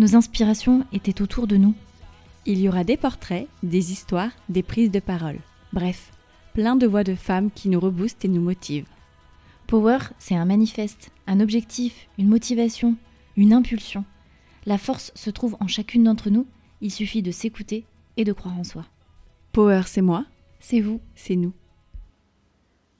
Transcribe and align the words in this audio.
Nos 0.00 0.16
inspirations 0.16 0.86
étaient 0.94 1.20
autour 1.20 1.46
de 1.46 1.58
nous. 1.58 1.74
Il 2.46 2.58
y 2.58 2.70
aura 2.70 2.84
des 2.84 2.96
portraits, 2.96 3.46
des 3.62 3.92
histoires, 3.92 4.30
des 4.48 4.62
prises 4.62 4.90
de 4.90 4.98
parole. 4.98 5.36
Bref, 5.74 6.10
plein 6.54 6.74
de 6.74 6.86
voix 6.86 7.04
de 7.04 7.14
femmes 7.14 7.50
qui 7.50 7.68
nous 7.68 7.78
reboostent 7.78 8.24
et 8.24 8.28
nous 8.28 8.40
motivent. 8.40 8.88
Power, 9.66 9.98
c'est 10.18 10.34
un 10.34 10.46
manifeste, 10.46 11.10
un 11.26 11.38
objectif, 11.38 12.08
une 12.16 12.28
motivation, 12.28 12.96
une 13.36 13.52
impulsion. 13.52 14.06
La 14.64 14.78
force 14.78 15.12
se 15.14 15.28
trouve 15.28 15.58
en 15.60 15.66
chacune 15.66 16.04
d'entre 16.04 16.30
nous, 16.30 16.46
il 16.80 16.90
suffit 16.90 17.20
de 17.20 17.30
s'écouter 17.30 17.84
et 18.16 18.24
de 18.24 18.32
croire 18.32 18.58
en 18.58 18.64
soi. 18.64 18.86
Power, 19.52 19.82
c'est 19.84 20.00
moi, 20.00 20.24
C'est 20.60 20.80
vous. 20.80 21.02
c'est 21.14 21.36
nous. 21.36 21.52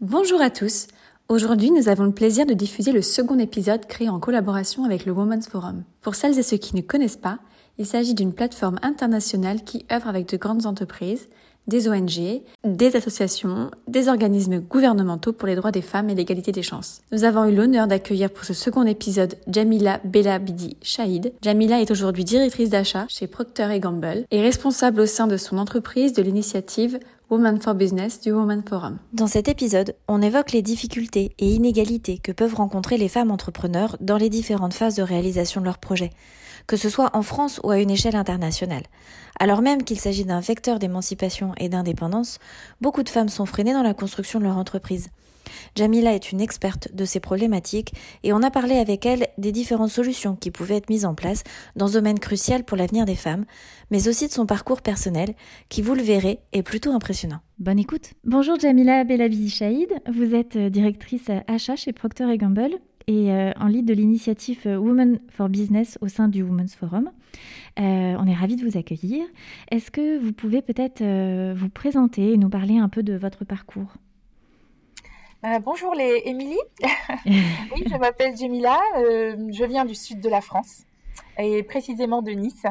Bonjour 0.03 0.43
à 0.43 0.51
tous. 0.51 0.87
Aujourd'hui, 1.31 1.71
nous 1.71 1.89
avons 1.89 2.07
le 2.07 2.11
plaisir 2.11 2.45
de 2.45 2.55
diffuser 2.55 2.91
le 2.91 3.03
second 3.03 3.39
épisode 3.39 3.87
créé 3.87 4.09
en 4.09 4.19
collaboration 4.19 4.83
avec 4.83 5.07
le 5.07 5.13
Women's 5.13 5.47
Forum. 5.47 5.85
Pour 6.01 6.17
celles 6.17 6.37
et 6.41 6.43
ceux 6.43 6.57
qui 6.57 6.75
ne 6.75 6.81
connaissent 6.81 7.17
pas, 7.17 7.39
il 7.79 7.87
s'agit 7.87 8.15
d'une 8.15 8.33
plateforme 8.33 8.81
internationale 8.83 9.63
qui 9.63 9.87
œuvre 9.93 10.09
avec 10.09 10.29
de 10.29 10.37
grandes 10.37 10.67
entreprises, 10.67 11.29
des 11.71 11.89
ONG, 11.89 12.43
des 12.65 12.97
associations, 12.97 13.71
des 13.89 14.09
organismes 14.09 14.59
gouvernementaux 14.61 15.33
pour 15.33 15.49
les 15.49 15.55
droits 15.55 15.71
des 15.71 15.81
femmes 15.81 16.11
et 16.11 16.15
l'égalité 16.15 16.53
des 16.53 16.63
chances. 16.63 17.01
Nous 17.13 17.25
avons 17.25 17.47
eu 17.47 17.55
l'honneur 17.55 17.87
d'accueillir 17.87 18.29
pour 18.29 18.45
ce 18.45 18.53
second 18.53 18.85
épisode 18.85 19.37
Jamila 19.49 20.01
Bella 20.05 20.39
Bidi 20.39 20.77
Shahid. 20.83 21.33
Jamila 21.41 21.81
est 21.81 21.91
aujourd'hui 21.91 22.25
directrice 22.25 22.69
d'achat 22.69 23.07
chez 23.09 23.27
Procter 23.27 23.79
Gamble 23.79 24.27
et 24.31 24.43
responsable 24.43 25.01
au 25.01 25.07
sein 25.07 25.27
de 25.27 25.39
son 25.39 25.57
entreprise 25.57 26.13
de 26.13 26.23
l'initiative 26.23 26.99
Women 27.31 27.61
for 27.61 27.75
Business 27.75 28.21
du 28.21 28.33
Women 28.33 28.65
Forum. 28.69 28.99
Dans 29.13 29.29
cet 29.29 29.49
épisode, 29.49 29.95
on 30.09 30.21
évoque 30.21 30.51
les 30.51 30.63
difficultés 30.63 31.33
et 31.39 31.55
inégalités 31.55 32.19
que 32.19 32.33
peuvent 32.33 32.57
rencontrer 32.57 32.97
les 32.97 33.09
femmes 33.09 33.31
entrepreneurs 33.31 33.97
dans 34.01 34.17
les 34.17 34.29
différentes 34.29 34.75
phases 34.75 34.97
de 34.97 35.03
réalisation 35.03 35.61
de 35.61 35.67
leurs 35.67 35.79
projets, 35.79 36.11
que 36.67 36.77
ce 36.77 36.89
soit 36.89 37.11
en 37.15 37.23
France 37.23 37.61
ou 37.65 37.71
à 37.71 37.79
une 37.79 37.91
échelle 37.91 38.17
internationale. 38.17 38.85
Alors 39.39 39.63
même 39.63 39.85
qu'il 39.85 39.99
s'agit 39.99 40.25
d'un 40.25 40.41
vecteur 40.41 40.79
d'émancipation 40.79 41.53
et 41.57 41.69
d'indépendance, 41.69 42.39
beaucoup 42.81 43.03
de 43.03 43.09
femmes 43.09 43.29
sont 43.29 43.47
freinées 43.47 43.73
dans 43.73 43.83
la 43.83 43.95
construction 43.95 44.39
de 44.39 44.45
leur 44.45 44.59
entreprise. 44.59 45.09
Jamila 45.75 46.15
est 46.15 46.33
une 46.33 46.41
experte 46.41 46.95
de 46.95 47.05
ces 47.05 47.21
problématiques 47.21 47.93
et 48.23 48.33
on 48.33 48.43
a 48.43 48.51
parlé 48.51 48.77
avec 48.77 49.07
elle 49.07 49.29
des 49.39 49.53
différentes 49.53 49.91
solutions 49.91 50.37
qui 50.37 50.51
pouvaient 50.51 50.77
être 50.77 50.91
mises 50.91 51.05
en 51.05 51.15
place 51.15 51.43
dans 51.77 51.89
ce 51.89 51.95
domaine 51.95 52.19
crucial 52.19 52.65
pour 52.65 52.77
l'avenir 52.77 53.05
des 53.05 53.17
femmes, 53.17 53.45
mais 53.91 54.09
aussi 54.09 54.27
de 54.27 54.33
son 54.33 54.47
parcours 54.47 54.83
personnel 54.83 55.35
qui, 55.69 55.83
vous 55.83 55.95
le 55.95 56.03
verrez, 56.03 56.41
est 56.53 56.63
plutôt 56.63 56.93
impressionnant. 56.93 57.41
Bonne 57.59 57.79
écoute. 57.79 58.13
Bonjour 58.25 58.59
Jamila 58.59 59.05
Belabi 59.05 59.51
Shahid, 59.51 59.93
vous 60.11 60.35
êtes 60.35 60.57
euh, 60.57 60.71
directrice 60.71 61.29
euh, 61.29 61.41
achat 61.47 61.77
chez 61.77 61.93
Procter 61.93 62.37
Gamble 62.39 62.79
et 63.07 63.31
euh, 63.31 63.53
en 63.59 63.67
lead 63.67 63.87
de 63.87 63.95
l'initiative 63.95 64.63
euh, 64.67 64.77
Women 64.77 65.21
for 65.31 65.49
Business 65.49 65.99
au 66.01 66.09
sein 66.09 66.29
du 66.29 66.43
Women's 66.43 66.75
Forum. 66.75 67.11
Euh, 67.79 68.17
on 68.19 68.27
est 68.27 68.35
ravis 68.35 68.57
de 68.57 68.65
vous 68.65 68.77
accueillir. 68.77 69.25
Est-ce 69.71 69.91
que 69.91 70.19
vous 70.19 70.33
pouvez 70.33 70.63
peut-être 70.63 71.01
euh, 71.03 71.55
vous 71.57 71.69
présenter 71.69 72.33
et 72.33 72.37
nous 72.37 72.51
parler 72.51 72.79
un 72.79 72.89
peu 72.89 73.03
de 73.03 73.15
votre 73.17 73.45
parcours? 73.45 73.95
Bonjour 75.63 75.95
les 75.95 76.21
Émilie. 76.27 76.59
oui, 77.27 77.85
je 77.87 77.97
m'appelle 77.97 78.37
Jamila. 78.37 78.79
euh, 78.99 79.49
je 79.51 79.65
viens 79.65 79.87
du 79.87 79.95
sud 79.95 80.21
de 80.21 80.29
la 80.29 80.43
France 80.43 80.83
et 81.39 81.63
précisément 81.63 82.21
de 82.21 82.33
Nice. 82.33 82.67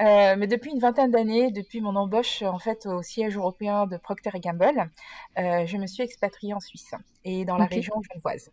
Euh, 0.00 0.36
mais 0.36 0.46
depuis 0.46 0.72
une 0.72 0.78
vingtaine 0.78 1.10
d'années, 1.10 1.50
depuis 1.50 1.80
mon 1.80 1.96
embauche 1.96 2.42
en 2.42 2.58
fait 2.58 2.84
au 2.84 3.00
siège 3.02 3.36
européen 3.36 3.86
de 3.86 3.96
Procter 3.96 4.38
Gamble, 4.40 4.90
euh, 5.38 5.64
je 5.64 5.76
me 5.78 5.86
suis 5.86 6.02
expatriée 6.02 6.52
en 6.52 6.60
Suisse 6.60 6.94
et 7.24 7.46
dans 7.46 7.56
la 7.56 7.64
région 7.64 7.94
genevoise. 8.12 8.50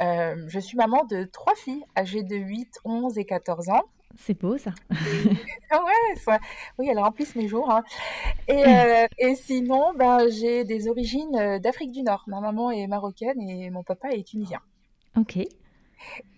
Euh, 0.00 0.36
je 0.48 0.58
suis 0.58 0.76
maman 0.76 1.04
de 1.04 1.24
trois 1.24 1.54
filles 1.54 1.84
âgées 1.96 2.22
de 2.22 2.36
8, 2.36 2.78
11 2.84 3.18
et 3.18 3.24
14 3.24 3.68
ans. 3.68 3.82
C'est 4.16 4.38
beau 4.38 4.56
ça. 4.58 4.70
Ouais, 5.72 6.16
ça- 6.24 6.38
oui, 6.78 6.88
elles 6.90 6.98
remplissent 7.00 7.34
mes 7.34 7.48
jours. 7.48 7.68
hein. 7.70 7.82
Et, 8.46 8.64
euh, 8.64 9.06
et 9.18 9.34
sinon, 9.34 9.92
ben, 9.96 10.28
j'ai 10.28 10.62
des 10.64 10.88
origines 10.88 11.34
euh, 11.36 11.58
d'Afrique 11.58 11.90
du 11.90 12.02
Nord. 12.02 12.22
Ma 12.28 12.40
maman 12.40 12.70
est 12.70 12.86
marocaine 12.86 13.40
et 13.40 13.70
mon 13.70 13.82
papa 13.82 14.10
est 14.10 14.22
tunisien. 14.22 14.60
Ok. 15.16 15.36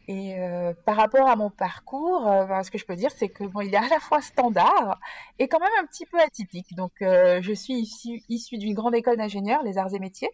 Et 0.09 0.39
euh, 0.39 0.73
par 0.87 0.97
rapport 0.97 1.29
à 1.29 1.35
mon 1.37 1.51
parcours, 1.51 2.27
euh, 2.29 2.45
ben, 2.47 2.63
ce 2.63 2.71
que 2.71 2.79
je 2.79 2.87
peux 2.87 2.95
dire, 2.97 3.11
c'est 3.11 3.29
que 3.29 3.45
bon, 3.45 3.61
il 3.61 3.75
est 3.75 3.79
à 3.79 3.89
la 3.89 3.99
fois 4.01 4.23
standard 4.23 4.99
et 5.39 5.49
quand 5.49 5.59
même 5.59 5.69
un 5.83 5.87
petit 5.87 6.07
peu 6.07 6.19
atypique. 6.21 6.75
Donc, 6.77 6.93
je 7.01 7.53
suis 7.55 7.75
issue, 7.75 8.23
issue 8.29 8.57
d'une 8.57 8.73
grande 8.75 8.95
école 8.95 9.17
d'ingénieurs, 9.17 9.63
les 9.65 9.77
arts 9.79 9.93
et 9.95 9.99
métiers. 9.99 10.31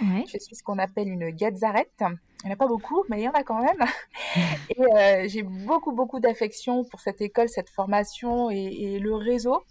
Ouais. 0.00 0.24
Je 0.32 0.38
suis 0.38 0.54
ce 0.54 0.62
qu'on 0.62 0.78
appelle 0.78 1.08
une 1.08 1.30
Gazaret. 1.30 1.90
Il 2.00 2.06
n'y 2.46 2.50
en 2.50 2.54
a 2.54 2.56
pas 2.56 2.66
beaucoup, 2.66 3.04
mais 3.08 3.20
il 3.20 3.24
y 3.24 3.28
en 3.28 3.32
a 3.32 3.42
quand 3.42 3.62
même. 3.62 3.84
Et 4.70 4.80
euh, 4.80 5.28
j'ai 5.28 5.42
beaucoup, 5.42 5.92
beaucoup 5.92 6.20
d'affection 6.20 6.84
pour 6.84 7.00
cette 7.00 7.20
école, 7.20 7.48
cette 7.48 7.68
formation 7.68 8.50
et, 8.50 8.56
et 8.56 8.98
le 8.98 9.14
réseau. 9.14 9.62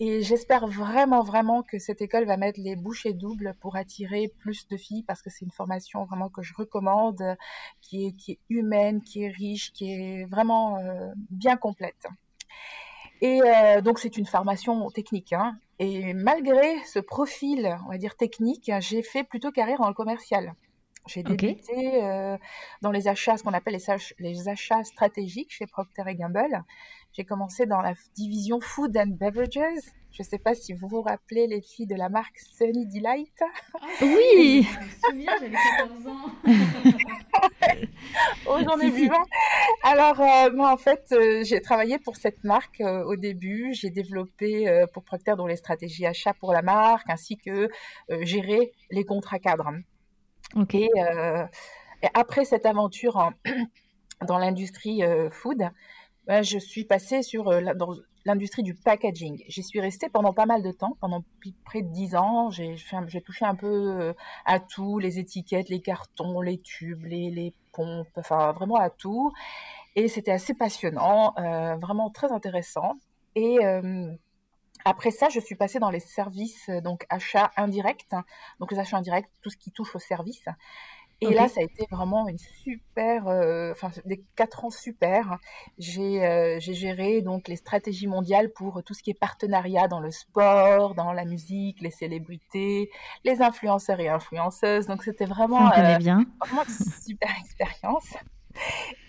Et 0.00 0.22
j'espère 0.22 0.66
vraiment, 0.66 1.22
vraiment 1.22 1.62
que 1.62 1.78
cette 1.78 2.02
école 2.02 2.24
va 2.24 2.36
mettre 2.36 2.60
les 2.60 2.74
bouchées 2.74 3.12
doubles 3.12 3.54
pour 3.60 3.76
attirer 3.76 4.32
plus 4.38 4.66
de 4.68 4.76
filles 4.76 5.04
parce 5.04 5.22
que 5.22 5.30
c'est 5.30 5.44
une 5.44 5.52
formation 5.52 6.04
vraiment 6.04 6.28
que 6.28 6.42
je 6.42 6.52
recommande, 6.54 7.22
qui 7.80 8.06
est, 8.06 8.12
qui 8.12 8.32
est 8.32 8.38
humaine, 8.48 9.02
qui 9.02 9.22
est 9.22 9.28
riche, 9.28 9.72
qui 9.72 9.92
est 9.92 10.24
vraiment 10.24 10.78
euh, 10.78 11.12
bien 11.30 11.56
complète. 11.56 12.06
Et 13.20 13.40
euh, 13.42 13.80
donc 13.82 14.00
c'est 14.00 14.16
une 14.16 14.26
formation 14.26 14.90
technique. 14.90 15.32
Hein. 15.32 15.56
Et 15.78 16.14
malgré 16.14 16.78
ce 16.84 16.98
profil, 17.00 17.76
on 17.86 17.90
va 17.90 17.98
dire 17.98 18.16
technique, 18.16 18.70
j'ai 18.80 19.02
fait 19.02 19.24
plutôt 19.24 19.50
carrière 19.50 19.78
dans 19.78 19.88
le 19.88 19.94
commercial. 19.94 20.54
J'ai 21.06 21.22
débuté 21.22 22.02
euh, 22.02 22.36
dans 22.80 22.90
les 22.90 23.08
achats, 23.08 23.36
ce 23.36 23.42
qu'on 23.42 23.52
appelle 23.52 23.74
les, 23.74 23.90
ach- 23.90 24.14
les 24.18 24.48
achats 24.48 24.82
stratégiques 24.84 25.52
chez 25.52 25.66
Procter 25.66 26.02
Gamble. 26.14 26.64
J'ai 27.12 27.24
commencé 27.24 27.66
dans 27.66 27.80
la 27.82 27.92
division 28.16 28.58
Food 28.60 28.96
and 28.96 29.08
Beverages. 29.20 29.84
Je 30.10 30.22
ne 30.22 30.26
sais 30.26 30.38
pas 30.38 30.54
si 30.54 30.72
vous 30.72 30.88
vous 30.88 31.02
rappelez 31.02 31.46
les 31.46 31.60
filles 31.60 31.86
de 31.86 31.94
la 31.96 32.08
marque 32.08 32.38
Sunny 32.38 32.86
Delight. 32.86 33.34
Oui. 34.00 34.66
Oh, 38.46 38.58
j'en 38.62 38.78
Si, 38.78 38.86
ai 38.86 38.90
si. 38.90 38.96
vu 38.96 39.08
un. 39.08 39.24
Alors, 39.90 40.20
euh, 40.20 40.50
moi, 40.54 40.72
en 40.72 40.76
fait, 40.76 41.04
euh, 41.12 41.42
j'ai 41.44 41.60
travaillé 41.60 41.98
pour 41.98 42.16
cette 42.16 42.44
marque 42.44 42.80
euh, 42.80 43.02
au 43.04 43.16
début. 43.16 43.72
J'ai 43.74 43.90
développé 43.90 44.68
euh, 44.68 44.86
pour 44.86 45.02
Procter 45.04 45.34
dans 45.36 45.46
les 45.46 45.56
stratégies 45.56 46.06
achats 46.06 46.34
pour 46.34 46.52
la 46.52 46.62
marque, 46.62 47.08
ainsi 47.10 47.36
que 47.36 47.68
euh, 48.10 48.24
gérer 48.24 48.72
les 48.90 49.04
contrats 49.04 49.38
cadres. 49.38 49.72
Ok. 50.56 50.74
Et, 50.74 50.90
euh, 50.98 51.44
et 52.02 52.08
après 52.14 52.44
cette 52.44 52.66
aventure 52.66 53.16
en- 53.16 53.32
dans 54.26 54.38
l'industrie 54.38 55.02
euh, 55.04 55.30
food, 55.30 55.62
ben, 56.26 56.42
je 56.42 56.58
suis 56.58 56.84
passée 56.84 57.22
sur 57.22 57.48
euh, 57.48 57.60
dans 57.74 57.94
l'industrie 58.24 58.62
du 58.62 58.74
packaging. 58.74 59.44
J'y 59.48 59.62
suis 59.62 59.80
restée 59.80 60.08
pendant 60.08 60.32
pas 60.32 60.46
mal 60.46 60.62
de 60.62 60.72
temps, 60.72 60.96
pendant 61.00 61.22
près 61.64 61.82
de 61.82 61.92
dix 61.92 62.14
ans. 62.16 62.50
J'ai 62.50 62.76
touché 63.22 63.44
un 63.44 63.54
peu 63.54 64.14
à 64.46 64.60
tout, 64.60 64.98
les 64.98 65.18
étiquettes, 65.18 65.68
les 65.68 65.80
cartons, 65.80 66.40
les 66.40 66.56
tubes, 66.58 67.04
les, 67.04 67.52
pompes, 67.72 68.08
enfin 68.16 68.52
vraiment 68.52 68.76
à 68.76 68.88
tout. 68.88 69.30
Et 69.94 70.08
c'était 70.08 70.30
assez 70.30 70.54
passionnant, 70.54 71.34
vraiment 71.82 72.08
très 72.08 72.32
intéressant. 72.32 72.94
Et 73.34 73.58
après 74.84 75.10
ça, 75.10 75.28
je 75.28 75.40
suis 75.40 75.54
passée 75.54 75.78
dans 75.78 75.90
les 75.90 76.00
services, 76.00 76.68
euh, 76.68 76.80
donc 76.80 77.06
achats 77.08 77.50
indirects, 77.56 78.06
donc 78.60 78.72
les 78.72 78.78
achats 78.78 78.96
indirects, 78.96 79.30
tout 79.42 79.50
ce 79.50 79.56
qui 79.56 79.70
touche 79.70 79.94
aux 79.96 80.00
services. 80.00 80.48
Et 81.20 81.34
là, 81.34 81.48
ça 81.48 81.60
a 81.60 81.62
été 81.62 81.86
vraiment 81.90 82.28
une 82.28 82.38
super, 82.38 83.28
euh, 83.28 83.72
enfin 83.72 83.90
des 84.04 84.22
quatre 84.36 84.64
ans 84.64 84.70
super. 84.70 85.38
J'ai 85.78 86.24
euh, 86.24 86.58
géré 86.60 87.22
donc 87.22 87.48
les 87.48 87.56
stratégies 87.56 88.06
mondiales 88.06 88.52
pour 88.52 88.82
tout 88.82 88.94
ce 88.94 89.02
qui 89.02 89.10
est 89.10 89.18
partenariat 89.18 89.88
dans 89.88 90.00
le 90.00 90.10
sport, 90.10 90.94
dans 90.94 91.12
la 91.12 91.24
musique, 91.24 91.80
les 91.80 91.90
célébrités, 91.90 92.90
les 93.24 93.42
influenceurs 93.42 94.00
et 94.00 94.08
influenceuses. 94.08 94.86
Donc 94.86 95.02
c'était 95.02 95.24
vraiment, 95.24 95.70
euh, 95.72 95.96
bien. 95.98 96.24
vraiment 96.40 96.64
une 96.64 96.74
super 97.02 97.30
expérience. 97.40 98.14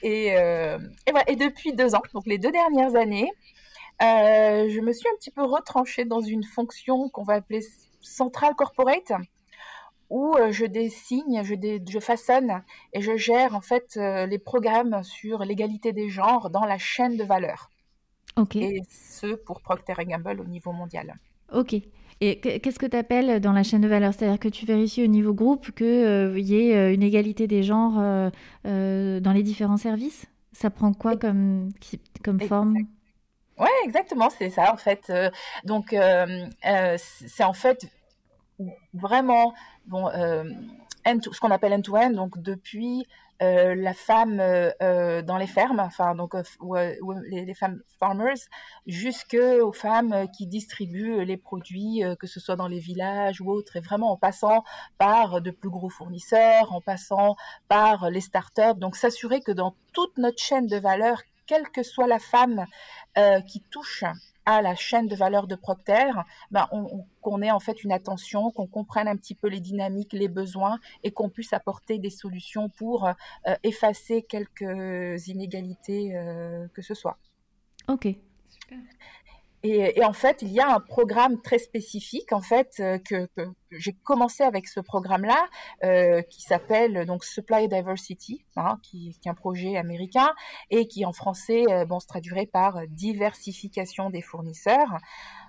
Et, 0.02 0.28
et, 0.28 1.12
voilà. 1.12 1.30
et 1.30 1.36
depuis 1.36 1.74
deux 1.74 1.96
ans, 1.96 2.02
donc 2.14 2.26
les 2.26 2.38
deux 2.38 2.52
dernières 2.52 2.96
années, 2.96 3.32
je 4.00 4.80
me 4.82 4.94
suis 4.94 5.08
un 5.10 5.16
petit 5.18 5.32
peu 5.32 5.44
retranchée 5.44 6.06
dans 6.06 6.22
une 6.22 6.44
fonction 6.44 7.10
qu'on 7.10 7.24
va 7.24 7.36
appeler 7.36 7.62
centrale 8.02 8.56
corporate 8.56 9.12
où 10.10 10.36
euh, 10.36 10.52
je 10.52 10.66
dessine, 10.66 11.42
je, 11.44 11.56
je, 11.88 12.00
façonne 12.00 12.62
et 12.94 13.02
je 13.02 13.18
gère 13.18 13.56
en 13.56 13.62
fait 13.62 13.98
euh, 13.98 14.26
les 14.26 14.38
programmes 14.38 15.04
sur 15.04 15.40
l'égalité 15.40 15.94
des 15.94 16.10
genres 16.10 16.50
dans 16.50 16.66
la 16.66 16.78
chaîne 16.78 17.18
de 17.18 17.24
valeur. 17.24 17.70
Ok. 18.38 18.56
Et 18.58 18.82
ce 18.90 19.36
pour 19.36 19.62
Procter 19.62 19.94
Gamble 20.06 20.42
au 20.42 20.46
niveau 20.46 20.72
mondial. 20.72 21.16
Ok. 21.54 21.76
Et 22.22 22.40
qu'est-ce 22.40 22.80
que 22.80 22.86
tu 22.86 22.96
appelles 22.96 23.42
dans 23.42 23.52
la 23.52 23.64
chaîne 23.64 23.82
de 23.82 23.88
valeur? 23.88 24.14
C'est-à-dire 24.14 24.40
que 24.40 24.48
tu 24.48 24.66
vérifies 24.66 25.04
au 25.04 25.08
niveau 25.08 25.34
groupe 25.34 25.72
qu'il 25.72 25.86
euh, 25.86 26.40
y 26.40 26.56
ait 26.56 26.94
une 26.94 27.04
égalité 27.04 27.46
des 27.46 27.62
genres 27.62 28.32
dans 28.64 29.34
les 29.34 29.44
différents 29.44 29.78
services? 29.78 30.26
Ça 30.54 30.70
prend 30.70 30.94
quoi 30.94 31.18
comme, 31.18 31.72
comme 32.24 32.40
forme? 32.40 32.78
Ouais, 33.58 33.70
exactement, 33.86 34.30
c'est 34.30 34.50
ça 34.50 34.74
en 34.74 34.78
fait. 34.78 35.12
donc, 35.64 35.96
c'est 36.62 37.44
en 37.44 37.54
fait 37.54 37.88
vraiment 38.94 39.54
bon, 39.86 40.10
ce 40.10 41.40
qu'on 41.40 41.52
appelle 41.52 41.74
end-to-end, 41.74 42.12
donc 42.12 42.40
depuis 42.40 43.06
la 43.40 43.94
femme 43.94 44.38
dans 44.38 45.38
les 45.38 45.48
fermes, 45.48 45.80
enfin 45.80 46.16
donc 46.16 46.36
les, 47.28 47.54
femmes 47.54 47.82
farmers, 48.00 48.38
jusque 48.88 49.38
aux 49.62 49.74
femmes 49.74 50.28
qui 50.36 50.48
distribuent 50.48 51.24
les 51.24 51.38
produits, 51.38 52.02
que 52.20 52.28
ce 52.28 52.40
soit 52.40 52.56
dans 52.56 52.68
les 52.68 52.80
villages 52.80 53.42
ou 53.42 53.50
autres, 53.52 53.76
et 53.78 53.82
vraiment 53.82 54.12
en 54.12 54.18
passant 54.18 54.64
par 54.98 55.42
de 55.42 55.52
plus 55.52 55.70
gros 55.70 55.90
fournisseurs, 55.90 56.74
en 56.74 56.82
passant 56.82 57.36
par 57.68 58.10
les 58.10 58.22
startups, 58.22 58.78
donc 58.78 58.96
s'assurer 58.96 59.42
que 59.42 59.52
dans 59.52 59.76
toute 59.94 60.18
notre 60.18 60.42
chaîne 60.42 60.68
de 60.68 60.78
valeur, 60.78 61.22
quelle 61.46 61.70
que 61.70 61.84
soit 61.84 62.08
la 62.08 62.20
femme 62.20 62.66
qui 63.48 63.62
touche 63.62 64.04
à 64.46 64.62
la 64.62 64.76
chaîne 64.76 65.08
de 65.08 65.16
valeur 65.16 65.48
de 65.48 65.56
Procter, 65.56 66.12
ben 66.52 66.68
qu'on 67.22 67.42
ait 67.42 67.52
en 67.52 67.60
fait 67.60 67.84
une 67.84 67.92
attention, 67.92 68.52
qu'on 68.52 68.68
comprenne 68.68 69.08
un 69.08 69.18
petit 69.18 69.36
peu 69.36 69.48
les 69.48 69.60
dynamiques, 69.60 70.14
les 70.14 70.28
besoins 70.28 70.80
et 71.04 71.12
qu'on 71.12 71.30
puisse 71.30 71.54
apporter 71.54 71.98
des 71.98 72.12
solutions 72.12 72.70
pour 72.70 73.08
euh, 73.08 73.56
effacer 73.64 74.22
quelques 74.22 75.28
inégalités 75.28 76.16
euh, 76.16 76.68
que 76.74 76.82
ce 76.82 76.94
soit. 76.94 77.18
Ok. 77.88 78.08
Super. 78.50 78.78
Et, 79.68 80.04
en 80.04 80.14
fait, 80.14 80.44
il 80.44 80.50
y 80.50 80.60
a 80.60 80.76
un 80.76 80.80
programme 80.80 81.42
très 81.42 81.58
spécifique 81.58 82.32
en 82.34 82.42
fait 82.42 82.76
euh, 82.80 83.00
que, 83.00 83.28
j'ai 83.72 83.94
commencé 83.94 84.44
avec 84.44 84.68
ce 84.68 84.80
programme-là 84.80 85.50
euh, 85.84 86.22
qui 86.22 86.44
s'appelle 86.44 87.08
donc 87.08 87.26
Supply 87.26 87.68
Diversity, 87.68 88.46
hein, 88.58 88.78
qui, 88.84 89.18
est 89.26 89.28
un 89.28 89.34
projet 89.34 89.76
américain 89.76 90.30
et 90.70 90.88
qui 90.88 91.04
en 91.04 91.14
français 91.14 91.64
euh, 91.72 91.84
bon 91.84 92.00
se 92.00 92.06
traduirait 92.06 92.46
par 92.46 92.88
diversification 92.90 94.12
des 94.12 94.22
fournisseurs. 94.22 95.00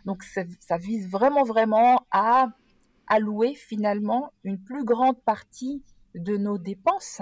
Donc 0.06 0.22
ça, 0.22 0.44
ça 0.60 0.78
vise 0.78 1.10
vraiment 1.10 1.44
vraiment 1.44 2.06
à 2.10 2.48
allouer 3.08 3.54
finalement 3.54 4.32
une 4.44 4.58
plus 4.58 4.86
grande 4.86 5.20
partie 5.20 5.84
de 6.14 6.38
nos 6.38 6.56
dépenses 6.56 7.20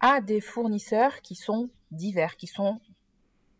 à 0.00 0.22
des 0.22 0.40
fournisseurs 0.40 1.20
qui 1.20 1.34
sont 1.34 1.68
divers, 1.90 2.36
qui 2.36 2.46
sont 2.46 2.80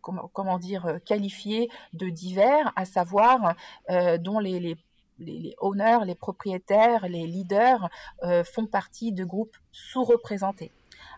comment, 0.01 0.59
dire, 0.59 0.87
euh, 0.87 0.99
qualifiés 0.99 1.71
de 1.93 2.09
divers, 2.09 2.73
à 2.77 2.85
savoir 2.85 3.55
euh, 3.91 4.19
dont 4.19 4.39
les, 4.39 4.61
les, 4.61 4.77
les, 5.19 5.55
owners, 5.59 6.05
les 6.05 6.15
propriétaires, 6.15 7.09
les 7.09 7.27
leaders 7.27 7.89
euh, 8.23 8.45
font 8.45 8.67
partie 8.67 9.13
de 9.13 9.25
groupes 9.25 9.57
sous-représentés. 9.73 10.73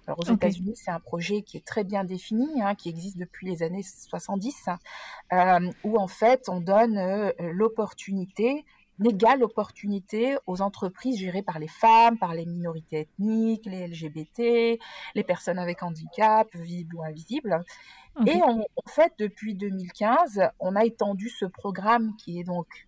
Alors 0.07 0.19
aux 0.21 0.33
États-Unis, 0.33 0.75
c'est 0.77 0.91
un 0.91 1.01
projet 1.01 1.43
qui 1.43 1.57
est 1.57 1.65
très 1.65 1.85
bien 1.85 2.05
défini, 2.05 2.63
hein, 2.63 2.75
qui 2.75 2.89
existe 2.89 3.19
depuis 3.19 3.49
les 3.49 3.63
années 3.63 3.83
70, 3.83 4.69
où 5.85 5.97
en 5.97 6.07
fait 6.09 6.49
on 6.49 6.61
donne 6.61 7.33
l'opportunité 7.39 8.65
l'égale 8.99 9.43
opportunité 9.43 10.37
aux 10.47 10.61
entreprises 10.61 11.19
gérées 11.19 11.43
par 11.43 11.59
les 11.59 11.69
femmes, 11.69 12.19
par 12.19 12.35
les 12.35 12.47
minorités 12.47 13.01
ethniques, 13.01 13.67
les 13.67 13.89
LGBT, 13.89 14.79
les 15.15 15.25
personnes 15.25 15.59
avec 15.59 15.83
handicap, 15.83 16.49
visibles 16.55 16.97
ou 16.97 17.03
invisibles. 17.03 17.65
Et 18.27 18.43
en 18.43 18.63
fait, 18.89 19.13
depuis 19.19 19.55
2015, 19.55 20.43
on 20.61 20.77
a 20.77 20.85
étendu 20.85 21.31
ce 21.31 21.47
programme 21.47 22.15
qui 22.17 22.39
est 22.39 22.45
donc 22.45 22.87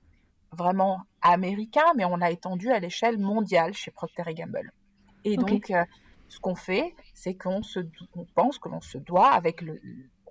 vraiment 0.53 1.03
américain, 1.23 1.87
mais 1.97 2.05
on 2.05 2.17
l'a 2.17 2.31
étendu 2.31 2.71
à 2.71 2.79
l'échelle 2.79 3.19
mondiale 3.19 3.73
chez 3.73 3.91
Procter 3.91 4.35
Gamble. 4.35 4.73
Et 5.25 5.37
donc, 5.37 5.71
euh, 5.71 5.85
ce 6.29 6.39
qu'on 6.39 6.55
fait, 6.55 6.95
c'est 7.15 7.35
qu'on 7.35 7.63
se, 7.63 7.81
on 8.15 8.25
pense 8.35 8.59
que 8.59 8.69
l'on 8.69 8.83
se 8.83 8.99
doit, 8.99 9.31
avec 9.31 9.63
le, 9.63 9.81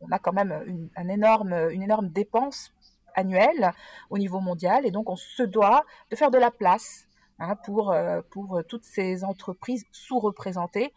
on 0.01 0.11
a 0.11 0.19
quand 0.19 0.33
même 0.33 0.63
une, 0.67 0.89
un 0.95 1.07
énorme, 1.07 1.53
une 1.71 1.81
énorme 1.81 2.09
dépense 2.09 2.71
annuelle 3.15 3.71
au 4.10 4.18
niveau 4.18 4.39
mondial, 4.39 4.86
et 4.86 4.92
donc 4.92 5.10
on 5.10 5.15
se 5.15 5.44
doit 5.44 5.86
de 6.12 6.15
faire 6.15 6.31
de 6.31 6.38
la 6.38 6.51
place 6.51 7.07
hein, 7.39 7.56
pour, 7.65 7.92
euh, 7.92 8.21
pour 8.30 8.62
toutes 8.68 8.86
ces 8.86 9.24
entreprises 9.24 9.86
sous-représentées 9.92 10.94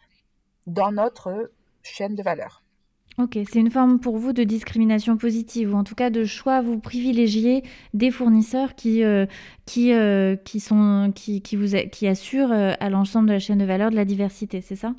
dans 0.65 0.91
notre 0.91 1.51
chaîne 1.83 2.15
de 2.15 2.23
valeur. 2.23 2.63
Ok, 3.19 3.39
c'est 3.49 3.59
une 3.59 3.71
forme 3.71 3.99
pour 3.99 4.17
vous 4.17 4.31
de 4.31 4.43
discrimination 4.43 5.17
positive, 5.17 5.73
ou 5.73 5.77
en 5.77 5.83
tout 5.83 5.95
cas 5.95 6.11
de 6.11 6.23
choix, 6.23 6.61
vous 6.61 6.77
privilégiez 6.77 7.63
des 7.95 8.11
fournisseurs 8.11 8.75
qui, 8.75 9.03
euh, 9.03 9.25
qui, 9.65 9.91
euh, 9.91 10.35
qui, 10.35 10.59
sont, 10.59 11.11
qui, 11.15 11.41
qui, 11.41 12.07
assurent 12.07 12.51
euh, 12.51 12.73
à 12.79 12.91
l'ensemble 12.91 13.29
de 13.29 13.33
la 13.33 13.39
chaîne 13.39 13.57
de 13.57 13.65
valeur 13.65 13.89
de 13.89 13.95
la 13.95 14.05
diversité, 14.05 14.61
c'est 14.61 14.75
ça? 14.75 14.93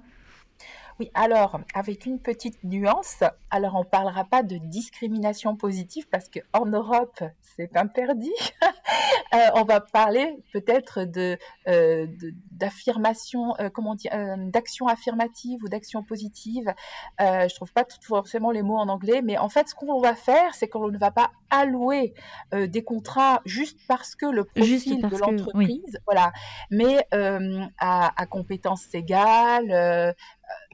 Oui, 1.01 1.11
alors, 1.15 1.61
avec 1.75 2.07
une 2.07 2.19
petite 2.19 2.65
nuance, 2.65 3.23
alors 3.51 3.77
on 3.77 3.81
ne 3.81 3.85
parlera 3.85 4.25
pas 4.25 4.43
de 4.43 4.57
discrimination 4.57 5.55
positive 5.55 6.09
parce 6.09 6.29
qu'en 6.29 6.67
Europe, 6.67 7.23
c'est 7.57 7.77
interdit. 7.77 8.35
euh, 9.35 9.39
on 9.55 9.63
va 9.63 9.81
parler 9.81 10.37
peut-être 10.53 11.05
de, 11.05 11.39
euh, 11.69 12.07
d'affirmation, 12.51 13.55
euh, 13.61 13.71
comment 13.71 13.95
dire, 13.95 14.11
euh, 14.13 14.37
d'action 14.51 14.89
affirmative 14.89 15.63
ou 15.63 15.69
d'action 15.69 16.03
positive. 16.03 16.75
Je 17.21 17.55
trouve 17.55 17.73
pas 17.73 17.85
forcément 18.03 18.51
les 18.51 18.63
mots 18.63 18.79
en 18.79 18.89
anglais, 18.89 19.23
mais 19.23 19.39
en 19.39 19.49
fait, 19.49 19.69
ce 19.69 19.77
qu'on 19.77 20.01
va 20.01 20.17
faire, 20.17 20.55
c'est 20.55 20.67
qu'on 20.67 20.89
ne 20.89 20.99
va 20.99 21.13
pas 21.13 21.31
allouer 21.51 22.13
des 22.53 22.83
contrats 22.85 23.41
juste 23.45 23.79
parce 23.89 24.15
que 24.15 24.27
le 24.27 24.45
profil 24.45 25.03
de 25.03 25.17
l'entreprise, 25.17 25.99
voilà, 26.07 26.33
mais 26.71 27.07
à, 27.13 28.21
à 28.21 28.27
compétences 28.27 28.87
égales 28.93 30.15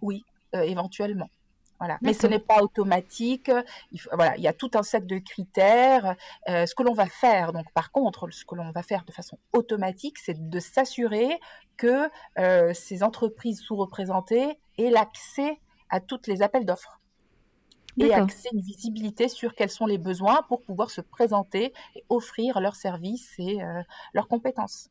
oui, 0.02 0.24
euh, 0.54 0.62
éventuellement. 0.62 1.28
Voilà. 1.78 1.98
Mais 2.02 2.14
ce 2.14 2.26
n'est 2.26 2.38
pas 2.38 2.62
automatique. 2.62 3.50
Il, 3.92 4.00
voilà, 4.12 4.36
il 4.36 4.42
y 4.42 4.48
a 4.48 4.52
tout 4.52 4.70
un 4.74 4.82
set 4.82 5.06
de 5.06 5.18
critères. 5.18 6.14
Euh, 6.48 6.66
ce 6.66 6.74
que 6.74 6.82
l'on 6.82 6.94
va 6.94 7.06
faire, 7.06 7.52
donc 7.52 7.70
par 7.72 7.90
contre, 7.90 8.30
ce 8.30 8.44
que 8.44 8.54
l'on 8.54 8.70
va 8.70 8.82
faire 8.82 9.04
de 9.04 9.12
façon 9.12 9.38
automatique, 9.52 10.18
c'est 10.18 10.48
de 10.48 10.60
s'assurer 10.60 11.40
que 11.76 12.08
ces 12.72 13.02
entreprises 13.02 13.60
sous-représentées 13.60 14.58
aient 14.78 14.90
l'accès 14.90 15.58
à 15.90 15.98
toutes 16.00 16.28
les 16.28 16.40
appels 16.40 16.64
d'offres 16.64 17.00
et 17.98 18.14
accès 18.14 18.48
une 18.52 18.60
visibilité 18.60 19.28
sur 19.28 19.54
quels 19.54 19.70
sont 19.70 19.86
les 19.86 19.98
besoins 19.98 20.42
pour 20.48 20.62
pouvoir 20.62 20.90
se 20.90 21.00
présenter 21.00 21.72
et 21.96 22.04
offrir 22.08 22.60
leurs 22.60 22.76
services 22.76 23.34
et 23.38 23.58
leurs 24.14 24.28
compétences. 24.28 24.90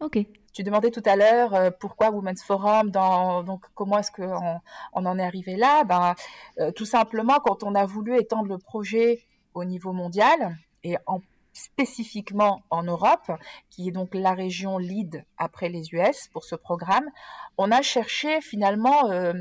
Ok. 0.00 0.18
Tu 0.52 0.62
demandais 0.62 0.90
tout 0.90 1.02
à 1.04 1.16
l'heure 1.16 1.54
euh, 1.54 1.70
pourquoi 1.70 2.10
Women's 2.10 2.42
Forum, 2.42 2.90
donc 2.90 3.64
comment 3.74 3.98
est-ce 3.98 4.10
qu'on 4.10 4.60
on 4.92 5.06
en 5.06 5.18
est 5.18 5.22
arrivé 5.22 5.56
là? 5.56 5.84
Ben, 5.84 6.14
euh, 6.60 6.70
Tout 6.72 6.84
simplement, 6.84 7.40
quand 7.40 7.62
on 7.62 7.74
a 7.74 7.84
voulu 7.84 8.18
étendre 8.18 8.48
le 8.48 8.58
projet 8.58 9.22
au 9.54 9.64
niveau 9.64 9.92
mondial 9.92 10.56
et 10.82 10.96
en, 11.06 11.20
spécifiquement 11.56 12.62
en 12.70 12.82
Europe, 12.82 13.30
qui 13.70 13.88
est 13.88 13.92
donc 13.92 14.14
la 14.14 14.34
région 14.34 14.78
lead 14.78 15.24
après 15.38 15.68
les 15.68 15.94
US 15.94 16.28
pour 16.32 16.44
ce 16.44 16.54
programme, 16.54 17.08
on 17.56 17.70
a 17.70 17.80
cherché 17.80 18.40
finalement 18.40 19.10
euh, 19.10 19.32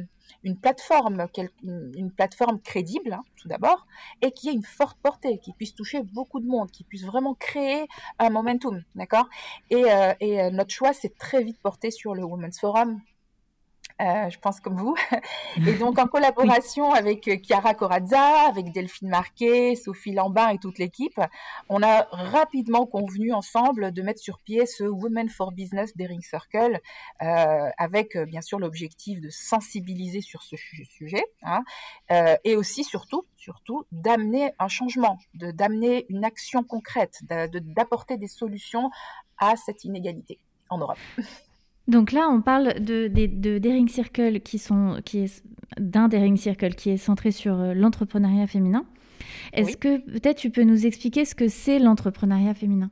une 0.44 0.58
plateforme, 0.58 1.27
une 1.63 2.12
plateforme 2.12 2.60
crédible, 2.62 3.13
hein, 3.13 3.24
tout 3.38 3.48
d'abord, 3.48 3.88
et 4.22 4.32
qui 4.32 4.50
ait 4.50 4.53
une 4.53 4.63
forte 4.63 4.98
portée, 5.01 5.39
qui 5.39 5.53
puisse 5.53 5.74
toucher 5.74 6.01
beaucoup 6.03 6.39
de 6.39 6.48
monde, 6.48 6.72
qui 6.72 6.84
puisse 6.84 7.03
vraiment 7.03 7.34
créer 7.34 7.88
un 8.20 8.29
momentum, 8.29 8.84
d'accord? 8.96 9.27
Et, 9.70 9.86
euh, 9.86 10.13
et, 10.20 10.41
euh, 10.41 10.50
notre 10.51 10.72
choix 10.72 10.94
s'est 10.94 11.13
très 11.17 11.44
vite 11.44 11.60
porté 11.60 11.91
sur 11.91 12.13
le 12.15 12.24
Women's 12.24 12.60
Forum, 12.60 13.01
Euh, 14.01 14.29
je 14.29 14.37
pense 14.39 14.59
comme 14.59 14.75
vous. 14.75 14.95
Et 15.65 15.73
donc 15.75 15.97
en 15.99 16.07
collaboration 16.07 16.91
avec 16.91 17.29
euh, 17.29 17.37
Chiara 17.41 17.73
Corazza, 17.73 18.47
avec 18.47 18.73
Delphine 18.73 19.07
Marquet, 19.07 19.75
Sophie 19.75 20.11
Lambin 20.11 20.49
et 20.49 20.57
toute 20.57 20.79
l'équipe, 20.79 21.19
on 21.69 21.81
a 21.81 22.05
rapidement 22.11 22.85
convenu 22.85 23.31
ensemble 23.31 23.93
de 23.93 24.01
mettre 24.01 24.19
sur 24.19 24.39
pied 24.39 24.65
ce 24.65 24.83
Women 24.83 25.29
for 25.29 25.53
Business 25.53 25.95
Daring 25.95 26.21
Circle, 26.21 26.81
euh, 27.21 27.69
avec 27.77 28.17
bien 28.17 28.41
sûr 28.41 28.59
l'objectif 28.59 29.21
de 29.21 29.29
sensibiliser 29.29 30.19
sur 30.19 30.43
ce 30.43 30.57
sujet, 30.57 31.23
hein, 31.43 31.63
et 32.43 32.55
aussi 32.55 32.83
surtout, 32.83 33.25
surtout 33.37 33.85
d'amener 33.91 34.51
un 34.59 34.67
changement, 34.67 35.19
d'amener 35.33 36.05
une 36.09 36.25
action 36.25 36.63
concrète, 36.63 37.21
d'apporter 37.23 38.17
des 38.17 38.27
solutions 38.27 38.89
à 39.37 39.55
cette 39.55 39.85
inégalité 39.85 40.39
en 40.69 40.79
Europe. 40.79 40.97
Donc 41.87 42.11
là, 42.11 42.29
on 42.29 42.41
parle 42.41 42.79
de, 42.79 43.07
de, 43.07 43.59
Daring 43.59 43.87
Circle 43.87 44.39
qui 44.39 44.57
sont, 44.57 45.01
qui 45.05 45.19
est 45.19 45.43
d'un 45.77 46.07
Daring 46.07 46.37
Circle 46.37 46.73
qui 46.73 46.89
est 46.89 46.97
centré 46.97 47.31
sur 47.31 47.59
euh, 47.59 47.73
l'entrepreneuriat 47.73 48.47
féminin. 48.47 48.85
Est-ce 49.53 49.77
que 49.77 49.97
peut-être 49.97 50.37
tu 50.37 50.49
peux 50.49 50.63
nous 50.63 50.85
expliquer 50.85 51.25
ce 51.25 51.35
que 51.35 51.47
c'est 51.47 51.79
l'entrepreneuriat 51.79 52.53
féminin? 52.53 52.89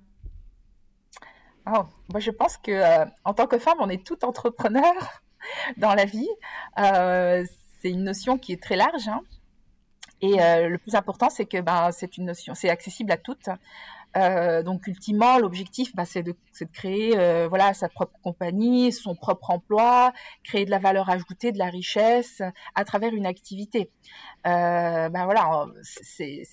Oh, 1.67 1.83
moi 2.12 2.19
Je 2.19 2.31
pense 2.31 2.57
que 2.57 2.71
euh, 2.71 3.05
en 3.25 3.33
tant 3.33 3.47
que 3.47 3.57
femme, 3.57 3.77
on 3.79 3.89
est 3.89 4.05
tout 4.05 4.23
entrepreneur 4.25 4.93
dans 5.77 5.95
la 5.95 6.05
vie. 6.05 6.29
Euh, 6.77 7.43
c'est 7.81 7.89
une 7.89 8.03
notion 8.03 8.38
qui 8.38 8.53
est 8.53 8.62
très 8.62 8.75
large. 8.75 9.07
Hein. 9.07 9.21
Et 10.21 10.38
le 10.38 10.77
plus 10.77 10.95
important, 10.95 11.29
c'est 11.29 11.43
que 11.43 11.59
ben, 11.59 11.91
c'est 11.91 12.15
une 12.15 12.23
notion, 12.23 12.55
c'est 12.55 12.69
accessible 12.69 13.12
à 13.12 13.17
toutes. 13.17 13.50
Euh, 14.15 14.62
donc 14.62 14.86
ultimement, 14.88 15.39
l'objectif, 15.39 15.96
bah, 15.96 16.05
c'est 16.05 16.24
de, 16.24 16.32
de, 16.34 16.65
créer 16.72 17.17
euh, 17.17 17.48
voilà 17.50 17.74
sa 17.74 17.89
propre 17.89 18.20
compagnie, 18.22 18.91
son 18.91 19.15
propre 19.15 19.50
emploi, 19.50 20.13
créer 20.43 20.65
de 20.65 20.72
la 20.72 20.79
valeur 20.79 21.10
ajoutée, 21.10 21.51
de 21.51 21.58
la 21.58 21.70
richesse 21.70 22.41
à 22.75 22.86
travers 22.86 23.13
une 23.13 23.25
activité. 23.25 23.91
Euh, 24.46 25.10
ben 25.10 25.25
voilà, 25.25 25.65
c'est 25.82 26.43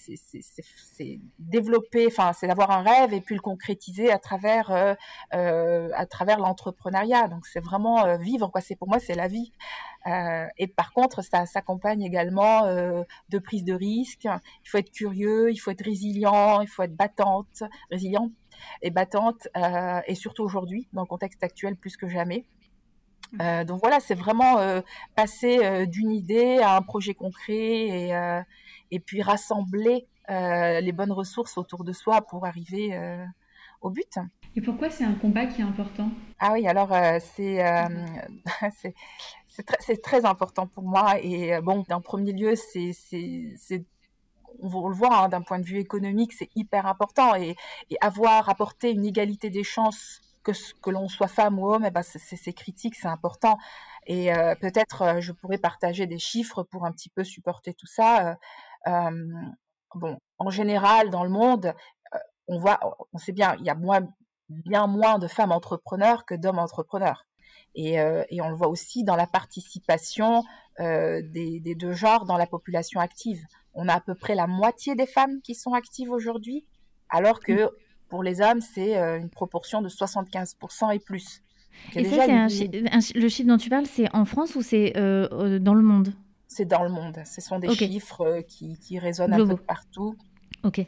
développer, 1.38 2.06
enfin 2.06 2.32
c'est 2.32 2.46
d'avoir 2.46 2.70
un 2.70 2.82
rêve 2.82 3.12
et 3.12 3.20
puis 3.20 3.34
le 3.34 3.40
concrétiser 3.40 4.10
à 4.10 4.18
travers 4.18 4.70
euh, 4.70 4.94
euh 5.34 5.90
à 5.94 6.06
travers 6.06 6.38
l'entrepreneuriat. 6.38 7.28
Donc 7.28 7.46
c'est 7.46 7.60
vraiment 7.60 8.16
vivre 8.16 8.48
quoi. 8.48 8.60
C'est 8.60 8.76
pour 8.76 8.88
moi 8.88 8.98
c'est 9.00 9.14
la 9.14 9.28
vie. 9.28 9.52
Et 10.06 10.66
par 10.66 10.92
contre, 10.92 11.22
ça 11.22 11.46
s'accompagne 11.46 12.02
également 12.02 12.64
de 12.64 13.38
prise 13.38 13.64
de 13.64 13.74
risque. 13.74 14.24
Il 14.24 14.68
faut 14.68 14.78
être 14.78 14.90
curieux, 14.90 15.50
il 15.50 15.56
faut 15.58 15.70
être 15.70 15.84
résilient, 15.84 16.60
il 16.62 16.68
faut 16.68 16.82
être 16.82 16.96
battante 16.96 17.62
résiliente 17.90 18.32
et 18.82 18.90
battante, 18.90 19.48
euh, 19.56 20.00
et 20.06 20.14
surtout 20.14 20.42
aujourd'hui, 20.42 20.88
dans 20.92 21.02
le 21.02 21.06
contexte 21.06 21.42
actuel 21.42 21.76
plus 21.76 21.96
que 21.96 22.08
jamais. 22.08 22.44
Euh, 23.40 23.64
donc 23.64 23.80
voilà, 23.80 24.00
c'est 24.00 24.14
vraiment 24.14 24.58
euh, 24.58 24.80
passer 25.14 25.86
d'une 25.86 26.10
idée 26.10 26.58
à 26.58 26.76
un 26.76 26.82
projet 26.82 27.14
concret 27.14 27.54
et, 27.54 28.40
et 28.90 29.00
puis 29.00 29.22
rassembler 29.22 30.06
les 30.28 30.92
bonnes 30.92 31.12
ressources 31.12 31.58
autour 31.58 31.84
de 31.84 31.92
soi 31.92 32.22
pour 32.22 32.46
arriver 32.46 32.98
au 33.80 33.90
but. 33.90 34.18
Et 34.56 34.60
pourquoi 34.60 34.90
c'est 34.90 35.04
un 35.04 35.14
combat 35.14 35.46
qui 35.46 35.60
est 35.60 35.64
important? 35.64 36.10
Ah 36.38 36.52
oui, 36.52 36.66
alors 36.66 36.90
c'est 37.20 37.64
c'est 39.50 40.00
très, 40.02 40.24
important 40.24 40.66
pour 40.66 40.84
moi. 40.84 41.18
Et 41.20 41.60
bon, 41.60 41.84
d'un 41.88 42.00
premier 42.00 42.32
lieu, 42.32 42.54
c'est 42.56 42.94
on, 44.62 44.88
le 44.88 44.94
voit 44.94 45.24
hein, 45.24 45.28
d'un 45.28 45.42
point 45.42 45.58
de 45.58 45.64
vue 45.64 45.78
économique, 45.78 46.32
c'est 46.32 46.50
hyper 46.54 46.86
important. 46.86 47.34
Et, 47.36 47.56
avoir 48.00 48.48
apporté 48.48 48.92
une 48.92 49.04
égalité 49.04 49.50
des 49.50 49.64
chances, 49.64 50.20
que, 50.42 50.52
que 50.80 50.90
l'on 50.90 51.08
soit 51.08 51.28
femme 51.28 51.58
ou 51.58 51.70
homme, 51.70 51.84
eh 51.84 51.90
ben 51.90 52.02
c'est 52.02 52.52
critique, 52.52 52.94
c'est 52.94 53.08
important. 53.08 53.58
Et 54.06 54.32
euh, 54.34 54.54
peut-être 54.54 55.02
euh, 55.02 55.20
je 55.20 55.32
pourrais 55.32 55.58
partager 55.58 56.06
des 56.06 56.18
chiffres 56.18 56.62
pour 56.62 56.86
un 56.86 56.92
petit 56.92 57.10
peu 57.10 57.24
supporter 57.24 57.74
tout 57.74 57.86
ça. 57.86 58.36
Euh, 58.86 59.10
bon, 59.94 60.18
en 60.38 60.50
général, 60.50 61.10
dans 61.10 61.24
le 61.24 61.30
monde, 61.30 61.74
on 62.48 62.58
voit, 62.58 62.80
on 63.12 63.18
sait 63.18 63.32
bien, 63.32 63.54
il 63.60 63.66
y 63.66 63.70
a 63.70 63.76
bien 64.48 64.86
moins 64.86 65.18
de 65.18 65.28
femmes 65.28 65.52
entrepreneurs 65.52 66.24
que 66.24 66.34
d'hommes 66.34 66.58
entrepreneurs. 66.58 67.26
Et, 67.74 68.00
on 68.00 68.48
le 68.48 68.56
voit 68.56 68.68
aussi 68.68 69.04
dans 69.04 69.16
la 69.16 69.26
participation 69.26 70.42
des, 70.78 71.60
des, 71.60 71.74
deux 71.74 71.92
genres 71.92 72.24
dans 72.24 72.36
la 72.36 72.46
population 72.46 73.00
active 73.00 73.44
on 73.74 73.88
a 73.88 73.94
à 73.94 74.00
peu 74.00 74.14
près 74.14 74.34
la 74.34 74.46
moitié 74.46 74.94
des 74.94 75.06
femmes 75.06 75.40
qui 75.42 75.54
sont 75.54 75.72
actives 75.72 76.10
aujourd'hui, 76.10 76.64
alors 77.08 77.40
que 77.40 77.66
mm. 77.66 77.70
pour 78.08 78.22
les 78.22 78.40
hommes, 78.40 78.60
c'est 78.60 78.98
euh, 78.98 79.18
une 79.18 79.30
proportion 79.30 79.82
de 79.82 79.88
75% 79.88 80.94
et 80.94 80.98
plus. 80.98 81.42
Et 81.94 82.04
ça, 82.04 82.26
c'est 82.50 83.14
le 83.14 83.28
chiffre 83.28 83.48
dont 83.48 83.56
tu 83.56 83.70
parles, 83.70 83.86
c'est 83.86 84.12
en 84.14 84.24
France 84.24 84.56
ou 84.56 84.62
c'est 84.62 84.96
euh, 84.96 85.58
dans 85.58 85.74
le 85.74 85.82
monde? 85.82 86.12
C'est 86.48 86.64
dans 86.64 86.82
le 86.82 86.88
monde. 86.88 87.22
Ce 87.24 87.40
sont 87.40 87.60
des 87.60 87.72
chiffres 87.74 88.22
euh, 88.22 88.42
qui, 88.42 88.98
résonnent 88.98 89.32
un 89.32 89.46
peu 89.46 89.56
partout. 89.56 90.16
Ok. 90.64 90.80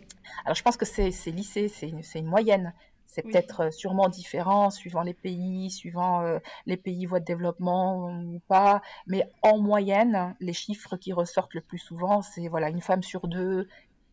Alors, 0.45 0.57
je 0.57 0.63
pense 0.63 0.77
que 0.77 0.85
c'est 0.85 1.11
lycée, 1.31 1.69
c'est 1.69 1.89
une, 1.89 2.27
moyenne. 2.27 2.75
C'est 3.13 3.21
peut-être 3.21 3.65
euh, 3.65 3.71
sûrement 3.71 4.09
différent 4.09 4.71
suivant 4.71 5.03
les 5.03 5.13
pays, 5.13 5.71
suivant 5.71 6.23
euh, 6.23 6.39
les 6.65 6.79
pays 6.79 7.05
voie 7.05 7.21
de 7.21 7.27
développement 7.27 8.11
ou 8.11 8.41
pas. 8.49 8.81
Mais 9.07 9.31
en 9.43 9.59
moyenne, 9.59 10.35
les 10.41 10.55
chiffres 10.55 10.97
qui 10.97 11.13
ressortent 11.13 11.53
le 11.53 11.61
plus 11.61 11.79
souvent, 11.79 12.23
c'est 12.23 12.49
voilà 12.49 12.71
une 12.71 12.81
femme 12.81 13.03
sur 13.03 13.29
deux 13.29 13.69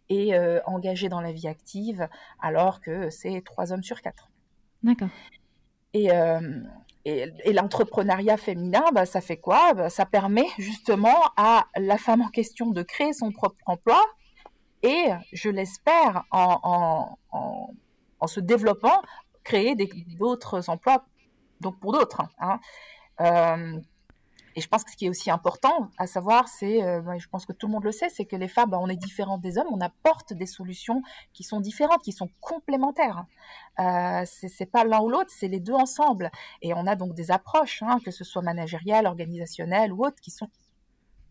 est 0.10 0.34
euh, 0.34 0.60
engagée 0.66 1.08
dans 1.08 1.22
la 1.22 1.32
vie 1.32 1.48
active, 1.48 2.10
alors 2.42 2.82
que 2.82 3.10
c'est 3.10 3.42
trois 3.46 3.72
hommes 3.72 3.84
sur 3.84 4.02
quatre. 4.02 4.30
D'accord. 4.84 5.10
Et, 5.94 6.10
et, 7.06 7.54
l'entrepreneuriat 7.54 8.38
féminin, 8.38 8.84
bah, 8.94 9.06
ça 9.06 9.22
fait 9.22 9.38
quoi? 9.38 9.74
Bah, 9.74 9.90
Ça 9.90 10.06
permet 10.06 10.46
justement 10.58 11.16
à 11.38 11.66
la 11.78 11.98
femme 11.98 12.22
en 12.22 12.28
question 12.28 12.72
de 12.72 12.84
créer 12.84 13.14
son 13.14 13.32
propre 13.32 13.58
emploi 13.66 14.00
et, 14.84 15.06
je 15.34 15.50
l'espère, 15.50 16.26
en, 16.32 16.60
en 16.64 17.18
en 17.32 17.70
se 18.28 18.40
développant, 18.40 19.02
créer 19.44 19.76
d'autres 20.18 20.70
emplois, 20.70 21.06
donc 21.62 21.80
pour 21.80 21.92
d'autres. 21.92 22.22
Hein. 22.40 22.60
Euh, 23.22 23.80
et 24.56 24.62
je 24.62 24.68
pense 24.68 24.84
que 24.84 24.92
ce 24.92 24.98
qui 24.98 25.06
est 25.06 25.10
aussi 25.10 25.30
important 25.32 25.90
à 25.98 26.08
savoir, 26.08 26.48
c'est, 26.48 26.84
euh, 26.84 27.18
je 27.18 27.28
pense 27.30 27.46
que 27.46 27.54
tout 27.54 27.68
le 27.68 27.74
monde 27.74 27.84
le 27.84 27.92
sait, 27.92 28.10
c'est 28.10 28.26
que 28.26 28.36
les 28.36 28.48
femmes, 28.48 28.72
bah, 28.72 28.80
on 28.82 28.88
est 28.88 28.96
différentes 28.96 29.42
des 29.42 29.58
hommes, 29.58 29.68
on 29.72 29.80
apporte 29.80 30.34
des 30.34 30.48
solutions 30.48 31.02
qui 31.34 31.44
sont 31.44 31.62
différentes, 31.62 32.02
qui 32.02 32.12
sont 32.12 32.30
complémentaires. 32.42 33.26
Euh, 33.80 34.24
c'est 34.26 34.66
pas 34.66 34.84
l'un 34.84 35.00
ou 35.00 35.10
l'autre, 35.10 35.30
c'est 35.30 35.48
les 35.48 35.60
deux 35.60 35.74
ensemble. 35.74 36.32
Et 36.62 36.74
on 36.74 36.88
a 36.88 36.96
donc 36.96 37.14
des 37.14 37.32
approches, 37.32 37.84
hein, 37.84 38.00
que 38.04 38.12
ce 38.12 38.24
soit 38.24 38.42
managériales, 38.42 39.06
organisationnelles 39.06 39.94
ou 39.94 40.06
autres, 40.06 40.20
qui 40.22 40.32
sont 40.32 40.50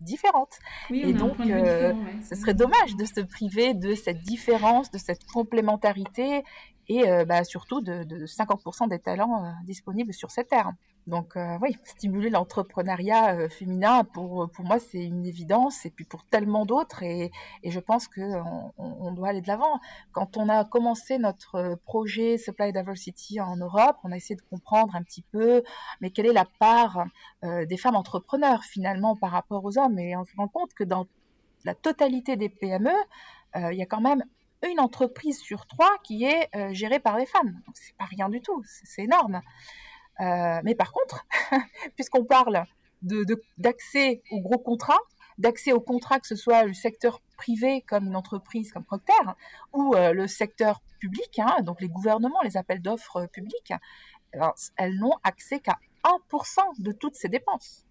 différentes. 0.00 0.58
et 0.90 1.12
donc, 1.12 1.38
euh, 1.40 1.92
ce 2.28 2.34
serait 2.34 2.54
dommage 2.54 2.96
de 2.96 3.04
se 3.04 3.20
priver 3.20 3.74
de 3.74 3.94
cette 3.94 4.20
différence, 4.20 4.90
de 4.90 4.98
cette 4.98 5.24
complémentarité 5.24 6.44
et 6.88 7.08
euh, 7.08 7.24
bah, 7.24 7.44
surtout 7.44 7.80
de, 7.80 8.04
50% 8.26 8.88
des 8.88 8.98
talents 8.98 9.44
euh, 9.44 9.50
disponibles 9.64 10.12
sur 10.12 10.30
cette 10.30 10.48
terre. 10.48 10.72
Donc 11.08 11.36
euh, 11.36 11.58
oui, 11.62 11.76
stimuler 11.84 12.30
l'entrepreneuriat 12.30 13.48
féminin, 13.48 14.04
pour, 14.04 14.50
pour 14.50 14.64
moi, 14.64 14.78
c'est 14.78 15.02
une 15.02 15.26
évidence, 15.26 15.84
et 15.86 15.90
puis 15.90 16.04
pour 16.04 16.24
tellement 16.24 16.66
d'autres, 16.66 17.02
et, 17.02 17.32
et, 17.62 17.70
je 17.70 17.80
pense 17.80 18.08
qu'on 18.08 18.72
on 18.76 19.12
doit 19.12 19.28
aller 19.28 19.40
de 19.40 19.48
l'avant. 19.48 19.80
Quand 20.12 20.36
on 20.36 20.48
a 20.48 20.64
commencé 20.64 21.18
notre 21.18 21.76
projet 21.82 22.38
Supply 22.38 22.72
Diversity 22.72 23.40
en 23.40 23.56
Europe, 23.56 23.96
on 24.04 24.12
a 24.12 24.16
essayé 24.16 24.36
de 24.36 24.42
comprendre 24.50 24.94
un 24.94 25.02
petit 25.02 25.22
peu, 25.22 25.62
mais 26.00 26.10
quelle 26.10 26.26
est 26.26 26.32
la 26.32 26.46
part 26.58 27.06
des 27.42 27.76
femmes 27.76 27.96
entrepreneurs 27.96 28.64
finalement 28.64 29.16
par 29.16 29.30
rapport 29.32 29.64
aux 29.64 29.78
hommes, 29.78 29.98
et 29.98 30.16
on 30.16 30.24
se 30.24 30.36
rend 30.36 30.48
compte 30.48 30.74
que 30.74 30.84
dans 30.84 31.06
la 31.64 31.74
totalité 31.74 32.36
des 32.36 32.48
PME, 32.48 32.92
il 33.56 33.74
y 33.74 33.82
a 33.82 33.86
quand 33.86 34.00
même 34.00 34.22
une 34.66 34.80
entreprise 34.80 35.38
sur 35.38 35.66
trois 35.66 35.96
qui 36.02 36.24
est 36.24 36.48
euh, 36.54 36.72
gérée 36.72 36.98
par 36.98 37.16
des 37.16 37.26
femmes. 37.26 37.60
C'est 37.74 37.96
pas 37.96 38.04
rien 38.04 38.28
du 38.28 38.40
tout, 38.40 38.62
c'est 38.64 39.02
énorme. 39.02 39.40
Euh, 40.20 40.60
mais 40.64 40.74
par 40.74 40.92
contre, 40.92 41.26
puisqu'on 41.96 42.24
parle 42.24 42.64
d'accès 43.02 44.22
aux 44.30 44.40
gros 44.40 44.58
contrats, 44.58 44.98
d'accès 45.38 45.72
aux 45.72 45.80
contrats, 45.80 46.18
que 46.18 46.26
ce 46.26 46.36
soit 46.36 46.64
le 46.64 46.74
secteur 46.74 47.20
privé 47.36 47.84
comme 47.86 48.06
une 48.06 48.16
entreprise 48.16 48.72
comme 48.72 48.84
Procter, 48.84 49.12
ou 49.72 49.94
euh, 49.94 50.12
le 50.12 50.26
secteur 50.26 50.82
public, 50.98 51.38
hein, 51.38 51.62
donc 51.62 51.80
les 51.80 51.88
gouvernements, 51.88 52.42
les 52.42 52.56
appels 52.56 52.82
d'offres 52.82 53.26
publics, 53.26 53.72
elles 54.32 54.98
n'ont 54.98 55.14
accès 55.22 55.60
qu'à 55.60 55.78
1% 56.04 56.58
de 56.80 56.92
toutes 56.92 57.14
ces 57.14 57.28
dépenses. 57.28 57.84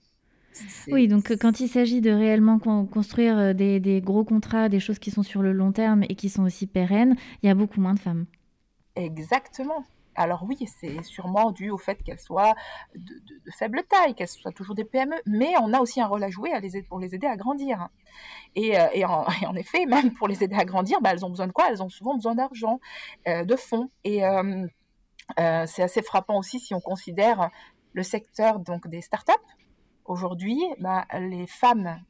Oui, 0.87 1.07
donc 1.07 1.35
quand 1.37 1.59
il 1.59 1.67
s'agit 1.67 2.01
de 2.01 2.11
réellement 2.11 2.59
construire 2.59 3.37
euh, 3.37 3.53
des, 3.53 4.01
gros 4.03 4.23
contrats, 4.23 4.69
des 4.69 4.79
choses 4.79 4.99
qui 4.99 5.11
sont 5.11 5.23
sur 5.23 5.41
le 5.41 5.53
long 5.53 5.71
terme 5.71 6.03
et 6.09 6.15
qui 6.15 6.29
sont 6.29 6.43
aussi 6.43 6.67
pérennes, 6.67 7.15
il 7.41 7.47
y 7.47 7.49
a 7.49 7.55
beaucoup 7.55 7.79
moins 7.79 7.93
de 7.93 7.99
femmes. 7.99 8.25
Exactement. 8.95 9.83
Alors 10.17 10.43
oui, 10.43 10.57
c'est 10.79 11.03
sûrement 11.03 11.51
dû 11.51 11.69
au 11.69 11.77
fait 11.77 12.01
qu'elles 12.01 12.19
soient 12.19 12.55
de, 12.95 13.21
faible 13.51 13.83
taille, 13.87 14.15
qu'elles 14.15 14.27
soient 14.27 14.51
toujours 14.51 14.73
des 14.73 14.83
PME, 14.83 15.15
mais 15.27 15.53
on 15.61 15.71
a 15.73 15.79
aussi 15.79 16.01
un 16.01 16.07
rôle 16.07 16.23
à 16.23 16.29
jouer 16.29 16.51
pour 16.89 16.99
les 16.99 17.13
aider 17.13 17.27
à 17.27 17.37
grandir. 17.37 17.89
Et, 18.55 18.77
euh, 18.79 19.07
en, 19.07 19.55
effet, 19.55 19.85
même 19.87 20.13
pour 20.13 20.27
les 20.27 20.43
aider 20.43 20.55
à 20.55 20.65
grandir, 20.65 20.99
bah, 21.01 21.11
elles 21.13 21.23
ont 21.23 21.29
besoin 21.29 21.45
de 21.45 21.51
quoi? 21.51 21.69
Elles 21.69 21.83
ont 21.83 21.89
souvent 21.89 22.15
besoin 22.15 22.33
d'argent, 22.33 22.79
euh, 23.27 23.45
de 23.45 23.55
fonds. 23.55 23.91
Et 24.03 24.21
c'est 25.37 25.83
assez 25.83 26.01
frappant 26.01 26.39
aussi 26.39 26.59
si 26.59 26.73
on 26.73 26.81
considère 26.81 27.51
le 27.93 28.03
secteur 28.03 28.59
donc 28.59 28.87
des 28.87 29.01
startups 29.01 29.33
Aujourd'hui, 30.05 30.59
bah, 30.79 31.05
les 31.19 31.45
femmes 31.47 32.01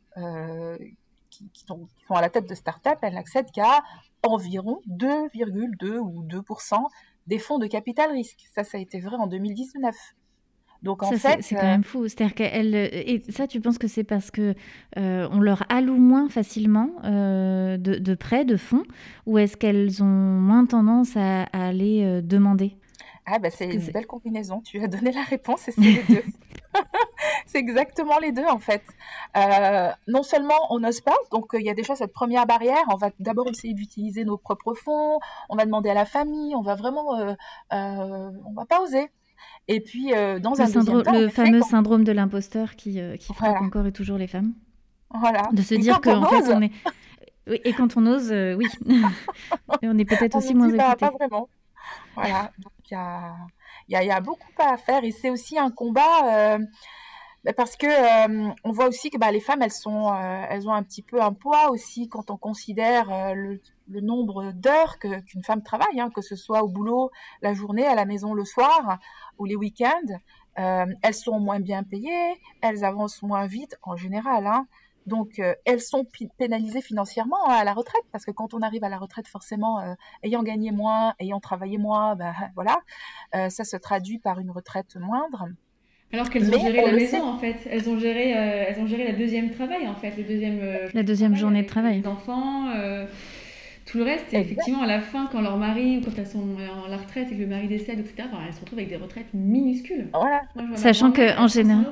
qui, 1.30 1.66
sont, 1.68 1.88
à 2.10 2.22
la 2.22 2.30
tête 2.30 2.48
de 2.48 2.56
start-up, 2.56 3.00
elles 3.02 3.16
n'accèdent 3.16 3.52
qu'à 3.52 3.82
environ 4.24 4.82
2,2 4.88 5.98
ou 5.98 6.24
2% 6.24 6.88
des 7.28 7.40
fonds 7.40 7.60
de 7.60 7.68
capital 7.68 8.12
risque. 8.12 8.46
Ça, 8.54 8.64
ça 8.64 8.78
a 8.78 8.82
été 8.82 9.00
vrai 9.00 9.16
en 9.18 9.28
2019. 9.28 9.96
Donc 10.84 11.02
en 11.02 11.12
fait, 11.12 11.42
c'est 11.42 11.56
quand 11.56 11.64
même 11.64 11.84
fou. 11.84 12.08
C'est-à-dire 12.08 12.36
qu'elle 12.36 12.76
et 12.76 13.24
ça, 13.30 13.48
tu 13.48 13.60
penses 13.62 13.78
que 13.80 13.88
c'est 13.88 14.04
parce 14.04 14.30
que 14.30 14.54
on 14.96 15.40
leur 15.40 15.64
alloue 15.70 15.98
moins 15.98 16.30
facilement 16.30 16.92
de, 17.04 17.78
de, 17.78 18.16
prêts, 18.16 18.46
de 18.46 18.58
fonds, 18.58 18.84
ou 19.26 19.40
est-ce 19.40 19.58
qu'elles 19.58 20.04
ont 20.04 20.06
moins 20.06 20.66
tendance 20.68 21.18
à, 21.18 21.44
à 21.46 21.68
aller 21.68 22.22
demander? 22.22 22.78
Ah 23.30 23.40
bah 23.40 23.50
c'est 23.50 23.66
une 23.66 23.92
belle 23.92 24.08
combinaison, 24.08 24.62
tu 24.62 24.82
as 24.82 24.88
donné 24.88 25.12
la 25.12 25.24
réponse 25.24 25.68
et 25.68 25.72
c'est 25.72 25.82
les 25.82 26.04
deux. 26.04 26.24
c'est 27.46 27.58
exactement 27.58 28.20
les 28.20 28.32
deux 28.32 28.46
en 28.46 28.60
fait. 28.60 28.84
Euh, 29.36 29.92
non 30.08 30.24
seulement 30.24 30.56
on 30.70 30.80
n'ose 30.80 31.02
pas, 31.02 31.16
donc 31.32 31.50
il 31.54 31.66
y 31.66 31.70
a 31.70 31.74
déjà 31.74 31.96
cette 31.96 32.14
première 32.14 32.46
barrière, 32.46 32.84
on 32.92 32.96
va 32.96 33.10
d'abord 33.20 33.48
essayer 33.50 33.74
d'utiliser 33.74 34.24
nos 34.24 34.38
propres 34.38 34.74
fonds, 34.74 35.20
on 35.50 35.56
va 35.56 35.66
demander 35.66 35.90
à 35.90 35.94
la 35.94 36.06
famille, 36.06 36.56
on 36.56 36.62
va 36.62 36.76
vraiment, 36.76 37.20
euh, 37.20 37.34
euh, 37.74 38.32
on 38.46 38.54
va 38.54 38.66
pas 38.66 38.82
oser. 38.82 39.10
Et 39.68 39.82
puis 39.82 40.12
dans 40.12 40.54
le 40.54 40.62
un 40.62 40.68
syndrome, 40.68 41.04
temps, 41.04 41.12
le 41.12 41.28
fameux 41.30 41.62
syndrome 41.62 42.04
de 42.04 42.12
l'imposteur 42.12 42.76
qui, 42.76 43.00
qui 43.20 43.34
frappe 43.34 43.62
encore 43.62 43.86
et 43.86 43.92
toujours 43.92 44.18
les 44.18 44.28
femmes. 44.28 44.54
Voilà. 45.14 45.50
De 45.52 45.62
se 45.62 45.76
dire 45.76 46.02
qu'en 46.02 46.26
fait 46.26 46.54
on 46.54 46.62
est 46.62 46.72
oui, 47.48 47.60
et 47.64 47.74
quand 47.74 47.98
on 47.98 48.06
ose, 48.08 48.32
oui. 48.32 48.66
on 49.84 49.98
est 49.98 50.06
peut-être 50.06 50.36
aussi 50.36 50.56
moins 50.56 50.70
bah, 50.70 50.88
écouté. 50.92 51.06
Pas 51.06 51.12
vraiment. 51.12 51.50
Voilà, 52.16 52.52
donc 52.58 52.72
il 52.92 53.38
y 53.90 53.96
a, 54.12 54.22
beaucoup 54.22 54.52
à 54.58 54.78
faire 54.78 55.04
et 55.04 55.12
c'est 55.12 55.30
aussi 55.30 55.58
un 55.58 55.72
combat 55.72 56.56
euh, 56.56 56.60
bah, 57.44 57.54
parce 57.54 57.76
que 57.76 57.88
euh, 57.88 58.52
on 58.64 58.72
voit 58.72 58.88
aussi 58.88 59.10
que 59.10 59.18
bah, 59.18 59.32
les 59.32 59.40
femmes 59.40 59.62
elles 59.62 59.72
sont 59.72 60.14
euh, 60.14 60.46
elles 60.50 60.68
ont 60.68 60.74
un 60.74 60.84
petit 60.84 61.02
peu 61.02 61.22
un 61.22 61.34
poids 61.34 61.70
aussi 61.70 62.10
quand 62.10 62.30
on 62.32 62.38
considère 62.38 63.34
le, 63.36 63.60
nombre 64.02 64.52
d'heures 64.52 65.00
qu'une 65.00 65.44
femme 65.44 65.64
travaille, 65.64 66.00
hein, 66.00 66.10
que 66.14 66.22
ce 66.22 66.36
soit 66.36 66.62
au 66.62 66.68
boulot 66.68 67.10
la 67.42 67.54
journée, 67.54 67.86
à 67.86 67.96
la 67.96 68.06
maison 68.06 68.34
le 68.34 68.44
soir 68.44 69.00
ou 69.38 69.46
les 69.46 69.56
week-ends. 69.56 70.20
elles 70.56 71.14
sont 71.14 71.40
moins 71.40 71.60
bien 71.60 71.84
payées, 71.84 72.42
elles 72.62 72.84
avancent 72.84 73.22
moins 73.22 73.48
vite 73.48 73.78
en 73.84 73.96
général. 73.96 74.46
Hein. 74.46 74.68
Donc, 75.08 75.40
euh, 75.40 75.54
elles 75.66 75.80
sont 75.80 76.06
pénalisées 76.38 76.82
financièrement 76.82 77.50
hein, 77.50 77.56
à 77.60 77.64
la 77.64 77.74
retraite, 77.74 78.04
parce 78.12 78.26
que 78.26 78.32
quand 78.32 78.54
on 78.54 78.60
arrive 78.60 78.84
à 78.84 78.90
la 78.90 78.98
retraite, 78.98 79.28
forcément, 79.28 79.80
euh, 79.80 79.94
ayant 80.22 80.44
gagné 80.44 80.72
moins, 80.72 81.14
ayant 81.20 81.40
travaillé 81.40 81.78
moins, 81.78 82.16
ben 82.16 82.34
voilà, 82.56 82.82
euh, 83.34 83.50
ça 83.50 83.64
se 83.64 83.78
traduit 83.78 84.20
par 84.20 84.40
une 84.40 84.52
retraite 84.52 84.98
moindre. 84.98 85.48
Alors 86.12 86.30
qu'elles 86.30 86.54
ont 86.54 86.60
géré 86.60 86.86
la 86.86 86.92
maison, 86.92 87.24
en 87.24 87.38
fait. 87.38 87.56
Elles 87.70 87.90
ont 87.90 87.98
géré, 87.98 88.32
elles 88.32 88.80
ont 88.80 88.88
géré 88.88 89.06
la 89.06 89.14
deuxième 89.14 89.52
travail, 89.52 89.88
en 89.88 89.96
fait, 89.96 90.14
le 90.18 90.24
deuxième. 90.24 90.60
la 90.94 91.04
deuxième 91.04 91.36
journée 91.36 91.64
de 91.64 91.68
travail. 91.68 92.02
Les 92.02 92.08
enfants. 92.08 92.66
tout 93.86 93.98
le 93.98 94.04
reste, 94.04 94.34
et 94.34 94.40
effectivement, 94.40 94.82
à 94.82 94.88
la 94.88 95.00
fin, 95.00 95.28
quand 95.32 95.40
leur 95.40 95.58
mari, 95.58 95.98
ou 95.98 96.02
quand 96.02 96.18
elles 96.18 96.28
sont 96.28 96.40
en 96.40 96.88
la 96.88 96.98
retraite 96.98 97.30
et 97.32 97.36
que 97.36 97.42
le 97.42 97.48
mari 97.48 97.70
décède, 97.70 98.00
etc., 98.00 98.28
elles 98.46 98.54
se 98.54 98.60
retrouvent 98.60 98.80
avec 98.80 98.90
des 98.90 98.98
retraites 98.98 99.34
minuscules. 99.34 100.10
Voilà. 100.14 100.42
Sachant 100.76 101.12
qu'en 101.12 101.48
général. 101.48 101.86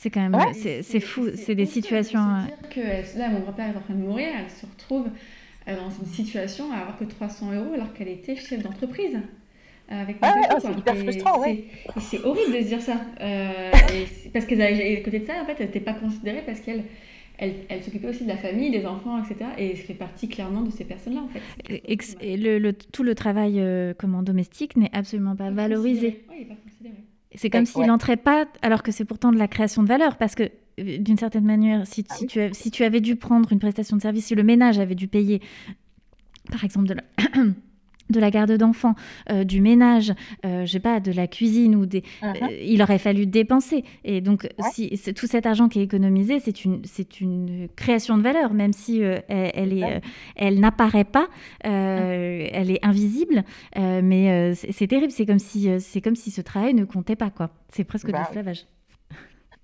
C'est 0.00 0.10
quand 0.10 0.28
même, 0.28 0.40
c'est 0.54 1.00
fou, 1.00 1.26
c'est 1.34 1.56
des 1.56 1.66
situations. 1.66 2.20
Euh, 2.20 2.68
que 2.70 3.18
là, 3.18 3.30
mon 3.30 3.40
grand-père 3.40 3.74
est 3.74 3.76
en 3.76 3.80
train 3.80 3.94
de 3.94 3.98
mourir, 3.98 4.28
elle 4.38 4.48
se 4.48 4.64
retrouve 4.64 5.08
euh, 5.66 5.74
dans 5.74 5.90
une 5.90 6.06
situation 6.06 6.70
à 6.70 6.76
avoir 6.76 6.96
que 6.96 7.04
300 7.04 7.52
euros 7.54 7.72
alors 7.74 7.92
qu'elle 7.94 8.06
était 8.06 8.36
chef 8.36 8.62
d'entreprise. 8.62 9.16
Euh, 9.90 10.00
avec 10.02 10.18
ah, 10.22 10.36
ah 10.50 10.56
c'est 10.60 10.70
hyper 10.70 10.96
frustrant, 10.98 11.40
ouais. 11.40 11.64
C'est 12.00 12.22
horrible 12.22 12.52
de 12.52 12.62
se 12.62 12.66
dire 12.68 12.80
ça. 12.80 13.00
parce 14.32 14.44
qu'à 14.44 15.00
côté 15.02 15.18
de 15.18 15.26
ça, 15.26 15.42
en 15.42 15.46
fait, 15.46 15.56
elle 15.58 15.66
n'était 15.66 15.80
pas 15.80 15.94
considérée 15.94 16.44
parce 16.46 16.60
qu'elle 16.60 16.84
elle, 17.38 17.54
elle 17.68 17.82
s'occupait 17.82 18.08
aussi 18.08 18.22
de 18.22 18.28
la 18.28 18.36
famille, 18.36 18.70
des 18.70 18.86
enfants, 18.86 19.20
etc. 19.20 19.50
Et 19.58 19.70
elle 19.70 19.76
fait 19.76 19.94
partie 19.94 20.28
clairement 20.28 20.62
de 20.62 20.70
ces 20.70 20.84
personnes-là, 20.84 21.22
en 21.22 21.28
fait. 21.28 21.40
Et, 22.20 22.36
le, 22.36 22.72
tout 22.72 23.02
le 23.02 23.16
travail 23.16 23.60
comment, 23.98 24.22
domestique 24.22 24.76
n'est 24.76 24.90
absolument 24.92 25.34
pas, 25.34 25.50
valorisé. 25.50 26.22
Oui, 26.30 26.36
il 26.36 26.38
n'est 26.42 26.54
pas 26.54 26.60
considéré. 26.62 26.98
C'est 27.38 27.50
comme 27.50 27.66
s'il 27.66 27.86
n'entrait 27.86 28.16
pas, 28.16 28.46
alors 28.62 28.82
que 28.82 28.90
c'est 28.90 29.04
pourtant 29.04 29.30
de 29.30 29.38
la 29.38 29.46
création 29.46 29.84
de 29.84 29.88
valeur, 29.88 30.16
parce 30.16 30.34
que 30.34 30.50
euh, 30.80 30.98
d'une 30.98 31.16
certaine 31.16 31.44
manière, 31.44 31.86
si, 31.86 32.04
ah 32.08 32.14
tu 32.28 32.40
si 32.52 32.70
tu 32.70 32.82
avais 32.82 33.00
dû 33.00 33.14
prendre 33.14 33.52
une 33.52 33.60
prestation 33.60 33.96
de 33.96 34.02
service, 34.02 34.26
si 34.26 34.34
le 34.34 34.42
ménage 34.42 34.80
avait 34.80 34.96
dû 34.96 35.06
payer, 35.06 35.40
par 36.50 36.64
exemple, 36.64 36.88
de 36.88 36.94
la... 36.94 37.02
de 38.10 38.20
la 38.20 38.30
garde 38.30 38.52
d'enfants, 38.52 38.94
euh, 39.30 39.44
du 39.44 39.60
ménage, 39.60 40.12
euh, 40.44 40.64
je 40.66 40.72
sais 40.72 40.80
pas, 40.80 41.00
de 41.00 41.12
la 41.12 41.26
cuisine 41.26 41.74
ou 41.76 41.86
des, 41.86 42.02
uh-huh. 42.22 42.42
euh, 42.42 42.58
il 42.62 42.82
aurait 42.82 42.98
fallu 42.98 43.26
dépenser. 43.26 43.84
Et 44.04 44.20
donc, 44.20 44.48
si 44.72 44.90
tout 45.14 45.26
cet 45.26 45.46
argent 45.46 45.68
qui 45.68 45.80
est 45.80 45.84
économisé, 45.84 46.40
c'est 46.40 46.64
une, 46.64 46.82
c'est 46.84 47.20
une 47.20 47.68
création 47.76 48.16
de 48.16 48.22
valeur, 48.22 48.54
même 48.54 48.72
si 48.72 49.00
elle, 49.00 49.72
est, 49.72 50.00
elle 50.36 50.60
n'apparaît 50.60 51.04
pas, 51.04 51.28
elle 51.60 52.70
est 52.70 52.84
invisible, 52.84 53.44
mais 53.76 54.54
c'est 54.54 54.86
terrible. 54.86 55.12
C'est 55.12 55.26
comme 55.26 55.38
si, 55.38 55.68
c'est 55.80 56.00
comme 56.00 56.16
si 56.16 56.30
ce 56.30 56.40
travail 56.40 56.74
ne 56.74 56.84
comptait 56.84 57.16
pas, 57.16 57.30
quoi. 57.30 57.50
C'est 57.70 57.84
presque 57.84 58.06
de 58.06 58.12
bah 58.12 58.20
l'esclavage. 58.20 58.66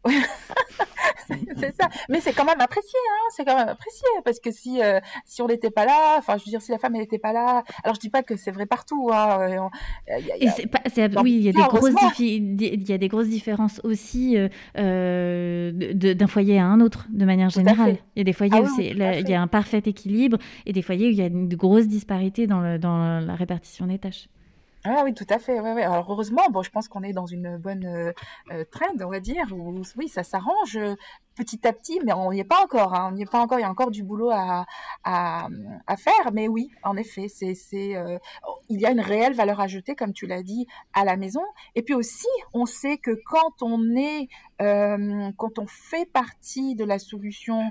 c'est 1.27 1.75
ça. 1.75 1.89
Mais 2.09 2.21
c'est 2.21 2.33
quand 2.33 2.45
même 2.45 2.61
apprécié, 2.61 2.99
hein. 3.11 3.29
C'est 3.31 3.45
quand 3.45 3.57
même 3.57 3.69
apprécié 3.69 4.07
parce 4.25 4.41
que 4.41 4.51
si 4.51 4.83
euh, 4.83 5.01
si 5.25 5.43
on 5.43 5.49
n'était 5.49 5.71
pas 5.71 5.85
là, 5.85 6.17
enfin, 6.19 6.37
je 6.37 6.45
veux 6.45 6.51
dire, 6.51 6.63
si 6.63 6.71
la 6.71 6.79
femme 6.79 6.93
n'était 6.95 7.19
pas 7.19 7.33
là, 7.33 7.65
alors 7.83 7.95
je 7.95 8.01
dis 8.01 8.11
pas 8.11 8.23
que 8.23 8.37
c'est 8.37 8.51
vrai 8.51 8.67
partout. 8.67 9.11
Hein. 9.13 9.71
oui, 11.23 11.37
il 11.37 11.43
y 11.43 11.49
a 11.49 11.53
des 11.53 11.61
grosses 11.61 11.95
il 12.19 12.89
y 12.89 12.93
a 12.93 12.99
des 12.99 13.09
grosses 13.09 13.29
différences 13.29 13.81
aussi 13.85 14.37
euh, 14.37 14.49
euh 14.79 15.73
d'un 15.95 16.27
foyer 16.27 16.59
à 16.59 16.67
un 16.67 16.81
autre, 16.81 17.07
de 17.11 17.25
manière 17.25 17.51
générale. 17.51 17.99
Il 18.15 18.21
y 18.21 18.23
a 18.23 18.25
des 18.25 18.33
foyers 18.33 18.53
ah 18.55 18.63
où 18.63 18.81
il 18.81 19.29
y 19.29 19.35
a 19.35 19.41
un 19.41 19.47
parfait 19.47 19.83
équilibre 19.85 20.39
et 20.67 20.73
des 20.73 20.83
foyers 20.83 21.09
où 21.09 21.11
il 21.11 21.17
y 21.17 21.23
a 21.23 21.27
une 21.27 21.49
grosse 21.55 21.87
disparité 21.87 22.47
dans, 22.47 22.79
dans 22.79 23.21
la 23.21 23.35
répartition 23.35 23.87
des 23.87 23.99
tâches. 23.99 24.29
Ah 24.87 25.01
oui, 25.03 25.15
tout 25.15 25.27
à 25.31 25.39
fait. 25.39 25.59
Alors 25.59 26.11
heureusement, 26.11 26.43
bon, 26.51 26.63
je 26.63 26.71
pense 26.71 26.89
qu'on 26.89 27.03
est 27.03 27.15
dans 27.15 27.25
une 27.25 27.57
bonne 27.57 27.87
euh, 27.87 28.13
euh, 28.53 28.65
trend, 28.71 28.93
on 29.01 29.09
va 29.09 29.19
dire, 29.19 29.47
oui, 29.97 30.09
ça 30.09 30.23
s'arrange 30.23 30.77
euh, 30.77 30.95
petit 31.37 31.67
à 31.67 31.73
petit, 31.73 32.01
mais 32.05 32.13
on 32.13 32.31
n'y 32.31 32.41
est 32.41 32.45
pas 32.45 32.63
encore. 32.63 32.93
Hein, 32.95 33.09
on 33.11 33.13
n'y 33.13 33.23
est 33.23 33.31
pas 33.31 33.41
encore. 33.41 33.59
Il 33.59 33.63
y 33.63 33.65
a 33.65 33.71
encore 33.71 33.91
du 33.91 34.03
boulot 34.03 34.29
à, 34.31 34.67
à, 35.05 35.49
faire. 35.97 36.33
Mais 36.35 36.49
oui, 36.49 36.71
en 36.83 36.99
effet, 36.99 37.29
c'est, 37.29 37.55
il 37.73 38.81
y 38.81 38.85
a 38.85 38.91
une 38.91 39.01
réelle 39.01 39.33
valeur 39.33 39.59
ajoutée, 39.61 39.95
comme 39.95 40.13
tu 40.13 40.27
l'as 40.27 40.43
dit, 40.43 40.67
à 40.93 41.07
la 41.07 41.17
maison. 41.17 41.43
Et 41.75 41.83
puis 41.83 41.95
aussi, 41.95 42.29
on 42.53 42.67
sait 42.67 42.99
que 42.99 43.19
quand 43.25 43.63
on 43.63 43.97
est, 43.97 44.29
quand 44.59 45.59
on 45.59 45.67
fait 45.67 46.05
partie 46.13 46.75
de 46.75 46.85
la 46.85 46.99
solution 46.99 47.63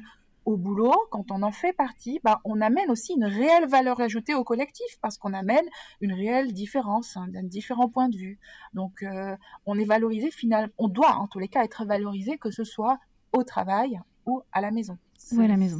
au 0.45 0.57
boulot, 0.57 0.95
quand 1.09 1.31
on 1.31 1.41
en 1.41 1.51
fait 1.51 1.73
partie, 1.73 2.19
bah, 2.23 2.41
on 2.43 2.59
amène 2.61 2.89
aussi 2.89 3.13
une 3.13 3.25
réelle 3.25 3.67
valeur 3.67 4.01
ajoutée 4.01 4.33
au 4.33 4.43
collectif 4.43 4.97
parce 5.01 5.17
qu'on 5.17 5.33
amène 5.33 5.65
une 6.01 6.13
réelle 6.13 6.53
différence, 6.53 7.15
hein, 7.17 7.27
d'un 7.29 7.43
différent 7.43 7.89
point 7.89 8.09
de 8.09 8.17
vue. 8.17 8.39
Donc, 8.73 9.03
euh, 9.03 9.35
on 9.65 9.77
est 9.79 9.85
valorisé 9.85 10.31
finalement, 10.31 10.73
on 10.77 10.87
doit 10.87 11.15
en 11.15 11.27
tous 11.27 11.39
les 11.39 11.47
cas 11.47 11.63
être 11.63 11.85
valorisé, 11.85 12.37
que 12.37 12.51
ce 12.51 12.63
soit 12.63 12.99
au 13.31 13.43
travail 13.43 13.99
ou 14.25 14.41
à 14.51 14.61
la 14.61 14.71
maison. 14.71 14.97
Ou 15.31 15.41
à 15.41 15.47
la 15.47 15.57
maison. 15.57 15.79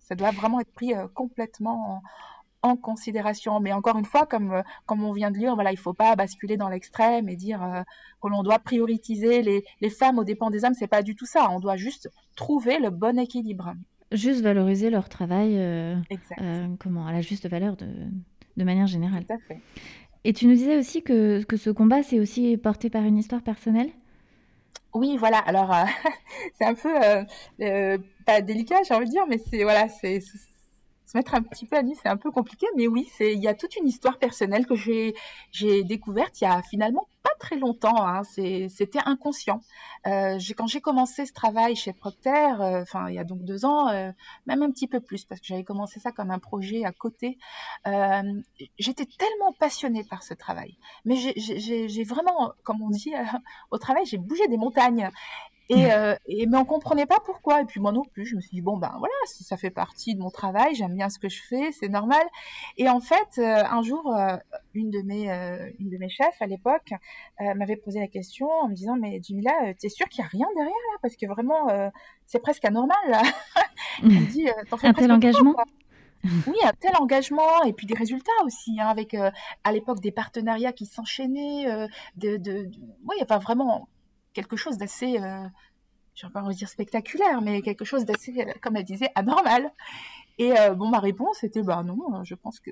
Ça, 0.00 0.14
doit 0.14 0.30
vraiment 0.30 0.60
être 0.60 0.72
pris 0.72 0.94
euh, 0.94 1.06
complètement 1.08 2.02
en, 2.62 2.76
considération. 2.76 3.60
Mais 3.60 3.72
encore 3.72 3.98
une 3.98 4.06
fois, 4.06 4.26
comme, 4.26 4.52
euh, 4.52 4.62
comme 4.86 5.04
on 5.04 5.12
vient 5.12 5.30
de 5.30 5.38
lire, 5.38 5.54
voilà, 5.54 5.70
il 5.70 5.76
ne 5.76 5.80
faut 5.80 5.94
pas 5.94 6.16
basculer 6.16 6.56
dans 6.56 6.68
l'extrême 6.68 7.28
et 7.28 7.36
dire 7.36 7.84
que 8.22 8.28
l'on 8.28 8.42
doit 8.42 8.58
prioriser 8.58 9.42
les, 9.42 9.64
les 9.80 9.90
femmes 9.90 10.18
aux 10.18 10.24
dépens 10.24 10.50
des 10.50 10.64
hommes. 10.64 10.74
C'est 10.74 10.86
pas 10.86 11.02
du 11.02 11.14
tout 11.14 11.26
ça. 11.26 11.50
On 11.50 11.60
doit 11.60 11.76
juste 11.76 12.10
trouver 12.36 12.78
le 12.78 12.90
bon 12.90 13.18
équilibre 13.18 13.74
juste 14.12 14.40
valoriser 14.40 14.90
leur 14.90 15.08
travail 15.08 15.54
euh, 15.56 15.96
euh, 16.40 16.66
comment, 16.78 17.06
à 17.06 17.12
la 17.12 17.20
juste 17.20 17.48
valeur 17.48 17.76
de, 17.76 17.86
de 18.56 18.64
manière 18.64 18.86
générale. 18.86 19.24
Tout 19.26 19.34
à 19.34 19.38
fait. 19.38 19.60
Et 20.24 20.32
tu 20.32 20.46
nous 20.46 20.54
disais 20.54 20.76
aussi 20.76 21.02
que, 21.02 21.42
que 21.44 21.56
ce 21.56 21.70
combat, 21.70 22.02
c'est 22.02 22.20
aussi 22.20 22.56
porté 22.56 22.90
par 22.90 23.04
une 23.04 23.18
histoire 23.18 23.42
personnelle? 23.42 23.90
Oui, 24.94 25.16
voilà. 25.18 25.38
Alors, 25.38 25.72
euh, 25.72 25.84
c'est 26.58 26.64
un 26.64 26.74
peu 26.74 26.92
pas 28.26 28.40
délicat, 28.40 28.82
j'ai 28.86 28.94
envie 28.94 29.06
de 29.06 29.10
dire, 29.10 29.26
mais 29.28 29.38
c'est 29.38 29.62
voilà, 29.62 29.88
c'est 29.88 30.20
se 31.08 31.16
mettre 31.16 31.34
un 31.34 31.42
petit 31.42 31.66
peu 31.66 31.76
à 31.76 31.82
nu, 31.82 31.94
c'est 32.00 32.08
un 32.08 32.18
peu 32.18 32.30
compliqué, 32.30 32.66
mais 32.76 32.86
oui, 32.86 33.08
il 33.20 33.42
y 33.42 33.48
a 33.48 33.54
toute 33.54 33.76
une 33.76 33.88
histoire 33.88 34.18
personnelle 34.18 34.66
que 34.66 34.74
j'ai 34.74 35.14
découverte 35.84 36.40
il 36.40 36.44
y 36.44 36.46
a 36.46 36.62
finalement 36.62 37.08
très 37.38 37.56
longtemps. 37.56 38.06
Hein, 38.06 38.22
C'était 38.24 39.00
inconscient. 39.04 39.60
Euh, 40.06 40.38
quand 40.56 40.66
j'ai 40.66 40.80
commencé 40.80 41.24
ce 41.24 41.32
travail 41.32 41.76
chez 41.76 41.92
Procter, 41.92 42.30
euh, 42.60 42.82
enfin 42.82 43.08
il 43.08 43.14
y 43.14 43.18
a 43.18 43.24
donc 43.24 43.42
deux 43.44 43.64
ans, 43.64 43.88
euh, 43.88 44.10
même 44.46 44.62
un 44.62 44.70
petit 44.70 44.88
peu 44.88 45.00
plus, 45.00 45.24
parce 45.24 45.40
que 45.40 45.46
j'avais 45.46 45.64
commencé 45.64 46.00
ça 46.00 46.12
comme 46.12 46.30
un 46.30 46.38
projet 46.38 46.84
à 46.84 46.92
côté. 46.92 47.38
J'étais 48.78 49.06
tellement 49.06 49.52
passionnée 49.58 50.04
par 50.04 50.22
ce 50.22 50.34
travail. 50.34 50.76
Mais 51.04 51.16
j'ai 51.16 52.04
vraiment, 52.04 52.52
comme 52.64 52.82
on 52.82 52.90
dit 52.90 53.12
au 53.70 53.78
travail, 53.78 54.04
j'ai 54.06 54.18
bougé 54.18 54.46
des 54.48 54.56
montagnes. 54.56 55.10
Et, 55.70 55.92
euh, 55.92 56.14
et, 56.26 56.46
mais 56.46 56.56
on 56.56 56.64
comprenait 56.64 57.06
pas 57.06 57.18
pourquoi. 57.24 57.60
Et 57.60 57.64
puis 57.66 57.80
moi 57.80 57.92
non 57.92 58.02
plus, 58.02 58.24
je 58.24 58.36
me 58.36 58.40
suis 58.40 58.50
dit 58.50 58.62
bon 58.62 58.78
ben 58.78 58.94
voilà, 58.98 59.14
ça 59.26 59.56
fait 59.56 59.70
partie 59.70 60.14
de 60.14 60.20
mon 60.20 60.30
travail, 60.30 60.74
j'aime 60.74 60.94
bien 60.94 61.10
ce 61.10 61.18
que 61.18 61.28
je 61.28 61.42
fais, 61.42 61.72
c'est 61.72 61.88
normal. 61.88 62.22
Et 62.78 62.88
en 62.88 63.00
fait, 63.00 63.38
euh, 63.38 63.64
un 63.70 63.82
jour, 63.82 64.14
euh, 64.14 64.36
une 64.74 64.90
de 64.90 65.02
mes 65.02 65.28
une 65.78 65.90
de 65.90 65.98
mes 65.98 66.08
chefs 66.08 66.40
à 66.40 66.46
l'époque 66.46 66.92
m'avait 67.56 67.76
posé 67.76 68.00
la 68.00 68.08
question 68.08 68.48
en 68.48 68.68
me 68.68 68.74
disant 68.74 68.96
mais 68.96 69.20
Jimila, 69.22 69.74
t'es 69.78 69.88
sûre 69.88 70.08
qu'il 70.08 70.22
y 70.22 70.24
a 70.24 70.28
rien 70.28 70.46
derrière 70.54 70.72
là? 70.72 70.98
Parce 71.02 71.16
que 71.16 71.26
vraiment 71.26 71.68
c'est 72.26 72.40
presque 72.40 72.64
anormal. 72.64 72.96
Là. 73.08 73.22
Elle 74.02 74.08
me 74.08 74.26
dit 74.26 74.48
un 74.48 74.92
tel 74.92 75.12
engagement? 75.12 75.56
oui, 76.24 76.56
un 76.64 76.72
tel 76.80 76.96
engagement 76.96 77.62
et 77.64 77.72
puis 77.72 77.86
des 77.86 77.94
résultats 77.94 78.32
aussi, 78.44 78.80
hein, 78.80 78.88
avec 78.88 79.14
à 79.14 79.72
l'époque 79.72 80.00
des 80.00 80.12
partenariats 80.12 80.72
qui 80.72 80.86
s'enchaînaient, 80.86 81.66
de, 82.16 82.36
de, 82.36 82.36
de, 82.36 82.70
oui, 83.06 83.16
enfin 83.22 83.38
vraiment 83.38 83.88
quelque 84.38 84.56
chose 84.56 84.78
d'assez, 84.78 85.18
euh, 85.18 85.48
je 86.14 86.26
ne 86.26 86.30
vais 86.30 86.32
pas 86.32 86.42
dire 86.52 86.68
spectaculaire, 86.68 87.40
mais 87.42 87.60
quelque 87.60 87.84
chose 87.84 88.04
d'assez, 88.04 88.32
comme 88.62 88.76
elle 88.76 88.84
disait, 88.84 89.10
anormal. 89.16 89.72
Et 90.38 90.56
euh, 90.56 90.74
bon, 90.74 90.88
ma 90.88 91.00
réponse 91.00 91.42
était, 91.42 91.62
bah 91.62 91.82
non, 91.82 92.22
je 92.22 92.36
pense 92.36 92.60
que 92.60 92.70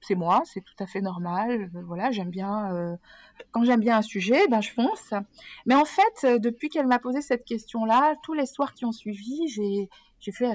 c'est 0.00 0.14
moi, 0.14 0.42
c'est 0.44 0.60
tout 0.60 0.78
à 0.78 0.86
fait 0.86 1.00
normal. 1.00 1.68
Voilà, 1.86 2.12
j'aime 2.12 2.30
bien, 2.30 2.72
euh, 2.72 2.96
quand 3.50 3.64
j'aime 3.64 3.80
bien 3.80 3.96
un 3.96 4.02
sujet, 4.02 4.46
ben 4.48 4.60
je 4.60 4.70
fonce. 4.70 5.12
Mais 5.66 5.74
en 5.74 5.84
fait, 5.84 6.40
depuis 6.40 6.68
qu'elle 6.68 6.86
m'a 6.86 7.00
posé 7.00 7.22
cette 7.22 7.44
question-là, 7.44 8.14
tous 8.22 8.34
les 8.34 8.46
soirs 8.46 8.74
qui 8.74 8.84
ont 8.84 8.92
suivi, 8.92 9.48
j'ai 9.48 10.32
fait 10.32 10.54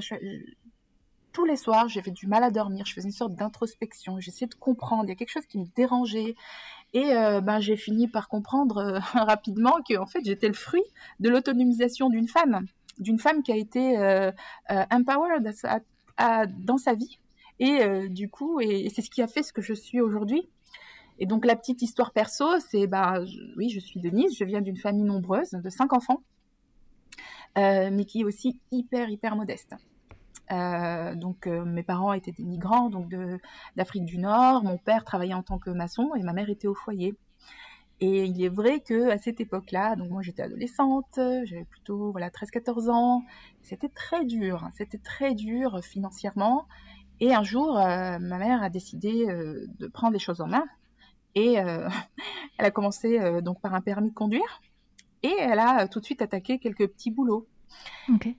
tous 1.33 1.45
les 1.45 1.57
soirs, 1.57 1.89
j'avais 1.89 2.11
du 2.11 2.27
mal 2.27 2.43
à 2.43 2.49
dormir, 2.49 2.85
je 2.85 2.93
faisais 2.93 3.09
une 3.09 3.13
sorte 3.13 3.35
d'introspection, 3.35 4.19
j'essayais 4.19 4.47
de 4.47 4.55
comprendre, 4.55 5.03
il 5.05 5.09
y 5.09 5.11
a 5.11 5.15
quelque 5.15 5.31
chose 5.31 5.45
qui 5.45 5.59
me 5.59 5.67
dérangeait. 5.75 6.35
Et 6.93 7.13
euh, 7.13 7.41
ben, 7.41 7.59
j'ai 7.59 7.75
fini 7.75 8.07
par 8.07 8.29
comprendre 8.29 8.77
euh, 8.77 8.99
rapidement 9.13 9.77
que 9.87 9.97
en 9.97 10.05
fait, 10.05 10.21
j'étais 10.23 10.47
le 10.47 10.53
fruit 10.53 10.83
de 11.19 11.29
l'autonomisation 11.29 12.09
d'une 12.09 12.27
femme, 12.27 12.65
d'une 12.97 13.19
femme 13.19 13.43
qui 13.43 13.51
a 13.51 13.57
été 13.57 13.97
euh, 13.97 14.31
empowered 14.69 15.53
dans 16.59 16.77
sa 16.77 16.93
vie. 16.93 17.19
Et 17.59 18.07
du 18.09 18.29
coup, 18.29 18.59
et, 18.59 18.87
c'est 18.93 19.01
ce 19.01 19.09
qui 19.09 19.21
a 19.23 19.27
fait 19.27 19.41
ce 19.41 19.51
que 19.51 19.63
je 19.63 19.73
suis 19.73 19.99
aujourd'hui. 19.99 20.47
Et 21.17 21.25
donc 21.25 21.43
la 21.43 21.55
petite 21.55 21.81
histoire 21.81 22.11
perso, 22.11 22.45
c'est 22.59 22.85
bah 22.85 23.19
oui, 23.55 23.69
je 23.69 23.79
suis 23.79 23.99
Denise, 23.99 24.37
je 24.37 24.43
viens 24.43 24.61
d'une 24.61 24.77
famille 24.77 25.03
nombreuse 25.03 25.51
de 25.51 25.69
cinq 25.71 25.93
enfants, 25.93 26.21
mais 27.55 28.05
qui 28.05 28.21
est 28.21 28.23
aussi 28.23 28.59
hyper 28.71 29.09
hyper 29.09 29.35
modeste. 29.35 29.73
Euh, 30.51 31.15
donc 31.15 31.45
euh, 31.45 31.65
mes 31.65 31.83
parents 31.83 32.13
étaient 32.13 32.31
des 32.31 32.45
migrants 32.45 32.89
donc 32.89 33.13
d'Afrique 33.75 34.05
du 34.05 34.17
Nord. 34.17 34.63
Mon 34.63 34.77
père 34.77 35.03
travaillait 35.03 35.33
en 35.33 35.43
tant 35.43 35.59
que 35.59 35.69
maçon 35.69 36.15
et 36.15 36.23
ma 36.23 36.33
mère 36.33 36.49
était 36.49 36.67
au 36.67 36.75
foyer. 36.75 37.17
Et 37.99 38.25
il 38.25 38.43
est 38.43 38.49
vrai 38.49 38.79
que 38.79 39.09
à 39.09 39.17
cette 39.17 39.41
époque-là, 39.41 39.95
donc 39.95 40.11
moi 40.11 40.21
j'étais 40.21 40.43
adolescente, 40.43 41.19
j'avais 41.45 41.65
plutôt 41.65 42.11
voilà 42.11 42.29
13-14 42.29 42.91
ans, 42.91 43.23
c'était 43.63 43.89
très 43.89 44.23
dur, 44.23 44.63
hein. 44.63 44.69
c'était 44.75 44.99
très 44.99 45.33
dur 45.33 45.83
financièrement. 45.83 46.67
Et 47.19 47.33
un 47.33 47.41
jour, 47.41 47.79
euh, 47.79 48.19
ma 48.19 48.37
mère 48.37 48.61
a 48.61 48.69
décidé 48.69 49.25
de 49.25 49.87
prendre 49.87 50.13
les 50.13 50.19
choses 50.19 50.41
en 50.41 50.47
main 50.47 50.65
et 51.33 51.53
elle 52.57 52.65
a 52.65 52.71
commencé 52.71 53.41
donc 53.41 53.59
par 53.61 53.73
un 53.73 53.81
permis 53.81 54.09
de 54.09 54.15
conduire 54.15 54.61
et 55.23 55.33
elle 55.39 55.59
a 55.59 55.87
tout 55.87 55.99
de 55.99 56.05
suite 56.05 56.21
attaqué 56.21 56.59
quelques 56.59 56.87
petits 56.87 57.11
boulots. 57.11 57.47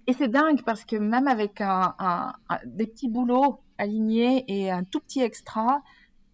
Et 0.06 0.12
c'est 0.12 0.28
dingue 0.28 0.62
parce 0.64 0.84
que 0.84 0.96
même 0.96 1.28
avec 1.28 1.60
un, 1.60 2.32
des 2.64 2.86
petits 2.86 3.08
boulots 3.08 3.60
alignés 3.76 4.44
et 4.48 4.70
un 4.70 4.84
tout 4.84 5.00
petit 5.00 5.20
extra, 5.20 5.82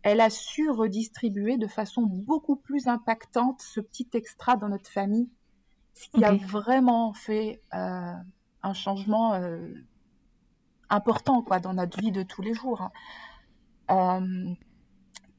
elle 0.02 0.20
a 0.20 0.30
su 0.30 0.70
redistribuer 0.70 1.56
de 1.56 1.66
façon 1.66 2.02
beaucoup 2.02 2.56
plus 2.56 2.88
impactante 2.88 3.60
ce 3.62 3.80
petit 3.80 4.08
extra 4.12 4.56
dans 4.56 4.68
notre 4.68 4.88
famille, 4.88 5.30
ce 5.94 6.08
qui 6.08 6.24
a 6.24 6.32
vraiment 6.32 7.12
fait 7.14 7.62
euh, 7.74 8.12
un 8.62 8.74
changement 8.74 9.34
euh, 9.34 9.72
important 10.90 11.42
quoi 11.42 11.58
dans 11.58 11.74
notre 11.74 11.98
vie 12.00 12.12
de 12.12 12.22
tous 12.22 12.42
les 12.42 12.54
jours. 12.54 12.82
Hein. 12.82 12.92
Euh, 13.90 14.54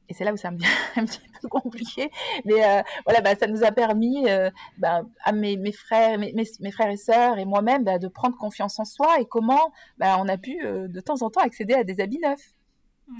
et 0.08 0.14
c'est 0.14 0.24
là 0.24 0.32
où 0.32 0.36
ça 0.36 0.50
me 0.50 0.56
devient 0.58 0.68
un 0.96 1.04
petit 1.04 1.20
peu 1.40 1.48
compliqué. 1.48 2.10
Mais 2.44 2.64
euh, 2.64 2.82
voilà, 3.04 3.20
bah, 3.20 3.34
ça 3.38 3.46
nous 3.46 3.64
a 3.64 3.72
permis, 3.72 4.28
euh, 4.28 4.50
bah, 4.78 5.02
à 5.24 5.32
mes, 5.32 5.56
mes 5.56 5.72
frères, 5.72 6.18
mes, 6.18 6.32
mes, 6.32 6.70
frères 6.70 6.90
et 6.90 6.96
sœurs 6.96 7.38
et 7.38 7.44
moi-même, 7.44 7.84
bah, 7.84 7.98
de 7.98 8.08
prendre 8.08 8.36
confiance 8.36 8.78
en 8.78 8.84
soi 8.84 9.20
et 9.20 9.26
comment 9.26 9.72
bah, 9.98 10.16
on 10.20 10.28
a 10.28 10.36
pu 10.36 10.64
euh, 10.64 10.88
de 10.88 11.00
temps 11.00 11.22
en 11.22 11.30
temps 11.30 11.40
accéder 11.40 11.74
à 11.74 11.84
des 11.84 12.00
habits 12.00 12.20
neufs. 12.20 12.52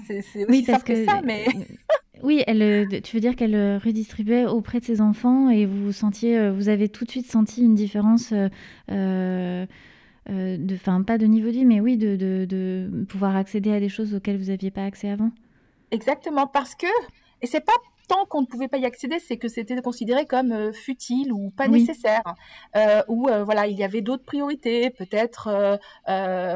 C'est 0.05 0.19
aussi 0.19 0.45
oui, 0.49 0.63
parce 0.67 0.83
que, 0.83 1.05
ça, 1.05 1.21
mais. 1.23 1.45
oui, 2.23 2.43
elle, 2.45 3.01
tu 3.03 3.15
veux 3.15 3.21
dire 3.21 3.37
qu'elle 3.37 3.77
redistribuait 3.77 4.45
auprès 4.45 4.81
de 4.81 4.85
ses 4.85 4.99
enfants 4.99 5.49
et 5.49 5.65
vous 5.65 5.93
sentiez, 5.93 6.49
vous 6.49 6.67
avez 6.67 6.89
tout 6.89 7.05
de 7.05 7.11
suite 7.11 7.31
senti 7.31 7.63
une 7.63 7.73
différence. 7.75 8.33
Euh, 10.29 10.57
de, 10.57 10.75
enfin, 10.75 11.01
pas 11.03 11.17
de 11.17 11.25
niveau 11.25 11.47
de 11.47 11.53
vie, 11.53 11.65
mais 11.65 11.79
oui, 11.79 11.97
de, 11.97 12.15
de, 12.17 12.45
de 12.45 13.05
pouvoir 13.07 13.35
accéder 13.35 13.71
à 13.71 13.79
des 13.79 13.87
choses 13.87 14.13
auxquelles 14.13 14.37
vous 14.37 14.47
n'aviez 14.47 14.71
pas 14.71 14.83
accès 14.83 15.09
avant? 15.09 15.31
Exactement, 15.91 16.47
parce 16.47 16.75
que, 16.75 16.87
et 17.41 17.47
c'est 17.47 17.61
pas 17.61 17.73
tant 18.07 18.25
qu'on 18.25 18.41
ne 18.41 18.45
pouvait 18.45 18.67
pas 18.67 18.77
y 18.77 18.85
accéder, 18.85 19.19
c'est 19.19 19.37
que 19.37 19.47
c'était 19.47 19.79
considéré 19.81 20.25
comme 20.25 20.51
euh, 20.51 20.71
futile 20.71 21.31
ou 21.31 21.51
pas 21.51 21.67
nécessaire, 21.67 22.23
euh, 22.75 23.03
ou 23.07 23.27
euh, 23.27 23.43
voilà, 23.43 23.67
il 23.67 23.77
y 23.77 23.83
avait 23.83 24.01
d'autres 24.01 24.23
priorités, 24.23 24.89
peut-être 24.89 25.79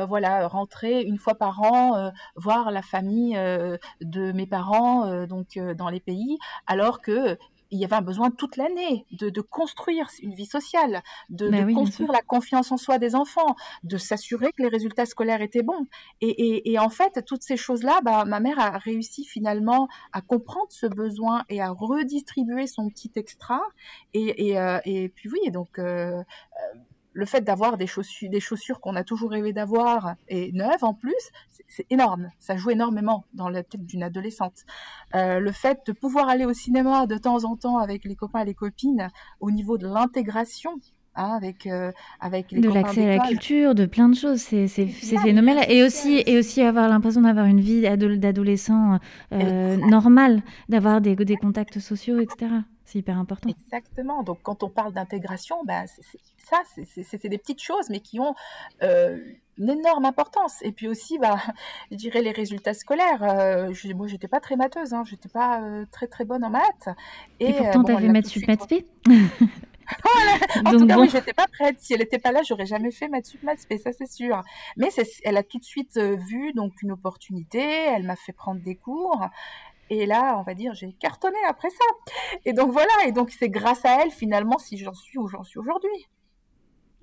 voilà, 0.08 0.48
rentrer 0.48 1.02
une 1.02 1.18
fois 1.18 1.36
par 1.36 1.62
an, 1.62 2.12
voir 2.36 2.72
la 2.72 2.82
famille 2.82 3.36
de 3.36 4.32
mes 4.32 4.46
parents, 4.46 5.26
donc 5.26 5.60
dans 5.78 5.90
les 5.90 6.00
pays, 6.00 6.38
alors 6.68 7.02
que 7.02 7.38
il 7.72 7.80
y 7.80 7.86
avait 7.86 7.96
un 7.96 8.02
besoin 8.02 8.32
toute 8.32 8.58
l'année 8.58 9.06
de, 9.12 9.30
de, 9.30 9.42
construire 9.42 10.08
une 10.22 10.34
vie 10.34 10.46
sociale, 10.46 11.02
de, 11.30 11.50
bah 11.50 11.64
de 11.64 11.74
construire 11.74 12.12
la 12.12 12.22
confiance 12.22 12.72
en 12.72 12.78
soi 12.78 12.98
des 12.98 13.16
enfants, 13.16 13.56
de 13.84 13.98
s'assurer 13.98 14.52
que 14.52 14.62
les 14.62 14.68
résultats 14.68 15.06
scolaires 15.06 15.42
étaient 15.42 15.64
bons. 15.64 15.88
Et, 16.20 16.30
et, 16.30 16.72
et 16.72 16.80
en 16.80 16.90
fait, 16.90 17.24
toutes 17.26 17.44
ces 17.44 17.58
choses-là, 17.58 18.02
bah, 18.04 18.26
ma 18.26 18.40
mère 18.40 18.60
a 18.60 18.78
réussi 18.78 19.24
finalement 19.26 19.88
à 20.12 20.22
comprendre 20.22 20.68
ce 20.70 20.86
besoin 20.86 21.44
et 21.50 21.62
à 21.62 21.72
redistribuer 21.72 22.68
son 22.68 22.90
petit 22.90 23.12
extra. 23.16 23.62
Et, 24.14 24.50
et, 24.50 24.60
euh, 24.60 24.80
et 24.86 25.10
puis 25.10 25.30
oui, 25.30 25.52
donc 25.52 25.80
euh, 25.80 26.18
euh 26.20 26.78
le 27.14 27.26
fait 27.26 27.42
d'avoir 27.42 27.78
des 27.78 27.88
chaussures, 27.88 28.30
des 28.30 28.40
chaussures 28.40 28.80
qu'on 28.80 28.96
a 28.96 29.04
toujours 29.04 29.32
rêvé 29.32 29.54
d'avoir 29.54 30.16
et 30.28 30.52
neuves 30.54 30.84
en 30.84 30.94
plus, 30.94 31.32
c'est 31.68 31.86
énorme. 31.90 32.30
Ça 32.40 32.56
joue 32.56 32.72
énormément 32.72 33.26
dans 33.34 33.50
la 33.50 33.64
tête 33.64 33.86
d'une 33.86 34.04
adolescente. 34.04 34.66
Euh, 35.16 35.40
le 35.40 35.52
fait 35.52 35.80
de 35.86 35.92
pouvoir 35.92 36.30
aller 36.30 36.46
au 36.46 36.54
cinéma 36.54 37.08
de 37.08 37.18
temps 37.18 37.44
en 37.44 37.56
temps 37.56 37.78
avec 37.78 38.06
les 38.06 38.16
copains 38.16 38.42
et 38.42 38.46
les 38.46 38.54
copines, 38.54 39.10
au 39.40 39.52
niveau 39.52 39.78
de 39.78 39.88
l'intégration, 39.88 40.72
hein, 41.16 41.32
avec 41.36 41.68
euh, 41.68 41.92
avec 42.20 42.52
les 42.52 42.62
de 42.62 42.70
l'accès 42.70 43.10
à 43.10 43.18
la 43.18 43.28
culture, 43.28 43.76
de 43.76 43.86
plein 43.86 44.10
de 44.10 44.16
choses, 44.16 44.40
c'est 44.40 44.68
c'est 44.68 44.88
phénoménal. 44.88 45.66
Et 45.70 45.84
aussi 45.84 46.24
et 46.26 46.38
aussi 46.38 46.62
avoir 46.62 46.88
l'impression 46.88 47.22
d'avoir 47.22 47.46
une 47.46 47.62
vie 47.62 47.82
d'adolescent 47.82 49.00
euh, 49.34 49.78
normale, 49.78 50.42
d'avoir 50.70 51.02
des 51.02 51.16
des 51.16 51.36
contacts 51.36 51.80
sociaux, 51.80 52.20
etc. 52.20 52.52
C'est 52.92 53.00
hyper 53.00 53.18
important. 53.18 53.48
Exactement. 53.48 54.22
Donc, 54.22 54.40
quand 54.44 54.64
on 54.64 54.70
parle 54.70 54.92
d'intégration, 54.92 55.64
bah, 55.64 55.86
ça, 55.88 56.58
c'est 56.76 57.30
des 57.30 57.38
petites 57.38 57.62
choses, 57.62 57.90
mais 57.90 58.02
qui 58.02 58.20
ont 58.20 58.36
euh, 58.84 59.18
une 59.58 59.70
énorme 59.70 60.04
importance. 60.04 60.58
Et 60.62 60.74
puis 60.74 60.90
aussi, 60.90 61.18
bah, 61.18 61.38
je 61.92 61.96
dirais 61.96 62.22
les 62.22 62.32
résultats 62.32 62.74
scolaires. 62.74 63.24
Euh, 63.24 63.72
je, 63.74 63.94
moi, 63.94 64.08
j'étais 64.08 64.28
pas 64.28 64.42
très 64.42 64.58
matheuse, 64.58 64.94
hein, 64.94 65.04
j'étais 65.06 65.30
pas 65.30 65.62
euh, 65.62 65.86
très 65.90 66.08
très 66.08 66.26
bonne 66.26 66.44
en 66.44 66.50
maths. 66.50 66.90
Et, 67.40 67.54
pourtant, 67.54 67.80
euh, 67.80 67.84
bon, 67.84 67.84
tu 67.84 67.92
avais 67.94 68.10
maths 68.10 68.26
sup, 68.26 68.46
maths 68.46 68.64
spé 68.64 68.86
En 70.66 70.72
tout 70.72 70.88
cas, 70.88 71.00
oui, 71.00 71.10
j'étais 71.10 71.34
pas 71.34 71.48
prête. 71.48 71.78
Si 71.80 71.94
elle 71.94 72.00
n'était 72.00 72.20
pas 72.20 72.34
là, 72.34 72.42
j'aurais 72.44 72.66
jamais 72.66 72.92
fait 72.92 73.08
maths 73.08 73.26
sup, 73.26 73.42
maths 73.44 73.60
spé, 73.60 73.78
ça 73.78 73.92
c'est 73.94 74.12
sûr. 74.12 74.42
Mais 74.76 74.90
elle 75.24 75.38
a 75.38 75.44
tout 75.44 75.60
de 75.60 75.64
suite 75.64 75.98
vu 75.98 76.52
donc 76.52 76.82
une 76.82 76.92
opportunité. 76.92 77.62
Elle 77.62 78.04
m'a 78.04 78.18
fait 78.18 78.34
prendre 78.34 78.62
des 78.62 78.76
cours. 78.76 79.30
Et 79.92 80.06
là, 80.06 80.38
on 80.40 80.44
va 80.44 80.54
dire, 80.54 80.74
j'ai 80.74 80.94
cartonné 80.94 81.38
après 81.50 81.70
ça. 81.70 82.14
Et 82.46 82.54
donc 82.54 82.72
voilà, 82.72 82.94
et 83.06 83.12
donc 83.12 83.30
c'est 83.30 83.50
grâce 83.50 83.84
à 83.84 84.02
elle 84.02 84.12
finalement 84.12 84.58
si 84.58 84.78
j'en 84.78 84.94
suis 84.94 85.20
où 85.20 85.28
j'en 85.28 85.44
suis 85.44 85.60
aujourd'hui. 85.60 86.08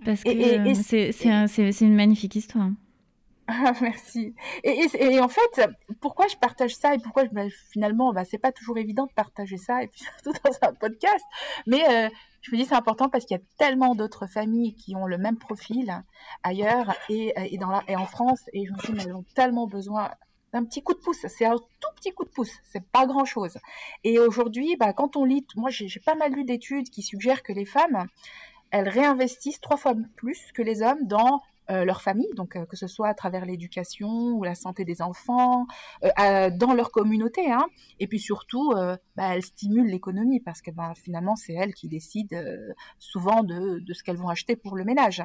Parce 0.06 0.24
que 0.24 0.30
c'est 0.72 1.80
une 1.82 1.94
magnifique 1.94 2.34
histoire. 2.34 2.70
Ah, 3.46 3.72
merci. 3.82 4.34
Et, 4.64 4.86
et, 4.94 5.20
en 5.20 5.28
fait, 5.28 5.70
pourquoi 6.00 6.28
je 6.28 6.36
partage 6.36 6.74
ça 6.74 6.94
et 6.94 6.98
pourquoi 6.98 7.24
je, 7.24 7.30
bah, 7.30 7.44
finalement, 7.72 8.12
bah, 8.12 8.24
c'est 8.24 8.38
pas 8.38 8.52
toujours 8.52 8.76
évident 8.76 9.06
de 9.06 9.12
partager 9.12 9.56
ça 9.56 9.82
et 9.82 9.88
puis 9.88 10.00
surtout 10.22 10.38
dans 10.44 10.68
un 10.68 10.72
podcast. 10.72 11.24
Mais 11.66 11.82
euh, 11.88 12.08
je 12.40 12.52
me 12.52 12.56
dis 12.56 12.64
c'est 12.64 12.74
important 12.74 13.10
parce 13.10 13.26
qu'il 13.26 13.36
y 13.36 13.40
a 13.40 13.44
tellement 13.58 13.94
d'autres 13.94 14.26
familles 14.26 14.74
qui 14.76 14.96
ont 14.96 15.06
le 15.06 15.18
même 15.18 15.36
profil 15.36 16.04
ailleurs 16.42 16.94
et, 17.10 17.34
et, 17.36 17.58
dans 17.58 17.70
la, 17.70 17.82
et 17.88 17.96
en 17.96 18.06
France 18.06 18.48
et 18.52 18.66
je 18.66 18.72
me 18.72 18.78
dis 18.78 18.92
mais 18.92 19.02
elles 19.04 19.14
ont 19.14 19.24
tellement 19.34 19.66
besoin 19.66 20.10
d'un 20.52 20.64
petit 20.64 20.82
coup 20.82 20.94
de 20.94 20.98
pouce. 20.98 21.26
C'est 21.28 21.44
un 21.44 21.56
tout 21.56 21.90
petit 21.96 22.12
coup 22.12 22.24
de 22.24 22.30
pouce. 22.30 22.52
C'est 22.64 22.84
pas 22.84 23.06
grand 23.06 23.24
chose. 23.24 23.58
Et 24.04 24.18
aujourd'hui, 24.18 24.76
bah, 24.76 24.92
quand 24.92 25.16
on 25.16 25.24
lit, 25.24 25.46
moi, 25.56 25.70
j'ai 25.70 25.88
pas 26.00 26.14
mal 26.14 26.32
lu 26.32 26.44
d'études 26.44 26.90
qui 26.90 27.02
suggèrent 27.02 27.42
que 27.42 27.52
les 27.52 27.64
femmes, 27.64 28.06
elles 28.70 28.88
réinvestissent 28.88 29.60
trois 29.60 29.76
fois 29.76 29.94
plus 30.16 30.52
que 30.52 30.62
les 30.62 30.82
hommes 30.82 31.06
dans 31.06 31.42
leur 31.68 32.02
famille, 32.02 32.30
donc 32.34 32.58
que 32.66 32.76
ce 32.76 32.86
soit 32.86 33.08
à 33.08 33.14
travers 33.14 33.44
l'éducation 33.44 34.08
ou 34.08 34.42
la 34.42 34.54
santé 34.54 34.84
des 34.84 35.02
enfants, 35.02 35.66
dans 36.02 36.74
leur 36.74 36.90
communauté. 36.90 37.50
Hein. 37.50 37.66
Et 38.00 38.06
puis 38.06 38.18
surtout, 38.18 38.72
bah, 39.16 39.34
elles 39.34 39.42
stimulent 39.42 39.90
l'économie 39.90 40.40
parce 40.40 40.62
que 40.62 40.70
bah, 40.70 40.92
finalement, 40.96 41.36
c'est 41.36 41.52
elles 41.52 41.74
qui 41.74 41.88
décident 41.88 42.36
souvent 42.98 43.42
de, 43.42 43.80
de 43.80 43.92
ce 43.92 44.02
qu'elles 44.02 44.16
vont 44.16 44.28
acheter 44.28 44.56
pour 44.56 44.76
le 44.76 44.84
ménage. 44.84 45.22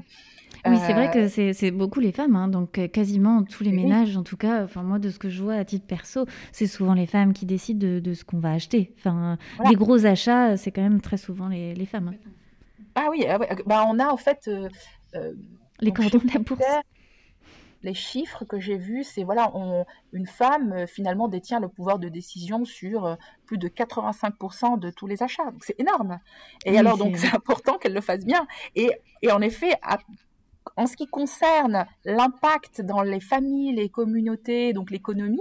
Oui, 0.65 0.77
c'est 0.85 0.93
vrai 0.93 1.11
que 1.11 1.27
c'est 1.27 1.71
beaucoup 1.71 1.99
les 1.99 2.11
femmes, 2.11 2.35
hein, 2.35 2.47
donc 2.47 2.79
quasiment 2.91 3.43
tous 3.43 3.63
les 3.63 3.71
ménages, 3.71 4.17
en 4.17 4.23
tout 4.23 4.37
cas, 4.37 4.63
enfin 4.63 4.83
moi 4.83 4.99
de 4.99 5.09
ce 5.09 5.19
que 5.19 5.29
je 5.29 5.41
vois 5.41 5.55
à 5.55 5.65
titre 5.65 5.85
perso, 5.85 6.25
c'est 6.51 6.67
souvent 6.67 6.93
les 6.93 7.05
femmes 7.05 7.33
qui 7.33 7.45
décident 7.45 7.99
de, 7.99 8.13
ce 8.13 8.23
qu'on 8.23 8.39
va 8.39 8.51
acheter. 8.51 8.93
Enfin, 8.97 9.37
les 9.67 9.75
gros 9.75 10.05
achats, 10.05 10.57
c'est 10.57 10.71
quand 10.71 10.81
même 10.81 11.01
très 11.01 11.17
souvent 11.17 11.47
les, 11.47 11.73
les 11.73 11.85
femmes. 11.85 12.09
Hein. 12.09 12.29
Ah 12.95 13.07
oui, 13.09 13.25
ah 13.27 13.39
bah, 13.65 13.85
on 13.87 13.99
a 13.99 14.07
en 14.07 14.17
fait 14.17 14.47
euh, 14.47 15.33
euh, 15.83 15.85
les 15.85 15.93
cordons 15.93 16.25
de 16.25 16.33
la 16.33 16.39
bourse. 16.39 16.61
Les 17.83 17.93
chiffres 17.93 18.45
que 18.45 18.61
j'ai 18.61 18.77
vus, 18.77 19.03
c'est 19.03 19.25
voilà, 19.25 19.51
une 20.13 20.25
femme 20.25 20.71
euh, 20.71 20.87
finalement 20.87 21.27
détient 21.27 21.59
le 21.59 21.67
pouvoir 21.67 21.99
de 21.99 22.07
décision 22.07 22.63
sur 22.63 23.17
plus 23.45 23.57
de 23.57 23.67
85% 23.67 24.79
de 24.79 24.89
tous 24.89 25.05
les 25.05 25.21
achats. 25.21 25.51
Donc 25.51 25.63
c'est 25.65 25.79
énorme. 25.79 26.19
Et 26.65 26.77
alors 26.77 26.97
donc 26.97 27.17
c'est 27.17 27.35
important 27.35 27.77
qu'elle 27.77 27.93
le 27.93 28.01
fasse 28.01 28.25
bien. 28.25 28.47
Et, 28.75 28.89
et 29.21 29.31
en 29.31 29.41
effet, 29.41 29.73
en 30.77 30.87
ce 30.87 30.95
qui 30.95 31.07
concerne 31.07 31.85
l'impact 32.05 32.81
dans 32.81 33.01
les 33.01 33.19
familles, 33.19 33.75
les 33.75 33.89
communautés, 33.89 34.73
donc 34.73 34.89
l'économie, 34.89 35.39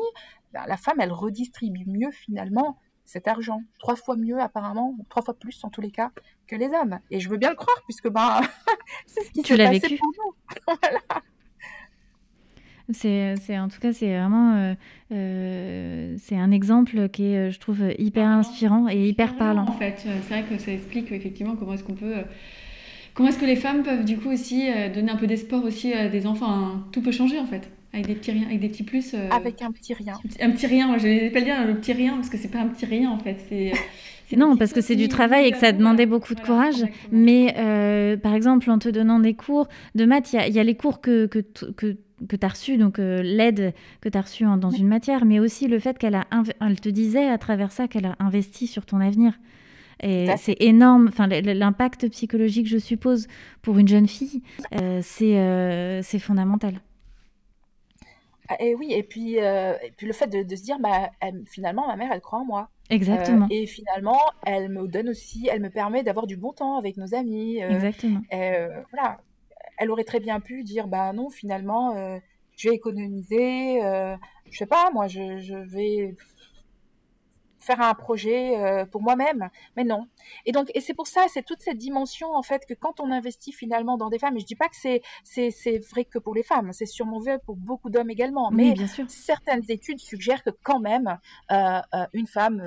ben, 0.52 0.64
la 0.66 0.76
femme, 0.76 1.00
elle 1.00 1.12
redistribue 1.12 1.86
mieux 1.86 2.10
finalement 2.10 2.78
cet 3.04 3.28
argent, 3.28 3.62
trois 3.78 3.96
fois 3.96 4.16
mieux 4.16 4.40
apparemment, 4.40 4.96
trois 5.08 5.22
fois 5.22 5.34
plus 5.34 5.62
en 5.64 5.70
tous 5.70 5.80
les 5.80 5.90
cas 5.90 6.10
que 6.46 6.56
les 6.56 6.68
hommes. 6.68 6.98
Et 7.10 7.20
je 7.20 7.28
veux 7.28 7.36
bien 7.36 7.50
le 7.50 7.56
croire 7.56 7.82
puisque 7.84 8.08
ben 8.08 8.40
c'est 9.06 9.22
ce 9.22 9.30
qui 9.32 9.42
s'est 9.42 9.56
passé 9.56 9.78
vécu. 9.78 9.98
pour 9.98 10.08
nous. 10.18 10.74
C'est, 12.90 13.58
en 13.58 13.68
tout 13.68 13.80
cas, 13.80 13.92
c'est 13.92 14.08
vraiment, 14.08 14.56
euh, 14.56 14.74
euh, 15.12 16.14
c'est 16.18 16.36
un 16.36 16.50
exemple 16.50 17.08
qui 17.08 17.26
est, 17.26 17.50
je 17.50 17.58
trouve, 17.58 17.80
hyper 17.98 18.26
inspirant 18.26 18.88
et 18.88 19.08
hyper 19.08 19.36
parlant. 19.36 19.66
En 19.66 19.72
fait, 19.72 19.94
c'est 19.98 20.28
vrai 20.28 20.44
que 20.44 20.58
ça 20.58 20.72
explique 20.72 21.10
effectivement 21.12 21.56
comment 21.56 21.74
est-ce 21.74 21.84
qu'on 21.84 21.94
peut, 21.94 22.16
comment 23.14 23.28
est-ce 23.28 23.38
que 23.38 23.46
les 23.46 23.56
femmes 23.56 23.82
peuvent 23.82 24.04
du 24.04 24.18
coup 24.18 24.30
aussi 24.30 24.70
euh, 24.70 24.92
donner 24.92 25.12
un 25.12 25.16
peu 25.16 25.26
d'espoir 25.26 25.64
aussi 25.64 25.92
à 25.92 26.08
des 26.08 26.26
enfants. 26.26 26.80
tout 26.92 27.02
peut 27.02 27.12
changer 27.12 27.38
en 27.38 27.46
fait. 27.46 27.70
Avec 27.94 28.06
des 28.06 28.14
petits 28.14 28.32
riens, 28.32 28.46
avec 28.46 28.60
des 28.60 28.68
petits 28.68 28.82
plus. 28.84 29.12
Euh, 29.12 29.28
avec 29.30 29.60
un 29.60 29.70
petit 29.70 29.92
rien. 29.92 30.14
Un 30.40 30.50
petit 30.50 30.66
rien, 30.66 30.96
je 30.96 31.06
vais 31.06 31.30
pas 31.30 31.40
le 31.40 31.44
dire 31.44 31.66
le 31.66 31.76
petit 31.76 31.92
rien 31.92 32.14
parce 32.14 32.30
que 32.30 32.38
c'est 32.38 32.48
pas 32.48 32.60
un 32.60 32.68
petit 32.68 32.86
rien 32.86 33.10
en 33.10 33.18
fait. 33.18 33.36
C'est. 33.48 33.72
Non, 34.34 34.56
parce 34.56 34.72
que 34.72 34.80
c'est 34.80 34.96
du 34.96 35.08
travail 35.08 35.48
et 35.48 35.52
que 35.52 35.58
ça 35.58 35.72
demandait 35.72 36.06
beaucoup 36.06 36.34
de 36.34 36.40
courage. 36.40 36.86
Mais 37.10 37.54
euh, 37.58 38.16
par 38.16 38.32
exemple, 38.32 38.70
en 38.70 38.78
te 38.78 38.88
donnant 38.88 39.20
des 39.20 39.34
cours 39.34 39.68
de 39.94 40.06
maths, 40.06 40.32
il 40.32 40.54
y, 40.54 40.58
a 40.58 40.64
les 40.64 40.74
cours 40.74 41.02
que, 41.02 41.26
que, 41.26 41.40
que, 41.40 41.98
que 42.26 42.36
tu 42.36 42.46
as 42.46 42.48
reçus, 42.48 42.78
donc 42.78 42.98
euh, 42.98 43.20
l'aide 43.22 43.74
que 44.00 44.08
tu 44.08 44.16
as 44.16 44.22
reçue 44.22 44.44
dans 44.44 44.70
une 44.70 44.88
matière, 44.88 45.26
mais 45.26 45.38
aussi 45.38 45.68
le 45.68 45.78
fait 45.78 45.98
qu'elle 45.98 46.14
a 46.14 46.24
elle 46.62 46.80
te 46.80 46.88
disait 46.88 47.28
à 47.28 47.36
travers 47.36 47.72
ça 47.72 47.88
qu'elle 47.88 48.06
a 48.06 48.16
investi 48.20 48.66
sur 48.66 48.86
ton 48.86 49.00
avenir. 49.00 49.38
Et 50.02 50.28
c'est 50.38 50.56
énorme. 50.60 51.08
Enfin, 51.08 51.26
l'impact 51.26 52.08
psychologique, 52.08 52.68
je 52.68 52.78
suppose, 52.78 53.26
pour 53.60 53.78
une 53.78 53.88
jeune 53.88 54.08
fille, 54.08 54.40
c'est 55.02 56.18
fondamental. 56.18 56.80
Ah, 58.52 58.62
et 58.62 58.74
oui, 58.74 58.92
et 58.92 59.02
puis, 59.02 59.40
euh, 59.40 59.74
et 59.82 59.92
puis 59.92 60.06
le 60.06 60.12
fait 60.12 60.26
de, 60.26 60.56
se 60.56 60.62
dire, 60.62 60.78
bah, 60.78 61.10
finalement, 61.46 61.86
ma 61.86 61.96
mère, 61.96 62.10
elle 62.12 62.20
croit 62.20 62.40
en 62.40 62.44
moi. 62.44 62.68
Exactement. 62.90 63.46
Euh, 63.46 63.54
et 63.54 63.66
finalement, 63.66 64.20
elle 64.44 64.68
me 64.68 64.86
donne 64.86 65.08
aussi, 65.08 65.48
elle 65.50 65.60
me 65.60 65.70
permet 65.70 66.02
d'avoir 66.02 66.26
du 66.26 66.36
bon 66.36 66.52
temps 66.52 66.76
avec 66.76 66.96
nos 66.96 67.14
amis. 67.14 67.62
Euh, 67.62 67.70
Exactement. 67.70 68.20
voilà. 68.30 69.18
Elle 69.78 69.90
aurait 69.90 70.04
très 70.04 70.20
bien 70.20 70.40
pu 70.40 70.62
dire, 70.64 70.86
bah 70.86 71.12
non, 71.12 71.30
finalement, 71.30 71.96
je 72.56 72.68
vais 72.68 72.74
économiser, 72.74 73.80
je 74.50 74.58
sais 74.58 74.66
pas, 74.66 74.90
moi, 74.92 75.08
je, 75.08 75.38
je 75.38 75.56
vais 75.56 76.14
faire 77.62 77.80
un 77.80 77.94
projet 77.94 78.58
euh, 78.58 78.84
pour 78.84 79.02
moi-même, 79.02 79.48
mais 79.76 79.84
non. 79.84 80.06
Et 80.46 80.52
donc, 80.52 80.70
et 80.74 80.80
c'est 80.80 80.94
pour 80.94 81.06
ça, 81.06 81.26
c'est 81.28 81.44
toute 81.44 81.60
cette 81.60 81.78
dimension 81.78 82.34
en 82.34 82.42
fait 82.42 82.66
que 82.66 82.74
quand 82.74 83.00
on 83.00 83.10
investit 83.10 83.52
finalement 83.52 83.96
dans 83.96 84.10
des 84.10 84.18
femmes, 84.18 84.36
et 84.36 84.40
je 84.40 84.46
dis 84.46 84.56
pas 84.56 84.68
que 84.68 84.76
c'est 84.76 85.02
c'est 85.24 85.78
vrai 85.90 86.04
que 86.04 86.18
pour 86.18 86.34
les 86.34 86.42
femmes, 86.42 86.72
c'est 86.72 86.86
sûrement 86.86 87.18
vrai 87.18 87.38
pour 87.38 87.56
beaucoup 87.56 87.90
d'hommes 87.90 88.10
également, 88.10 88.50
mais 88.50 88.72
bien 88.72 88.86
sûr. 88.86 89.06
certaines 89.08 89.64
études 89.68 90.00
suggèrent 90.00 90.42
que 90.42 90.50
quand 90.62 90.80
même 90.80 91.18
euh, 91.50 91.80
euh, 91.94 92.06
une 92.12 92.26
femme, 92.26 92.62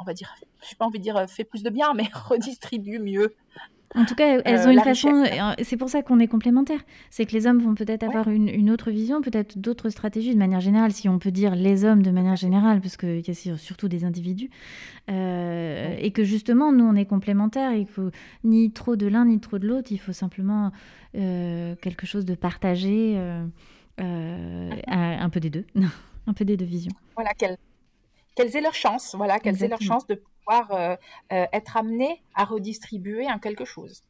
on 0.00 0.04
va 0.04 0.14
dire, 0.14 0.34
j'ai 0.68 0.76
pas 0.76 0.86
envie 0.86 0.98
de 0.98 1.04
dire 1.04 1.28
fait 1.28 1.44
plus 1.44 1.62
de 1.62 1.70
bien, 1.70 1.92
mais 1.94 2.08
redistribue 2.14 2.98
mieux 2.98 3.34
en 3.96 4.04
tout 4.04 4.14
cas, 4.14 4.40
elles 4.44 4.68
ont 4.68 4.70
une 4.70 4.80
façon. 4.80 5.24
C'est 5.62 5.76
pour 5.76 5.88
ça 5.88 6.02
qu'on 6.02 6.20
est 6.20 6.28
complémentaires. 6.28 6.80
C'est 7.10 7.26
que 7.26 7.32
les 7.32 7.46
hommes 7.46 7.58
vont 7.58 7.74
peut-être 7.74 8.04
avoir 8.04 8.28
une, 8.28 8.70
autre 8.70 8.90
vision, 8.90 9.20
peut-être 9.20 9.58
d'autres 9.58 9.90
stratégies 9.90 10.32
de 10.32 10.38
manière 10.38 10.60
générale, 10.60 10.92
si 10.92 11.08
on 11.08 11.18
peut 11.18 11.32
dire 11.32 11.56
les 11.56 11.84
hommes 11.84 12.02
de 12.02 12.12
manière 12.12 12.36
générale, 12.36 12.80
parce 12.80 12.96
qu'il 12.96 13.26
y 13.26 13.30
a 13.30 13.56
surtout 13.56 13.88
des 13.88 14.04
individus. 14.04 14.48
Euh, 15.10 15.96
et 15.98 16.12
que 16.12 16.22
justement, 16.22 16.72
nous, 16.72 16.84
on 16.84 16.94
est 16.94 17.04
complémentaires. 17.06 17.72
Il 17.72 17.86
faut 17.86 18.10
ni 18.44 18.70
trop 18.70 18.94
de 18.94 19.08
l'un 19.08 19.24
ni 19.24 19.40
trop 19.40 19.58
de 19.58 19.66
l'autre. 19.66 19.90
Il 19.90 19.98
faut 19.98 20.12
simplement 20.12 20.70
euh, 21.16 21.74
quelque 21.82 22.06
chose 22.06 22.24
de 22.24 22.36
partagé, 22.36 23.16
euh, 23.18 24.70
un 24.86 25.30
peu 25.30 25.40
des 25.40 25.50
deux, 25.50 25.66
un 26.28 26.32
peu 26.32 26.44
des 26.44 26.56
deux 26.56 26.64
visions. 26.64 26.92
Voilà, 27.16 27.32
qu'elles 28.40 28.56
aient 28.56 28.60
leur 28.60 28.74
chance, 28.74 29.14
voilà, 29.14 29.38
qu'elles 29.38 29.62
aient 29.62 29.68
leur 29.68 29.82
chance 29.82 30.06
de 30.06 30.22
euh, 30.50 30.96
euh, 31.32 31.46
être 31.52 31.76
amené 31.76 32.22
à 32.34 32.44
redistribuer 32.44 33.28
un 33.28 33.38
quelque 33.38 33.64
chose. 33.64 34.02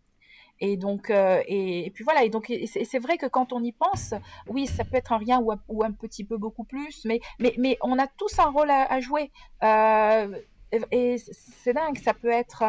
Et 0.58 0.76
donc, 0.76 1.10
euh, 1.10 1.42
et, 1.46 1.90
puis 1.94 2.04
voilà. 2.04 2.24
Et 2.24 2.30
donc, 2.30 2.52
c'est 2.66 2.98
vrai 2.98 3.18
que 3.18 3.26
quand 3.26 3.52
on 3.52 3.62
y 3.62 3.72
pense, 3.72 4.14
oui, 4.46 4.66
ça 4.66 4.84
peut 4.84 4.96
être 4.96 5.12
un 5.12 5.18
rien 5.18 5.38
ou 5.38 5.52
un, 5.52 5.60
ou 5.68 5.84
un, 5.84 5.92
petit 5.92 6.24
peu 6.24 6.36
beaucoup 6.36 6.64
plus, 6.64 7.04
mais, 7.04 7.20
mais, 7.38 7.54
mais 7.58 7.78
on 7.82 7.98
a 7.98 8.06
tous 8.06 8.38
un 8.38 8.50
rôle 8.50 8.70
à, 8.70 9.00
jouer. 9.00 9.30
et 9.62 11.16
c'est 11.18 11.72
dingue, 11.72 11.98
ça 11.98 12.14
peut 12.14 12.30
être, 12.30 12.62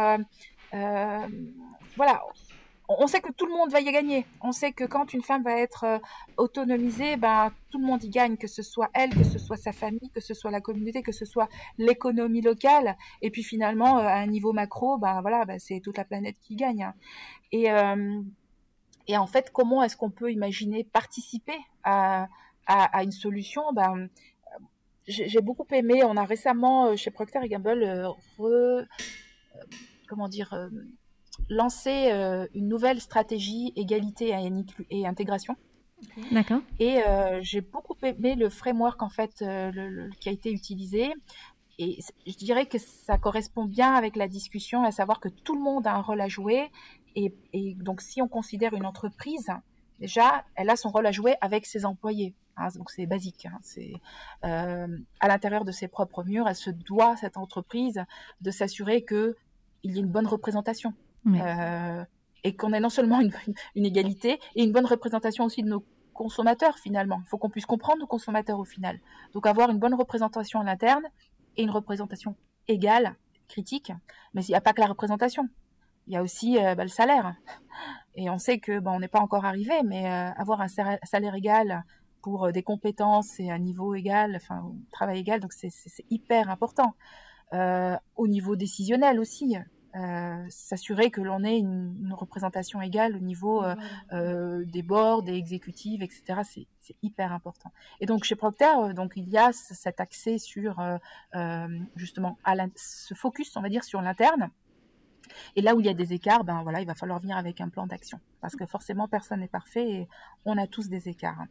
voilà, 1.98 2.24
on 3.00 3.08
sait 3.08 3.22
que 3.22 3.32
tout 3.32 3.46
le 3.46 3.54
monde 3.54 3.72
va 3.72 3.80
y 3.80 3.92
gagner. 3.92 4.26
On 4.42 4.52
sait 4.52 4.72
que 4.72 4.84
quand 4.84 5.14
une 5.14 5.22
femme 5.22 5.44
va 5.44 5.58
être 5.58 5.84
euh, 5.84 6.00
autonomisée, 6.38 7.16
ben, 7.16 7.52
tout 7.70 7.80
le 7.80 7.86
monde 7.86 8.04
y 8.04 8.10
gagne, 8.10 8.38
que 8.38 8.48
ce 8.48 8.64
soit 8.64 8.90
elle, 8.94 9.12
que 9.12 9.24
ce 9.24 9.40
soit 9.40 9.58
sa 9.58 9.72
famille, 9.72 10.10
que 10.14 10.22
ce 10.22 10.34
soit 10.34 10.52
la 10.52 10.62
communauté, 10.62 11.02
que 11.02 11.12
ce 11.12 11.26
soit 11.26 11.48
l'économie 11.78 12.42
locale. 12.42 12.98
Et 13.22 13.30
puis 13.30 13.44
finalement, 13.44 14.00
euh, 14.00 14.04
à 14.04 14.16
un 14.16 14.28
niveau 14.28 14.54
macro, 14.54 14.98
ben, 14.98 15.22
voilà, 15.22 15.46
ben, 15.46 15.60
c'est 15.60 15.80
toute 15.80 15.98
la 15.98 16.06
planète 16.06 16.38
qui 16.42 16.56
gagne. 16.56 16.92
Et, 17.52 17.72
euh, 17.72 18.22
et 19.08 19.18
en 19.18 19.28
fait, 19.28 19.52
comment 19.52 19.84
est-ce 19.84 19.98
qu'on 19.98 20.12
peut 20.12 20.32
imaginer 20.32 20.84
participer 20.84 21.58
à, 21.84 22.28
à, 22.68 23.04
une 23.04 23.12
solution? 23.12 23.64
J'ai 25.08 25.42
beaucoup 25.42 25.66
aimé, 25.72 26.04
on 26.04 26.16
a 26.16 26.24
récemment, 26.24 26.96
chez 26.96 27.12
Procter 27.12 27.40
Gamble, 27.50 28.08
comment 30.08 30.30
dire 30.30 30.54
lancer 31.50 32.12
euh, 32.12 32.48
une 32.54 32.68
nouvelle 32.68 33.00
stratégie 33.02 33.74
égalité 33.76 34.34
et, 34.90 35.08
intégration. 35.08 35.56
D'accord. 36.32 36.62
Et 36.80 37.04
euh, 37.04 37.40
j'ai 37.42 37.62
beaucoup 37.62 37.96
aimé 38.02 38.36
le 38.36 38.50
framework 38.50 39.02
en 39.04 39.10
fait 39.10 39.42
euh, 39.42 40.10
qui 40.20 40.30
a 40.30 40.32
été 40.32 40.52
utilisé. 40.52 41.14
Et 41.78 42.00
je 42.28 42.36
dirais 42.38 42.66
que 42.66 42.78
ça 42.78 43.18
correspond 43.18 43.66
bien 43.66 43.94
avec 43.96 44.16
la 44.16 44.28
discussion, 44.28 44.84
à 44.84 44.92
savoir 44.92 45.20
que 45.20 45.30
tout 45.30 45.56
le 45.56 45.62
monde 45.62 45.88
a 45.88 45.96
un 45.96 46.02
rôle 46.02 46.22
à 46.22 46.28
jouer. 46.28 46.70
Et, 47.16 47.34
donc, 47.76 48.02
si 48.02 48.22
on 48.22 48.28
considère 48.28 48.74
une 48.74 48.86
entreprise, 48.86 49.50
déjà, 50.00 50.46
elle 50.56 50.70
a 50.70 50.76
son 50.76 50.90
rôle 50.90 51.08
à 51.08 51.12
jouer 51.12 51.36
avec 51.42 51.66
ses 51.66 51.86
employés. 51.86 52.36
Hein, 52.56 52.68
donc, 52.76 52.92
c'est 52.92 53.08
basique. 53.08 53.48
Hein, 53.48 53.58
c'est 53.64 53.94
à 54.44 55.28
l'intérieur 55.28 55.66
de 55.66 55.72
ses 55.72 55.88
propres 55.88 56.24
murs, 56.24 56.48
elle 56.48 56.56
se 56.56 56.70
doit 56.70 57.18
cette 57.18 57.38
entreprise 57.38 58.04
de 58.42 58.52
s'assurer 58.52 59.02
que 59.02 59.36
il 59.84 59.96
y 59.96 59.98
ait 59.98 60.02
une 60.02 60.12
bonne 60.12 60.28
représentation. 60.28 60.94
Euh, 61.28 62.04
et 62.44 62.56
qu'on 62.56 62.74
ait 62.74 62.80
non 62.80 62.90
seulement 62.90 63.22
une, 63.76 63.86
égalité 63.86 64.40
et 64.56 64.64
une 64.64 64.72
bonne 64.72 64.86
représentation 64.86 65.46
aussi 65.46 65.64
de 65.64 65.70
nos 65.70 65.86
consommateurs 66.14 66.78
finalement. 66.78 67.22
Il 67.26 67.30
faut 67.30 67.38
qu'on 67.38 67.50
puisse 67.50 67.66
comprendre 67.66 68.00
nos 68.00 68.08
consommateurs 68.08 68.60
au 68.60 68.66
final. 68.66 69.00
Donc 69.34 69.46
avoir 69.46 69.70
une 69.70 69.80
bonne 69.80 69.94
représentation 69.94 70.60
à 70.60 70.64
l'interne 70.64 71.04
et 71.58 71.64
une 71.64 71.70
représentation 71.70 72.36
égale, 72.68 73.16
critique. 73.48 73.92
Mais 74.34 74.44
il 74.46 74.50
n'y 74.50 74.56
a 74.56 74.62
pas 74.62 74.74
que 74.74 74.82
la 74.82 74.88
représentation. 74.88 75.50
Il 76.08 76.14
y 76.14 76.18
a 76.18 76.24
aussi 76.24 76.58
euh, 76.58 76.76
bah, 76.76 76.84
le 76.84 76.90
salaire. 76.90 77.36
Et 78.16 78.30
on 78.30 78.38
sait 78.38 78.60
que 78.60 78.80
bah, 78.80 78.92
on 78.92 79.00
n'est 79.00 79.08
pas 79.08 79.20
encore 79.20 79.46
arrivé, 79.46 79.84
mais 79.86 80.06
euh, 80.06 80.32
avoir 80.36 80.62
un 80.62 80.68
salaire 80.68 81.36
égal 81.36 81.84
pour 82.22 82.52
des 82.52 82.62
compétences 82.62 83.40
et 83.40 83.50
un 83.50 83.58
niveau 83.58 83.96
égal, 83.96 84.36
enfin 84.36 84.72
travail 84.92 85.20
égal, 85.20 85.40
donc 85.40 85.54
c'est 85.54 85.72
hyper 86.12 86.52
important. 86.52 86.94
au 87.52 88.28
niveau 88.28 88.56
décisionnel 88.56 89.20
aussi, 89.20 89.58
euh, 89.96 90.46
s'assurer 90.50 91.12
que 91.12 91.20
l'on 91.20 91.44
ait 91.44 91.58
une, 91.58 92.14
représentation 92.14 92.82
égale 92.82 93.16
au 93.16 93.20
niveau 93.20 93.64
euh, 93.64 93.76
euh, 94.14 94.64
des 94.66 94.84
boards, 94.84 95.24
des 95.24 95.34
exécutives, 95.34 96.02
etc. 96.02 96.42
C'est 96.80 96.96
hyper 97.02 97.34
important. 97.34 97.72
Et 98.00 98.06
donc 98.06 98.24
chez 98.24 98.36
Procter, 98.36 98.94
donc 98.96 99.14
il 99.16 99.28
y 99.30 99.38
a 99.38 99.52
cet 99.52 100.00
accès 100.00 100.38
sur 100.38 100.82
justement 101.96 102.38
à 102.44 102.56
ce 102.76 103.14
focus, 103.14 103.56
on 103.58 103.62
va 103.62 103.70
dire, 103.70 103.84
sur 103.84 104.02
l'interne. 104.02 104.50
Et 105.56 105.62
là 105.62 105.76
où 105.76 105.80
il 105.80 105.86
y 105.86 105.90
a 105.90 105.94
des 105.94 106.14
écarts, 106.14 106.44
ben 106.44 106.64
voilà, 106.64 106.82
il 106.82 106.88
va 106.88 106.96
falloir 106.96 107.20
venir 107.20 107.38
avec 107.38 107.62
un 107.62 107.70
plan 107.70 107.88
d'action. 107.88 108.20
Parce 108.42 108.56
que 108.56 108.66
forcément, 108.66 109.08
personne 109.08 109.40
n'est 109.40 109.48
parfait 109.48 109.90
et 109.90 110.08
on 110.46 110.58
a 110.58 110.68
tous 110.68 110.90
des 110.90 111.10
écarts. 111.10 111.46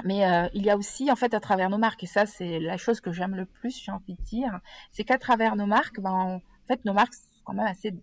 Euh, 0.00 0.02
mais 0.04 0.26
euh, 0.26 0.48
il 0.54 0.64
y 0.64 0.70
a 0.70 0.76
aussi, 0.76 1.10
en 1.10 1.16
fait, 1.16 1.34
à 1.34 1.40
travers 1.40 1.70
nos 1.70 1.78
marques, 1.78 2.02
et 2.04 2.06
ça, 2.06 2.26
c'est 2.26 2.58
la 2.60 2.76
chose 2.76 3.00
que 3.00 3.12
j'aime 3.12 3.34
le 3.34 3.46
plus, 3.46 3.82
j'ai 3.82 3.92
envie 3.92 4.14
de 4.14 4.22
dire, 4.22 4.60
c'est 4.90 5.04
qu'à 5.04 5.18
travers 5.18 5.56
nos 5.56 5.66
marques, 5.66 6.00
ben, 6.00 6.10
en 6.10 6.40
fait, 6.66 6.84
nos 6.84 6.92
marques 6.92 7.14
sont 7.14 7.42
quand 7.44 7.54
même 7.54 7.66
assez 7.66 7.94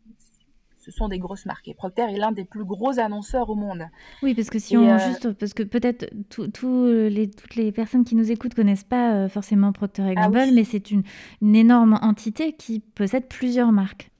ce 0.80 0.92
sont 0.92 1.08
des 1.08 1.18
grosses 1.18 1.46
marques. 1.46 1.70
Et 1.70 1.74
Procter 1.74 2.02
est 2.02 2.18
l'un 2.18 2.34
des 2.34 2.44
plus 2.44 2.66
gros 2.66 3.00
annonceurs 3.00 3.50
au 3.50 3.56
monde. 3.56 3.88
Oui, 4.22 4.34
parce 4.34 4.50
que 4.50 4.60
si 4.60 4.76
on 4.76 4.98
juste, 4.98 5.32
parce 5.32 5.54
que 5.54 5.64
peut-être 5.64 6.12
les, 6.12 7.32
toutes 7.32 7.56
les 7.56 7.72
personnes 7.72 8.04
qui 8.04 8.16
nous 8.16 8.30
écoutent 8.32 8.54
connaissent 8.54 8.84
pas 8.84 9.30
forcément 9.30 9.72
Procter 9.72 10.12
et 10.12 10.14
ah 10.18 10.28
Gamble, 10.28 10.54
mais 10.54 10.66
c'est 10.66 10.92
une, 10.92 11.04
une, 11.42 11.56
énorme 11.56 11.98
entité 12.02 12.52
qui 12.52 12.82
possède 12.82 13.30
plusieurs 13.30 13.72
marques. 13.72 14.12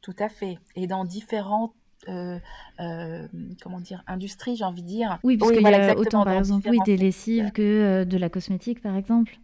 Tout 0.00 0.16
à 0.18 0.30
fait, 0.30 0.56
et 0.74 0.86
dans 0.86 1.04
différentes 1.04 1.74
euh, 2.08 2.38
euh, 2.80 3.26
comment 3.62 3.80
dire, 3.80 4.02
industrie, 4.06 4.56
j'ai 4.56 4.64
envie 4.64 4.82
de 4.82 4.88
dire. 4.88 5.18
Oui, 5.22 5.36
parce 5.36 5.52
qu'il 5.52 5.62
y 5.62 5.66
a 5.66 5.96
autant, 5.96 6.24
par 6.24 6.34
exemple, 6.34 6.68
oui, 6.68 6.78
des 6.84 6.96
lessives 6.96 7.50
que 7.52 7.62
euh, 7.62 8.04
de 8.04 8.18
la 8.18 8.28
cosmétique, 8.28 8.80
par 8.80 8.96
exemple. 8.96 9.38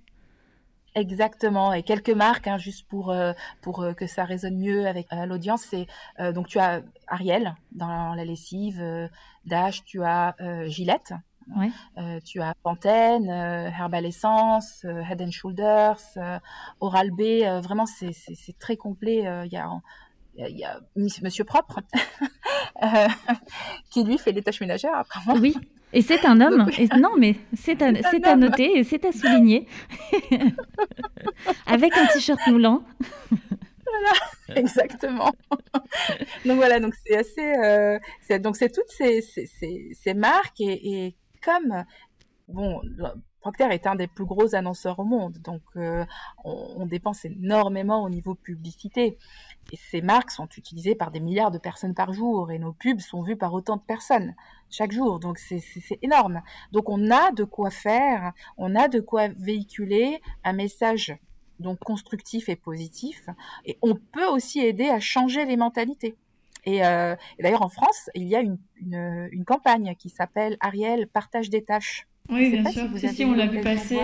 Exactement, 0.94 1.72
et 1.72 1.82
quelques 1.82 2.10
marques, 2.10 2.46
hein, 2.46 2.58
juste 2.58 2.86
pour, 2.86 3.14
pour 3.62 3.86
que 3.96 4.06
ça 4.06 4.24
résonne 4.24 4.58
mieux 4.58 4.86
avec 4.86 5.06
l'audience. 5.26 5.62
C'est 5.62 5.86
donc 6.34 6.48
tu 6.48 6.58
as 6.58 6.82
Ariel 7.08 7.54
dans 7.72 8.12
la 8.12 8.24
lessive, 8.26 9.08
Dash, 9.46 9.84
tu 9.84 10.02
as 10.02 10.36
Gillette, 10.66 11.14
ouais. 11.56 12.20
tu 12.26 12.42
as 12.42 12.52
Pantene, 12.62 13.26
Herbal 13.30 14.04
Essence, 14.04 14.84
Head 14.84 15.22
and 15.22 15.30
Shoulders, 15.30 16.18
Oral 16.80 17.10
B. 17.10 17.22
vraiment, 17.62 17.86
c'est 17.86 18.58
très 18.58 18.76
complet. 18.76 19.24
Il 19.46 19.50
y 19.50 19.56
a 19.56 19.70
il 20.36 20.58
y 20.58 20.64
a 20.64 20.80
Monsieur 20.96 21.44
Propre 21.44 21.80
euh, 22.82 23.08
qui 23.90 24.04
lui 24.04 24.18
fait 24.18 24.32
les 24.32 24.42
tâches 24.42 24.60
ménagères 24.60 24.94
apparemment. 24.94 25.40
Oui. 25.40 25.56
Et 25.92 26.00
c'est 26.00 26.24
un 26.24 26.40
homme. 26.40 26.70
non, 26.98 27.16
mais 27.18 27.36
c'est 27.54 27.82
à, 27.82 27.88
à, 28.24 28.36
noter 28.36 28.78
et 28.78 28.84
c'est 28.84 29.04
à 29.04 29.12
souligner. 29.12 29.66
Avec 31.66 31.96
un 31.96 32.06
t-shirt 32.06 32.40
moulant. 32.46 32.82
voilà, 33.30 34.58
exactement. 34.60 35.32
donc 36.46 36.56
voilà, 36.56 36.80
donc 36.80 36.94
c'est 36.94 37.16
assez. 37.16 37.54
Euh, 37.62 37.98
donc 38.38 38.56
c'est 38.56 38.70
toutes 38.70 38.88
ces, 38.88 39.20
ces, 39.20 39.90
ces, 39.92 40.14
marques 40.14 40.60
et, 40.60 41.04
et, 41.04 41.16
comme 41.44 41.84
bon, 42.48 42.80
Procter 43.42 43.68
est 43.72 43.86
un 43.86 43.96
des 43.96 44.06
plus 44.06 44.24
gros 44.24 44.54
annonceurs 44.54 44.98
au 45.00 45.04
monde, 45.04 45.38
donc 45.38 45.62
euh, 45.76 46.04
on, 46.44 46.74
on, 46.76 46.86
dépense 46.86 47.24
énormément 47.24 48.04
au 48.04 48.08
niveau 48.08 48.36
publicité. 48.36 49.18
Et 49.70 49.76
ces 49.76 50.02
marques 50.02 50.30
sont 50.30 50.48
utilisées 50.56 50.94
par 50.94 51.10
des 51.10 51.20
milliards 51.20 51.50
de 51.50 51.58
personnes 51.58 51.94
par 51.94 52.12
jour, 52.12 52.50
et 52.50 52.58
nos 52.58 52.72
pubs 52.72 53.00
sont 53.00 53.22
vues 53.22 53.36
par 53.36 53.54
autant 53.54 53.76
de 53.76 53.82
personnes 53.82 54.34
chaque 54.70 54.92
jour. 54.92 55.20
Donc 55.20 55.38
c'est 55.38 55.62
énorme. 56.02 56.42
Donc 56.72 56.88
on 56.88 57.10
a 57.10 57.32
de 57.32 57.44
quoi 57.44 57.70
faire, 57.70 58.32
on 58.56 58.74
a 58.74 58.88
de 58.88 59.00
quoi 59.00 59.28
véhiculer 59.28 60.20
un 60.44 60.52
message 60.52 61.16
donc 61.60 61.78
constructif 61.78 62.48
et 62.48 62.56
positif, 62.56 63.28
et 63.64 63.78
on 63.82 63.94
peut 63.94 64.26
aussi 64.26 64.60
aider 64.60 64.88
à 64.88 64.98
changer 64.98 65.44
les 65.44 65.56
mentalités. 65.56 66.16
Et, 66.64 66.84
euh, 66.84 67.14
d'ailleurs 67.40 67.62
en 67.62 67.68
France, 67.68 68.10
il 68.14 68.24
y 68.24 68.34
a 68.34 68.40
une, 68.40 68.58
une, 68.76 69.28
une 69.30 69.44
campagne 69.44 69.94
qui 69.96 70.08
s'appelle 70.08 70.56
Ariel 70.60 71.06
partage 71.06 71.50
des 71.50 71.62
tâches 71.62 72.08
oui, 72.30 72.50
bien 72.50 72.70
sûr. 72.70 72.84
Si, 72.96 73.08
si, 73.08 73.24
on 73.24 73.34
l'a 73.34 73.46
vu 73.46 73.60
passer. 73.60 73.98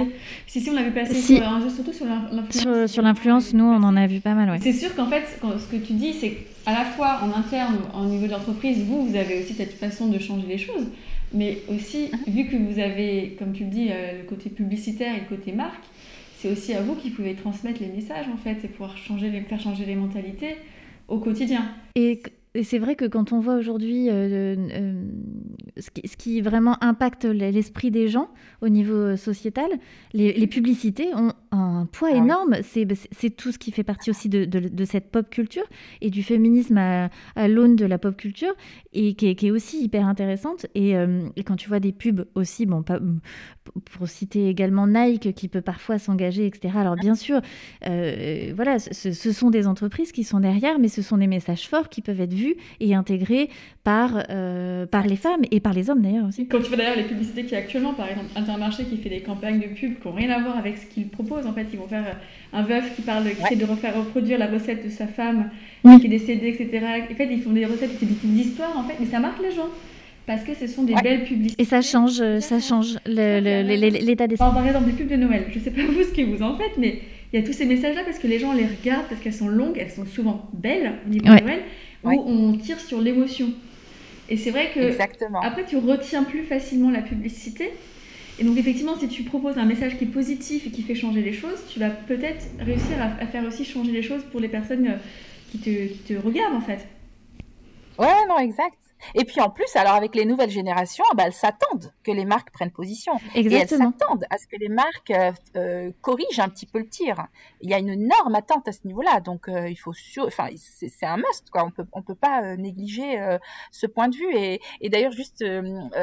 Si, 0.47 0.61
si, 0.61 0.71
on 0.71 0.75
l'a 0.75 0.83
vu 0.83 0.91
passer 0.91 1.15
si. 1.15 1.37
sur, 1.37 1.71
surtout 1.71 1.93
sur 1.93 2.07
l'influence. 2.07 2.91
Sur, 2.91 3.03
l'influence, 3.03 3.55
nous, 3.55 3.65
on 3.65 3.83
en 3.83 3.97
a 3.97 4.07
vu 4.07 4.21
pas 4.21 4.35
mal, 4.35 4.51
ouais. 4.51 4.59
C'est 4.61 4.73
sûr 4.73 4.95
qu'en 4.95 5.07
fait, 5.07 5.25
ce 5.41 5.67
que 5.67 5.77
tu 5.77 5.93
dis, 5.93 6.13
c'est 6.13 6.31
qu'à 6.65 6.73
la 6.73 6.85
fois 6.85 7.21
en 7.23 7.39
interne, 7.39 7.79
au 7.95 8.05
niveau 8.05 8.27
de 8.27 8.33
l'entreprise, 8.33 8.85
vous, 8.85 9.07
vous 9.07 9.17
avez 9.17 9.41
aussi 9.41 9.55
cette 9.55 9.75
façon 9.75 10.09
de 10.09 10.19
changer 10.19 10.47
les 10.47 10.59
choses. 10.59 10.89
Mais 11.33 11.59
aussi, 11.69 12.11
mhm. 12.11 12.35
vu 12.35 12.47
que 12.47 12.57
vous 12.57 12.79
avez, 12.81 13.37
comme 13.39 13.53
tu 13.53 13.65
le 13.65 13.71
dis, 13.71 13.89
euh, 13.91 14.23
le 14.23 14.25
côté 14.29 14.51
publicitaire 14.51 15.15
et 15.15 15.21
le 15.21 15.37
côté 15.37 15.53
marque, 15.53 15.85
c'est 16.39 16.51
aussi 16.51 16.73
à 16.75 16.83
vous 16.83 16.95
qui 16.95 17.11
pouvez 17.11 17.35
transmettre 17.35 17.81
les 17.81 17.89
messages, 17.89 18.27
en 18.33 18.37
fait, 18.37 18.65
et 18.65 18.69
pouvoir 18.69 18.97
changer 18.97 19.31
les, 19.31 19.41
faire 19.43 19.61
changer 19.61 19.85
les 19.85 19.97
mentalités 19.97 20.57
au 21.09 21.19
quotidien. 21.19 21.71
Et 21.95 22.23
et 22.59 22.65
c'est 22.65 22.81
vrai 22.81 22.97
que 22.97 23.05
quand 23.05 23.33
on 23.33 23.39
voit 23.39 23.55
aujourd'hui 23.55 24.11
euh, 24.11 24.57
euh, 24.73 25.05
ce, 25.77 26.17
qui, 26.17 26.41
vraiment 26.41 26.77
impacte 26.83 27.25
l'esprit 27.25 27.93
des 27.93 28.09
gens 28.09 28.31
au 28.63 28.69
niveau 28.69 28.95
euh, 28.95 29.17
sociétal, 29.17 29.71
les, 30.13 30.47
publicités 30.49 31.15
ont 31.15 31.33
un 31.53 31.87
poids 31.87 32.09
ah 32.13 32.17
énorme. 32.17 32.51
Bah, 32.51 32.95
c'est 33.13 33.31
tout 33.31 33.53
ce 33.53 33.59
qui 33.59 33.71
fait 33.71 33.85
partie 33.85 34.11
aussi 34.11 34.29
de, 34.29 34.45
de, 34.45 34.85
cette 34.85 35.13
pop 35.13 35.31
culture 35.31 35.63
et 36.01 36.11
du 36.11 36.25
féminisme 36.25 36.79
à, 36.79 37.49
l'aune 37.49 37.77
de 37.77 37.87
la 37.87 37.99
pop 37.99 38.17
culture 38.17 38.55
et 38.93 39.15
qui 39.15 39.29
est, 39.29 39.51
aussi 39.53 39.85
hyper 39.85 40.07
intéressante. 40.07 40.67
Et, 40.75 40.95
et, 41.37 41.45
quand 41.45 41.57
tu 41.57 41.69
vois 41.69 41.81
des 41.81 41.93
pubs 41.93 42.27
aussi, 42.35 42.67
bon, 42.67 42.83
pas, 42.83 42.99
pour 43.93 44.09
citer 44.09 44.49
également 44.49 44.87
Nike 44.87 45.35
qui 45.35 45.49
peut 45.49 45.61
parfois 45.61 45.99
s'engager, 45.99 46.47
etc. 46.47 46.75
Alors 46.77 46.97
bien 46.97 47.15
sûr, 47.15 47.41
voilà, 47.83 48.79
ce, 48.79 49.13
ce 49.13 49.33
sont 49.33 49.51
des 49.51 49.67
entreprises 49.67 50.13
qui 50.13 50.25
sont 50.25 50.41
derrière, 50.41 50.79
mais 50.79 50.89
ce 50.89 51.03
sont 51.03 51.17
des 51.17 51.27
messages 51.27 51.69
forts 51.69 51.89
qui 51.89 52.03
peuvent 52.03 52.21
être 52.21 52.35
vus 52.35 52.57
et 52.81 52.95
intégrés 52.95 53.51
par, 53.85 54.23
euh, 54.31 54.87
par 54.87 55.07
les 55.07 55.17
femmes 55.17 55.43
et 55.51 55.61
par 55.61 55.73
les 55.73 55.91
hommes 55.91 56.03
d'ailleurs 56.03 56.29
aussi. 56.29 56.47
Quand 56.47 56.61
tu 56.61 56.69
vois 56.69 56.77
d'ailleurs 56.77 56.97
les 56.97 57.05
publicités 57.05 57.45
qui 57.45 57.55
actuellement, 57.55 57.95
par 57.95 58.09
exemple 58.09 58.27
Intermarché 58.37 58.85
qui 58.85 58.99
fait 58.99 59.09
des 59.09 59.23
campagnes 59.23 59.61
de 59.61 59.67
pub 59.67 59.99
qui 59.99 60.07
n'ont 60.07 60.15
rien 60.15 60.31
à 60.31 60.43
voir 60.43 60.59
avec 60.59 60.77
ce 60.79 60.87
qu'ils 60.87 61.09
proposent, 61.09 61.47
en 61.47 61.53
fait, 61.53 61.67
ils 61.73 61.79
vont 61.79 61.89
faire 61.89 62.07
euh, 62.07 62.59
un 62.59 62.63
veuf 62.63 62.95
qui 62.95 63.03
parle, 63.03 63.25
qui 63.25 63.43
essaie 63.43 63.57
de 63.57 63.65
refaire 63.65 63.97
reproduire 63.97 64.39
la 64.39 64.47
recette 64.47 64.85
de 64.85 64.91
sa 64.91 65.07
femme 65.07 65.51
qui 65.83 66.07
est 66.07 66.09
décédée, 66.09 66.49
etc. 66.49 66.85
En 67.11 67.15
fait, 67.15 67.29
ils 67.31 67.43
font 67.43 67.53
des 67.53 67.65
recettes, 67.65 67.93
c'est 67.99 68.07
des 68.07 68.15
petites 68.15 68.47
histoires 68.47 68.77
en 68.77 68.85
fait, 68.85 68.97
mais 69.01 69.07
ça 69.07 69.21
marque 69.21 69.41
les 69.43 69.53
gens 69.53 69.69
parce 70.29 70.45
que 70.45 70.53
ce 70.55 70.67
sont 70.67 70.85
des 70.85 70.95
belles 70.95 71.25
publicités. 71.25 71.63
Et 71.63 71.65
ça 71.65 71.81
change, 71.81 72.23
ça 72.41 72.61
change 72.61 72.99
l'état 73.07 74.27
d'esprit. 74.27 74.37
Par 74.37 74.67
exemple, 74.67 74.85
des 74.85 74.93
pubs 74.93 75.09
de 75.09 75.17
Noël. 75.17 75.47
Je 75.49 75.59
ne 75.59 75.65
sais 75.65 75.71
pas 75.71 75.81
vous 75.89 76.03
ce 76.03 76.13
que 76.13 76.21
vous 76.21 76.43
en 76.43 76.55
faites, 76.59 76.77
mais 76.77 77.01
il 77.33 77.41
y 77.41 77.43
a 77.43 77.47
tous 77.47 77.55
ces 77.55 77.65
messages-là 77.65 78.03
parce 78.05 78.19
que 78.19 78.27
les 78.27 78.39
gens 78.39 78.53
les 78.53 78.67
regardent, 78.67 79.07
parce 79.09 79.23
qu'elles 79.23 79.33
sont 79.33 79.49
longues, 79.49 79.79
elles 79.79 79.91
sont 79.91 80.05
souvent 80.05 80.51
belles 80.53 80.93
au 81.07 81.09
niveau 81.09 81.25
de 81.25 81.31
Noël, 81.31 81.63
où 82.05 82.11
on 82.11 82.53
tire 82.59 82.79
sur 82.79 83.01
l'émotion. 83.01 83.49
Et 84.29 84.37
c'est 84.37 84.51
vrai 84.51 84.71
que 84.75 84.81
Exactement. 84.81 85.41
après 85.41 85.65
tu 85.65 85.79
retiens 85.79 86.25
plus 86.25 86.43
facilement 86.43 86.91
la 86.91 87.01
publicité. 87.01 87.71
Et 88.39 88.45
donc 88.45 88.59
effectivement, 88.59 88.97
si 88.99 89.09
tu 89.09 89.23
proposes 89.23 89.57
un 89.57 89.65
message 89.65 89.97
qui 89.97 90.05
est 90.05 90.09
positif 90.09 90.67
et 90.67 90.71
qui 90.71 90.83
fait 90.83 90.95
changer 90.95 91.23
les 91.23 91.33
choses, 91.33 91.59
tu 91.73 91.81
vas 91.81 91.89
peut-être 91.89 92.45
réussir 92.61 92.97
à, 93.01 93.27
faire 93.27 93.45
aussi 93.47 93.65
changer 93.65 93.93
les 93.93 94.03
choses 94.03 94.23
pour 94.31 94.41
les 94.41 94.49
personnes 94.49 94.87
euh, 94.89 94.97
qui 95.51 95.59
te, 95.59 95.71
qui 95.71 95.99
te 96.01 96.15
regardent 96.15 96.57
en 96.57 96.61
fait. 96.61 96.87
Ouais, 97.99 98.27
non, 98.29 98.39
exact. 98.39 98.77
Et 99.15 99.25
puis 99.25 99.41
en 99.41 99.51
plus, 99.51 99.75
alors 99.77 99.95
avec 99.95 100.15
les 100.15 100.25
nouvelles 100.25 100.51
générations, 100.51 101.05
bah, 101.15 101.25
elles 101.27 101.33
s'attendent 101.33 101.93
que 102.03 102.11
les 102.11 102.25
marques 102.25 102.51
prennent 102.51 102.71
position. 102.71 103.13
Exactement. 103.35 103.51
Et 103.51 103.63
elles 103.63 103.69
s'attendent 103.69 104.25
à 104.31 104.39
ce 104.39 104.47
que 104.47 104.57
les 104.57 104.69
marques 104.69 105.11
euh, 105.11 105.33
euh, 105.57 105.93
corrigent 106.01 106.41
un 106.41 106.49
petit 106.49 106.67
peu 106.67 106.79
le 106.79 106.89
tir. 106.89 107.27
Il 107.61 107.71
y 107.71 107.75
a 107.75 107.79
une 107.79 107.89
énorme 107.89 108.35
attente 108.35 108.69
à 108.69 108.73
ce 108.73 108.81
niveau-là. 108.87 109.21
Donc 109.21 109.49
euh, 109.49 109.69
il 109.69 109.77
faut 109.77 109.93
enfin 110.27 110.49
c'est 110.57 111.07
un 111.07 111.17
must 111.17 111.51
quoi. 111.51 111.65
On 111.65 111.71
peut 111.71 111.87
on 111.93 112.03
peut 112.03 112.15
pas 112.15 112.57
négliger 112.57 113.39
ce 113.71 113.87
point 113.87 114.09
de 114.09 114.17
vue. 114.17 114.35
Et, 114.35 114.61
et 114.81 114.89
d'ailleurs 114.89 115.13
juste 115.13 115.45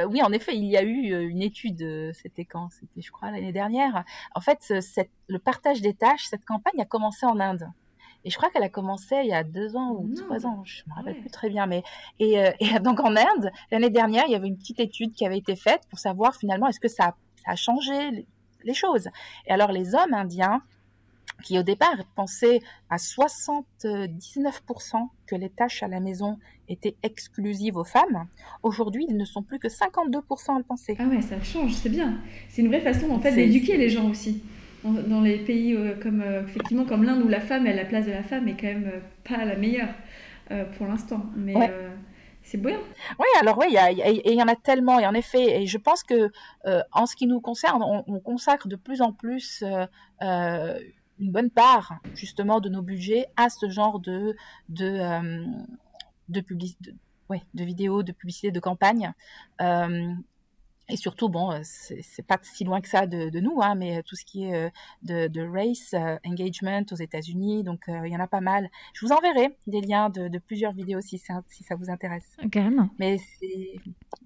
oui 0.09 0.21
en 0.21 0.31
effet 0.31 0.55
il 0.55 0.65
y 0.65 0.77
a 0.77 0.83
eu 0.83 1.29
une 1.29 1.41
étude. 1.41 2.11
C'était 2.13 2.45
quand? 2.45 2.69
C'était 2.71 3.01
je 3.01 3.11
crois 3.11 3.31
l'année 3.31 3.51
dernière. 3.51 4.03
En 4.33 4.41
fait 4.41 4.59
cette, 4.81 5.11
le 5.27 5.39
partage 5.39 5.81
des 5.81 5.93
tâches, 5.93 6.25
cette 6.29 6.45
campagne 6.45 6.81
a 6.81 6.85
commencé 6.85 7.25
en 7.25 7.39
Inde. 7.39 7.69
Et 8.25 8.31
je 8.31 8.37
crois 8.37 8.49
qu'elle 8.49 8.63
a 8.63 8.69
commencé 8.69 9.15
il 9.23 9.29
y 9.29 9.33
a 9.33 9.43
deux 9.43 9.75
ans 9.75 9.91
ou 9.91 10.11
trois 10.15 10.47
ans, 10.47 10.63
je 10.65 10.81
me 10.87 10.95
rappelle 10.95 11.19
plus 11.19 11.29
très 11.29 11.47
bien. 11.47 11.67
Mais 11.67 11.83
et, 12.19 12.39
euh, 12.39 12.51
et 12.59 12.79
donc 12.81 12.99
en 12.99 13.15
Inde, 13.15 13.51
l'année 13.71 13.91
dernière, 13.91 14.23
il 14.27 14.31
y 14.31 14.35
avait 14.35 14.47
une 14.47 14.57
petite 14.57 14.79
étude 14.79 15.13
qui 15.13 15.25
avait 15.25 15.37
été 15.37 15.55
faite 15.55 15.81
pour 15.89 15.99
savoir 15.99 16.35
finalement 16.35 16.67
est-ce 16.67 16.79
que 16.79 16.87
ça, 16.87 17.15
ça 17.45 17.51
a 17.51 17.55
changé 17.55 18.25
les 18.63 18.73
choses. 18.73 19.09
Et 19.45 19.51
alors 19.51 19.71
les 19.71 19.93
hommes 19.93 20.13
indiens 20.13 20.63
qui 21.43 21.59
au 21.59 21.63
départ 21.63 21.97
pensaient 22.15 22.61
à 22.89 22.97
79% 22.97 25.07
que 25.27 25.35
les 25.35 25.49
tâches 25.49 25.83
à 25.83 25.87
la 25.87 25.99
maison 25.99 26.39
étaient 26.67 26.95
exclusives 27.03 27.77
aux 27.77 27.83
femmes, 27.83 28.27
aujourd'hui 28.63 29.05
ils 29.07 29.17
ne 29.17 29.25
sont 29.25 29.43
plus 29.43 29.59
que 29.59 29.67
52% 29.67 30.55
à 30.55 30.57
le 30.57 30.63
penser. 30.63 30.95
Ah 30.97 31.05
ouais, 31.05 31.21
ça 31.21 31.39
change, 31.41 31.73
c'est 31.73 31.89
bien. 31.89 32.19
C'est 32.49 32.61
une 32.61 32.69
vraie 32.69 32.81
façon 32.81 33.11
en 33.11 33.19
fait 33.19 33.33
d'éduquer 33.33 33.77
les 33.77 33.89
gens 33.89 34.09
aussi 34.09 34.41
dans 34.91 35.21
les 35.21 35.39
pays 35.39 35.73
euh, 35.73 35.95
comme 36.01 36.21
euh, 36.21 36.43
effectivement 36.43 36.85
comme 36.85 37.03
l'Inde 37.03 37.23
où 37.23 37.27
la 37.27 37.39
femme, 37.39 37.65
elle, 37.67 37.75
la 37.75 37.85
place 37.85 38.05
de 38.05 38.11
la 38.11 38.23
femme 38.23 38.47
est 38.47 38.55
quand 38.55 38.67
même 38.67 38.91
euh, 38.93 38.99
pas 39.23 39.43
la 39.45 39.55
meilleure 39.55 39.93
pour 40.77 40.85
l'instant. 40.85 41.25
Mais 41.35 41.55
c'est 42.43 42.61
bien. 42.61 42.77
Oui, 43.17 43.25
alors 43.41 43.57
oui, 43.57 43.65
il 43.71 44.33
y, 44.35 44.43
en 44.43 44.47
a 44.47 44.55
tellement, 44.55 44.99
et 44.99 45.07
en 45.07 45.15
effet, 45.15 45.63
et 45.63 45.65
je 45.65 45.79
pense 45.79 46.03
que 46.03 46.29
en 46.91 47.07
ce 47.07 47.15
qui 47.15 47.25
nous 47.25 47.41
concerne, 47.41 47.81
on, 47.83 48.19
consacre 48.19 48.67
de 48.67 48.75
plus 48.75 49.01
en 49.01 49.11
plus 49.11 49.63
une 50.21 51.31
bonne 51.31 51.49
part 51.49 51.97
justement 52.13 52.59
de 52.59 52.69
nos 52.69 52.83
budgets 52.83 53.25
à 53.37 53.49
ce 53.49 53.71
genre 53.71 53.99
de 53.99 54.35
de 54.69 54.99
de, 56.29 56.41
de, 56.41 56.93
ouais, 57.31 57.41
de 57.55 57.63
vidéos, 57.63 58.03
de 58.03 58.11
publicité, 58.11 58.51
de 58.51 58.59
campagne. 58.59 59.13
Et 60.87 60.97
surtout, 60.97 61.29
bon, 61.29 61.51
euh, 61.51 61.59
c'est 61.63 62.25
pas 62.25 62.37
si 62.43 62.63
loin 62.63 62.79
que 62.79 62.87
ça 62.87 63.07
de, 63.07 63.29
de 63.29 63.39
nous, 63.39 63.59
hein, 63.61 63.75
mais 63.75 63.97
euh, 63.97 64.01
tout 64.03 64.15
ce 64.15 64.23
qui 64.23 64.45
est 64.45 64.53
euh, 64.53 64.69
de, 65.01 65.27
de 65.27 65.41
race 65.41 65.95
engagement 66.25 66.83
aux 66.91 66.95
États-Unis, 66.95 67.63
donc 67.63 67.85
il 67.87 68.11
y 68.11 68.15
en 68.15 68.19
a 68.19 68.27
pas 68.27 68.41
mal. 68.41 68.69
Je 68.93 69.05
vous 69.05 69.11
enverrai 69.11 69.57
des 69.67 69.81
liens 69.81 70.09
de, 70.09 70.27
de 70.27 70.37
plusieurs 70.37 70.73
vidéos 70.73 71.01
si, 71.01 71.17
si 71.17 71.63
ça 71.63 71.75
vous 71.75 71.89
intéresse. 71.89 72.37
Carrément. 72.51 72.89
Mais 72.99 73.17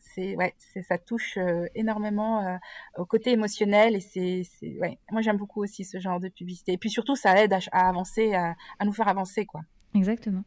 c'est, 0.02 0.36
ouais, 0.36 0.54
ça 0.88 0.98
touche 0.98 1.38
énormément 1.76 2.60
au 2.98 3.06
côté 3.06 3.32
émotionnel 3.32 3.96
et 3.96 4.02
c'est, 4.02 4.44
ouais, 4.80 4.98
moi 5.12 5.22
j'aime 5.22 5.38
beaucoup 5.38 5.64
aussi 5.64 5.86
ce 5.86 6.00
genre 6.00 6.20
de 6.20 6.30
publicité. 6.30 6.74
Et 6.74 6.78
puis 6.78 6.90
surtout, 6.90 7.16
ça 7.16 7.42
aide 7.42 7.54
à, 7.54 7.60
à 7.72 7.88
avancer, 7.88 8.34
à, 8.34 8.56
à 8.80 8.86
nous 8.86 8.94
faire 8.94 9.08
avancer, 9.08 9.46
quoi. 9.46 9.62
Exactement. 9.96 10.44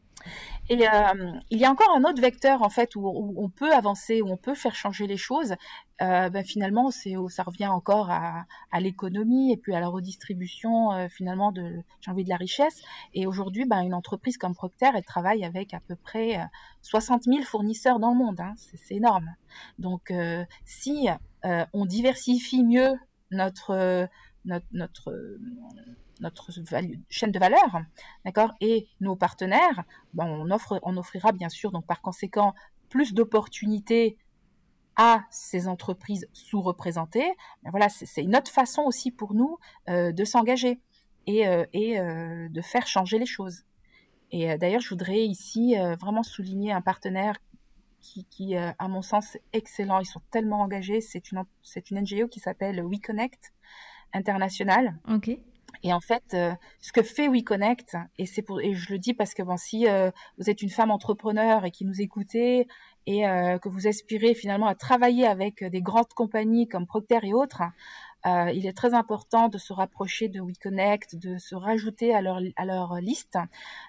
Et 0.69 0.89
euh, 0.89 1.33
il 1.51 1.59
y 1.59 1.65
a 1.65 1.71
encore 1.71 1.91
un 1.95 2.05
autre 2.05 2.21
vecteur 2.21 2.63
en 2.63 2.69
fait 2.69 2.95
où, 2.95 3.35
on 3.37 3.49
peut 3.49 3.73
avancer, 3.75 4.23
où 4.23 4.29
on 4.31 4.37
peut 4.37 4.55
faire 4.55 4.75
changer 4.75 5.07
les 5.07 5.17
choses. 5.17 5.55
Euh, 6.01 6.31
ben, 6.31 6.45
finalement, 6.45 6.91
ça 6.91 7.43
revient 7.43 7.67
encore 7.67 8.11
à, 8.11 8.47
l'économie 8.81 9.53
et 9.53 9.57
puis 9.57 9.75
à 9.75 9.81
la 9.81 9.89
redistribution 9.89 10.93
euh, 10.93 11.09
finalement 11.09 11.53
de 11.53 11.83
j'ai 12.01 12.11
envie 12.11 12.25
de 12.25 12.29
la 12.29 12.37
richesse. 12.37 12.83
Et 13.15 13.27
aujourd'hui, 13.27 13.65
ben, 13.67 13.83
une 13.83 13.95
entreprise 13.95 14.39
comme 14.39 14.55
Procter, 14.55 14.91
elle 14.95 15.05
travaille 15.05 15.45
avec 15.45 15.75
à 15.75 15.81
peu 15.81 15.97
près 15.97 16.41
60 16.83 17.25
000 17.25 17.43
fournisseurs 17.43 17.99
dans 17.99 18.11
le 18.11 18.17
monde. 18.17 18.41
Hein. 18.41 18.55
C'est 18.57 18.95
énorme. 18.95 19.29
Donc, 19.79 20.13
si 20.65 21.09
on 21.73 21.87
diversifie 21.87 22.65
mieux 22.65 22.95
notre, 23.31 24.09
notre 24.45 25.39
notre 26.23 26.51
chaîne 27.11 27.31
de 27.33 27.39
valeur, 27.39 27.83
d'accord, 28.25 28.53
et 28.61 28.89
nos 29.01 29.17
partenaires, 29.17 29.85
ben, 30.15 30.25
on 30.27 30.51
offre, 30.51 30.81
on 30.83 30.97
offrira 30.97 31.33
bien 31.33 31.49
sûr 31.49 31.73
donc 31.73 31.87
par 31.87 32.01
conséquent 32.01 32.55
plus 32.89 33.13
d'opportunités 33.13 34.17
à 34.97 35.25
ces 35.31 35.69
entreprises 35.69 36.29
sous-représentées. 36.33 37.33
Voilà, 37.65 37.89
c'est 37.89 38.23
une 38.23 38.37
autre 38.37 38.51
façon 38.51 38.83
aussi 38.83 39.11
pour 39.11 39.35
nous 39.35 39.59
euh, 39.89 40.13
de 40.13 40.25
s'engager 40.25 40.81
et, 41.27 41.49
euh, 41.49 41.65
euh, 41.75 42.49
de 42.49 42.61
faire 42.61 42.87
changer 42.87 43.19
les 43.19 43.27
choses. 43.27 43.63
Et 44.31 44.57
d'ailleurs, 44.57 44.81
je 44.81 44.89
voudrais 44.89 45.25
ici 45.27 45.75
vraiment 46.01 46.23
souligner 46.23 46.73
un 46.73 46.81
partenaire 46.81 47.37
qui, 48.01 48.57
à 48.57 48.89
mon 48.89 49.03
sens, 49.03 49.35
est 49.35 49.43
excellent. 49.53 50.01
Ils 50.01 50.07
sont 50.07 50.23
tellement 50.31 50.63
engagés. 50.63 51.03
C'est 51.03 51.31
une, 51.33 51.43
une 51.91 52.01
NGO 52.01 52.29
qui 52.29 52.41
s'appelle 52.41 52.83
WeConnect 52.83 53.53
International. 54.15 54.99
Ok. 55.07 55.39
Et 55.83 55.93
en 55.93 56.01
fait, 56.01 56.23
euh, 56.35 56.53
ce 56.81 56.93
que 56.93 57.03
fait 57.03 57.29
WeConnect, 57.29 57.97
et 58.19 58.27
c'est 58.27 58.43
pour, 58.43 58.61
et 58.61 58.75
je 58.75 58.93
le 58.93 58.99
dis 58.99 59.15
parce 59.15 59.35
que 59.35 59.43
si 59.57 59.89
euh, 59.89 60.11
vous 60.39 60.49
êtes 60.49 60.63
une 60.63 60.71
femme 60.71 60.91
entrepreneur 60.91 61.65
et 61.65 61.71
qui 61.71 61.85
nous 61.85 62.01
écoutez 62.01 62.69
et 63.07 63.27
euh, 63.27 63.59
que 63.59 63.69
vous 63.69 63.89
aspirez 63.89 64.35
finalement 64.35 64.67
à 64.67 64.75
travailler 64.75 65.27
avec 65.27 65.65
des 65.65 65.83
grandes 65.83 66.13
compagnies 66.15 66.69
comme 66.69 66.87
Procter 66.87 67.19
et 67.23 67.33
autres, 67.33 67.63
il 68.25 68.67
est 68.67 68.77
très 68.77 68.95
important 68.95 69.49
de 69.49 69.59
se 69.59 69.73
rapprocher 69.73 70.29
de 70.29 70.41
WeConnect, 70.41 71.17
de 71.17 71.39
se 71.39 71.57
rajouter 71.57 72.15
à 72.15 72.23
leur 72.23 72.39
à 72.55 72.65
leur 72.65 73.01
liste, 73.01 73.37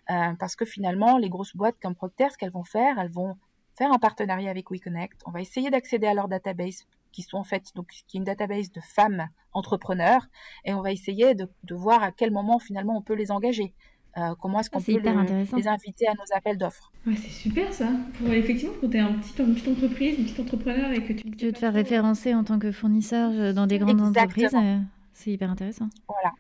parce 0.08 0.56
que 0.56 0.66
finalement, 0.66 1.20
les 1.20 1.30
grosses 1.30 1.56
boîtes 1.56 1.76
comme 1.80 1.94
Procter, 1.94 2.32
ce 2.32 2.38
qu'elles 2.40 2.50
vont 2.50 2.64
faire, 2.64 2.98
elles 2.98 3.12
vont 3.12 3.38
faire 3.76 3.92
un 3.92 4.00
partenariat 4.00 4.50
avec 4.50 4.72
WeConnect. 4.72 5.22
On 5.28 5.32
va 5.32 5.42
essayer 5.42 5.70
d'accéder 5.70 6.08
à 6.08 6.16
leur 6.16 6.28
database 6.28 6.88
qui 7.14 7.22
sont 7.22 7.38
en 7.38 7.44
fait 7.46 7.72
donc 7.76 7.88
qui 8.08 8.18
est 8.18 8.20
une 8.20 8.26
database 8.26 8.72
de 8.72 8.82
femmes 8.82 9.28
entrepreneurs 9.54 10.28
et 10.66 10.74
on 10.74 10.82
va 10.82 10.92
essayer 10.92 11.36
de, 11.36 11.48
de 11.64 11.76
voir 11.76 12.04
à 12.04 12.12
quel 12.12 12.32
moment 12.32 12.60
finalement 12.60 12.98
on 12.98 13.02
peut 13.02 13.16
les 13.16 13.32
engager. 13.32 13.74
Euh, 14.16 14.36
comment 14.40 14.60
est-ce 14.60 14.70
qu'on 14.70 14.80
peut 14.80 14.92
les 14.92 15.68
inviter 15.68 16.08
à 16.08 16.14
nos 16.14 16.36
appels 16.36 16.58
d'offres 16.58 16.92
ouais, 17.08 17.16
C'est 17.16 17.32
super 17.32 17.74
ça. 17.74 17.90
Pour, 18.18 18.32
effectivement, 18.32 18.76
quand 18.80 18.90
tu 18.90 18.98
es 18.98 19.00
un 19.00 19.14
petit, 19.14 19.34
une 19.42 19.56
petite 19.56 19.70
entreprise, 19.70 20.20
une 20.20 20.26
petite 20.26 20.40
entrepreneur 20.40 20.92
et 20.92 21.04
que 21.04 21.14
tu, 21.14 21.32
tu 21.32 21.46
veux 21.48 21.52
te 21.52 21.58
faire 21.58 21.74
référencer 21.74 22.36
en 22.36 22.44
tant 22.44 22.60
que 22.60 22.72
fournisseur 22.72 23.32
euh, 23.34 23.54
dans 23.54 23.66
des 23.66 23.80
grandes 23.80 24.02
entreprises, 24.02 24.54
euh, 24.54 24.78
c'est 25.14 25.32
hyper 25.32 25.50
intéressant. 25.50 25.90
Voilà. 26.08 26.32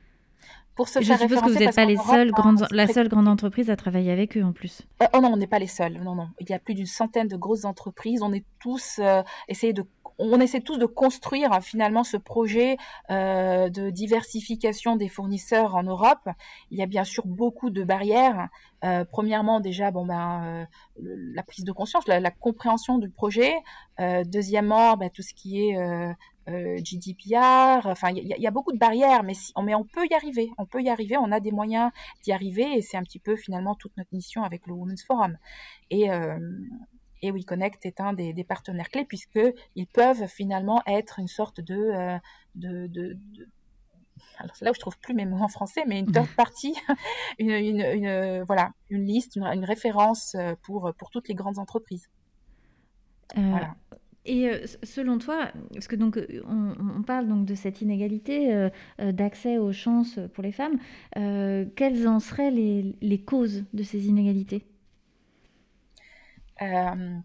Pour 0.75 0.87
se 0.87 1.01
je 1.01 1.13
suppose 1.13 1.41
que 1.41 1.49
vous 1.49 1.59
n'êtes 1.59 1.75
pas 1.75 1.85
les 1.85 1.97
seules 1.97 2.31
grandes, 2.31 2.65
la 2.71 2.87
seule 2.87 3.07
grande 3.07 3.27
entreprise 3.27 3.69
à 3.69 3.75
travailler 3.75 4.11
avec 4.11 4.37
eux 4.37 4.43
en 4.43 4.53
plus. 4.53 4.83
oh 5.13 5.19
non, 5.21 5.31
on 5.33 5.37
n'est 5.37 5.47
pas 5.47 5.59
les 5.59 5.67
seuls. 5.67 5.99
Non, 6.01 6.15
non. 6.15 6.29
Il 6.39 6.49
y 6.49 6.53
a 6.53 6.59
plus 6.59 6.73
d'une 6.73 6.87
centaine 6.87 7.27
de 7.27 7.37
grosses 7.37 7.65
entreprises. 7.65 8.23
On 8.23 8.33
est 8.33 8.45
tous 8.59 8.99
essayés 9.47 9.73
de 9.73 9.85
on 10.19 10.39
essaie 10.39 10.61
tous 10.61 10.77
de 10.77 10.85
construire 10.85 11.61
finalement 11.61 12.03
ce 12.03 12.17
projet 12.17 12.77
euh, 13.09 13.69
de 13.69 13.89
diversification 13.89 14.95
des 14.95 15.09
fournisseurs 15.09 15.75
en 15.75 15.83
Europe. 15.83 16.29
Il 16.71 16.77
y 16.77 16.83
a 16.83 16.85
bien 16.85 17.03
sûr 17.03 17.25
beaucoup 17.25 17.69
de 17.69 17.83
barrières. 17.83 18.49
Euh, 18.83 19.05
premièrement, 19.05 19.59
déjà, 19.59 19.91
bon 19.91 20.05
ben, 20.05 20.67
euh, 21.01 21.15
la 21.33 21.43
prise 21.43 21.65
de 21.65 21.71
conscience, 21.71 22.07
la, 22.07 22.31
compréhension 22.31 22.97
du 22.97 23.09
projet. 23.09 23.53
deuxièmement, 23.99 24.97
ben, 24.97 25.09
tout 25.09 25.21
ce 25.21 25.33
qui 25.33 25.69
est 25.69 26.15
GDPR. 26.47 27.87
Enfin, 27.87 28.09
il 28.09 28.27
y, 28.27 28.47
a 28.47 28.51
beaucoup 28.51 28.73
de 28.73 28.77
barrières, 28.77 29.23
mais, 29.23 29.33
si, 29.33 29.53
mais 29.63 29.75
on 29.75 29.85
peut 29.85 30.05
y 30.09 30.13
arriver. 30.13 30.51
On 30.57 30.65
peut 30.65 30.81
y 30.81 30.89
arriver. 30.89 31.17
On 31.17 31.31
a 31.31 31.39
des 31.39 31.51
moyens 31.51 31.91
d'y 32.23 32.33
arriver, 32.33 32.77
et 32.77 32.81
c'est 32.81 32.97
un 32.97 33.03
petit 33.03 33.19
peu 33.19 33.35
finalement 33.35 33.75
toute 33.75 33.95
notre 33.97 34.13
mission 34.13 34.43
avec 34.43 34.67
le 34.67 34.73
Women's 34.73 35.03
Forum. 35.05 35.37
Et 35.89 36.09
et 37.23 37.31
WeConnect 37.31 37.85
est 37.85 37.99
un 38.01 38.13
des, 38.13 38.43
partenaires 38.43 38.89
clés 38.89 39.05
puisqu'ils 39.05 39.87
peuvent 39.87 40.27
finalement 40.27 40.83
être 40.85 41.19
une 41.19 41.27
sorte 41.27 41.61
de, 41.61 41.75
euh, 41.75 42.17
de, 42.55 42.87
de, 42.87 43.17
alors 44.37 44.55
là 44.61 44.71
où 44.71 44.73
je 44.73 44.79
trouve 44.79 44.99
plus 44.99 45.13
mes 45.13 45.25
mots 45.25 45.41
en 45.41 45.47
français, 45.47 45.83
mais 45.87 45.99
une 45.99 46.11
third 46.11 46.27
party, 46.37 46.75
une, 47.39 47.51
une, 47.51 48.43
voilà, 48.43 48.71
une 48.89 49.05
liste, 49.05 49.37
une, 49.37 49.65
référence 49.65 50.35
euh, 50.35 50.53
pour, 50.63 50.93
pour 50.97 51.09
toutes 51.09 51.29
les 51.29 51.35
grandes 51.35 51.57
entreprises. 51.57 52.09
Euh, 53.37 53.49
voilà. 53.49 53.75
Et 54.25 54.49
selon 54.83 55.17
toi, 55.17 55.51
parce 55.73 55.87
que 55.87 55.97
donc 55.97 56.17
on, 56.47 57.03
parle 57.03 57.27
donc 57.27 57.45
de 57.45 57.55
cette 57.55 57.81
inégalité 57.81 58.69
d'accès 58.97 59.57
aux 59.57 59.73
chances 59.73 60.17
pour 60.33 60.43
les 60.43 60.53
femmes, 60.53 60.79
quelles 61.75 62.07
en 62.07 62.21
seraient 62.21 62.49
les, 62.49 62.95
les 63.01 63.21
causes 63.21 63.65
de 63.73 63.83
ces 63.83 64.07
inégalités? 64.07 64.65
Euh, 66.61 67.17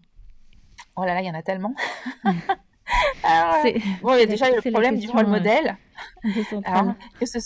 oh 0.95 1.03
là 1.03 1.13
là, 1.13 1.21
il 1.21 1.27
y 1.27 1.31
en 1.31 1.35
a 1.35 1.43
tellement. 1.43 1.73
Alors, 3.23 3.63
bon, 4.01 4.15
il 4.15 4.19
y 4.19 4.23
a 4.23 4.25
déjà 4.25 4.49
le 4.49 4.61
problème 4.71 4.97
du 4.97 5.09
rôle 5.09 5.27
modèle. 5.27 5.77
que 7.19 7.25
ce 7.25 7.39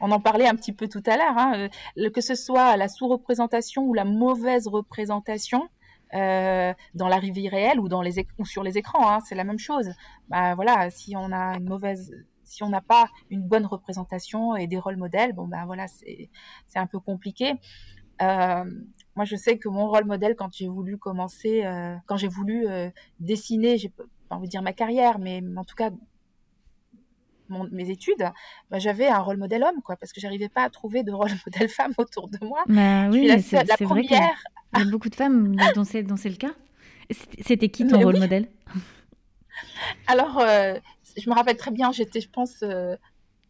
on 0.00 0.10
en 0.10 0.20
parlait 0.20 0.46
un 0.46 0.54
petit 0.54 0.72
peu 0.72 0.88
tout 0.88 1.02
à 1.06 1.16
l'heure, 1.16 1.36
hein, 1.36 1.68
euh, 1.98 2.10
que 2.10 2.20
ce 2.20 2.34
soit 2.34 2.76
la 2.76 2.88
sous-représentation 2.88 3.84
ou 3.84 3.92
la 3.92 4.04
mauvaise 4.04 4.66
représentation 4.66 5.68
euh, 6.14 6.72
dans 6.94 7.08
la 7.08 7.18
vie 7.20 7.48
réelle 7.48 7.78
ou, 7.78 7.88
dans 7.88 8.00
les 8.00 8.26
ou 8.38 8.46
sur 8.46 8.62
les 8.62 8.78
écrans, 8.78 9.10
hein, 9.10 9.18
c'est 9.26 9.34
la 9.34 9.44
même 9.44 9.58
chose. 9.58 9.90
Bah, 10.28 10.54
voilà, 10.54 10.90
si 10.90 11.16
on 11.16 11.32
a 11.32 11.56
une 11.56 11.68
mauvaise 11.68 12.10
si 12.44 12.62
on 12.62 12.70
n'a 12.70 12.80
pas 12.80 13.10
une 13.28 13.42
bonne 13.42 13.66
représentation 13.66 14.56
et 14.56 14.66
des 14.66 14.78
rôles 14.78 14.96
modèles, 14.96 15.34
bon 15.34 15.46
ben 15.46 15.66
voilà, 15.66 15.86
c'est 15.86 16.30
c'est 16.66 16.78
un 16.78 16.86
peu 16.86 16.98
compliqué. 16.98 17.52
Euh, 18.22 18.64
moi, 19.16 19.24
je 19.24 19.36
sais 19.36 19.58
que 19.58 19.68
mon 19.68 19.88
rôle 19.88 20.04
modèle, 20.04 20.36
quand 20.36 20.50
j'ai 20.52 20.68
voulu 20.68 20.96
commencer, 20.96 21.64
euh, 21.64 21.96
quand 22.06 22.16
j'ai 22.16 22.28
voulu 22.28 22.68
euh, 22.68 22.88
dessiner, 23.20 23.78
j'ai 23.78 23.88
pas 23.88 24.36
envie 24.36 24.46
de 24.46 24.50
dire 24.50 24.62
ma 24.62 24.72
carrière, 24.72 25.18
mais 25.18 25.42
en 25.56 25.64
tout 25.64 25.74
cas 25.74 25.90
mes 27.72 27.88
études, 27.88 28.30
bah, 28.70 28.78
j'avais 28.78 29.08
un 29.08 29.20
rôle 29.20 29.38
modèle 29.38 29.62
homme, 29.62 29.80
quoi, 29.82 29.96
parce 29.96 30.12
que 30.12 30.20
j'arrivais 30.20 30.50
pas 30.50 30.64
à 30.64 30.70
trouver 30.70 31.02
de 31.02 31.12
rôle 31.12 31.30
modèle 31.46 31.68
femme 31.68 31.94
autour 31.96 32.28
de 32.28 32.38
moi. 32.42 32.62
Bah, 32.68 33.08
oui, 33.10 33.42
c'est 33.42 33.64
la 33.64 33.76
première. 33.76 34.36
il 34.74 34.80
y, 34.80 34.82
a 34.82 34.90
beaucoup 34.90 35.08
de 35.08 35.14
femmes 35.14 35.56
dont 35.74 35.84
c'est 35.84 36.02
le 36.02 36.36
cas. 36.36 36.54
C'était 37.40 37.70
qui 37.70 37.86
ton 37.88 38.00
rôle 38.00 38.18
modèle? 38.18 38.48
Alors, 40.06 40.38
euh, 40.38 40.74
je 41.16 41.28
me 41.28 41.34
rappelle 41.34 41.56
très 41.56 41.70
bien, 41.70 41.90
j'étais, 41.90 42.20
je 42.20 42.28
pense, 42.28 42.62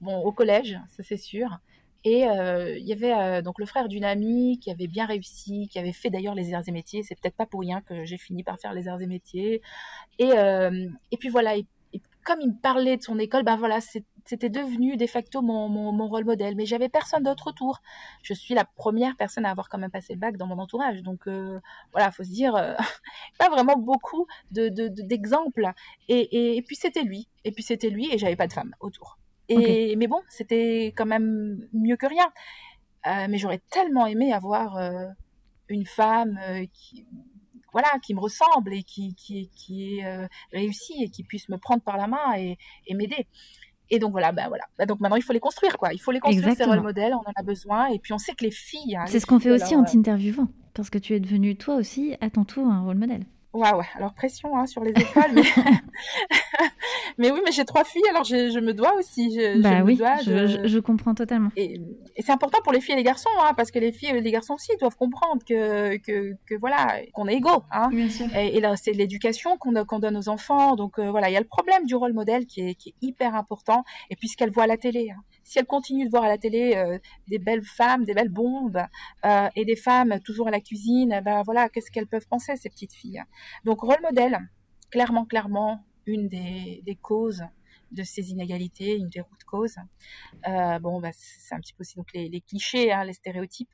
bon, 0.01 0.19
au 0.21 0.33
collège, 0.33 0.79
ça 0.97 1.03
c'est 1.03 1.16
sûr. 1.16 1.59
Et 2.05 2.28
euh, 2.28 2.78
il 2.78 2.86
y 2.86 2.92
avait 2.92 3.12
euh, 3.12 3.42
donc 3.42 3.59
le 3.59 3.66
frère 3.66 3.88
d'une 3.88 4.05
amie 4.05 4.59
qui 4.61 4.70
avait 4.70 4.86
bien 4.86 5.07
réussi, 5.07 5.68
qui 5.68 5.78
avait 5.78 5.92
fait 5.92 6.11
d'ailleurs 6.11 6.34
les 6.34 6.55
arts 6.55 6.62
et 6.66 6.72
métiers. 6.72 7.03
C'est 7.03 7.16
peut-être 7.16 7.36
pas 7.36 7.46
pour 7.46 7.61
rien 7.61 7.80
que 7.82 8.05
j'ai 8.05 8.18
fini 8.18 8.44
par 8.44 8.59
faire 8.59 8.72
les 8.72 8.88
arts 8.88 9.01
et 9.03 9.07
métiers. 9.07 9.62
Et, 10.18 10.32
euh, 10.32 10.88
et 11.11 11.16
puis 11.16 11.28
voilà. 11.28 11.55
Comme 12.24 12.40
il 12.42 12.49
me 12.49 12.61
parlait 12.61 12.99
de 12.99 13.03
son 13.03 13.18
école, 13.18 13.42
ben 13.42 13.57
voilà, 13.57 13.78
c'était 13.80 14.51
devenu 14.51 14.99
de 14.99 15.07
facto 15.07 15.40
mon, 15.40 15.68
mon, 15.70 16.09
rôle 16.09 16.24
modèle. 16.24 16.55
Mais 16.57 16.66
j'avais 16.66 16.90
personne 16.90 17.22
d'autre 17.22 17.49
autour. 17.49 17.80
Je 18.22 18.34
suis 18.34 18.55
la 18.55 18.64
première 18.66 19.16
personne 19.16 19.46
à 19.46 19.51
avoir 19.51 19.68
quand 19.70 19.78
même 19.78 19.90
passé 19.90 20.12
le 20.12 20.18
bac 20.20 20.36
dans 20.36 20.46
mon 20.46 20.59
entourage. 20.59 21.03
Donc 21.03 21.26
euh, 21.26 21.59
voilà, 21.92 22.11
faut 22.12 22.24
se 22.24 22.30
dire, 22.30 22.53
pas 23.38 23.49
vraiment 23.49 23.76
beaucoup 23.76 24.26
de 24.51 24.68
d'exemples. 24.68 25.62
De, 25.62 25.68
et, 26.09 26.20
et, 26.20 26.57
et 26.59 26.62
puis 26.62 26.76
c'était 26.76 27.03
lui. 27.03 27.28
Et 27.44 27.53
puis 27.53 27.62
c'était 27.62 27.90
lui. 27.90 28.12
Et 28.12 28.18
j'avais 28.18 28.36
pas 28.36 28.46
de 28.46 28.53
femme 28.53 28.74
autour. 28.80 29.18
Et, 29.49 29.96
Mais 29.96 30.07
bon, 30.07 30.20
c'était 30.28 30.92
quand 30.96 31.07
même 31.07 31.66
mieux 31.72 31.96
que 31.96 32.07
rien. 32.07 32.26
Euh, 33.07 33.26
mais 33.28 33.38
j'aurais 33.38 33.61
tellement 33.70 34.07
aimé 34.07 34.32
avoir 34.32 34.76
euh, 34.76 35.07
une 35.68 35.86
femme 35.86 36.38
euh, 36.49 36.66
qui, 36.72 37.07
voilà, 37.72 37.88
qui 38.03 38.14
me 38.14 38.20
ressemble 38.20 38.74
et 38.74 38.82
qui, 38.82 39.14
qui, 39.14 39.49
qui 39.55 39.99
est 39.99 40.28
réussie 40.53 41.05
et 41.05 41.09
qui 41.09 41.22
puisse 41.22 41.49
me 41.49 41.57
prendre 41.57 41.82
par 41.82 41.96
la 41.96 42.07
main 42.07 42.36
et, 42.36 42.59
et 42.86 42.94
m'aider. 42.94 43.26
Et 43.90 43.99
donc 43.99 44.12
voilà, 44.12 44.32
ben 44.32 44.49
voilà. 44.49 44.64
Bah, 44.78 44.84
donc 44.84 45.01
maintenant 45.01 45.16
il 45.16 45.22
faut 45.22 45.32
les 45.32 45.40
construire 45.40 45.78
quoi. 45.78 45.92
Il 45.92 45.99
faut 45.99 46.11
les 46.11 46.20
construire 46.20 46.55
ces 46.55 46.64
rôles 46.64 46.82
modèles, 46.82 47.14
on 47.14 47.20
en 47.20 47.32
a 47.34 47.42
besoin. 47.42 47.86
Et 47.86 47.99
puis 47.99 48.12
on 48.12 48.18
sait 48.18 48.34
que 48.34 48.44
les 48.44 48.51
filles. 48.51 48.96
Hein, 48.96 49.07
c'est 49.07 49.20
ce 49.20 49.26
qu'on 49.26 49.40
fait 49.40 49.51
aussi 49.51 49.74
en 49.76 49.84
t'interviewant, 49.84 50.49
parce 50.74 50.90
que 50.90 50.99
tu 50.99 51.14
es 51.14 51.20
devenue 51.20 51.57
toi 51.57 51.76
aussi 51.76 52.16
à 52.20 52.28
ton 52.28 52.44
tour 52.44 52.66
un 52.66 52.82
rôle 52.82 52.99
modèle. 52.99 53.24
Ouais, 53.59 53.72
ouais. 53.74 53.84
Alors 53.96 54.14
pression 54.14 54.56
hein, 54.56 54.66
sur 54.66 54.82
les 54.84 54.90
écoles, 54.92 55.32
mais 55.34 55.42
mais 57.18 57.30
oui, 57.30 57.40
mais 57.44 57.52
j'ai 57.52 57.64
trois 57.64 57.84
filles, 57.84 58.02
alors 58.11 58.24
je, 58.24 58.50
je 58.50 58.59
me 58.61 58.72
dois 58.72 58.94
aussi. 58.94 59.34
Je, 59.34 59.61
bah 59.61 59.78
je 59.78 59.82
oui, 59.82 59.92
me 59.94 59.98
dois 59.98 60.16
je, 60.22 60.30
de- 60.32 60.46
je- 60.46 60.66
je 60.68 60.78
comprends 60.78 61.14
totalement. 61.14 61.50
Et, 61.56 61.80
et 62.16 62.22
c'est 62.22 62.32
important 62.32 62.59
pour 62.62 62.72
les 62.72 62.80
filles 62.80 62.94
et 62.94 62.98
les 62.98 63.02
garçons, 63.02 63.28
hein, 63.42 63.52
parce 63.56 63.70
que 63.70 63.78
les 63.78 63.92
filles 63.92 64.11
et 64.11 64.20
les 64.20 64.30
garçons 64.30 64.54
aussi 64.54 64.70
doivent 64.80 64.96
comprendre 64.96 65.42
que, 65.44 65.96
que, 65.98 66.34
que 66.46 66.54
voilà, 66.59 66.98
qu'on 67.12 67.26
est 67.26 67.34
égaux. 67.34 67.62
Hein. 67.72 67.88
Bien 67.90 68.09
sûr. 68.09 68.26
Et, 68.36 68.56
et 68.56 68.61
là, 68.61 68.76
c'est 68.76 68.92
l'éducation 68.92 69.56
qu'on 69.56 69.72
qu'on 69.84 69.98
donne 69.98 70.16
aux 70.16 70.28
enfants. 70.28 70.76
Donc 70.76 70.98
euh, 70.98 71.11
voilà, 71.11 71.28
il 71.28 71.32
y 71.32 71.36
a 71.36 71.40
le 71.40 71.46
problème 71.46 71.84
du 71.84 71.94
rôle 71.94 72.12
modèle 72.12 72.46
qui 72.46 72.61
est, 72.61 72.74
qui 72.74 72.90
est 72.90 72.94
hyper 73.02 73.34
important. 73.34 73.84
Et 74.11 74.16
puis 74.16 74.28
ce 74.28 74.36
qu'elles 74.36 74.50
voient 74.50 74.64
à 74.64 74.68
la 74.68 74.76
télé. 74.76 75.11
hein. 75.11 75.20
Si 75.49 75.59
elles 75.59 75.64
continuent 75.64 76.05
de 76.05 76.11
voir 76.11 76.24
à 76.24 76.28
la 76.28 76.36
télé 76.36 76.74
euh, 76.76 76.99
des 77.26 77.38
belles 77.38 77.64
femmes, 77.64 78.05
des 78.05 78.12
belles 78.12 78.28
bombes, 78.28 78.82
euh, 79.24 79.49
et 79.57 79.64
des 79.64 79.76
femmes 79.76 80.20
toujours 80.20 80.49
à 80.49 80.51
la 80.51 80.61
cuisine, 80.61 81.22
ben 81.24 81.42
voilà, 81.42 81.70
qu'est-ce 81.70 81.90
qu'elles 81.90 82.07
peuvent 82.07 82.28
penser 82.28 82.55
ces 82.57 82.68
petites 82.68 82.92
filles? 82.92 83.22
Donc 83.64 83.80
rôle 83.80 83.96
modèle, 84.03 84.38
clairement, 84.90 85.24
clairement, 85.24 85.86
une 86.05 86.28
des, 86.28 86.99
causes 87.01 87.44
de 87.92 88.03
ces 88.03 88.30
inégalités, 88.30 88.96
une 88.96 89.09
des 89.09 89.22
routes 89.22 89.44
causes. 89.44 89.76
Euh, 90.46 90.78
bon, 90.80 91.01
bah, 91.01 91.12
c'est 91.14 91.55
un 91.55 91.61
petit 91.61 91.72
peu 91.72 91.80
aussi 91.80 91.99
les, 92.12 92.42
clichés, 92.42 92.92
hein, 92.92 93.05
les 93.05 93.14
stéréotypes. 93.14 93.72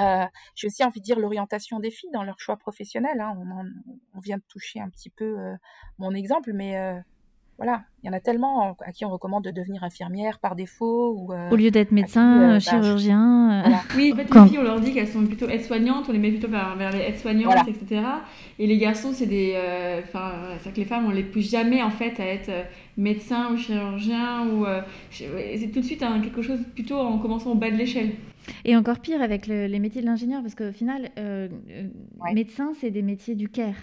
Euh, 0.00 0.24
J'ai 0.54 0.68
aussi 0.68 0.82
envie 0.82 1.00
de 1.00 1.04
dire 1.04 1.18
l'orientation 1.18 1.78
des 1.78 1.90
filles 1.90 2.10
dans 2.14 2.24
leur 2.24 2.40
choix 2.40 2.56
professionnel. 2.56 3.20
hein. 3.20 3.36
On, 3.38 3.50
en- 3.50 3.68
on 4.14 4.18
vient 4.20 4.38
de 4.38 4.44
toucher 4.48 4.80
un 4.80 4.88
petit 4.88 5.10
peu 5.10 5.36
mon 5.98 6.14
exemple, 6.14 6.54
mais 6.54 7.02
voilà, 7.56 7.82
il 8.02 8.06
y 8.06 8.10
en 8.10 8.12
a 8.12 8.20
tellement 8.20 8.76
à 8.84 8.92
qui 8.92 9.04
on 9.04 9.10
recommande 9.10 9.44
de 9.44 9.50
devenir 9.50 9.84
infirmière 9.84 10.38
par 10.40 10.56
défaut. 10.56 11.14
Ou, 11.16 11.32
euh, 11.32 11.50
Au 11.50 11.56
lieu 11.56 11.70
d'être 11.70 11.88
qui, 11.88 11.94
médecin, 11.94 12.40
euh, 12.40 12.44
euh, 12.44 12.52
bah, 12.54 12.58
chirurgien. 12.60 13.50
euh, 13.50 13.60
voilà. 13.62 13.80
Oui, 13.96 14.12
en 14.12 14.16
fait, 14.16 14.24
Quand- 14.26 14.42
les 14.44 14.48
filles, 14.50 14.58
on 14.58 14.62
leur 14.64 14.80
dit 14.80 14.92
qu'elles 14.92 15.08
sont 15.08 15.24
plutôt 15.24 15.48
aides-soignantes, 15.48 16.06
on 16.08 16.12
les 16.12 16.18
met 16.18 16.30
plutôt 16.30 16.48
vers, 16.48 16.74
vers 16.76 16.90
les 16.92 17.00
aides-soignantes, 17.02 17.52
Voilà. 17.54 17.64
etc. 17.68 18.02
Et 18.58 18.66
les 18.66 18.78
garçons, 18.78 19.10
c'est 19.12 19.26
des. 19.26 19.52
euh, 19.54 20.00
Enfin, 20.02 20.32
voilà, 20.40 20.54
c'est-à-dire 20.58 20.72
que 20.72 20.80
les 20.80 20.86
femmes, 20.86 21.06
on 21.06 21.10
les 21.10 21.22
pousse 21.22 21.48
jamais 21.50 21.82
en 21.82 21.90
fait 21.90 22.18
à 22.20 22.26
être 22.26 22.48
euh, 22.48 22.62
médecin 22.96 23.52
ou 23.52 23.56
chirurgien 23.56 24.46
ou. 24.48 24.66
euh, 24.66 24.80
c'est 25.10 25.70
tout 25.72 25.80
de 25.80 25.84
suite 25.84 26.02
hein, 26.02 26.20
quelque 26.22 26.42
chose 26.42 26.60
plutôt 26.74 26.96
en 26.96 27.18
commençant 27.18 27.50
au 27.52 27.54
bas 27.54 27.70
de 27.70 27.76
l'échelle. 27.76 28.10
Et 28.66 28.76
encore 28.76 28.98
pire 28.98 29.22
avec 29.22 29.46
le- 29.46 29.66
les 29.66 29.78
métiers 29.78 30.02
de 30.02 30.06
l'ingénieur, 30.06 30.42
parce 30.42 30.54
qu'au 30.54 30.70
final, 30.72 31.10
euh, 31.18 31.48
euh, 31.70 31.86
Ouais. 32.22 32.34
médecin, 32.34 32.72
c'est 32.78 32.90
des 32.90 33.00
métiers 33.00 33.34
du 33.34 33.48
care. 33.48 33.74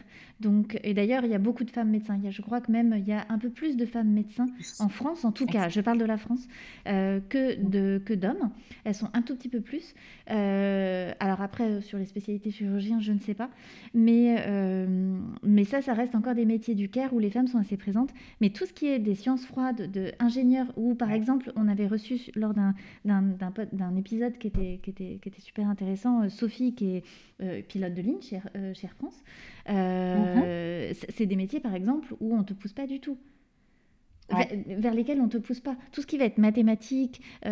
Donc, 0.41 0.79
et 0.83 0.93
d'ailleurs, 0.93 1.23
il 1.23 1.31
y 1.31 1.35
a 1.35 1.39
beaucoup 1.39 1.63
de 1.63 1.69
femmes 1.69 1.89
médecins. 1.89 2.17
Il 2.17 2.25
y 2.25 2.27
a, 2.27 2.31
je 2.31 2.41
crois 2.41 2.61
que 2.61 2.71
même 2.71 2.95
il 2.97 3.07
y 3.07 3.13
a 3.13 3.25
un 3.29 3.37
peu 3.37 3.49
plus 3.49 3.77
de 3.77 3.85
femmes 3.85 4.09
médecins 4.09 4.47
en 4.79 4.89
France, 4.89 5.23
en 5.23 5.31
tout 5.31 5.45
cas, 5.45 5.69
je 5.69 5.81
parle 5.81 5.97
de 5.97 6.05
la 6.05 6.17
France, 6.17 6.47
euh, 6.87 7.19
que 7.29 7.61
de 7.61 8.01
que 8.03 8.13
d'hommes. 8.13 8.51
Elles 8.83 8.95
sont 8.95 9.09
un 9.13 9.21
tout 9.21 9.35
petit 9.35 9.49
peu 9.49 9.61
plus. 9.61 9.93
Euh, 10.29 11.11
alors 11.19 11.41
après, 11.41 11.65
euh, 11.65 11.81
sur 11.81 11.97
les 11.97 12.05
spécialités 12.05 12.51
chirurgiens, 12.51 12.99
je 12.99 13.11
ne 13.11 13.19
sais 13.19 13.33
pas, 13.33 13.49
mais 13.93 14.37
euh, 14.47 15.19
mais 15.43 15.63
ça, 15.63 15.81
ça 15.81 15.93
reste 15.93 16.15
encore 16.15 16.35
des 16.35 16.45
métiers 16.45 16.75
du 16.75 16.89
care 16.89 17.13
où 17.13 17.19
les 17.19 17.29
femmes 17.29 17.47
sont 17.47 17.59
assez 17.59 17.77
présentes. 17.77 18.11
Mais 18.39 18.49
tout 18.49 18.65
ce 18.65 18.73
qui 18.73 18.87
est 18.87 18.99
des 18.99 19.15
sciences 19.15 19.45
froides, 19.45 19.91
de 19.91 20.11
ingénieurs, 20.19 20.71
ou 20.75 20.95
par 20.95 21.11
exemple, 21.11 21.51
on 21.55 21.67
avait 21.67 21.87
reçu 21.87 22.19
lors 22.35 22.53
d'un 22.53 22.73
d'un 23.05 23.95
épisode 23.95 24.37
qui 24.37 24.47
était, 24.47 24.79
qui, 24.81 24.89
était, 24.89 25.19
qui 25.21 25.29
était 25.29 25.41
super 25.41 25.67
intéressant, 25.67 26.29
Sophie, 26.29 26.73
qui 26.73 26.95
est 26.95 27.03
euh, 27.41 27.61
pilote 27.61 27.93
de 27.93 28.01
ligne 28.01 28.21
chez, 28.21 28.39
euh, 28.55 28.73
chez 28.73 28.87
Air 28.87 28.93
France. 28.93 29.23
Euh, 29.69 30.91
c'est- 30.93 31.11
C'est 31.11 31.25
des 31.25 31.35
métiers, 31.35 31.59
par 31.59 31.75
exemple, 31.75 32.13
où 32.19 32.33
on 32.33 32.39
ne 32.39 32.43
te 32.43 32.53
pousse 32.53 32.73
pas 32.73 32.87
du 32.87 32.99
tout. 32.99 33.17
Ouais. 34.31 34.47
Vers, 34.65 34.79
vers 34.79 34.93
lesquels 34.93 35.19
on 35.19 35.25
ne 35.25 35.29
te 35.29 35.37
pousse 35.37 35.59
pas. 35.59 35.75
Tout 35.91 36.01
ce 36.01 36.07
qui 36.07 36.17
va 36.17 36.23
être 36.23 36.37
mathématiques, 36.37 37.21
ou, 37.45 37.49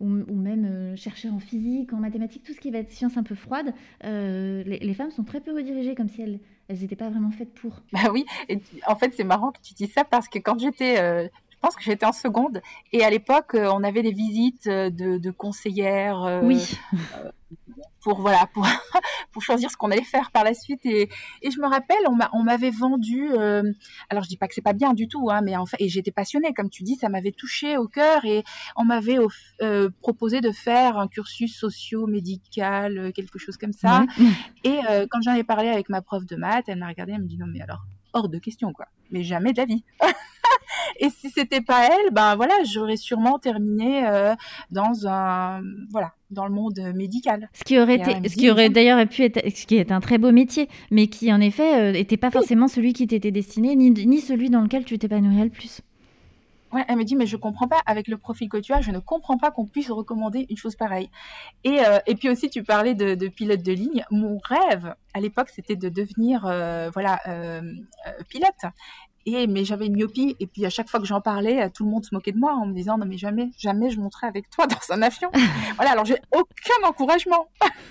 ou 0.00 0.34
même 0.34 0.96
chercheur 0.96 1.34
en 1.34 1.40
physique, 1.40 1.92
en 1.92 1.98
mathématiques, 1.98 2.42
tout 2.42 2.54
ce 2.54 2.60
qui 2.60 2.70
va 2.70 2.78
être 2.78 2.90
sciences 2.90 3.18
un 3.18 3.22
peu 3.22 3.34
froides, 3.34 3.74
euh, 4.04 4.62
les, 4.64 4.78
les 4.78 4.94
femmes 4.94 5.10
sont 5.10 5.24
très 5.24 5.40
peu 5.40 5.54
redirigées, 5.54 5.94
comme 5.94 6.08
si 6.08 6.22
elles 6.22 6.38
n'étaient 6.68 6.96
pas 6.96 7.10
vraiment 7.10 7.30
faites 7.30 7.52
pour. 7.52 7.82
Bah 7.92 8.10
oui, 8.12 8.24
et 8.48 8.58
en 8.86 8.96
fait 8.96 9.12
c'est 9.14 9.24
marrant 9.24 9.50
que 9.52 9.60
tu 9.62 9.74
dis 9.74 9.88
ça 9.88 10.04
parce 10.04 10.28
que 10.28 10.38
quand 10.38 10.58
j'étais, 10.58 10.98
pense 11.60 11.76
que 11.76 11.82
j'étais 11.82 12.06
en 12.06 12.12
seconde. 12.12 12.60
Et 12.92 13.04
à 13.04 13.10
l'époque 13.10 13.54
euh, 13.54 13.70
on 13.72 13.82
avait 13.82 14.02
des 14.02 14.12
visites 14.12 14.66
euh, 14.66 14.90
de, 14.90 15.18
de 15.18 15.30
conseillères 15.30 16.22
euh, 16.24 16.40
oui, 16.42 16.78
pour 18.00 18.20
voilà 18.20 18.46
pour 18.52 18.66
pour 19.32 19.42
choisir 19.42 19.70
ce 19.70 19.76
qu'on 19.76 19.90
allait 19.90 20.02
faire 20.02 20.30
par 20.30 20.44
la 20.44 20.54
suite. 20.54 20.84
Et, 20.84 21.08
et 21.42 21.50
je 21.50 21.60
me 21.60 21.68
rappelle 21.68 21.98
on 22.08 22.14
m'a 22.14 22.30
on 22.32 22.42
m'avait 22.42 22.70
vendu 22.70 23.30
euh, 23.32 23.62
alors 24.08 24.24
je 24.24 24.28
dis 24.28 24.36
pas 24.36 24.48
que 24.48 24.54
c'est 24.54 24.62
pas 24.62 24.72
bien 24.72 24.94
du 24.94 25.08
tout 25.08 25.30
hein 25.30 25.40
mais 25.42 25.56
en 25.56 25.66
fait 25.66 25.76
et 25.80 25.88
j'étais 25.88 26.10
passionnée 26.10 26.52
comme 26.54 26.70
tu 26.70 26.82
dis 26.82 26.96
ça 26.96 27.08
m'avait 27.08 27.32
touché 27.32 27.76
au 27.76 27.88
cœur. 27.88 28.24
Et 28.24 28.44
on 28.76 28.84
m'avait 28.84 29.18
euh, 29.62 29.90
proposé 30.00 30.40
de 30.40 30.52
faire 30.52 30.98
un 30.98 31.08
cursus 31.08 31.56
socio 31.56 32.06
médical 32.06 32.98
euh, 32.98 33.12
quelque 33.12 33.38
chose 33.38 33.56
comme 33.56 33.72
ça. 33.72 34.04
Et 34.64 34.78
euh, 34.88 35.06
quand 35.10 35.20
j'en 35.22 35.34
ai 35.34 35.44
parlé 35.44 35.68
avec 35.68 35.88
ma 35.88 36.02
prof 36.02 36.24
de 36.26 36.36
maths, 36.36 36.64
elle 36.68 36.78
m'a 36.78 36.88
regardé, 36.88 37.12
elle 37.12 37.22
me 37.22 37.28
dit 37.28 37.38
non 37.38 37.46
mais 37.46 37.60
alors 37.60 37.84
hors 38.12 38.28
de 38.28 38.38
question 38.38 38.72
quoi, 38.72 38.86
mais 39.10 39.22
jamais 39.22 39.52
de 39.52 39.58
la 39.58 39.66
vie. 39.66 39.84
et 40.98 41.10
si 41.10 41.30
c'était 41.30 41.60
pas 41.60 41.86
elle, 41.86 42.12
ben 42.12 42.36
voilà, 42.36 42.54
j'aurais 42.64 42.96
sûrement 42.96 43.38
terminé 43.38 44.06
euh, 44.06 44.34
dans 44.70 45.06
un 45.06 45.62
voilà 45.90 46.12
dans 46.30 46.46
le 46.46 46.52
monde 46.52 46.78
médical. 46.94 47.48
Ce 47.54 47.64
qui 47.64 47.78
aurait 47.78 47.96
été, 47.96 48.28
ce 48.28 48.36
qui 48.36 48.50
aurait 48.50 48.70
d'ailleurs 48.70 49.06
pu 49.08 49.24
être, 49.24 49.40
ce 49.54 49.66
qui 49.66 49.76
est 49.76 49.90
un 49.90 50.00
très 50.00 50.18
beau 50.18 50.30
métier, 50.30 50.68
mais 50.90 51.08
qui 51.08 51.32
en 51.32 51.40
effet 51.40 51.92
n'était 51.92 52.16
pas 52.16 52.30
forcément 52.30 52.68
celui 52.68 52.92
qui 52.92 53.06
t'était 53.06 53.32
destiné, 53.32 53.74
ni, 53.74 53.90
ni 53.90 54.20
celui 54.20 54.50
dans 54.50 54.60
lequel 54.60 54.84
tu 54.84 54.98
t'épanouirais 54.98 55.44
le 55.44 55.50
plus. 55.50 55.82
Ouais, 56.72 56.84
elle 56.86 56.96
me 56.96 57.04
dit 57.04 57.16
mais 57.16 57.26
je 57.26 57.36
comprends 57.36 57.66
pas 57.66 57.80
avec 57.84 58.06
le 58.06 58.16
profil 58.16 58.48
que 58.48 58.56
tu 58.56 58.72
as, 58.72 58.80
je 58.80 58.92
ne 58.92 59.00
comprends 59.00 59.38
pas 59.38 59.50
qu'on 59.50 59.66
puisse 59.66 59.90
recommander 59.90 60.46
une 60.48 60.56
chose 60.56 60.76
pareille. 60.76 61.10
Et 61.64 61.80
euh, 61.80 61.98
et 62.06 62.14
puis 62.14 62.28
aussi 62.28 62.48
tu 62.48 62.62
parlais 62.62 62.94
de, 62.94 63.16
de 63.16 63.28
pilote 63.28 63.62
de 63.62 63.72
ligne. 63.72 64.04
Mon 64.12 64.38
rêve 64.38 64.94
à 65.12 65.20
l'époque 65.20 65.48
c'était 65.48 65.74
de 65.74 65.88
devenir 65.88 66.46
euh, 66.46 66.88
voilà 66.92 67.18
euh, 67.26 67.60
euh, 68.06 68.10
pilote. 68.28 68.72
Et 69.26 69.46
mais 69.46 69.64
j'avais 69.64 69.86
une 69.86 69.96
myopie 69.96 70.34
et 70.40 70.46
puis 70.46 70.64
à 70.64 70.70
chaque 70.70 70.88
fois 70.88 70.98
que 70.98 71.06
j'en 71.06 71.20
parlais, 71.20 71.62
euh, 71.62 71.68
tout 71.72 71.84
le 71.84 71.90
monde 71.90 72.04
se 72.04 72.14
moquait 72.14 72.32
de 72.32 72.38
moi 72.38 72.54
en 72.54 72.66
me 72.66 72.72
disant 72.74 72.96
non 72.98 73.04
mais 73.06 73.18
jamais 73.18 73.50
jamais 73.58 73.90
je 73.90 74.00
monterai 74.00 74.26
avec 74.26 74.48
toi 74.50 74.66
dans 74.66 74.94
un 74.94 75.02
avion. 75.02 75.30
voilà 75.76 75.90
alors 75.92 76.04
j'ai 76.06 76.16
aucun 76.34 76.88
encouragement, 76.88 77.46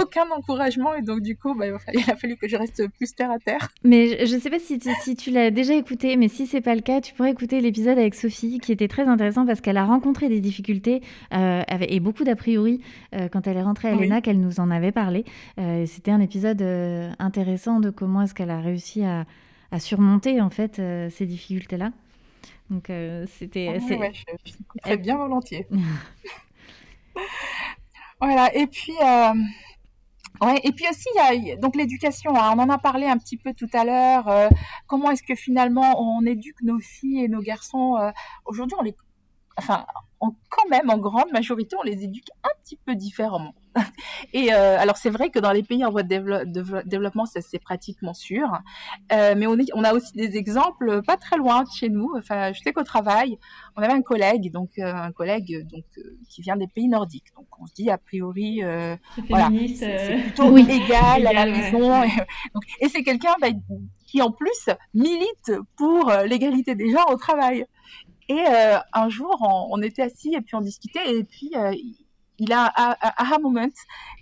aucun 0.00 0.24
encouragement 0.36 0.94
et 0.94 1.02
donc 1.02 1.20
du 1.20 1.36
coup 1.36 1.54
bah, 1.54 1.66
il 1.66 2.00
a 2.10 2.14
fallu- 2.16 2.36
que 2.36 2.48
je 2.48 2.56
reste 2.56 2.88
plus 2.96 3.14
terre 3.14 3.30
à 3.30 3.38
terre. 3.38 3.68
Mais 3.84 4.26
je 4.26 4.34
ne 4.34 4.40
sais 4.40 4.50
pas 4.50 4.58
si 4.58 4.78
tu, 4.78 4.90
si 5.02 5.14
tu 5.16 5.30
l'as 5.30 5.50
déjà 5.50 5.74
écouté, 5.74 6.16
mais 6.16 6.28
si 6.28 6.46
c'est 6.46 6.60
pas 6.60 6.74
le 6.74 6.80
cas, 6.80 7.00
tu 7.00 7.14
pourrais 7.14 7.30
écouter 7.30 7.60
l'épisode 7.60 7.98
avec 7.98 8.14
Sophie, 8.14 8.58
qui 8.58 8.72
était 8.72 8.88
très 8.88 9.06
intéressant 9.06 9.46
parce 9.46 9.60
qu'elle 9.60 9.76
a 9.76 9.84
rencontré 9.84 10.28
des 10.28 10.40
difficultés 10.40 11.02
euh, 11.32 11.62
et 11.68 12.00
beaucoup 12.00 12.24
d'a 12.24 12.36
priori 12.36 12.80
euh, 13.14 13.28
quand 13.28 13.46
elle 13.46 13.56
est 13.56 13.62
rentrée 13.62 13.90
à 13.90 13.94
Oui. 13.96 14.04
l'ENA, 14.08 14.20
qu'elle 14.20 14.40
nous 14.40 14.60
en 14.60 14.70
avait 14.70 14.92
parlé. 14.92 15.24
Euh, 15.58 15.84
C'était 15.86 16.10
un 16.10 16.20
épisode 16.20 16.62
intéressant 17.18 17.80
de 17.80 17.90
comment 17.90 18.22
est-ce 18.22 18.34
qu'elle 18.34 18.50
a 18.50 18.60
réussi 18.60 19.04
à, 19.04 19.24
à 19.74 19.80
surmonter 19.80 20.40
en 20.40 20.50
fait 20.50 20.78
euh, 20.78 21.10
ces 21.10 21.26
difficultés-là. 21.26 21.90
Donc 22.70 22.90
euh, 22.90 23.26
c'était 23.38 23.68
ouais, 23.98 24.12
je, 24.14 24.22
je 24.44 24.52
l'écouterai 24.58 24.96
bien 24.96 25.16
volontiers. 25.16 25.66
voilà, 28.20 28.54
et 28.54 28.66
puis, 28.66 28.92
euh, 29.02 29.32
ouais, 30.46 30.60
et 30.62 30.72
puis 30.72 30.84
aussi, 30.90 31.08
il 31.14 31.18
y 31.18 31.20
a- 31.20 31.34
il 31.34 31.44
y 31.44 31.52
a 31.52 31.56
donc 31.56 31.76
l'éducation, 31.76 32.34
hein, 32.36 32.54
on 32.56 32.60
en 32.60 32.70
a 32.70 32.78
parlé 32.78 33.06
un 33.06 33.18
petit 33.18 33.36
peu 33.36 33.52
tout 33.54 33.68
à 33.72 33.84
l'heure. 33.84 34.28
euh, 34.28 34.48
comment 34.86 35.10
est-ce 35.10 35.22
que 35.22 35.34
finalement 35.34 36.00
on 36.00 36.24
éduque 36.24 36.62
nos 36.62 36.78
filles 36.78 37.24
et 37.24 37.28
nos 37.28 37.40
garçons 37.42 37.96
euh, 37.98 38.10
Aujourd'hui, 38.46 38.76
on 38.78 38.82
les. 38.82 38.94
Enfin, 39.56 39.86
on- 40.20 40.34
quand 40.48 40.68
même, 40.70 40.90
en 40.90 40.98
grande 40.98 41.30
majorité, 41.32 41.76
on 41.78 41.82
les 41.82 42.04
éduque 42.04 42.28
un 42.44 42.50
petit 42.62 42.76
peu 42.84 42.94
différemment. 42.94 43.54
Et 44.32 44.52
euh, 44.52 44.78
alors, 44.78 44.96
c'est 44.96 45.10
vrai 45.10 45.30
que 45.30 45.38
dans 45.38 45.52
les 45.52 45.62
pays 45.62 45.84
en 45.84 45.90
voie 45.90 46.02
de, 46.02 46.08
dévelop- 46.08 46.44
de 46.44 46.82
développement, 46.88 47.26
ça 47.26 47.40
c'est 47.40 47.58
pratiquement 47.58 48.14
sûr. 48.14 48.48
Euh, 49.12 49.34
mais 49.36 49.46
on, 49.46 49.58
est, 49.58 49.70
on 49.74 49.84
a 49.84 49.92
aussi 49.94 50.12
des 50.14 50.36
exemples 50.36 51.02
pas 51.02 51.16
très 51.16 51.36
loin 51.36 51.62
de 51.64 51.68
chez 51.70 51.88
nous. 51.88 52.12
Enfin, 52.16 52.52
je 52.52 52.60
sais 52.60 52.72
qu'au 52.72 52.82
travail, 52.84 53.38
on 53.76 53.82
avait 53.82 53.92
un 53.92 54.02
collègue, 54.02 54.52
donc 54.52 54.70
euh, 54.78 54.92
un 54.94 55.12
collègue 55.12 55.66
donc 55.66 55.84
qui 56.28 56.42
vient 56.42 56.56
des 56.56 56.68
pays 56.68 56.88
nordiques. 56.88 57.32
Donc, 57.36 57.46
on 57.60 57.66
se 57.66 57.74
dit 57.74 57.90
a 57.90 57.98
priori, 57.98 58.60
voilà, 59.28 59.48
c'est 59.76 60.18
plutôt 60.22 60.50
Oui. 60.50 60.66
égal 60.70 61.26
à 61.26 61.32
la 61.32 61.46
Égal, 61.46 61.50
ouais. 61.50 61.58
maison. 61.72 62.02
Et, 62.80 62.88
c'est 62.88 63.02
quelqu'un 63.02 63.34
bah, 63.40 63.48
qui 64.06 64.22
en 64.22 64.30
plus 64.30 64.68
milite 64.94 65.52
pour 65.76 66.12
l'égalité 66.26 66.74
des 66.74 66.90
genres 66.90 67.10
au 67.10 67.16
travail. 67.16 67.66
Et 68.28 68.38
euh, 68.48 68.78
un 68.94 69.08
jour, 69.10 69.36
on, 69.42 69.66
on 69.78 69.82
était 69.82 70.00
assis 70.02 70.34
et 70.34 70.40
puis 70.40 70.54
on 70.54 70.62
discutait 70.62 71.14
et 71.18 71.24
puis 71.24 71.50
euh, 71.56 71.74
il- 72.38 72.52
a 72.52 72.96
un 73.18 73.38
moment 73.38 73.68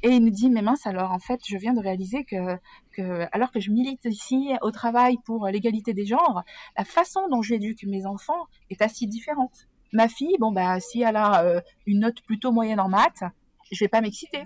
et 0.02 0.08
il 0.10 0.22
nous 0.24 0.30
dit 0.30 0.50
mais 0.50 0.62
mince 0.62 0.86
alors 0.86 1.12
en 1.12 1.18
fait 1.18 1.40
je 1.46 1.56
viens 1.56 1.72
de 1.72 1.80
réaliser 1.80 2.24
que 2.24 2.56
que 2.92 3.26
alors 3.32 3.50
que 3.50 3.60
je 3.60 3.70
milite 3.70 4.04
ici 4.04 4.50
au 4.62 4.70
travail 4.70 5.16
pour 5.24 5.46
l'égalité 5.46 5.94
des 5.94 6.04
genres, 6.06 6.42
la 6.76 6.84
façon 6.84 7.28
dont 7.30 7.42
j'éduque 7.42 7.84
mes 7.84 8.04
enfants 8.06 8.46
est 8.70 8.82
assez 8.82 9.06
différente. 9.06 9.66
Ma 9.94 10.08
fille, 10.08 10.36
bon 10.40 10.52
bah 10.52 10.78
si 10.80 11.02
elle 11.02 11.16
a 11.16 11.42
euh, 11.44 11.60
une 11.86 12.00
note 12.00 12.20
plutôt 12.22 12.52
moyenne 12.52 12.80
en 12.80 12.88
maths, 12.88 13.24
je 13.70 13.82
vais 13.84 13.88
pas 13.88 14.00
m'exciter. 14.00 14.44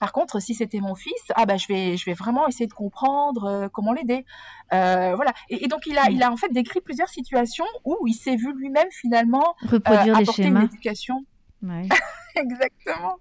Par 0.00 0.12
contre, 0.12 0.40
si 0.40 0.54
c'était 0.54 0.80
mon 0.80 0.94
fils, 0.96 1.22
ah 1.36 1.46
bah 1.46 1.56
je 1.56 1.66
vais 1.68 1.96
je 1.96 2.04
vais 2.06 2.14
vraiment 2.14 2.48
essayer 2.48 2.66
de 2.66 2.72
comprendre 2.74 3.44
euh, 3.44 3.68
comment 3.68 3.92
l'aider. 3.92 4.24
Euh, 4.72 5.14
voilà. 5.14 5.32
Et, 5.48 5.64
et 5.64 5.68
donc 5.68 5.86
il 5.86 5.96
a 5.98 6.10
il 6.10 6.22
a 6.22 6.32
en 6.32 6.36
fait 6.36 6.48
décrit 6.52 6.80
plusieurs 6.80 7.08
situations 7.08 7.66
où 7.84 7.96
il 8.06 8.14
s'est 8.14 8.36
vu 8.36 8.52
lui-même 8.54 8.88
finalement 8.90 9.54
euh, 9.64 9.68
reproduire 9.76 10.16
les 10.18 10.22
apporter 10.22 10.42
une 10.42 10.48
schémas. 10.48 10.64
éducation 10.64 11.24
Ouais. 11.62 11.88
Exactement. 12.36 13.16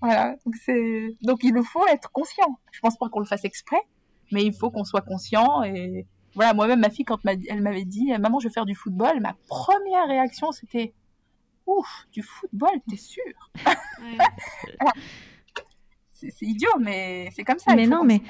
Voilà. 0.00 0.36
Donc 0.44 0.54
c'est 0.56 1.16
donc 1.22 1.42
il 1.42 1.54
nous 1.54 1.64
faut 1.64 1.86
être 1.86 2.10
conscient. 2.10 2.58
Je 2.72 2.80
pense 2.80 2.96
pas 2.96 3.08
qu'on 3.08 3.20
le 3.20 3.26
fasse 3.26 3.44
exprès, 3.44 3.80
mais 4.32 4.44
il 4.44 4.54
faut 4.54 4.70
qu'on 4.70 4.84
soit 4.84 5.02
conscient 5.02 5.62
et 5.62 6.06
voilà, 6.34 6.52
moi-même, 6.52 6.80
ma 6.80 6.90
fille, 6.90 7.04
quand 7.04 7.20
elle 7.24 7.62
m'avait 7.62 7.84
dit, 7.84 8.12
maman, 8.18 8.40
je 8.40 8.48
veux 8.48 8.52
faire 8.52 8.66
du 8.66 8.74
football, 8.74 9.20
ma 9.20 9.34
première 9.46 10.08
réaction, 10.08 10.50
c'était, 10.50 10.92
ouf, 11.66 12.06
du 12.12 12.22
football, 12.22 12.80
t'es 12.88 12.96
sûr 12.96 13.22
c'est 16.30 16.46
idiot, 16.46 16.68
mais 16.80 17.30
c'est 17.34 17.44
comme 17.44 17.58
ça. 17.58 17.74
Mais 17.74 17.86
non, 17.86 18.04
mais 18.04 18.20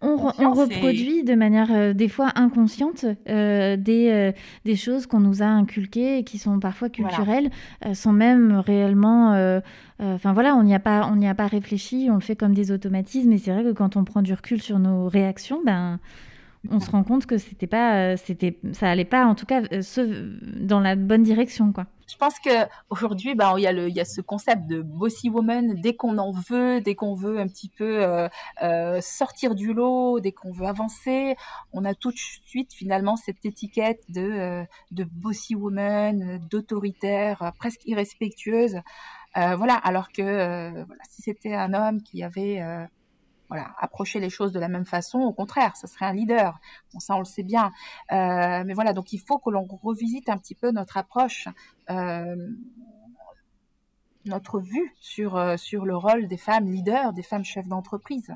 on, 0.00 0.16
reproduit 0.16 1.24
de 1.24 1.34
manière 1.34 1.72
euh, 1.72 1.92
des 1.92 2.08
fois 2.08 2.32
inconsciente 2.34 3.04
euh, 3.28 3.76
des, 3.76 4.10
euh, 4.10 4.32
des 4.64 4.76
choses 4.76 5.06
qu'on 5.06 5.20
nous 5.20 5.42
a 5.42 5.46
inculquées 5.46 6.18
et 6.18 6.24
qui 6.24 6.38
sont 6.38 6.58
parfois 6.58 6.88
culturelles, 6.88 7.50
sans 7.92 8.12
même 8.12 8.52
réellement. 8.58 9.60
Enfin 10.00 10.32
voilà, 10.32 10.56
on 10.56 10.62
n'y 10.62 10.74
a 10.74 10.80
pas, 10.80 11.08
on 11.10 11.16
n'y 11.16 11.28
a 11.28 11.34
pas 11.34 11.46
réfléchi, 11.46 12.08
on 12.10 12.14
le 12.14 12.20
fait 12.20 12.36
comme 12.36 12.54
des 12.54 12.70
automatismes. 12.70 13.32
Et 13.32 13.38
c'est 13.38 13.52
vrai 13.52 13.64
que 13.64 13.72
quand 13.72 13.96
on 13.96 14.04
prend 14.04 14.22
du 14.22 14.32
recul 14.32 14.60
sur 14.60 14.78
nos 14.78 15.08
réactions, 15.08 15.60
ben 15.64 15.98
on 16.70 16.80
se 16.80 16.90
rend 16.90 17.04
compte 17.04 17.26
que 17.26 17.36
c'était 17.36 17.66
pas, 17.66 18.16
c'était, 18.16 18.58
ça 18.72 18.90
allait 18.90 19.04
pas, 19.04 19.26
en 19.26 19.34
tout 19.34 19.44
cas, 19.44 19.62
dans 20.56 20.80
la 20.80 20.96
bonne 20.96 21.22
direction, 21.22 21.72
quoi 21.72 21.86
je 22.06 22.16
pense 22.16 22.38
que 22.38 22.66
aujourd'hui, 22.90 23.34
ben, 23.34 23.54
il 23.56 23.62
y 23.62 23.66
a 23.66 23.72
le, 23.72 23.88
il 23.88 23.94
y 23.94 24.00
a 24.00 24.04
ce 24.04 24.20
concept 24.20 24.66
de 24.66 24.82
bossy 24.82 25.30
woman. 25.30 25.74
Dès 25.80 25.94
qu'on 25.94 26.18
en 26.18 26.32
veut, 26.32 26.80
dès 26.80 26.94
qu'on 26.94 27.14
veut 27.14 27.38
un 27.38 27.48
petit 27.48 27.68
peu 27.68 28.02
euh, 28.02 28.28
euh, 28.62 29.00
sortir 29.00 29.54
du 29.54 29.72
lot, 29.72 30.20
dès 30.20 30.32
qu'on 30.32 30.52
veut 30.52 30.66
avancer, 30.66 31.36
on 31.72 31.84
a 31.84 31.94
tout 31.94 32.10
de 32.10 32.16
suite 32.16 32.72
finalement 32.72 33.16
cette 33.16 33.44
étiquette 33.44 34.00
de 34.08 34.20
euh, 34.22 34.64
de 34.90 35.04
bossy 35.04 35.54
woman, 35.54 36.38
d'autoritaire, 36.50 37.52
presque 37.58 37.84
irrespectueuse. 37.86 38.80
voilà. 39.34 39.74
Alors 39.74 40.08
que 40.12 40.84
voilà, 40.84 41.02
si 41.10 41.22
c'était 41.22 41.54
un 41.54 41.74
homme 41.74 42.02
qui 42.02 42.22
avait 42.22 42.60
voilà, 43.48 43.74
approcher 43.78 44.20
les 44.20 44.30
choses 44.30 44.52
de 44.52 44.58
la 44.58 44.68
même 44.68 44.84
façon. 44.84 45.18
Au 45.20 45.32
contraire, 45.32 45.76
ce 45.76 45.86
serait 45.86 46.06
un 46.06 46.12
leader. 46.12 46.58
Bon, 46.92 47.00
ça, 47.00 47.14
on 47.16 47.18
le 47.18 47.24
sait 47.24 47.42
bien. 47.42 47.72
Euh, 48.12 48.64
mais 48.66 48.74
voilà, 48.74 48.92
donc 48.92 49.12
il 49.12 49.18
faut 49.20 49.38
que 49.38 49.50
l'on 49.50 49.64
revisite 49.64 50.28
un 50.28 50.38
petit 50.38 50.54
peu 50.54 50.70
notre 50.70 50.96
approche, 50.96 51.48
euh, 51.90 52.36
notre 54.24 54.60
vue 54.60 54.94
sur, 55.00 55.36
euh, 55.36 55.56
sur 55.56 55.84
le 55.84 55.96
rôle 55.96 56.26
des 56.26 56.38
femmes 56.38 56.70
leaders, 56.70 57.12
des 57.12 57.22
femmes 57.22 57.44
chefs 57.44 57.68
d'entreprise. 57.68 58.34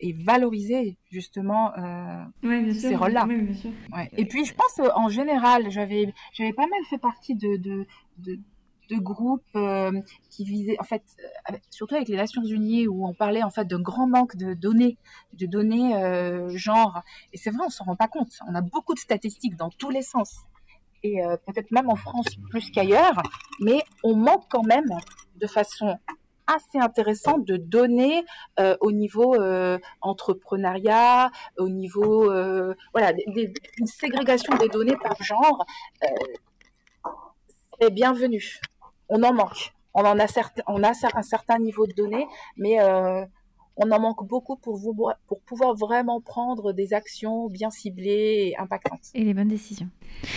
et 0.00 0.12
valoriser 0.12 0.98
justement 1.10 1.72
ces 2.42 2.94
rôles-là. 2.94 3.26
Et 4.18 4.26
puis 4.26 4.44
je 4.44 4.52
pense 4.52 4.78
en 4.94 5.08
général, 5.08 5.70
j'avais 5.70 6.12
j'avais 6.34 6.52
pas 6.52 6.66
mal 6.66 6.80
fait 6.90 6.98
partie 6.98 7.34
de, 7.34 7.56
de, 7.56 7.86
de 8.18 8.38
de 8.92 9.00
groupes 9.00 9.42
euh, 9.56 10.00
qui 10.30 10.44
visaient, 10.44 10.76
en 10.78 10.84
fait, 10.84 11.02
euh, 11.50 11.56
surtout 11.70 11.94
avec 11.94 12.08
les 12.08 12.16
Nations 12.16 12.44
Unies, 12.44 12.86
où 12.86 13.06
on 13.06 13.14
parlait 13.14 13.42
en 13.42 13.50
fait 13.50 13.64
d'un 13.64 13.80
grand 13.80 14.06
manque 14.06 14.36
de 14.36 14.54
données, 14.54 14.98
de 15.34 15.46
données 15.46 15.96
euh, 15.96 16.48
genre. 16.50 17.02
Et 17.32 17.38
c'est 17.38 17.50
vrai, 17.50 17.64
on 17.66 17.70
s'en 17.70 17.84
rend 17.84 17.96
pas 17.96 18.08
compte. 18.08 18.32
On 18.48 18.54
a 18.54 18.60
beaucoup 18.60 18.94
de 18.94 18.98
statistiques 18.98 19.56
dans 19.56 19.70
tous 19.70 19.90
les 19.90 20.02
sens, 20.02 20.42
et 21.02 21.20
peut-être 21.46 21.72
même 21.72 21.90
en 21.90 21.96
France 21.96 22.26
plus 22.50 22.70
qu'ailleurs, 22.70 23.20
mais 23.60 23.82
on 24.04 24.14
manque 24.14 24.44
quand 24.48 24.62
même 24.62 24.86
de 25.34 25.46
façon 25.48 25.98
assez 26.46 26.78
intéressante 26.78 27.44
de 27.44 27.56
données 27.56 28.22
au 28.80 28.92
niveau 28.92 29.34
entrepreneuriat, 30.00 31.32
au 31.58 31.68
niveau 31.68 32.26
voilà, 32.92 33.12
des, 33.14 33.52
une 33.78 33.86
ségrégation 33.88 34.54
des 34.58 34.68
données 34.68 34.96
par 34.96 35.20
genre 35.20 35.66
est 37.80 37.90
bienvenue 37.90 38.60
on 39.12 39.22
en 39.22 39.34
manque. 39.34 39.72
On 39.94 40.00
en 40.00 40.18
a, 40.18 40.26
on 40.68 40.82
a 40.82 40.92
un 41.14 41.22
certain 41.22 41.58
niveau 41.58 41.86
de 41.86 41.92
données, 41.92 42.26
mais 42.56 42.80
euh, 42.80 43.24
on 43.76 43.90
en 43.90 44.00
manque 44.00 44.26
beaucoup 44.26 44.56
pour, 44.56 44.76
vous, 44.76 44.94
pour 45.26 45.40
pouvoir 45.42 45.74
vraiment 45.74 46.22
prendre 46.22 46.72
des 46.72 46.94
actions 46.94 47.48
bien 47.48 47.70
ciblées 47.70 48.48
et 48.48 48.58
impactantes. 48.58 49.10
Et 49.14 49.22
les 49.22 49.34
bonnes 49.34 49.48
décisions. 49.48 49.88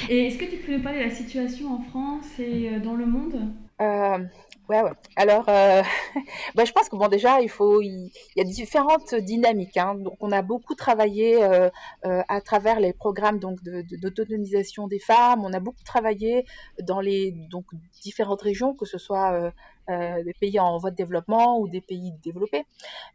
Et 0.10 0.28
est-ce 0.28 0.38
que 0.38 0.46
tu 0.46 0.58
peux 0.58 0.76
nous 0.76 0.84
parler 0.84 1.00
de 1.00 1.06
la 1.06 1.16
situation 1.16 1.74
en 1.74 1.82
France 1.84 2.28
et 2.38 2.70
euh, 2.70 2.80
dans 2.80 2.96
le 2.96 3.06
monde? 3.06 3.48
Euh, 3.80 4.20
Ouais. 4.68 4.82
Alors, 5.16 5.48
euh, 5.48 5.84
bah, 6.56 6.66
je 6.66 6.72
pense 6.72 6.90
que 6.90 6.96
bon, 6.96 7.08
déjà, 7.08 7.40
il 7.42 7.50
faut, 7.50 7.82
il, 7.82 8.12
y 8.36 8.42
a 8.42 8.44
différentes 8.44 9.14
dynamiques. 9.14 9.78
Hein. 9.78 9.96
Donc, 9.96 10.18
on 10.22 10.32
a 10.32 10.42
beaucoup 10.42 10.74
travaillé 10.74 11.44
euh, 11.44 11.70
euh, 12.06 12.24
à 12.28 12.42
travers 12.42 12.80
les 12.80 12.92
programmes 12.92 13.38
donc 13.38 13.60
d'autonomisation 13.64 14.88
des 14.88 14.98
femmes. 15.00 15.46
On 15.46 15.54
a 15.54 15.60
beaucoup 15.60 15.84
travaillé 15.84 16.46
dans 16.82 17.00
les 17.00 17.32
donc 17.52 17.66
différentes 18.02 18.42
régions, 18.42 18.74
que 18.74 18.86
ce 18.86 18.98
soit 18.98 19.52
des 19.88 20.34
pays 20.40 20.60
en 20.60 20.78
voie 20.80 20.90
de 20.90 20.96
développement 20.96 21.60
ou 21.60 21.68
des 21.68 21.82
pays 21.82 22.14
développés. 22.24 22.66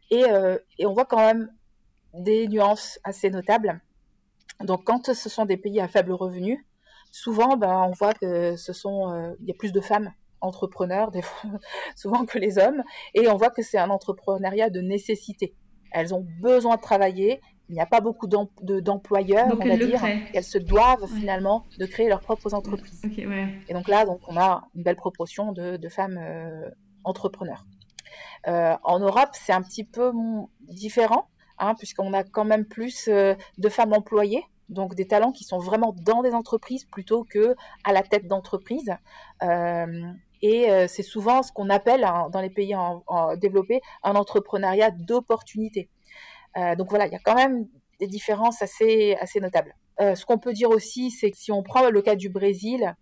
Et, 0.09 0.23
et 0.79 0.85
on 0.85 0.93
voit 0.93 1.05
quand 1.05 1.17
même 1.17 1.51
des 2.13 2.47
nuances 2.47 2.99
assez 3.03 3.29
notables. 3.29 3.81
Donc, 4.61 4.85
quand 4.85 5.13
ce 5.13 5.29
sont 5.29 5.45
des 5.45 5.57
pays 5.57 5.81
à 5.81 5.87
faible 5.89 6.13
revenu, 6.13 6.65
souvent, 7.11 7.57
ben, 7.57 7.87
on 7.89 7.91
voit 7.91 8.13
que 8.13 8.55
ce 8.55 8.73
sont, 8.73 9.35
il 9.41 9.47
y 9.47 9.51
a 9.51 9.55
plus 9.55 9.73
de 9.73 9.81
femmes 9.81 10.13
entrepreneurs, 10.41 11.11
des 11.11 11.21
fois, 11.21 11.51
souvent 11.95 12.25
que 12.25 12.37
les 12.37 12.57
hommes, 12.57 12.83
et 13.13 13.27
on 13.27 13.37
voit 13.37 13.49
que 13.49 13.61
c'est 13.61 13.77
un 13.77 13.89
entrepreneuriat 13.89 14.69
de 14.69 14.81
nécessité. 14.81 15.53
Elles 15.91 16.13
ont 16.13 16.25
besoin 16.41 16.77
de 16.77 16.81
travailler, 16.81 17.41
il 17.71 17.75
n'y 17.75 17.81
a 17.81 17.85
pas 17.85 18.01
beaucoup 18.01 18.27
d'employeurs, 18.27 19.47
on 19.59 19.65
va 19.65 19.77
dire, 19.77 20.03
elles 20.33 20.43
se 20.43 20.57
doivent 20.57 21.07
finalement 21.07 21.63
de 21.79 21.85
créer 21.85 22.09
leurs 22.09 22.19
propres 22.19 22.53
entreprises. 22.53 23.01
Et 23.69 23.73
donc 23.73 23.87
là, 23.87 24.05
donc, 24.05 24.19
on 24.27 24.35
a 24.35 24.67
une 24.75 24.83
belle 24.83 24.97
proportion 24.97 25.53
de, 25.53 25.89
femmes 25.89 26.19
euh, 26.21 26.69
entrepreneurs. 27.05 27.65
Euh, 28.47 28.75
en 28.83 28.99
Europe, 28.99 29.29
c'est 29.33 29.53
un 29.53 29.61
petit 29.61 29.85
peu 29.85 30.11
différent, 30.67 31.29
hein, 31.59 31.75
puisqu'on 31.75 32.11
a 32.13 32.23
quand 32.23 32.43
même 32.43 32.65
plus 32.65 33.07
euh, 33.07 33.35
de 33.57 33.69
femmes 33.69 33.93
employées 33.93 34.43
donc 34.67 34.95
des 34.95 35.05
talents 35.05 35.33
qui 35.33 35.43
sont 35.43 35.59
vraiment 35.59 35.93
dans 36.01 36.21
des 36.21 36.31
entreprises 36.31 36.85
plutôt 36.85 37.25
que 37.25 37.55
à 37.83 37.91
la 37.91 38.03
tête 38.03 38.27
d'entreprise. 38.27 38.95
Et 40.41 40.71
euh, 40.71 40.87
c'est 40.87 41.03
souvent 41.03 41.43
ce 41.43 41.51
qu'on 41.51 41.69
appelle 41.69 42.03
hein, 42.03 42.29
dans 42.31 42.41
les 42.41 42.49
pays 42.49 42.75
développés 43.37 43.81
un 44.03 44.15
entrepreneuriat 44.15 44.91
d'opportunité. 44.91 45.89
Euh, 46.57 46.75
donc 46.75 46.89
voilà, 46.89 47.07
il 47.07 47.13
y 47.13 47.15
a 47.15 47.19
quand 47.19 47.35
même 47.35 47.67
des 47.99 48.07
différences 48.07 48.61
assez, 48.61 49.15
notables. 49.39 49.75
Euh, 49.99 50.15
ce 50.15 50.25
qu'on 50.25 50.39
peut 50.39 50.53
dire 50.53 50.69
aussi, 50.69 51.11
c'est 51.11 51.31
que 51.31 51.37
si 51.37 51.51
on 51.51 51.61
prend 51.61 51.89
le 51.89 52.01
cas 52.01 52.15
du 52.15 52.29
Brésil, 52.29 52.95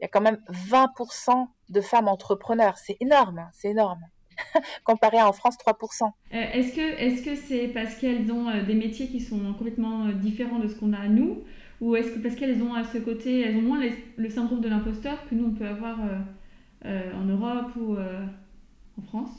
il 0.00 0.02
y 0.02 0.04
a 0.04 0.08
quand 0.08 0.20
même 0.20 0.38
20% 0.50 1.46
de 1.68 1.80
femmes 1.80 2.08
entrepreneurs. 2.08 2.76
C'est 2.78 2.96
énorme, 3.00 3.38
hein, 3.38 3.50
c'est 3.52 3.68
énorme. 3.68 4.00
comparé 4.84 5.18
à 5.18 5.28
en 5.28 5.32
France 5.32 5.56
3%. 5.58 6.10
est-ce 6.32 7.22
que 7.22 7.36
c'est 7.36 7.68
parce 7.68 7.94
qu'elles 7.96 8.32
ont 8.32 8.46
des 8.64 8.74
métiers 8.74 9.06
qui 9.06 9.20
sont 9.20 9.54
complètement 9.54 10.08
différents 10.08 10.58
de 10.58 10.68
ce 10.68 10.74
qu'on 10.74 10.94
a 10.94 11.06
nous? 11.06 11.44
Ou 11.80 11.96
est-ce 11.96 12.12
que 12.12 12.18
parce 12.18 12.34
qu'elles 12.34 12.62
ont 12.62 12.74
à 12.74 12.82
ce 12.84 12.98
côté 12.98 13.40
elles 13.40 13.56
ont 13.56 13.62
moins 13.62 13.80
le 14.16 14.30
syndrome 14.30 14.60
de 14.60 14.68
l'imposteur 14.68 15.18
que 15.28 15.34
nous 15.34 15.48
on 15.48 15.54
peut 15.54 15.66
avoir 15.66 15.98
en 16.84 17.24
Europe 17.24 17.76
ou 17.76 17.96
euh, 17.96 18.24
en 18.98 19.02
France? 19.02 19.30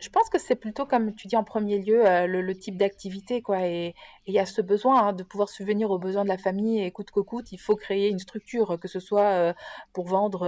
Je 0.00 0.10
pense 0.10 0.30
que 0.30 0.38
c'est 0.38 0.54
plutôt 0.54 0.86
comme 0.86 1.12
tu 1.16 1.26
dis 1.26 1.34
en 1.34 1.42
premier 1.42 1.80
lieu 1.80 2.06
euh, 2.06 2.28
le, 2.28 2.54
type 2.54 2.76
d'activité 2.76 3.42
quoi. 3.42 3.66
Et 3.66 3.96
il 4.26 4.32
y 4.32 4.38
a 4.38 4.46
ce 4.46 4.62
besoin 4.62 5.08
hein, 5.08 5.12
de 5.12 5.24
pouvoir 5.24 5.48
subvenir 5.48 5.90
aux 5.90 5.98
besoins 5.98 6.22
de 6.22 6.28
la 6.28 6.38
famille. 6.38 6.80
Et 6.80 6.90
coûte 6.92 7.10
que 7.10 7.18
coûte 7.18 7.50
il 7.50 7.58
faut 7.58 7.74
créer 7.74 8.08
une 8.08 8.20
structure 8.20 8.78
que 8.78 8.86
ce 8.86 9.00
soit 9.00 9.54
pour 9.92 10.06
vendre 10.06 10.46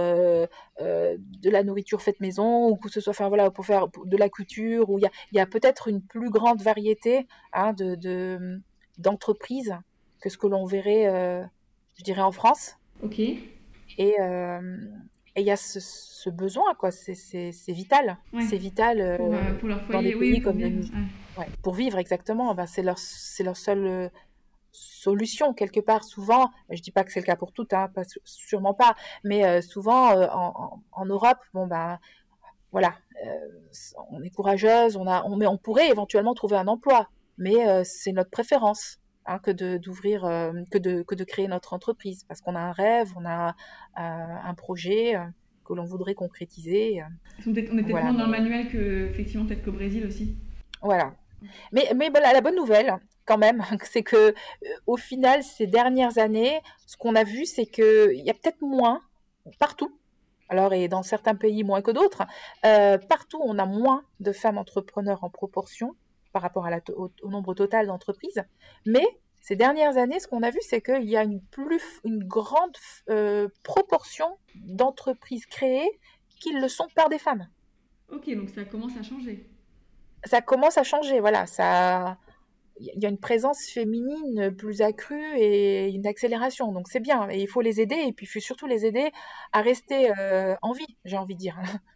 de 0.79 1.49
la 1.49 1.63
nourriture 1.63 2.01
faite 2.01 2.21
maison 2.21 2.69
ou 2.69 2.77
que 2.77 2.89
ce 2.89 3.01
soit 3.01 3.11
faire 3.11 3.27
voilà 3.27 3.51
pour 3.51 3.65
faire 3.65 3.89
de 4.05 4.15
la 4.15 4.29
couture 4.29 4.89
ou 4.89 4.99
il 4.99 5.01
y 5.01 5.05
a, 5.05 5.11
y 5.33 5.39
a 5.39 5.45
peut-être 5.45 5.89
une 5.89 6.01
plus 6.01 6.29
grande 6.29 6.61
variété 6.61 7.27
hein, 7.51 7.73
de 7.73 8.61
d'entreprises 8.97 9.75
que 10.21 10.29
ce 10.29 10.37
que 10.37 10.47
l'on 10.47 10.63
verrait 10.63 11.49
je 11.97 12.03
dirais 12.03 12.21
en 12.21 12.31
France. 12.31 12.77
Ok. 13.03 13.19
Et 13.19 14.15
et 15.35 15.41
il 15.41 15.47
y 15.47 15.51
a 15.51 15.55
ce, 15.55 16.29
besoin, 16.29 16.73
quoi. 16.75 16.91
C'est 16.91 17.13
vital. 17.69 18.17
C'est 18.49 18.57
vital 18.57 18.99
euh, 18.99 19.17
pour, 19.17 19.33
euh, 19.69 19.75
dans 19.91 20.01
des 20.01 20.15
pays 20.15 20.41
comme 20.41 20.57
vivre. 20.57 20.89
Ouais. 21.37 21.47
pour 21.63 21.73
vivre 21.73 21.97
exactement. 21.97 22.53
Ben, 22.53 22.67
c'est 22.67 22.81
leur, 22.81 22.97
leur 23.39 23.55
seule 23.57 23.85
euh, 23.85 24.09
solution 24.71 25.53
quelque 25.53 25.79
part. 25.79 26.03
Souvent, 26.03 26.51
je 26.69 26.81
dis 26.81 26.91
pas 26.91 27.03
que 27.03 27.11
c'est 27.11 27.21
le 27.21 27.25
cas 27.25 27.37
pour 27.37 27.53
toutes, 27.53 27.73
hein, 27.73 27.89
pas, 27.93 28.03
sûrement 28.25 28.73
pas, 28.73 28.95
mais 29.23 29.61
souvent 29.61 30.13
en, 30.13 30.81
en, 30.91 31.05
Europe, 31.05 31.39
bon 31.53 31.67
ben 31.67 31.99
voilà, 32.71 32.95
on 34.11 34.23
est 34.23 34.29
courageuse, 34.29 34.95
on 34.95 35.07
a, 35.07 35.23
on, 35.25 35.35
mais 35.35 35.47
on 35.47 35.57
pourrait 35.57 35.89
éventuellement 35.89 36.33
trouver 36.33 36.55
un 36.55 36.67
emploi, 36.67 37.09
mais 37.37 37.83
c'est 37.83 38.13
notre 38.13 38.29
préférence. 38.29 39.00
Hein, 39.27 39.37
que 39.37 39.51
de 39.51 39.77
d'ouvrir 39.77 40.25
euh, 40.25 40.51
que 40.71 40.79
de 40.79 41.03
que 41.03 41.13
de 41.13 41.23
créer 41.23 41.47
notre 41.47 41.73
entreprise. 41.73 42.23
Parce 42.27 42.41
qu'on 42.41 42.55
a 42.55 42.59
un 42.59 42.71
rêve 42.71 43.13
on 43.15 43.25
a 43.25 43.49
euh, 43.49 43.51
un 43.99 44.53
projet 44.55 45.15
euh, 45.15 45.19
que 45.63 45.73
l'on 45.73 45.85
voudrait 45.85 46.15
concrétiser 46.15 47.03
on 47.45 47.51
est 47.51 47.63
peut-être 47.63 47.87
moins 47.87 48.13
dans 48.13 48.25
le 48.25 48.31
manuel 48.31 48.67
que 48.67 49.07
effectivement 49.09 49.45
peut-être 49.45 49.63
qu'au 49.63 49.73
Brésil 49.73 50.07
aussi. 50.07 50.37
Voilà. 50.81 51.13
Mais 51.71 51.91
mais 51.95 52.09
la 52.09 52.41
bonne 52.41 52.55
nouvelle 52.55 52.97
quand 53.25 53.37
même 53.37 53.63
c'est 53.83 54.01
que 54.01 54.33
au 54.87 54.97
final 54.97 55.43
ces 55.43 55.67
dernières 55.67 56.17
années 56.17 56.59
ce 56.87 56.97
qu'on 56.97 57.13
a 57.13 57.23
vu 57.23 57.45
c'est 57.45 57.67
que 57.67 58.11
il 58.15 58.25
y 58.25 58.29
a 58.31 58.33
peut-être 58.33 58.61
moins 58.61 59.01
partout 59.59 59.95
alors, 60.49 60.73
et 60.73 60.89
dans 60.89 61.01
certains 61.01 61.35
pays 61.35 61.63
moins 61.63 61.81
que 61.81 61.91
d'autres, 61.91 62.23
partout 63.07 63.39
on 63.41 63.57
a 63.57 63.65
moins 63.65 64.03
de 64.19 64.33
femmes 64.33 64.57
entrepreneurs 64.57 65.23
en 65.23 65.29
proportion 65.29 65.95
par 66.31 66.41
rapport 66.41 66.65
à 66.65 66.69
la 66.69 66.79
au, 66.95 67.11
nombre 67.29 67.53
total 67.53 67.87
d'entreprises, 67.87 68.43
mais 68.85 69.05
ces 69.41 69.55
dernières 69.55 69.97
années, 69.97 70.19
ce 70.19 70.27
qu'on 70.27 70.43
a 70.43 70.51
vu, 70.51 70.59
c'est 70.61 70.81
qu'il 70.81 71.09
y 71.09 71.17
a 71.17 71.23
une, 71.23 71.41
plus, 71.41 71.99
une 72.03 72.23
grande 72.23 72.77
euh, 73.09 73.49
proportion 73.63 74.37
d'entreprises 74.55 75.47
créées 75.47 75.99
qui 76.39 76.53
le 76.53 76.67
sont 76.67 76.87
par 76.95 77.09
des 77.09 77.17
femmes. 77.17 77.47
Ok, 78.11 78.29
donc 78.35 78.49
ça 78.49 78.63
commence 78.65 78.95
à 78.97 79.03
changer. 79.03 79.47
Ça 80.25 80.41
commence 80.41 80.77
à 80.77 80.83
changer, 80.83 81.19
voilà. 81.19 81.47
Ça, 81.47 82.17
y 82.81 83.05
a 83.05 83.09
une 83.09 83.19
présence 83.19 83.65
féminine 83.65 84.51
plus 84.55 84.81
accrue 84.81 85.37
et 85.37 85.89
une 85.89 86.07
accélération. 86.07 86.71
Donc 86.71 86.87
c'est 86.89 86.99
bien. 86.99 87.29
Et 87.29 87.41
il 87.41 87.47
faut 87.47 87.61
les 87.61 87.81
aider. 87.81 87.95
Et 87.95 88.13
puis 88.13 88.25
il 88.25 88.29
faut 88.29 88.39
surtout 88.39 88.67
les 88.67 88.85
aider 88.85 89.11
à 89.53 89.61
rester 89.61 90.11
euh, 90.17 90.55
en 90.61 90.73
vie, 90.73 90.97
j'ai 91.05 91.17
envie 91.17 91.35
de 91.35 91.39
dire. 91.39 91.57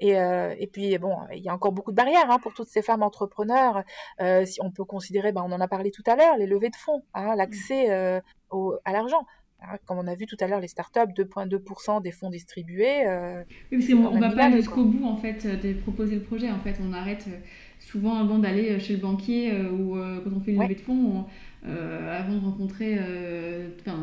Et, 0.00 0.18
euh, 0.18 0.54
et, 0.58 0.66
puis 0.66 0.96
bon, 0.98 1.16
il 1.34 1.42
y 1.42 1.48
a 1.48 1.54
encore 1.54 1.72
beaucoup 1.72 1.90
de 1.90 1.96
barrières 1.96 2.30
hein, 2.30 2.38
pour 2.38 2.54
toutes 2.54 2.68
ces 2.68 2.82
femmes 2.82 3.02
entrepreneurs. 3.02 3.82
Euh, 4.20 4.44
si 4.44 4.60
on 4.62 4.70
peut 4.70 4.84
considérer, 4.84 5.32
ben, 5.32 5.42
on 5.44 5.52
en 5.52 5.60
a 5.60 5.68
parlé 5.68 5.90
tout 5.90 6.02
à 6.06 6.16
l'heure, 6.16 6.36
les 6.36 6.46
levées 6.46 6.70
de 6.70 6.76
fonds, 6.76 7.02
hein, 7.14 7.34
l'accès 7.34 7.90
euh, 7.90 8.20
à 8.84 8.92
l'argent. 8.92 9.26
Hein, 9.60 9.76
comme 9.86 9.98
on 9.98 10.06
a 10.06 10.14
vu 10.14 10.26
tout 10.26 10.36
à 10.38 10.46
l'heure, 10.46 10.60
les 10.60 10.68
startups, 10.68 11.12
2,2% 11.16 12.00
des 12.00 12.12
fonds 12.12 12.30
distribués. 12.30 13.04
Oui, 13.72 13.78
parce 13.78 13.88
qu'on 13.88 14.14
ne 14.14 14.20
va 14.20 14.30
pas 14.30 14.52
jusqu'au 14.52 14.84
bout 14.84 15.04
en 15.04 15.16
fait 15.16 15.46
de 15.46 15.72
proposer 15.80 16.14
le 16.14 16.22
projet. 16.22 16.50
En 16.50 16.60
fait, 16.60 16.76
on 16.80 16.92
arrête 16.92 17.26
souvent 17.90 18.16
avant 18.16 18.38
d'aller 18.38 18.78
chez 18.80 18.94
le 18.94 19.00
banquier 19.00 19.52
ou 19.52 19.94
quand 19.94 20.30
on 20.36 20.40
fait 20.40 20.52
une 20.52 20.62
levée 20.62 20.74
de 20.74 20.80
fonds. 20.80 21.24
avant 21.64 22.34
de 22.34 22.44
rencontrer 22.44 22.98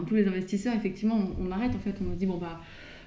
tous 0.07 0.15
les 0.15 0.27
investisseurs, 0.27 0.73
effectivement, 0.75 1.17
on, 1.39 1.47
on, 1.47 1.51
arrête. 1.51 1.75
En 1.75 1.79
fait, 1.79 1.95
on 2.01 2.13
se 2.13 2.17
dit 2.17 2.25
bon 2.25 2.37
bah 2.37 2.61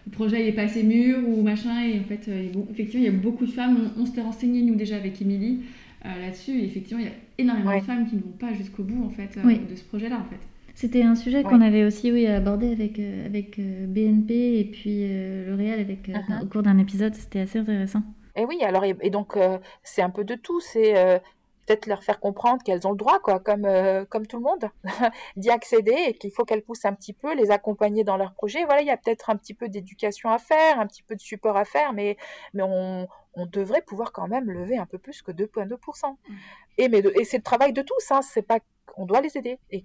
le 0.08 0.12
projet 0.12 0.42
n'est 0.42 0.52
pas 0.52 0.62
assez 0.62 0.82
mûr 0.82 1.18
ou 1.28 1.42
machin. 1.42 1.82
Et 1.82 1.98
en 1.98 2.04
fait, 2.04 2.28
euh, 2.28 2.48
effectivement, 2.70 3.06
il 3.06 3.12
y 3.12 3.14
a 3.14 3.18
beaucoup 3.18 3.44
de 3.44 3.50
femmes. 3.50 3.90
On, 3.98 4.06
s'était 4.06 4.22
renseigné, 4.22 4.62
nous, 4.62 4.74
déjà 4.74 4.96
avec 4.96 5.20
Émilie, 5.20 5.60
euh, 6.04 6.20
là-dessus. 6.20 6.52
Et 6.52 6.64
effectivement, 6.64 7.00
il 7.00 7.06
y 7.06 7.10
a 7.10 7.14
énormément 7.38 7.78
de 7.78 7.84
femmes 7.84 8.06
qui 8.06 8.16
ne 8.16 8.22
vont 8.22 8.36
pas 8.38 8.52
jusqu'au 8.54 8.84
bout, 8.84 9.04
en 9.04 9.10
fait, 9.10 9.36
euh, 9.36 9.52
de 9.70 9.76
ce 9.76 9.84
projet-là, 9.84 10.16
en 10.16 10.24
fait. 10.30 10.40
C'était 10.74 11.02
un 11.02 11.16
sujet 11.16 11.42
qu'on 11.42 11.60
avait 11.60 11.84
aussi 11.84 12.12
oui, 12.12 12.26
abordé 12.26 12.70
avec, 12.70 13.00
avec 13.00 13.58
BNP 13.58 14.60
et 14.60 14.64
puis 14.64 15.00
L'Oréal 15.48 15.80
avec, 15.80 16.08
uh-huh. 16.08 16.44
au 16.44 16.46
cours 16.46 16.62
d'un 16.62 16.78
épisode. 16.78 17.14
C'était 17.16 17.40
assez 17.40 17.58
intéressant. 17.58 18.04
Et 18.38 18.44
oui, 18.44 18.62
alors, 18.62 18.84
et, 18.84 19.10
donc, 19.10 19.36
c'est 19.82 20.02
un 20.02 20.10
peu 20.10 20.24
de 20.24 20.34
tout. 20.34 20.60
C'est 20.60 21.20
peut-être 21.68 21.86
leur 21.86 22.02
faire 22.02 22.18
comprendre 22.18 22.62
qu'elles 22.62 22.86
ont 22.86 22.92
le 22.92 22.96
droit, 22.96 23.18
quoi, 23.20 23.40
comme, 23.40 23.66
euh, 23.66 24.04
comme 24.06 24.26
tout 24.26 24.38
le 24.38 24.42
monde, 24.42 24.70
d'y 25.36 25.50
accéder 25.50 25.94
et 26.08 26.14
qu'il 26.14 26.30
faut 26.30 26.44
qu'elles 26.44 26.62
poussent 26.62 26.86
un 26.86 26.94
petit 26.94 27.12
peu, 27.12 27.34
les 27.34 27.50
accompagner 27.50 28.04
dans 28.04 28.16
leur 28.16 28.32
projet. 28.32 28.64
Voilà, 28.64 28.80
il 28.80 28.86
y 28.86 28.90
a 28.90 28.96
peut-être 28.96 29.28
un 29.30 29.36
petit 29.36 29.54
peu 29.54 29.68
d'éducation 29.68 30.30
à 30.30 30.38
faire, 30.38 30.80
un 30.80 30.86
petit 30.86 31.02
peu 31.02 31.14
de 31.14 31.20
support 31.20 31.56
à 31.56 31.64
faire, 31.64 31.92
mais, 31.92 32.16
mais 32.54 32.62
on, 32.62 33.06
on 33.34 33.46
devrait 33.46 33.82
pouvoir 33.82 34.12
quand 34.12 34.28
même 34.28 34.50
lever 34.50 34.78
un 34.78 34.86
peu 34.86 34.98
plus 34.98 35.20
que 35.20 35.30
2,2%. 35.30 36.10
Mmh. 36.10 36.34
Et, 36.78 36.88
mais 36.88 37.00
et 37.00 37.24
c'est 37.24 37.38
le 37.38 37.42
travail 37.42 37.72
de 37.72 37.82
tous, 37.82 38.10
hein, 38.10 38.22
c'est 38.22 38.42
pas, 38.42 38.60
on 38.96 39.04
doit 39.04 39.20
les 39.20 39.36
aider. 39.36 39.58
Et 39.70 39.84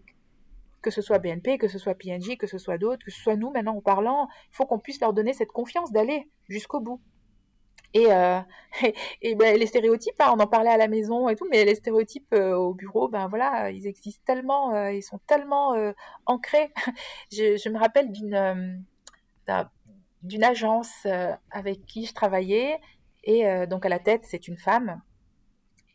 que 0.81 0.91
ce 0.91 1.01
soit 1.01 1.19
BNP, 1.19 1.57
que 1.57 1.67
ce 1.67 1.79
soit 1.79 1.95
PNJ, 1.95 2.37
que 2.37 2.47
ce 2.47 2.57
soit 2.57 2.77
d'autres, 2.77 3.03
que 3.05 3.11
ce 3.11 3.21
soit 3.21 3.35
nous 3.35 3.51
maintenant 3.51 3.75
en 3.75 3.81
parlant, 3.81 4.27
il 4.51 4.55
faut 4.55 4.65
qu'on 4.65 4.79
puisse 4.79 4.99
leur 5.01 5.13
donner 5.13 5.33
cette 5.33 5.51
confiance 5.51 5.91
d'aller 5.91 6.29
jusqu'au 6.49 6.79
bout. 6.79 7.01
Et, 7.93 8.11
euh, 8.11 8.39
ben, 9.35 9.57
les 9.57 9.67
stéréotypes, 9.67 10.15
on 10.19 10.39
en 10.39 10.47
parlait 10.47 10.71
à 10.71 10.77
la 10.77 10.87
maison 10.87 11.29
et 11.29 11.35
tout, 11.35 11.47
mais 11.49 11.63
les 11.63 11.75
stéréotypes 11.75 12.33
euh, 12.33 12.55
au 12.55 12.73
bureau, 12.73 13.07
ben 13.07 13.27
voilà, 13.27 13.69
ils 13.69 13.87
existent 13.87 14.23
tellement, 14.25 14.73
euh, 14.73 14.91
ils 14.91 15.03
sont 15.03 15.19
tellement 15.27 15.75
ancrés. 16.25 16.73
je, 17.31 17.57
je, 17.57 17.69
me 17.69 17.77
rappelle 17.77 18.11
d'une 18.11 18.83
d'une 20.23 20.43
agence 20.43 21.05
avec 21.51 21.85
qui 21.85 22.05
je 22.05 22.13
travaillais, 22.13 22.79
et 23.23 23.67
donc 23.67 23.85
à 23.85 23.89
la 23.89 23.99
tête, 23.99 24.21
c'est 24.23 24.47
une 24.47 24.57
femme. 24.57 25.01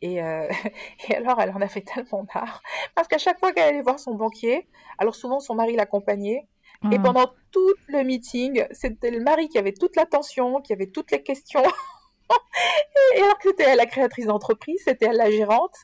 Et, 0.03 0.17
et, 1.09 1.17
alors, 1.17 1.41
elle 1.41 1.51
en 1.51 1.61
a 1.61 1.69
fait 1.69 1.81
tellement 1.81 2.27
marre, 2.35 2.63
parce 2.95 3.09
qu'à 3.09 3.19
chaque 3.19 3.41
fois 3.41 3.53
qu'elle 3.53 3.71
allait 3.71 3.83
voir 3.83 3.99
son 3.99 4.15
banquier, 4.15 4.69
alors 4.99 5.15
souvent 5.15 5.41
son 5.41 5.55
mari 5.55 5.77
l'accompagnait, 5.77 6.47
et 6.85 6.97
ah. 6.97 7.03
pendant 7.03 7.33
tout 7.51 7.75
le 7.89 8.03
meeting, 8.05 8.65
c'était 8.71 9.11
le 9.11 9.21
mari 9.21 9.49
qui 9.49 9.59
avait 9.59 9.73
toute 9.73 9.97
l'attention, 9.97 10.61
qui 10.61 10.73
avait 10.73 10.87
toutes 10.87 11.11
les 11.11 11.23
questions. 11.23 11.63
et 13.17 13.21
alors 13.21 13.39
que 13.39 13.49
c'était 13.49 13.65
elle 13.65 13.79
la 13.79 13.87
créatrice 13.87 14.27
d'entreprise, 14.27 14.81
c'était 14.85 15.07
elle 15.07 15.17
la 15.17 15.31
gérante. 15.31 15.75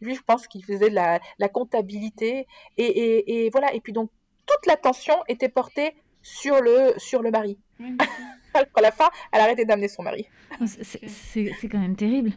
Lui, 0.00 0.14
je 0.14 0.22
pense 0.22 0.46
qu'il 0.48 0.64
faisait 0.64 0.90
de 0.90 0.94
la, 0.94 1.20
la 1.38 1.48
comptabilité. 1.48 2.46
Et, 2.76 2.84
et, 2.84 3.44
et, 3.46 3.50
voilà. 3.50 3.72
Et 3.72 3.80
puis 3.80 3.92
donc, 3.92 4.10
toute 4.46 4.66
l'attention 4.66 5.14
était 5.28 5.48
portée 5.48 5.94
sur 6.22 6.60
le, 6.60 6.92
sur 6.98 7.22
le 7.22 7.30
mari. 7.30 7.58
À 8.54 8.80
la 8.80 8.92
fin, 8.92 9.08
elle 9.32 9.40
arrêtait 9.40 9.64
d'amener 9.64 9.88
son 9.88 10.02
mari. 10.02 10.26
Oh, 10.60 10.64
c'est 10.66 11.68
quand 11.70 11.78
même 11.78 11.96
terrible. 11.96 12.32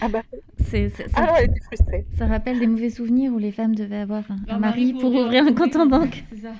Ah 0.00 0.08
bah. 0.08 0.22
C'est, 0.70 0.92
ah 1.14 1.22
non, 1.22 1.32
elle 1.38 1.50
était 1.50 1.60
frustrée. 1.60 2.06
Ça 2.16 2.26
rappelle 2.26 2.58
des 2.58 2.66
mauvais 2.66 2.90
souvenirs 2.90 3.32
où 3.32 3.38
les 3.38 3.52
femmes 3.52 3.74
devaient 3.74 3.98
avoir 3.98 4.24
un, 4.48 4.58
mari, 4.58 4.92
pour, 4.92 5.14
ouvrir 5.14 5.44
un 5.44 5.52
compte 5.52 5.76
en 5.76 5.86
banque. 5.86 6.24
C'est 6.30 6.42
ça. 6.42 6.52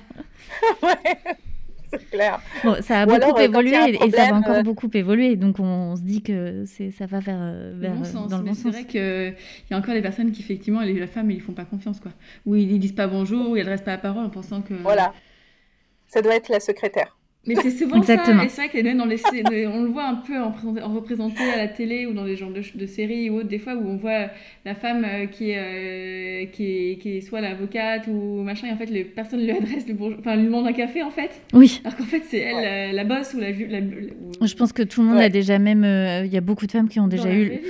ouais. 0.83 1.37
C'est 1.89 2.09
clair. 2.09 2.39
Bon, 2.63 2.75
ça 2.81 3.01
a 3.01 3.05
beaucoup 3.05 3.39
euh, 3.39 3.43
évolué 3.43 3.95
et 3.95 4.11
ça 4.11 4.29
va 4.29 4.35
encore 4.35 4.55
euh, 4.57 4.63
beaucoup 4.63 4.89
évoluer. 4.93 5.35
Donc 5.35 5.59
on, 5.59 5.95
se 5.95 6.01
dit 6.01 6.21
que 6.21 6.65
ça 6.65 7.05
va 7.05 7.19
vers, 7.19 7.39
euh, 7.39 7.73
vers 7.75 7.93
bon 7.93 8.03
sens, 8.03 8.29
dans 8.29 8.37
le 8.37 8.43
bon 8.43 8.53
sens. 8.53 8.63
C'est 8.63 8.69
vrai 8.69 8.85
qu'il 8.85 9.35
y 9.71 9.73
a 9.73 9.77
encore 9.77 9.93
des 9.93 10.01
personnes 10.01 10.31
qui, 10.31 10.41
effectivement, 10.41 10.81
les, 10.81 10.93
la 10.93 11.07
femme, 11.07 11.31
ils 11.31 11.41
font 11.41 11.53
pas 11.53 11.65
confiance. 11.65 11.99
Quoi. 11.99 12.11
Ou 12.45 12.55
ils 12.55 12.79
disent 12.79 12.93
pas 12.93 13.07
bonjour, 13.07 13.49
ou 13.49 13.55
ils 13.55 13.59
n'adressent 13.59 13.83
pas 13.83 13.91
la 13.91 13.97
parole 13.97 14.25
en 14.25 14.29
pensant 14.29 14.61
que. 14.61 14.73
Voilà. 14.75 15.13
Ça 16.07 16.21
doit 16.21 16.35
être 16.35 16.49
la 16.49 16.59
secrétaire. 16.59 17.18
Mais 17.49 17.55
c'est 17.55 17.71
souvent 17.71 17.97
Exactement. 17.97 18.41
ça, 18.41 18.45
et 18.45 18.49
c'est 18.49 18.67
vrai 18.67 18.69
que 18.69 18.95
dans 18.95 19.05
les, 19.05 19.65
on 19.65 19.81
le 19.81 19.89
voit 19.89 20.05
un 20.05 20.15
peu 20.17 20.39
en, 20.39 20.53
en, 20.83 20.93
représenté 20.93 21.41
à 21.51 21.57
la 21.57 21.67
télé 21.67 22.05
ou 22.05 22.13
dans 22.13 22.23
les 22.23 22.35
genres 22.35 22.51
de, 22.51 22.61
de, 22.75 22.85
séries 22.85 23.31
ou 23.31 23.37
autres, 23.37 23.47
des 23.47 23.57
fois 23.57 23.73
où 23.73 23.87
on 23.87 23.97
voit 23.97 24.27
la 24.65 24.75
femme 24.75 25.03
euh, 25.03 25.25
qui, 25.25 25.49
est, 25.49 25.57
euh, 25.57 26.45
qui, 26.51 26.91
est, 26.91 26.97
qui 26.97 27.17
est 27.17 27.21
soit 27.21 27.41
l'avocate 27.41 28.05
ou 28.05 28.43
machin, 28.43 28.67
et 28.67 28.71
en 28.71 28.77
fait, 28.77 28.85
les 28.85 29.03
personnes 29.03 29.41
lui 29.41 29.49
adressent 29.49 29.87
le 29.87 29.95
bonjour, 29.95 30.19
enfin, 30.19 30.35
lui 30.35 30.45
demandent 30.45 30.67
un 30.67 30.73
café 30.73 31.01
en 31.01 31.09
fait. 31.09 31.41
Oui. 31.53 31.81
Alors 31.83 31.97
qu'en 31.97 32.03
fait, 32.03 32.21
c'est 32.27 32.37
elle 32.37 32.93
la, 32.93 32.93
la, 32.93 33.03
bosse 33.03 33.33
ou 33.33 33.39
la. 33.39 33.49
la 33.49 33.79
Je 34.45 34.53
pense 34.53 34.71
que 34.71 34.83
tout 34.83 35.01
le 35.01 35.07
monde 35.07 35.17
ouais. 35.17 35.25
a 35.25 35.29
déjà 35.29 35.57
même. 35.57 35.83
Euh, 35.83 36.25
il 36.25 36.31
y 36.31 36.37
a 36.37 36.41
beaucoup 36.41 36.67
de 36.67 36.71
femmes 36.71 36.87
qui 36.87 36.99
ont 36.99 37.07
déjà 37.07 37.33
eu 37.33 37.61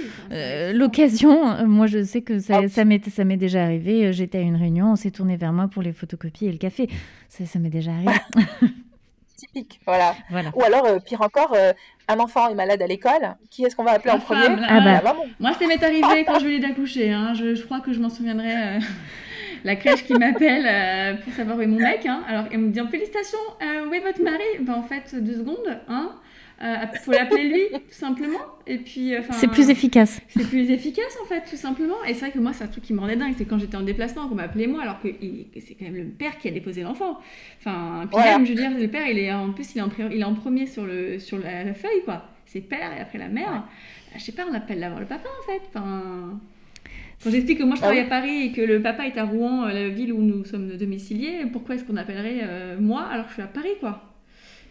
l'occasion. 0.74 1.66
Moi, 1.66 1.88
je 1.88 2.04
sais 2.04 2.22
que 2.22 2.40
ça, 2.40 2.64
oh. 2.66 2.68
ça 2.68 2.84
m'est 2.84 3.38
déjà 3.38 3.64
arrivé. 3.64 4.12
J'étais 4.12 4.40
à 4.40 4.42
une 4.42 4.58
réunion, 4.58 4.92
on 4.92 4.96
s'est 4.98 5.12
tourné 5.12 5.38
vers 5.38 5.54
moi 5.54 5.70
pour 5.70 5.84
les 5.84 5.94
photocopies 5.94 6.48
et 6.48 6.52
le 6.52 6.58
café. 6.58 6.90
Ça, 7.30 7.46
ça 7.46 7.60
m'est 7.60 7.70
déjà 7.70 7.92
arrivé. 7.92 8.12
typique, 9.54 9.80
voilà. 9.86 10.16
Ou 10.56 10.64
alors, 10.64 10.86
euh, 10.86 11.00
pire 11.00 11.22
encore, 11.22 11.54
euh, 11.54 11.74
un 12.08 12.20
enfant 12.20 12.50
est 12.50 12.56
malade 12.56 12.82
à 12.82 12.88
l'école, 12.88 13.36
qui 13.50 13.64
est-ce 13.64 13.76
qu'on 13.76 13.84
va 13.84 13.92
appeler 13.92 14.14
en 14.14 14.20
premier? 14.20 14.48
ah 14.68 14.80
bah. 14.82 15.02
Ah, 15.06 15.16
Moi, 15.40 15.54
ça 15.54 15.68
m'est 15.68 15.84
arrivé 15.84 16.24
quand 16.28 16.40
je 16.40 16.46
venais 16.46 16.60
d'accoucher, 16.60 17.12
hein. 17.12 17.34
je, 17.34 17.56
je, 17.56 17.64
crois 17.64 17.80
que 17.80 17.94
je 17.94 18.00
m'en 18.00 18.10
souviendrai. 18.10 18.52
Euh, 18.52 18.80
la 19.66 19.76
crèche 19.76 20.06
qui 20.06 20.14
m'appelle 20.14 21.20
pour 21.24 21.34
savoir 21.34 21.58
où 21.58 21.62
est 21.62 21.68
mon 21.68 21.80
mec. 21.80 22.06
Hein. 22.06 22.24
Alors, 22.28 22.46
elle 22.52 22.60
me 22.60 22.70
dit 22.70 22.80
Félicitations, 22.90 23.38
où 23.62 23.94
est 23.94 24.00
votre 24.00 24.22
mari? 24.22 24.44
Ben, 24.62 24.76
En 24.76 24.84
fait, 24.84 25.14
deux 25.16 25.38
secondes. 25.38 25.80
Hein 25.90 26.12
il 26.62 26.68
euh, 26.68 27.00
faut 27.02 27.12
l'appeler 27.12 27.48
lui, 27.48 27.62
tout 27.72 27.94
simplement. 27.94 28.40
Et 28.68 28.78
puis, 28.78 29.14
c'est 29.32 29.48
plus 29.48 29.70
efficace. 29.70 30.20
C'est 30.28 30.48
plus 30.48 30.70
efficace, 30.70 31.18
en 31.24 31.26
fait, 31.26 31.42
tout 31.50 31.56
simplement. 31.56 32.04
Et 32.06 32.14
c'est 32.14 32.22
vrai 32.22 32.32
que 32.32 32.40
moi, 32.40 32.52
c'est 32.52 32.66
un 32.66 32.68
truc 32.68 32.84
qui 32.84 32.94
me 32.94 33.00
rendait 33.00 33.16
dingue. 33.16 33.34
C'est 33.38 33.46
quand 33.46 33.60
j'étais 33.60 33.78
en 33.78 33.82
déplacement 33.82 34.28
qu'on 34.28 34.36
m'appelait 34.36 34.68
moi, 34.68 34.82
alors 34.82 35.00
que 35.02 35.08
c'est 35.10 35.76
quand 35.76 35.86
même 35.86 35.96
le 35.96 36.06
père 36.06 36.38
qui 36.38 36.50
a 36.50 36.52
déposé 36.52 36.82
l'enfant. 36.82 37.20
Enfin, 37.60 38.08
puis 38.12 38.22
même, 38.22 38.46
je 38.46 38.50
veux 38.50 38.58
dire, 38.58 38.72
le 38.78 38.88
père, 38.90 39.08
il 39.08 39.18
est 39.18 39.32
en 39.32 39.54
plus, 39.54 39.74
il 39.74 39.80
est 39.80 39.82
en, 39.82 39.90
il 40.12 40.20
est 40.20 40.26
en 40.26 40.34
premier 40.34 40.66
sur, 40.66 40.86
le, 40.86 41.18
sur 41.20 41.40
la, 41.40 41.74
feuille, 41.74 42.04
quoi. 42.04 42.26
C'est 42.46 42.62
père 42.62 42.92
et 42.98 43.00
après 43.00 43.20
la 43.20 43.30
mère. 43.30 43.52
Ouais. 43.52 44.18
Je 44.18 44.24
sais 44.24 44.32
pas, 44.34 44.44
on 44.50 44.54
appelle 44.54 44.82
d'abord 44.82 45.00
le 45.00 45.06
papa, 45.06 45.30
en 45.42 45.46
fait. 45.46 45.62
Enfin. 45.70 46.40
Quand 47.24 47.32
j'explique 47.32 47.58
que 47.58 47.64
moi 47.64 47.76
je 47.76 47.82
travaille 47.82 48.00
ah 48.00 48.06
à 48.06 48.10
Paris 48.10 48.44
et 48.44 48.52
que 48.54 48.62
le 48.62 48.82
papa 48.82 49.06
est 49.06 49.18
à 49.18 49.26
Rouen, 49.26 49.66
la 49.66 49.90
ville 49.90 50.14
où 50.14 50.22
nous 50.22 50.46
sommes 50.46 50.78
domiciliés, 50.78 51.46
pourquoi 51.52 51.76
est-ce 51.76 51.84
qu'on 51.84 51.98
appellerait 51.98 52.40
euh, 52.44 52.78
moi 52.80 53.02
alors 53.12 53.26
que 53.26 53.32
je 53.32 53.34
suis 53.34 53.44
à 53.44 53.48
Paris, 53.48 53.74
quoi? 53.82 54.09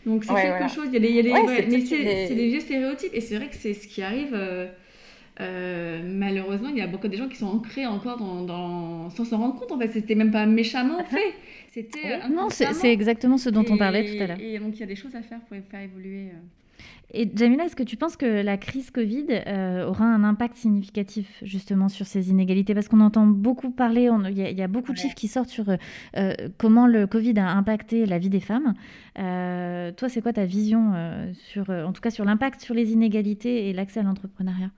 Donc 0.09 0.25
c'est 0.25 0.35
quelque 0.35 0.71
chose, 0.71 0.87
il 0.87 0.95
y 0.95 0.97
a 0.97 1.01
des, 1.01 1.11
y 1.11 1.19
a 1.19 1.23
des 1.23 1.33
ouais, 1.33 1.67
mais 1.69 1.81
c'est 1.81 2.35
des... 2.35 2.49
vieux 2.49 2.61
stéréotypes 2.61 3.11
et 3.13 3.21
c'est 3.21 3.37
vrai 3.37 3.49
que 3.49 3.55
c'est 3.55 3.75
ce 3.75 3.87
qui 3.87 4.03
arrive. 4.03 4.33
Euh, 4.33 4.67
euh, 5.41 6.03
malheureusement, 6.05 6.69
il 6.71 6.79
y 6.79 6.81
a 6.81 6.89
beaucoup 6.89 7.07
de 7.07 7.17
gens 7.17 7.29
qui 7.29 7.37
sont 7.37 7.47
ancrés 7.47 7.87
encore 7.87 8.17
dans, 8.17 8.43
dans... 8.43 9.11
sans 9.11 9.25
s'en 9.25 9.39
rendre 9.39 9.55
compte. 9.55 9.71
En 9.71 9.79
fait, 9.79 9.93
c'était 9.93 10.17
même 10.17 10.33
pas 10.33 10.47
méchamment 10.47 11.05
fait. 11.05 11.35
C'était 11.71 12.27
non, 12.31 12.49
c'est 12.51 12.93
exactement 12.93 13.37
ce 13.37 13.51
dont 13.51 13.65
on 13.69 13.77
parlait 13.77 14.05
tout 14.05 14.23
à 14.23 14.27
l'heure. 14.27 14.41
Et 14.41 14.59
donc 14.59 14.77
il 14.77 14.81
y 14.81 14.83
a 14.83 14.87
des 14.87 14.97
choses 14.97 15.15
à 15.15 15.23
faire 15.23 15.41
pour 15.41 15.57
faire 15.71 15.81
évoluer. 15.81 16.31
Euh, 16.79 17.19
et 17.19 17.31
Jamila, 17.35 17.65
est-ce 17.65 17.77
que 17.77 17.83
tu 17.83 17.97
penses 17.97 18.17
que 18.17 18.43
la 18.43 18.57
crise 18.57 18.91
Covid 18.91 19.27
euh, 19.31 19.87
aura 19.87 20.05
un 20.05 20.25
impact 20.25 20.57
significatif 20.57 21.27
justement 21.43 21.89
sur 21.89 22.07
ces 22.07 22.31
inégalités? 22.31 22.75
Parce 22.75 22.89
qu'on 22.89 23.01
entend 23.01 23.27
beaucoup 23.27 23.71
parler, 23.71 24.11
il 24.31 24.39
y, 24.39 24.43
y, 24.43 24.63
a 24.63 24.69
beaucoup 24.69 24.93
de 24.93 24.99
chiffres 24.99 25.15
qui 25.15 25.29
sortent 25.29 25.49
sur 25.49 25.67
euh, 25.69 26.33
comment 26.59 26.87
le 26.87 27.07
Covid 27.07 27.39
a 27.39 27.51
impacté 27.51 28.07
la 28.07 28.19
vie 28.19 28.31
des 28.31 28.41
femmes. 28.41 28.75
Euh, 29.19 29.93
toi, 29.93 30.09
c'est 30.09 30.23
quoi 30.23 30.33
ta 30.33 30.45
vision 30.45 30.93
sur, 31.33 31.71
en 31.71 31.93
tout 31.93 32.01
cas, 32.01 32.11
sur 32.11 32.25
l'impact 32.25 32.61
sur 32.61 32.75
les 32.75 32.93
inégalités 32.93 33.69
et 33.69 33.73
l'accès 33.73 34.01
à 34.01 34.03
l'entrepreneuriat? 34.03 34.71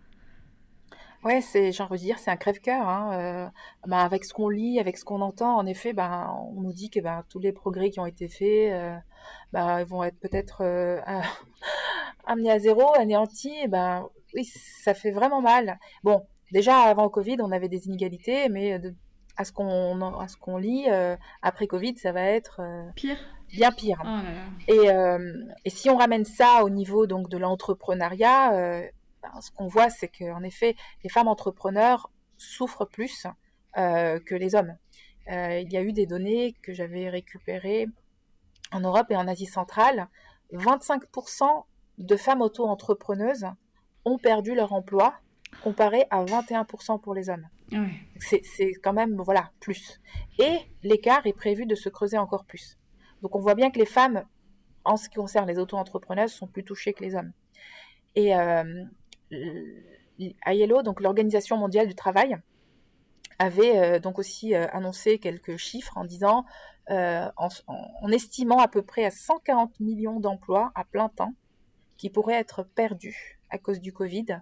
Ouais, 1.22 1.42
c'est, 1.42 1.70
j'ai 1.70 1.82
envie 1.82 1.98
de 1.98 2.04
dire, 2.04 2.18
c'est 2.18 2.30
un 2.30 2.36
crève-cœur. 2.36 2.88
Hein. 2.88 3.10
Euh, 3.12 3.48
bah, 3.86 4.00
avec 4.00 4.24
ce 4.24 4.32
qu'on 4.32 4.48
lit, 4.48 4.80
avec 4.80 4.96
ce 4.96 5.04
qu'on 5.04 5.20
entend, 5.20 5.56
en 5.56 5.66
effet, 5.66 5.92
ben, 5.92 6.34
on 6.56 6.62
nous 6.62 6.72
dit 6.72 6.88
que 6.88 7.00
ben, 7.00 7.24
tous 7.28 7.38
les 7.38 7.52
progrès 7.52 7.90
qui 7.90 8.00
ont 8.00 8.06
été 8.06 8.26
faits 8.28 8.72
euh, 8.72 8.96
ben, 9.52 9.84
vont 9.84 10.02
être 10.02 10.18
peut-être 10.18 10.62
euh, 10.62 10.98
amenés 12.24 12.50
à 12.50 12.58
zéro, 12.58 12.94
anéantis. 12.94 13.54
Et 13.62 13.68
ben, 13.68 14.08
oui, 14.34 14.44
ça 14.44 14.94
fait 14.94 15.10
vraiment 15.10 15.42
mal. 15.42 15.78
Bon, 16.04 16.26
déjà 16.52 16.78
avant 16.78 17.10
Covid, 17.10 17.36
on 17.40 17.52
avait 17.52 17.68
des 17.68 17.86
inégalités, 17.86 18.48
mais 18.48 18.78
de, 18.78 18.94
à 19.36 19.44
ce 19.44 19.52
qu'on 19.52 20.00
à 20.18 20.26
ce 20.28 20.38
qu'on 20.38 20.56
lit 20.56 20.86
après 21.42 21.66
Covid, 21.66 21.96
ça 21.98 22.12
va 22.12 22.22
être 22.22 22.60
pire, 22.94 23.18
bien 23.48 23.72
pire. 23.72 24.02
Oh 24.04 24.72
et, 24.72 24.88
et, 25.64 25.70
si 25.70 25.90
on 25.90 25.96
ramène 25.96 26.24
ça 26.24 26.62
au 26.62 26.70
niveau 26.70 27.06
donc 27.06 27.28
de 27.28 27.38
l'entrepreneuriat, 27.38 28.90
ben, 29.22 29.40
ce 29.40 29.50
qu'on 29.50 29.66
voit, 29.66 29.90
c'est 29.90 30.08
qu'en 30.08 30.42
effet, 30.42 30.76
les 31.04 31.10
femmes 31.10 31.28
entrepreneurs 31.28 32.10
souffrent 32.36 32.86
plus 32.86 33.26
que 33.74 34.34
les 34.34 34.54
hommes. 34.54 34.76
il 35.28 35.70
y 35.70 35.76
a 35.76 35.82
eu 35.82 35.92
des 35.92 36.06
données 36.06 36.56
que 36.62 36.72
j'avais 36.72 37.08
récupérées 37.08 37.86
en 38.72 38.80
Europe 38.80 39.10
et 39.10 39.16
en 39.16 39.28
Asie 39.28 39.46
centrale. 39.46 40.08
25% 40.52 41.64
de 41.98 42.16
femmes 42.16 42.40
auto-entrepreneuses 42.40 43.46
ont 44.04 44.18
perdu 44.18 44.54
leur 44.54 44.72
emploi 44.72 45.14
comparé 45.62 46.04
à 46.10 46.24
21% 46.24 47.00
pour 47.00 47.14
les 47.14 47.28
hommes. 47.28 47.46
C'est 48.18 48.72
quand 48.82 48.92
même, 48.92 49.16
voilà, 49.16 49.50
plus. 49.60 50.00
Et 50.38 50.58
l'écart 50.82 51.26
est 51.26 51.32
prévu 51.32 51.66
de 51.66 51.74
se 51.74 51.88
creuser 51.88 52.18
encore 52.18 52.44
plus. 52.44 52.78
Donc 53.22 53.36
on 53.36 53.40
voit 53.40 53.54
bien 53.54 53.70
que 53.70 53.78
les 53.78 53.86
femmes, 53.86 54.24
en 54.84 54.96
ce 54.96 55.08
qui 55.08 55.16
concerne 55.16 55.46
les 55.46 55.58
auto-entrepreneuses, 55.58 56.32
sont 56.32 56.46
plus 56.46 56.64
touchées 56.64 56.92
que 56.92 57.04
les 57.04 57.14
hommes. 57.14 57.32
Et 58.16 58.34
euh, 58.34 58.84
ILO, 60.18 60.82
donc 60.82 61.00
l'Organisation 61.00 61.56
mondiale 61.56 61.88
du 61.88 61.94
travail, 61.94 62.36
avait 63.38 63.78
euh, 63.78 63.98
donc 63.98 64.18
aussi 64.18 64.54
euh, 64.54 64.66
annoncé 64.72 65.18
quelques 65.18 65.56
chiffres 65.56 65.96
en 65.96 66.04
disant, 66.04 66.44
euh, 66.90 67.30
en, 67.36 67.48
en, 67.66 68.08
estimant 68.10 68.58
à 68.58 68.68
peu 68.68 68.82
près 68.82 69.04
à 69.04 69.10
140 69.10 69.80
millions 69.80 70.20
d'emplois 70.20 70.72
à 70.74 70.84
plein 70.84 71.08
temps 71.08 71.34
qui 71.96 72.10
pourraient 72.10 72.38
être 72.38 72.62
perdus 72.62 73.40
à 73.50 73.58
cause 73.58 73.80
du 73.80 73.92
Covid. 73.92 74.40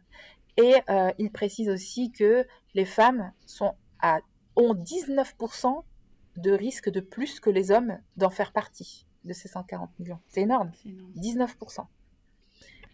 Et 0.57 0.74
euh, 0.91 1.12
il 1.18 1.30
précise 1.30 1.68
aussi 1.68 2.11
que 2.11 2.47
les 2.74 2.84
femmes 2.84 3.32
sont 3.47 3.74
à, 4.01 4.18
ont 4.57 4.74
19% 4.74 5.84
de 6.36 6.51
risque 6.53 6.91
de 6.91 7.01
plus 7.01 7.41
que 7.41 7.51
les 7.51 7.70
hommes 7.70 7.99
d'en 8.16 8.30
faire 8.30 8.53
partie 8.53 9.07
de 9.24 9.32
ces 9.32 9.49
140 9.49 9.91
millions. 9.99 10.20
C'est 10.28 10.43
énorme. 10.43 10.72
énorme. 10.84 11.12
19%. 11.16 11.86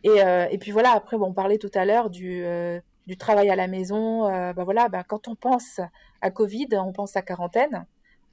Et, 0.05 0.23
euh, 0.23 0.47
et, 0.51 0.59
puis 0.59 0.71
voilà, 0.71 0.93
après, 0.93 1.17
bon, 1.17 1.29
on 1.29 1.33
parlait 1.33 1.59
tout 1.59 1.71
à 1.75 1.85
l'heure 1.85 2.11
du, 2.11 2.45
euh, 2.45 2.79
du 3.07 3.17
travail 3.17 3.51
à 3.51 3.57
la 3.57 3.67
maison. 3.67 4.29
Euh, 4.29 4.53
bah 4.53 4.65
voilà, 4.65 4.89
bah, 4.89 5.03
quand 5.03 5.29
on 5.29 5.35
pense 5.35 5.81
à 6.21 6.31
Covid, 6.31 6.69
on 6.73 6.93
pense 6.93 7.17
à 7.17 7.23
quarantaine. 7.23 7.87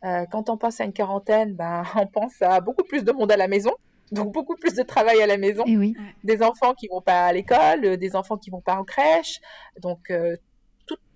Euh, 0.03 0.25
quand 0.31 0.49
on 0.49 0.57
pense 0.57 0.81
à 0.81 0.83
une 0.83 0.93
quarantaine, 0.93 1.53
bah, 1.53 1.83
on 1.95 2.07
pense 2.07 2.41
à 2.41 2.59
beaucoup 2.59 2.83
plus 2.83 3.03
de 3.03 3.11
monde 3.11 3.31
à 3.31 3.37
la 3.37 3.47
maison 3.47 3.71
donc 4.11 4.33
beaucoup 4.33 4.55
plus 4.55 4.75
de 4.75 4.83
travail 4.83 5.21
à 5.21 5.25
la 5.25 5.37
maison, 5.37 5.63
Et 5.65 5.77
oui. 5.77 5.95
des 6.23 6.43
enfants 6.43 6.73
qui 6.73 6.87
vont 6.87 7.01
pas 7.01 7.27
à 7.27 7.33
l'école, 7.33 7.97
des 7.97 8.15
enfants 8.15 8.37
qui 8.37 8.49
vont 8.49 8.61
pas 8.61 8.75
en 8.75 8.83
crèche, 8.83 9.39
donc 9.81 10.09
euh, 10.09 10.35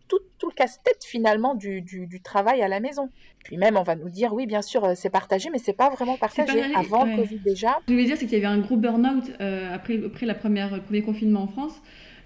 tout, 0.07 0.19
tout, 0.37 0.49
le 0.49 0.53
casse-tête 0.53 1.03
finalement 1.03 1.55
du, 1.55 1.81
du, 1.81 2.07
du, 2.07 2.21
travail 2.21 2.61
à 2.61 2.67
la 2.67 2.79
maison. 2.79 3.09
Puis 3.43 3.57
même 3.57 3.77
on 3.77 3.83
va 3.83 3.95
nous 3.95 4.09
dire 4.09 4.33
oui 4.33 4.45
bien 4.45 4.61
sûr 4.61 4.83
euh, 4.83 4.93
c'est 4.95 5.09
partagé, 5.09 5.49
mais 5.51 5.59
c'est 5.59 5.73
pas 5.73 5.89
vraiment 5.89 6.17
partagé. 6.17 6.61
Pas 6.73 6.79
Avant 6.79 7.03
ouais. 7.03 7.15
le 7.15 7.21
Covid 7.21 7.39
déjà. 7.39 7.77
Ce 7.81 7.85
que 7.87 7.93
je 7.93 7.99
veux 7.99 8.05
dire 8.05 8.17
c'est 8.17 8.25
qu'il 8.25 8.37
y 8.39 8.45
avait 8.45 8.53
un 8.53 8.59
gros 8.59 8.77
burn-out 8.77 9.31
euh, 9.41 9.73
après 9.73 10.01
après 10.05 10.25
la 10.25 10.35
première 10.35 10.75
le 10.75 10.81
premier 10.81 11.01
confinement 11.01 11.43
en 11.43 11.47
France 11.47 11.81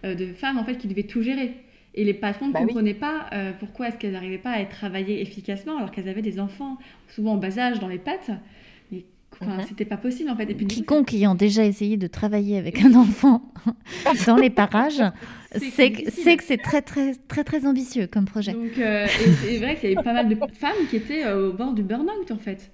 euh, 0.05 0.15
de 0.15 0.33
femmes 0.33 0.57
en 0.57 0.63
fait 0.63 0.77
qui 0.77 0.87
devaient 0.87 1.03
tout 1.03 1.21
gérer. 1.21 1.53
Et 1.95 2.03
les 2.03 2.13
patrons 2.13 2.47
ne 2.47 2.53
bah 2.53 2.59
comprenaient 2.59 2.93
oui. 2.93 2.99
pas 2.99 3.25
euh, 3.33 3.51
pourquoi 3.59 3.87
est-ce 3.87 3.97
qu'elles 3.97 4.13
n'arrivaient 4.13 4.37
pas 4.37 4.51
à 4.51 4.63
travailler 4.65 5.21
efficacement 5.21 5.77
alors 5.77 5.91
qu'elles 5.91 6.07
avaient 6.07 6.21
des 6.21 6.39
enfants 6.39 6.77
souvent 7.07 7.33
en 7.33 7.37
bas 7.37 7.57
âge 7.57 7.79
dans 7.79 7.87
les 7.87 7.97
pattes. 7.97 8.31
Enfin, 9.41 9.57
mm 9.57 9.59
-hmm. 9.59 9.67
c'était 9.67 9.85
pas 9.85 9.97
possible 9.97 10.29
en 10.29 10.35
fait. 10.35 10.49
Et 10.49 10.55
puis, 10.55 10.65
Quiconque 10.65 11.13
ayant 11.13 11.35
déjà 11.35 11.63
essayé 11.63 11.97
de 11.97 12.07
travailler 12.07 12.57
avec 12.57 12.81
un 12.81 12.93
enfant 12.95 13.41
dans 14.27 14.35
les 14.35 14.49
parages 14.49 15.03
c'est 15.55 15.91
que 15.91 16.41
c'est 16.43 16.57
très 16.57 16.81
très 16.81 17.15
très 17.27 17.43
très 17.43 17.65
ambitieux 17.65 18.07
comme 18.07 18.25
projet. 18.25 18.53
Donc 18.53 18.77
euh, 18.77 19.07
c'est 19.43 19.57
vrai 19.57 19.75
qu'il 19.75 19.89
y 19.89 19.93
avait 19.93 20.03
pas 20.03 20.13
mal 20.13 20.29
de 20.29 20.35
femmes 20.53 20.87
qui 20.89 20.97
étaient 20.97 21.25
euh, 21.25 21.49
au 21.49 21.53
bord 21.53 21.73
du 21.73 21.83
burn-out 21.83 22.31
en 22.31 22.37
fait 22.37 22.71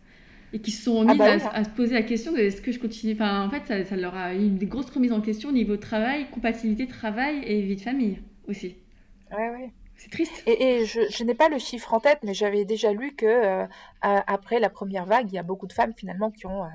et 0.53 0.59
qui 0.59 0.71
se 0.71 0.83
sont 0.83 1.03
mises 1.03 1.17
ah 1.21 1.37
bah, 1.37 1.49
à, 1.51 1.57
à, 1.57 1.63
se 1.63 1.69
poser 1.69 1.95
la 1.95 2.03
question 2.03 2.31
de 2.31 2.37
est-ce 2.37 2.61
que 2.61 2.71
je 2.71 2.79
continue. 2.79 3.13
Enfin, 3.13 3.45
en 3.45 3.49
fait, 3.49 3.63
ça, 3.65 3.83
ça, 3.83 3.97
leur 3.97 4.15
a 4.15 4.33
eu 4.33 4.47
des 4.49 4.67
grosses 4.67 4.89
remises 4.89 5.11
en 5.11 5.19
question 5.19 5.49
au 5.49 5.51
niveau 5.51 5.75
travail, 5.75 6.27
compatibilité 6.31 6.87
travail 6.87 7.43
et 7.45 7.61
vie 7.61 7.75
de 7.75 7.81
famille 7.81 8.19
aussi. 8.47 8.77
Ouais, 9.35 9.49
ouais. 9.49 9.71
C'est 9.97 10.09
triste. 10.09 10.43
Et, 10.45 10.63
et 10.63 10.85
je, 10.85 11.01
je 11.09 11.23
n'ai 11.23 11.33
pas 11.33 11.49
le 11.49 11.57
chiffre 11.57 11.93
en 11.93 11.99
tête, 11.99 12.19
mais 12.23 12.33
j'avais 12.33 12.63
déjà 12.63 12.93
lu 12.93 13.15
que 13.15 13.25
euh, 13.25 13.65
après 14.01 14.59
la 14.59 14.69
première 14.69 15.05
vague, 15.05 15.27
il 15.29 15.35
y 15.35 15.39
a 15.39 15.43
beaucoup 15.43 15.67
de 15.67 15.73
femmes 15.73 15.93
finalement 15.93 16.31
qui 16.31 16.45
ont 16.45 16.63
euh, 16.63 16.67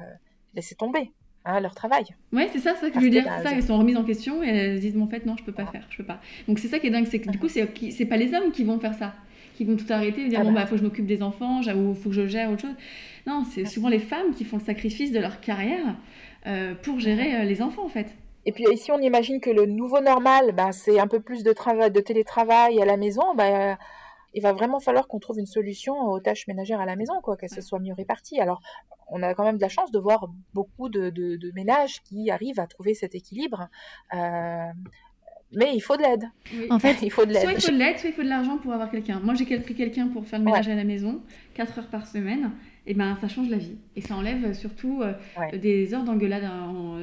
laissé 0.55 0.75
tomber 0.75 1.13
hein, 1.45 1.61
leur 1.61 1.75
travail. 1.75 2.05
Ouais, 2.33 2.49
c'est 2.53 2.59
ça, 2.59 2.75
c'est 2.75 2.87
ça 2.87 2.91
que 2.91 3.01
je 3.01 3.05
veux 3.05 3.11
dire. 3.11 3.25
C'est 3.25 3.45
ça, 3.45 3.53
elles 3.53 3.63
sont 3.63 3.79
remises 3.79 3.97
en 3.97 4.05
question 4.05 4.43
et 4.43 4.49
elles 4.49 4.81
disent, 4.81 4.97
en 4.97 5.07
fait, 5.07 5.27
non, 5.27 5.37
je 5.39 5.45
peux 5.45 5.53
pas 5.53 5.67
faire, 5.67 5.87
je 5.91 5.97
peux 5.97 6.05
pas. 6.05 6.21
Donc 6.49 6.59
c'est 6.59 6.69
ça 6.69 6.79
qui 6.79 6.87
est 6.87 6.91
dingue, 6.91 7.07
c'est 7.11 7.21
que 7.21 7.31
du 7.31 7.39
coup, 7.39 7.49
c'est 7.49 8.07
pas 8.07 8.17
les 8.17 8.35
hommes 8.35 8.53
qui 8.53 8.65
vont 8.65 8.79
faire 8.79 8.95
ça, 8.95 9.15
qui 9.57 9.65
vont 9.65 9.77
tout 9.77 9.91
arrêter 9.91 10.23
et 10.23 10.29
dire, 10.29 10.41
ah 10.41 10.45
bon, 10.45 10.53
bah, 10.53 10.67
faut 10.67 10.73
que 10.73 10.79
je 10.79 10.85
m'occupe 10.85 11.07
des 11.07 11.23
enfants, 11.23 11.61
ou 11.61 11.95
faut 11.95 12.11
que 12.11 12.15
je 12.15 12.27
gère 12.27 12.51
autre 12.51 12.63
chose. 12.63 12.77
Non, 13.27 13.45
c'est 13.51 13.65
souvent 13.67 13.89
les 13.89 13.99
femmes 13.99 14.35
qui 14.35 14.45
font 14.45 14.59
le 14.59 14.65
sacrifice 14.65 15.13
de 15.13 15.21
leur 15.21 15.41
carrière 15.41 15.97
euh, 16.47 16.75
pour 16.75 16.99
gérer 17.01 17.37
euh, 17.37 17.45
les 17.45 17.63
enfants, 17.63 17.85
en 17.85 17.89
fait. 17.89 18.15
Et 18.47 18.53
puis 18.53 18.65
ici, 18.73 18.91
on 18.91 19.01
imagine 19.01 19.41
que 19.41 19.51
le 19.51 19.67
nouveau 19.67 20.01
normal, 20.01 20.53
ben, 20.55 20.73
c'est 20.73 20.99
un 20.99 21.07
peu 21.07 21.21
plus 21.21 21.43
de, 21.43 21.53
travail, 21.53 21.91
de 21.91 22.01
télétravail 22.01 22.81
à 22.81 22.87
la 22.87 22.97
maison. 22.97 23.23
Ben, 23.37 23.77
il 24.35 24.43
va 24.43 24.53
vraiment 24.53 24.81
falloir 24.81 25.09
qu'on 25.09 25.19
trouve 25.19 25.39
une 25.39 25.47
solution 25.47 25.95
aux 25.95 26.21
tâches 26.21 26.47
ménagères 26.47 26.81
à 26.81 26.87
la 26.87 26.97
maison, 26.97 27.21
quoi, 27.23 27.37
qu'elles 27.37 27.51
se 27.51 27.61
soient 27.61 27.81
mieux 27.81 27.95
réparties. 27.95 28.41
Alors, 28.41 28.61
on 29.09 29.23
a 29.23 29.35
quand 29.35 29.45
même 29.45 29.57
de 29.57 29.63
la 29.63 29.69
chance 29.69 29.91
de 29.91 29.99
voir 29.99 30.29
beaucoup 30.55 30.89
de, 30.89 31.11
de, 31.11 31.37
de 31.37 31.53
ménages 31.53 32.03
qui 32.03 32.31
arrivent 32.31 32.61
à 32.61 32.67
trouver 32.67 32.95
cet 32.95 33.15
équilibre. 33.15 33.69
Euh, 34.15 34.69
mais 35.53 35.75
il 35.75 35.81
faut 35.81 35.97
de 35.97 36.03
l'aide. 36.03 36.25
Oui. 36.55 36.69
En 36.71 36.79
fait, 36.79 36.99
il 37.03 37.11
faut 37.11 37.27
de 37.27 37.33
l'aide. 37.33 37.43
Soit 37.43 37.53
il 37.53 37.61
faut 37.61 37.73
de 37.73 37.77
l'aide, 37.77 37.99
soit 37.99 38.11
il 38.11 38.15
faut 38.15 38.23
de 38.23 38.29
l'argent 38.29 38.59
pour 38.59 38.73
avoir 38.73 38.91
quelqu'un. 38.91 39.21
Moi, 39.21 39.35
j'ai 39.35 39.45
pris 39.59 39.75
quelqu'un 39.75 40.09
pour 40.09 40.27
faire 40.27 40.39
le 40.39 40.45
ménage 40.45 40.67
ouais. 40.67 40.73
à 40.73 40.77
la 40.77 40.85
maison, 40.85 41.21
4 41.55 41.79
heures 41.79 41.89
par 41.89 42.07
semaine 42.07 42.53
et 42.87 42.95
ben 42.95 43.17
ça 43.21 43.29
change 43.29 43.49
la 43.49 43.59
vie. 43.59 43.77
Et 43.97 44.01
ça 44.01 44.15
enlève 44.17 44.53
surtout 44.55 45.03
euh, 45.03 45.13
ouais. 45.39 45.59
des 45.59 45.93
heures 45.95 46.05
d'engueulade 46.05 46.45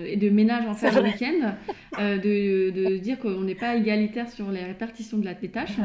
et 0.06 0.18
de 0.18 0.30
ménage 0.30 0.66
en 0.66 0.74
faire 0.74 0.96
le 1.02 1.08
week-end 1.08 1.54
euh, 2.00 2.18
de, 2.18 2.72
de, 2.72 2.98
dire 2.98 3.20
qu'on 3.20 3.42
n'est 3.42 3.56
pas 3.56 3.76
égalitaire 3.76 4.30
sur 4.30 4.52
les 4.52 4.64
répartitions 4.64 5.18
de 5.18 5.26
la, 5.26 5.34
des 5.34 5.50
tâches. 5.50 5.78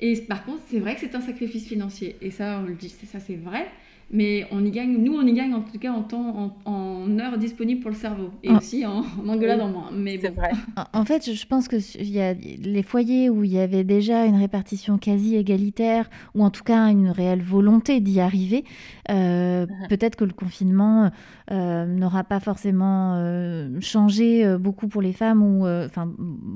Et 0.00 0.16
par 0.22 0.44
contre 0.44 0.62
c'est 0.66 0.78
vrai 0.78 0.94
que 0.94 1.00
c'est 1.00 1.14
un 1.14 1.20
sacrifice 1.20 1.66
financier. 1.66 2.16
Et 2.20 2.30
ça 2.30 2.60
on 2.62 2.66
le 2.66 2.74
dit 2.74 2.88
ça 2.88 3.20
c'est 3.20 3.36
vrai 3.36 3.66
mais 4.10 4.46
on 4.50 4.64
y 4.64 4.70
gagne, 4.70 4.96
nous 4.96 5.14
on 5.14 5.26
y 5.26 5.32
gagne 5.32 5.54
en 5.54 5.62
tout 5.62 5.78
cas 5.78 5.92
en 5.92 6.02
temps, 6.02 6.54
en, 6.64 6.70
en 6.70 7.18
heures 7.18 7.38
disponibles 7.38 7.80
pour 7.80 7.90
le 7.90 7.96
cerveau 7.96 8.30
et 8.42 8.48
ah. 8.50 8.56
aussi 8.56 8.86
en, 8.86 8.98
en 9.00 9.28
engueulade 9.28 9.58
oui, 9.58 9.64
en 9.64 9.68
moins. 9.68 9.90
Mais 9.92 10.18
c'est 10.20 10.30
bon. 10.30 10.40
vrai. 10.40 10.50
En 10.92 11.04
fait, 11.04 11.32
je 11.32 11.46
pense 11.46 11.68
que 11.68 11.76
il 11.98 12.10
y 12.10 12.20
a 12.20 12.34
les 12.34 12.82
foyers 12.82 13.30
où 13.30 13.44
il 13.44 13.52
y 13.52 13.58
avait 13.58 13.84
déjà 13.84 14.24
une 14.26 14.36
répartition 14.36 14.98
quasi 14.98 15.36
égalitaire 15.36 16.08
ou 16.34 16.44
en 16.44 16.50
tout 16.50 16.64
cas 16.64 16.88
une 16.90 17.10
réelle 17.10 17.42
volonté 17.42 18.00
d'y 18.00 18.20
arriver. 18.20 18.64
Euh, 19.10 19.66
uh-huh. 19.66 19.88
Peut-être 19.88 20.16
que 20.16 20.24
le 20.24 20.32
confinement 20.32 21.10
euh, 21.50 21.84
n'aura 21.86 22.24
pas 22.24 22.40
forcément 22.40 23.14
euh, 23.16 23.80
changé 23.80 24.44
beaucoup 24.58 24.88
pour 24.88 25.02
les 25.02 25.12
femmes 25.12 25.42
ou 25.42 25.66
euh, 25.66 25.86
enfin 25.86 26.12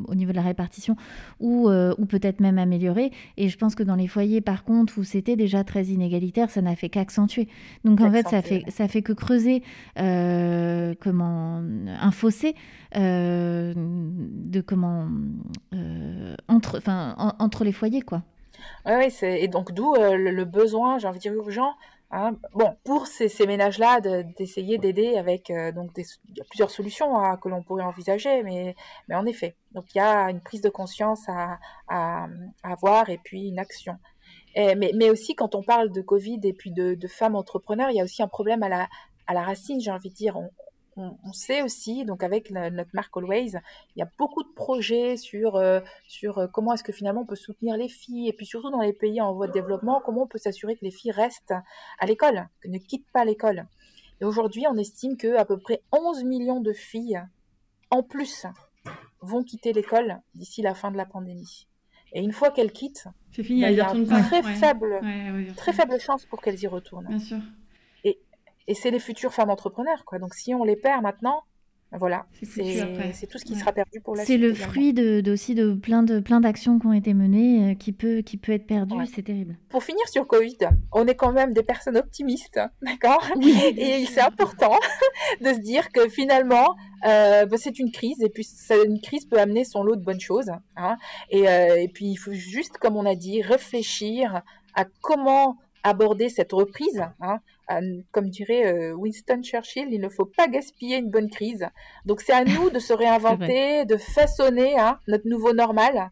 au 0.08 0.14
niveau 0.14 0.32
de 0.32 0.36
la 0.36 0.42
répartition 0.42 0.96
ou 1.40 1.68
euh, 1.68 1.94
ou 1.98 2.06
peut-être 2.06 2.40
même 2.40 2.58
amélioré. 2.58 3.12
Et 3.36 3.48
je 3.48 3.56
pense 3.56 3.74
que 3.74 3.82
dans 3.82 3.94
les 3.94 4.08
foyers 4.08 4.40
par 4.40 4.64
contre 4.64 4.98
où 4.98 5.04
c'était 5.04 5.36
déjà 5.36 5.64
très 5.64 5.84
inégalitaire, 5.84 6.50
ça 6.50 6.62
n'a 6.62 6.76
fait 6.76 6.88
qu'accentuer 6.88 7.37
donc 7.84 8.00
en 8.00 8.10
fait, 8.10 8.26
ça 8.28 8.42
fait, 8.42 8.64
ça 8.68 8.88
fait 8.88 9.02
que 9.02 9.12
creuser 9.12 9.62
euh, 9.98 10.94
comment, 11.00 11.62
un 11.86 12.10
fossé 12.10 12.54
euh, 12.96 13.72
de 13.76 14.60
comment, 14.60 15.08
euh, 15.74 16.34
entre, 16.48 16.80
en, 16.88 17.34
entre 17.38 17.64
les 17.64 17.72
foyers. 17.72 18.02
Quoi. 18.02 18.22
Oui, 18.86 18.92
oui 18.96 19.14
et 19.22 19.48
donc 19.48 19.72
d'où 19.72 19.94
euh, 19.94 20.16
le, 20.16 20.30
le, 20.30 20.44
besoin, 20.44 20.98
j'ai 20.98 21.06
envie 21.06 21.18
de 21.18 21.22
dire 21.22 21.34
urgent, 21.34 21.74
Hein, 22.10 22.36
bon, 22.54 22.74
pour 22.84 23.06
ces, 23.06 23.28
ces 23.28 23.46
ménages-là, 23.46 24.00
d'essayer 24.00 24.78
de, 24.78 24.82
d'aider 24.82 25.18
avec 25.18 25.50
euh, 25.50 25.72
donc 25.72 25.92
des, 25.92 26.06
il 26.30 26.38
y 26.38 26.40
a 26.40 26.44
plusieurs 26.44 26.70
solutions 26.70 27.18
hein, 27.18 27.36
que 27.36 27.50
l'on 27.50 27.62
pourrait 27.62 27.84
envisager, 27.84 28.42
mais, 28.42 28.74
mais 29.08 29.14
en 29.14 29.26
effet, 29.26 29.56
donc 29.72 29.94
il 29.94 29.98
y 29.98 30.00
a 30.00 30.30
une 30.30 30.40
prise 30.40 30.62
de 30.62 30.70
conscience 30.70 31.28
à, 31.28 31.58
à, 31.86 32.26
à 32.62 32.72
avoir 32.72 33.10
et 33.10 33.18
puis 33.22 33.48
une 33.48 33.58
action. 33.58 33.98
Et, 34.58 34.74
mais, 34.74 35.08
aussi 35.08 35.36
quand 35.36 35.54
on 35.54 35.62
parle 35.62 35.92
de 35.92 36.00
Covid 36.00 36.40
et 36.42 36.52
puis 36.52 36.72
de, 36.72 36.98
femmes 37.06 37.36
entrepreneurs, 37.36 37.90
il 37.90 37.96
y 37.96 38.00
a 38.00 38.04
aussi 38.04 38.22
un 38.24 38.28
problème 38.28 38.64
à 38.64 38.68
la, 38.68 39.42
racine, 39.42 39.80
j'ai 39.80 39.92
envie 39.92 40.10
de 40.10 40.14
dire. 40.14 40.36
On, 40.96 41.32
sait 41.32 41.62
aussi, 41.62 42.04
donc 42.04 42.24
avec 42.24 42.50
notre 42.50 42.90
marque 42.92 43.16
Always, 43.16 43.52
il 43.94 44.00
y 44.00 44.02
a 44.02 44.10
beaucoup 44.18 44.42
de 44.42 44.48
projets 44.48 45.16
sur, 45.16 45.54
euh, 45.54 45.78
sur 46.08 46.38
euh, 46.38 46.48
comment 46.48 46.72
est-ce 46.74 46.82
que 46.82 46.90
finalement 46.90 47.20
on 47.20 47.24
peut 47.24 47.36
soutenir 47.36 47.76
les 47.76 47.88
filles, 47.88 48.26
et 48.26 48.32
puis 48.32 48.46
surtout 48.46 48.68
dans 48.68 48.80
les 48.80 48.92
pays 48.92 49.20
en 49.20 49.32
voie 49.32 49.46
de 49.46 49.52
développement, 49.52 50.02
comment 50.04 50.24
on 50.24 50.26
peut 50.26 50.38
s'assurer 50.38 50.74
que 50.74 50.84
les 50.84 50.90
filles 50.90 51.12
restent 51.12 51.54
à 52.00 52.06
l'école, 52.06 52.48
que 52.60 52.66
ne 52.66 52.78
quittent 52.78 53.08
pas 53.12 53.24
l'école. 53.24 53.68
Et 54.20 54.24
aujourd'hui, 54.24 54.64
on 54.68 54.76
estime 54.76 55.16
que 55.16 55.36
à 55.36 55.44
peu 55.44 55.56
près 55.56 55.82
11 55.92 56.24
millions 56.24 56.60
de 56.60 56.72
filles 56.72 57.22
en 57.92 58.02
plus 58.02 58.44
vont 59.20 59.44
quitter 59.44 59.72
l'école 59.72 60.18
d'ici 60.34 60.62
la 60.62 60.74
fin 60.74 60.90
de 60.90 60.96
la 60.96 61.06
pandémie. 61.06 61.67
Et 62.12 62.20
une 62.20 62.32
fois 62.32 62.50
qu'elles 62.50 62.72
quittent, 62.72 63.06
fini, 63.32 63.60
il 63.60 63.72
y 63.72 63.80
a 63.80 63.94
une 63.94 64.06
très 64.06 64.44
ouais. 64.44 64.54
faible, 64.54 64.98
ouais, 65.02 65.30
ouais, 65.30 65.52
très 65.56 65.72
faible 65.72 66.00
chance 66.00 66.24
pour 66.26 66.40
qu'elles 66.40 66.60
y 66.60 66.66
retournent. 66.66 67.06
Bien 67.06 67.18
sûr. 67.18 67.38
Et, 68.04 68.18
et 68.66 68.74
c'est 68.74 68.90
les 68.90 68.98
futures 68.98 69.32
femmes 69.32 69.50
entrepreneurs, 69.50 70.04
quoi. 70.04 70.18
Donc 70.18 70.34
si 70.34 70.54
on 70.54 70.64
les 70.64 70.76
perd 70.76 71.02
maintenant, 71.02 71.44
Voilà, 71.92 72.26
c'est 72.42 73.26
tout 73.26 73.38
ce 73.38 73.44
qui 73.46 73.56
sera 73.56 73.72
perdu 73.72 74.00
pour 74.00 74.14
la 74.14 74.24
suite. 74.24 74.38
C'est 74.38 74.46
le 74.46 74.52
fruit 74.52 74.92
de, 74.92 75.22
aussi 75.32 75.54
de 75.54 75.72
plein 75.72 76.02
de 76.02 76.20
plein 76.20 76.38
d'actions 76.38 76.78
qui 76.78 76.86
ont 76.86 76.92
été 76.92 77.14
menées, 77.14 77.72
euh, 77.72 77.74
qui 77.74 77.92
peut 77.92 78.20
qui 78.20 78.36
peut 78.36 78.52
être 78.52 78.66
perdu. 78.66 78.94
C'est 79.14 79.22
terrible. 79.22 79.56
Pour 79.70 79.82
finir 79.82 80.06
sur 80.08 80.26
Covid, 80.26 80.58
on 80.92 81.06
est 81.06 81.14
quand 81.14 81.32
même 81.32 81.54
des 81.54 81.62
personnes 81.62 81.96
optimistes, 81.96 82.60
d'accord? 82.82 83.24
Et 83.40 84.04
c'est 84.04 84.20
important 84.20 84.76
de 85.40 85.48
se 85.48 85.60
dire 85.60 85.90
que 85.90 86.10
finalement, 86.10 86.76
euh, 87.06 87.46
bah, 87.46 87.56
c'est 87.58 87.78
une 87.78 87.90
crise 87.90 88.22
et 88.22 88.28
puis 88.28 88.46
une 88.70 89.00
crise 89.00 89.24
peut 89.24 89.38
amener 89.38 89.64
son 89.64 89.82
lot 89.82 89.96
de 89.96 90.02
bonnes 90.02 90.20
choses. 90.20 90.50
Hein 90.76 90.98
et, 91.30 91.48
euh, 91.48 91.80
et 91.80 91.88
puis 91.88 92.06
il 92.06 92.16
faut 92.16 92.34
juste, 92.34 92.76
comme 92.76 92.96
on 92.96 93.06
a 93.06 93.14
dit, 93.14 93.40
réfléchir 93.40 94.42
à 94.74 94.84
comment 95.00 95.56
aborder 95.84 96.28
cette 96.28 96.52
reprise. 96.52 97.02
Hein, 97.20 97.38
comme 98.12 98.28
dirait 98.30 98.72
euh, 98.72 98.92
Winston 98.94 99.42
Churchill, 99.42 99.88
il 99.90 100.00
ne 100.00 100.08
faut 100.08 100.24
pas 100.24 100.48
gaspiller 100.48 100.96
une 100.96 101.10
bonne 101.10 101.30
crise. 101.30 101.66
Donc 102.06 102.20
c'est 102.20 102.32
à 102.32 102.44
nous 102.44 102.70
de 102.70 102.78
se 102.78 102.92
réinventer, 102.94 103.84
de 103.84 103.96
façonner 103.96 104.78
hein, 104.78 104.98
notre 105.06 105.28
nouveau 105.28 105.52
normal. 105.52 106.10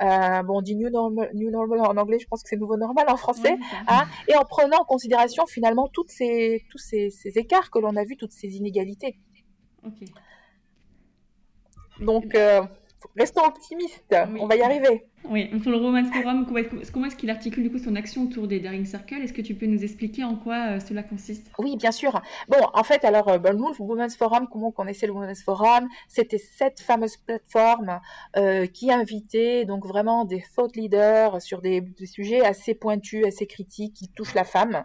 Euh, 0.00 0.42
bon, 0.44 0.58
on 0.58 0.62
dit 0.62 0.76
new 0.76 0.90
normal, 0.90 1.30
new 1.34 1.50
normal, 1.50 1.80
en 1.80 1.96
anglais, 1.96 2.18
je 2.20 2.26
pense 2.28 2.42
que 2.42 2.48
c'est 2.48 2.56
nouveau 2.56 2.76
normal 2.76 3.06
en 3.08 3.16
français, 3.16 3.56
hein, 3.88 4.04
et 4.28 4.36
en 4.36 4.44
prenant 4.44 4.78
en 4.78 4.84
considération 4.84 5.44
finalement 5.46 5.88
toutes 5.92 6.10
ces, 6.10 6.64
tous 6.70 6.78
ces, 6.78 7.10
écarts 7.34 7.70
que 7.70 7.80
l'on 7.80 7.96
a 7.96 8.04
vus, 8.04 8.16
toutes 8.16 8.32
ces 8.32 8.56
inégalités. 8.56 9.18
Donc, 12.00 12.36
euh, 12.36 12.62
restons 13.16 13.44
optimistes, 13.44 14.14
on 14.38 14.46
va 14.46 14.56
y 14.56 14.62
arriver. 14.62 15.06
Oui, 15.24 15.46
pour 15.46 15.72
le 15.72 15.78
Romance 15.78 16.06
Forum, 16.12 16.46
comment 16.46 17.06
est-ce 17.06 17.16
qu'il 17.16 17.28
articule 17.28 17.64
du 17.64 17.70
coup 17.70 17.78
son 17.78 17.96
action 17.96 18.22
autour 18.22 18.46
des 18.46 18.60
Daring 18.60 18.86
Circle? 18.86 19.16
Est-ce 19.16 19.32
que 19.32 19.42
tu 19.42 19.54
peux 19.54 19.66
nous 19.66 19.82
expliquer 19.82 20.24
en 20.24 20.36
quoi 20.36 20.54
euh, 20.54 20.80
cela 20.80 21.02
consiste? 21.02 21.50
Oui, 21.58 21.76
bien 21.76 21.90
sûr. 21.90 22.22
Bon, 22.48 22.58
en 22.72 22.84
fait, 22.84 23.04
alors, 23.04 23.28
euh, 23.28 23.38
ben, 23.38 23.52
le 23.52 23.82
Women's 23.82 24.16
Forum, 24.16 24.48
comment 24.50 24.68
on 24.68 24.72
connaissait 24.72 25.06
le 25.06 25.12
Women's 25.12 25.42
Forum? 25.42 25.88
C'était 26.06 26.38
cette 26.38 26.80
fameuse 26.80 27.16
plateforme 27.16 28.00
euh, 28.36 28.66
qui 28.66 28.92
invitait 28.92 29.64
donc 29.64 29.86
vraiment 29.86 30.24
des 30.24 30.42
thought 30.54 30.76
leaders 30.76 31.42
sur 31.42 31.60
des, 31.60 31.84
sujets 32.06 32.44
assez 32.44 32.74
pointus, 32.74 33.26
assez 33.26 33.46
critiques, 33.46 33.94
qui 33.94 34.08
touchent 34.08 34.34
la 34.34 34.44
femme. 34.44 34.84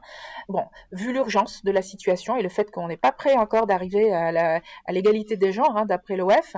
Bon, 0.50 0.66
vu 0.92 1.14
l'urgence 1.14 1.64
de 1.64 1.72
la 1.72 1.82
situation 1.82 2.36
et 2.38 2.42
le 2.42 2.50
fait 2.50 2.70
qu'on 2.72 2.88
n'est 2.88 2.98
pas 2.98 3.12
prêt 3.12 3.36
encore 3.36 3.68
d'arriver 3.68 4.12
à 4.12 4.60
l'égalité 4.92 5.38
des 5.38 5.54
genres, 5.54 5.78
hein, 5.78 5.86
d'après 5.86 6.18
l'OF, 6.18 6.56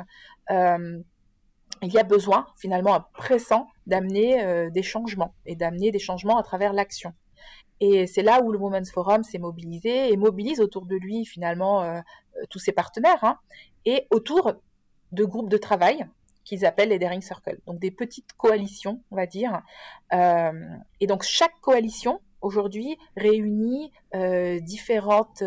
il 1.82 1.94
y 1.94 1.98
a 1.98 2.04
besoin 2.04 2.48
finalement 2.56 3.00
pressant 3.14 3.68
d'amener 3.88 4.44
euh, 4.44 4.70
des 4.70 4.84
changements 4.84 5.34
et 5.46 5.56
d'amener 5.56 5.92
des 5.92 6.00
changements 6.00 6.38
à 6.38 6.44
travers 6.44 6.74
l'action. 6.74 7.14
Et 7.80 8.08
c'est 8.08 8.24
là 8.24 8.42
où 8.42 8.52
le 8.52 8.58
Women's 8.58 8.92
Forum 8.92 9.24
s'est 9.24 9.38
mobilisé 9.38 10.12
et 10.12 10.18
mobilise 10.18 10.62
autour 10.62 10.86
de 10.86 10.96
lui 10.96 11.26
finalement 11.26 11.82
euh, 11.82 12.00
euh, 12.38 12.46
tous 12.50 12.60
ses 12.60 12.72
partenaires 12.72 13.24
hein, 13.24 13.38
et 13.86 14.08
autour 14.12 14.54
de 15.12 15.26
groupes 15.26 15.50
de 15.50 15.58
travail 15.58 16.06
qu'ils 16.44 16.66
appellent 16.66 16.90
les 16.90 17.00
Daring 17.00 17.22
Circles, 17.22 17.60
donc 17.66 17.80
des 17.80 17.90
petites 17.90 18.34
coalitions, 18.34 19.02
on 19.10 19.16
va 19.16 19.26
dire. 19.26 19.64
et 20.12 21.08
donc 21.08 21.24
chaque 21.24 21.60
coalition 21.60 22.22
aujourd'hui 22.42 23.00
réunit 23.18 23.92
différentes 24.62 25.42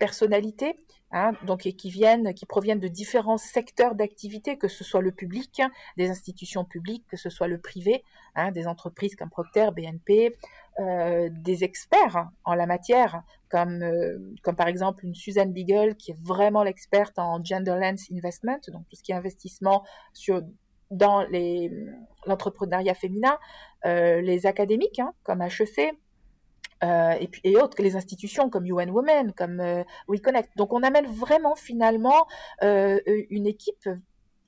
personnalités 0.00 0.74
Hein, 1.12 1.32
donc 1.44 1.62
qui 1.62 1.90
viennent, 1.90 2.34
qui 2.34 2.46
proviennent 2.46 2.78
de 2.78 2.86
différents 2.86 3.36
secteurs 3.36 3.96
d'activité, 3.96 4.56
que 4.56 4.68
ce 4.68 4.84
soit 4.84 5.00
le 5.00 5.10
public, 5.10 5.60
des 5.96 6.08
institutions 6.08 6.64
publiques, 6.64 7.04
que 7.08 7.16
ce 7.16 7.30
soit 7.30 7.48
le 7.48 7.58
privé, 7.58 8.04
hein, 8.36 8.52
des 8.52 8.68
entreprises 8.68 9.16
comme 9.16 9.28
Procter, 9.28 9.70
BNP, 9.74 10.36
euh, 10.78 11.28
des 11.32 11.64
experts 11.64 12.28
en 12.44 12.54
la 12.54 12.66
matière, 12.66 13.24
comme 13.48 13.82
euh, 13.82 14.18
comme 14.44 14.54
par 14.54 14.68
exemple 14.68 15.04
une 15.04 15.16
Suzanne 15.16 15.52
Beagle 15.52 15.96
qui 15.96 16.12
est 16.12 16.18
vraiment 16.22 16.62
l'experte 16.62 17.18
en 17.18 17.42
genderless 17.42 18.06
investment, 18.12 18.60
donc 18.68 18.86
tout 18.88 18.94
ce 18.94 19.02
qui 19.02 19.10
est 19.10 19.16
investissement 19.16 19.84
sur 20.12 20.42
dans 20.92 21.26
l'entrepreneuriat 22.26 22.94
féminin, 22.94 23.36
euh, 23.84 24.20
les 24.20 24.46
académiques 24.46 25.00
hein, 25.00 25.12
comme 25.24 25.42
HEC, 25.42 25.92
euh, 26.82 27.12
et, 27.20 27.28
puis, 27.28 27.40
et 27.44 27.56
autres, 27.56 27.80
les 27.82 27.96
institutions 27.96 28.48
comme 28.48 28.66
UN 28.66 28.90
Women, 28.90 29.32
comme 29.32 29.60
euh, 29.60 29.84
WeConnect. 30.08 30.50
Donc 30.56 30.72
on 30.72 30.82
amène 30.82 31.06
vraiment 31.06 31.54
finalement 31.54 32.26
euh, 32.62 33.00
une 33.06 33.46
équipe 33.46 33.88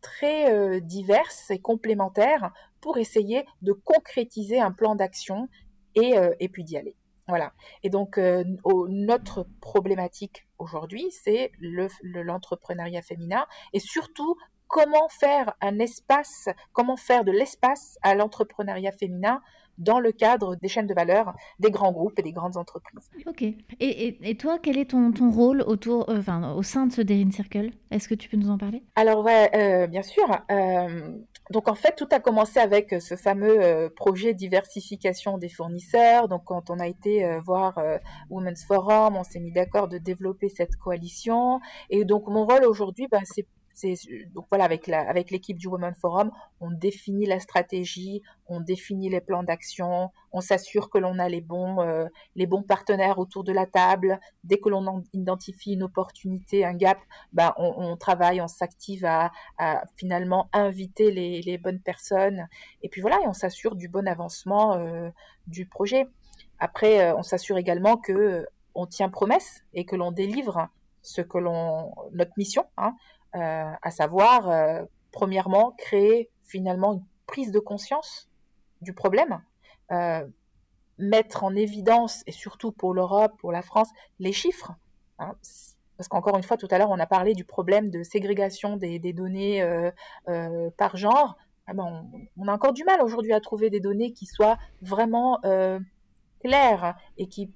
très 0.01 0.53
euh, 0.53 0.81
diverse 0.81 1.51
et 1.51 1.61
complémentaire 1.61 2.53
pour 2.81 2.99
essayer 2.99 3.47
de 3.61 3.73
concrétiser 3.73 4.61
un 4.61 4.73
plan 4.73 4.97
d'action 4.97 5.49
et, 5.95 6.15
et 6.41 6.49
puis 6.49 6.65
d'y 6.65 6.77
aller. 6.77 6.97
Voilà. 7.29 7.53
Et 7.85 7.91
donc 7.91 8.19
notre 8.19 9.47
problématique 9.61 10.49
aujourd'hui, 10.59 11.13
c'est 11.13 11.53
l'entrepreneuriat 11.61 13.01
le, 13.01 13.05
féminin 13.05 13.47
et 13.73 13.79
surtout 13.79 14.37
comment 14.73 15.09
faire 15.11 15.55
un 15.61 15.79
espace, 15.79 16.49
comment 16.73 16.97
faire 16.97 17.25
de 17.25 17.31
l'espace 17.31 17.99
à 18.03 18.15
l'entrepreneuriat 18.15 18.93
féminin 18.93 19.43
dans 19.79 20.01
le 20.01 20.13
cadre 20.13 20.57
des 20.57 20.69
chaînes 20.69 20.87
de 20.87 20.95
valeur 20.95 21.35
des 21.59 21.71
grands 21.71 21.93
groupes 21.93 22.19
et 22.19 22.23
des 22.23 22.33
grandes 22.33 22.57
entreprises. 22.57 23.11
Ok. 23.27 23.43
Et, 23.43 24.31
et, 24.31 24.37
toi, 24.37 24.59
quel 24.63 24.79
est 24.79 24.91
ton, 24.91 25.13
ton 25.13 25.31
rôle 25.31 25.63
autour, 25.63 26.09
euh, 26.09 26.19
enfin, 26.19 26.53
au 26.55 26.63
sein 26.63 26.87
de 26.87 26.93
ce 26.93 27.03
Daring 27.03 27.33
Circle? 27.33 27.71
Est-ce 27.91 28.09
que 28.09 28.15
tu 28.15 28.29
peux 28.29 28.37
nous 28.37 28.51
en 28.51 28.59
parler? 28.59 28.83
Alors, 28.97 29.25
ouais, 29.25 29.51
euh, 29.55 29.87
bien 29.87 30.03
sûr. 30.03 30.27
Euh, 30.51 31.11
donc, 31.51 31.69
en 31.69 31.75
fait, 31.75 31.95
tout 31.97 32.09
a 32.13 32.21
commencé 32.21 32.59
avec 32.61 32.95
ce 33.01 33.17
fameux 33.17 33.91
projet 33.97 34.33
diversification 34.33 35.39
des 35.39 35.49
fournisseurs. 35.49 36.29
Donc, 36.29 36.45
quand 36.45 36.71
on 36.71 36.79
a 36.79 36.87
été 36.87 37.39
voir 37.41 37.79
Women's 38.31 38.65
Forum, 38.65 39.17
on 39.17 39.25
s'est 39.25 39.41
mis 39.41 39.53
d'accord 39.53 39.89
de 39.89 39.99
développer 39.99 40.49
cette 40.49 40.77
coalition. 40.77 41.61
Et 41.91 42.05
donc, 42.05 42.29
mon 42.29 42.47
rôle 42.47 42.65
aujourd'hui, 42.65 43.07
ben, 43.11 43.21
c'est 43.25 43.47
donc 44.35 44.47
voilà 44.51 44.65
avec 44.65 44.87
la, 44.87 45.01
avec 45.09 45.31
l'équipe 45.31 45.59
du 45.59 45.69
Women 45.69 45.95
Forum, 45.95 46.31
on 46.61 46.71
définit 46.71 47.27
la 47.27 47.41
stratégie, 47.41 48.23
on 48.47 48.61
définit 48.61 49.09
les 49.09 49.21
plans 49.21 49.43
d'action, 49.43 50.11
on 50.33 50.41
s'assure 50.41 50.91
que 50.91 50.99
l'on 50.99 51.19
a 51.19 51.29
les 51.29 51.41
bons 51.41 51.81
euh, 51.81 52.07
les 52.37 52.47
bons 52.47 52.63
partenaires 52.63 53.19
autour 53.19 53.45
de 53.45 53.53
la 53.53 53.67
table. 53.67 54.21
Dès 54.45 54.59
que 54.59 54.69
l'on 54.69 55.03
identifie 55.13 55.73
une 55.75 55.83
opportunité, 55.83 56.65
un 56.65 56.75
gap, 56.75 56.99
bah 57.33 57.55
on, 57.59 57.97
travaille, 57.97 58.41
on 58.41 58.49
s'active 58.49 59.05
à, 59.05 59.31
à, 59.59 59.85
finalement 59.97 60.49
inviter 60.53 61.11
les, 61.11 61.43
les, 61.43 61.59
bonnes 61.59 61.81
personnes. 61.81 62.49
Et 62.83 62.89
puis 62.89 63.01
voilà, 63.01 63.21
et 63.23 63.27
on 63.27 63.33
s'assure 63.33 63.77
du 63.77 63.89
bon 63.89 64.07
avancement 64.07 64.75
euh, 64.75 65.11
du 65.47 65.67
projet. 65.67 66.07
Après, 66.59 67.01
euh, 67.01 67.17
on 67.17 67.23
s'assure 67.23 67.59
également 67.59 67.97
que 67.97 68.47
on 68.75 68.87
tient 68.87 69.11
promesse 69.11 69.63
et 69.75 69.85
que 69.85 69.97
l'on 69.97 70.13
délivre 70.13 70.69
ce 71.03 71.21
que 71.21 71.39
l'on 71.39 71.93
notre 72.13 72.33
mission. 72.37 72.65
Hein, 72.77 72.95
à 73.35 73.91
savoir, 73.91 74.49
euh, 74.51 74.85
premièrement, 75.11 75.73
créer 75.79 76.31
finalement 76.43 76.95
une 76.95 77.05
prise 77.27 77.51
de 77.51 77.61
conscience 77.61 78.29
du 78.81 78.93
problème, 78.93 79.41
euh, 79.93 80.27
mettre 80.99 81.45
en 81.45 81.55
évidence, 81.55 82.23
et 82.27 82.33
surtout 82.33 82.73
pour 82.73 82.95
l'Europe, 82.95 83.33
pour 83.39 83.53
la 83.53 83.63
France, 83.63 83.89
les 84.19 84.33
chiffres. 84.33 84.73
Hein, 85.19 85.35
parce 85.97 86.09
qu'encore 86.09 86.37
une 86.37 86.43
fois, 86.43 86.57
tout 86.57 86.69
à 86.71 86.79
l'heure, 86.79 86.91
on 86.91 86.99
a 86.99 87.07
parlé 87.07 87.35
du 87.35 87.45
problème 87.45 87.91
de 87.91 88.03
ségrégation 88.03 88.77
des, 88.77 88.99
données 89.13 89.63
euh, 89.63 89.91
euh, 90.29 90.71
par 90.77 90.97
genre. 90.97 91.37
Ah 91.69 91.73
on, 91.77 92.49
a 92.49 92.53
encore 92.53 92.73
du 92.73 92.83
mal 92.83 93.01
aujourd'hui 93.03 93.33
à 93.33 93.41
trouver 93.41 93.71
des 93.71 93.79
données 93.79 94.13
qui 94.13 94.27
soient 94.27 94.59
vraiment 94.81 95.39
euh, 95.45 95.79
claires 96.41 96.97
et 97.19 97.29
qui 97.29 97.53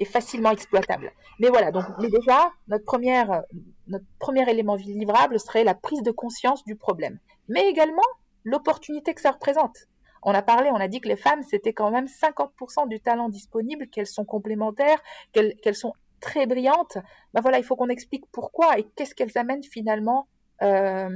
est 0.00 0.04
facilement 0.06 0.50
exploitable. 0.50 1.12
Mais 1.38 1.48
voilà, 1.48 1.70
donc 1.70 1.84
mais 2.00 2.08
déjà, 2.08 2.50
notre, 2.68 2.84
première, 2.84 3.42
notre 3.86 4.04
premier 4.18 4.48
élément 4.50 4.74
livrable 4.74 5.38
serait 5.38 5.64
la 5.64 5.74
prise 5.74 6.02
de 6.02 6.10
conscience 6.10 6.64
du 6.64 6.74
problème, 6.74 7.18
mais 7.48 7.68
également 7.68 8.02
l'opportunité 8.44 9.14
que 9.14 9.20
ça 9.20 9.30
représente. 9.30 9.76
On 10.22 10.32
a 10.34 10.42
parlé, 10.42 10.70
on 10.70 10.76
a 10.76 10.88
dit 10.88 11.00
que 11.00 11.08
les 11.08 11.16
femmes, 11.16 11.42
c'était 11.42 11.72
quand 11.72 11.90
même 11.90 12.06
50% 12.06 12.88
du 12.88 13.00
talent 13.00 13.28
disponible, 13.28 13.86
qu'elles 13.88 14.06
sont 14.06 14.24
complémentaires, 14.24 15.00
qu'elles 15.32 15.74
sont 15.74 15.94
très 16.20 16.46
brillantes. 16.46 16.98
Ben 17.32 17.40
voilà, 17.40 17.58
il 17.58 17.64
faut 17.64 17.76
qu'on 17.76 17.88
explique 17.88 18.24
pourquoi 18.32 18.78
et 18.78 18.84
qu'est-ce 18.96 19.14
qu'elles 19.14 19.38
amènent 19.38 19.62
finalement 19.62 20.28
euh, 20.62 21.08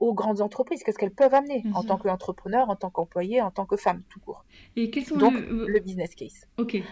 aux 0.00 0.14
grandes 0.14 0.40
entreprises, 0.40 0.82
qu'est-ce 0.82 0.98
qu'elles 0.98 1.14
peuvent 1.14 1.34
amener 1.34 1.62
en 1.74 1.84
tant 1.84 1.98
qu'entrepreneur, 1.98 2.70
en 2.70 2.76
tant 2.76 2.88
qu'employé, 2.88 3.42
en 3.42 3.50
tant 3.50 3.66
que 3.66 3.76
femme, 3.76 4.02
tout 4.08 4.18
court. 4.18 4.44
Et 4.74 4.90
quels 4.90 5.04
sont 5.04 5.16
Donc, 5.16 5.34
le, 5.34 5.78
business 5.78 6.14
case. 6.14 6.48
Ok. 6.56 6.76
Euh, 6.76 6.82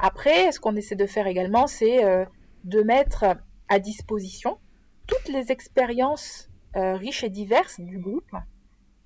après, 0.00 0.52
ce 0.52 0.60
qu'on 0.60 0.76
essaie 0.76 0.94
de 0.94 1.06
faire 1.06 1.26
également, 1.26 1.66
c'est 1.66 2.04
euh, 2.04 2.24
de 2.62 2.82
mettre 2.82 3.24
à 3.68 3.78
disposition 3.80 4.58
toutes 5.08 5.28
les 5.28 5.50
expériences 5.50 6.48
euh, 6.76 6.94
riches 6.94 7.24
et 7.24 7.30
diverses 7.30 7.80
du 7.80 7.98
groupe 7.98 8.30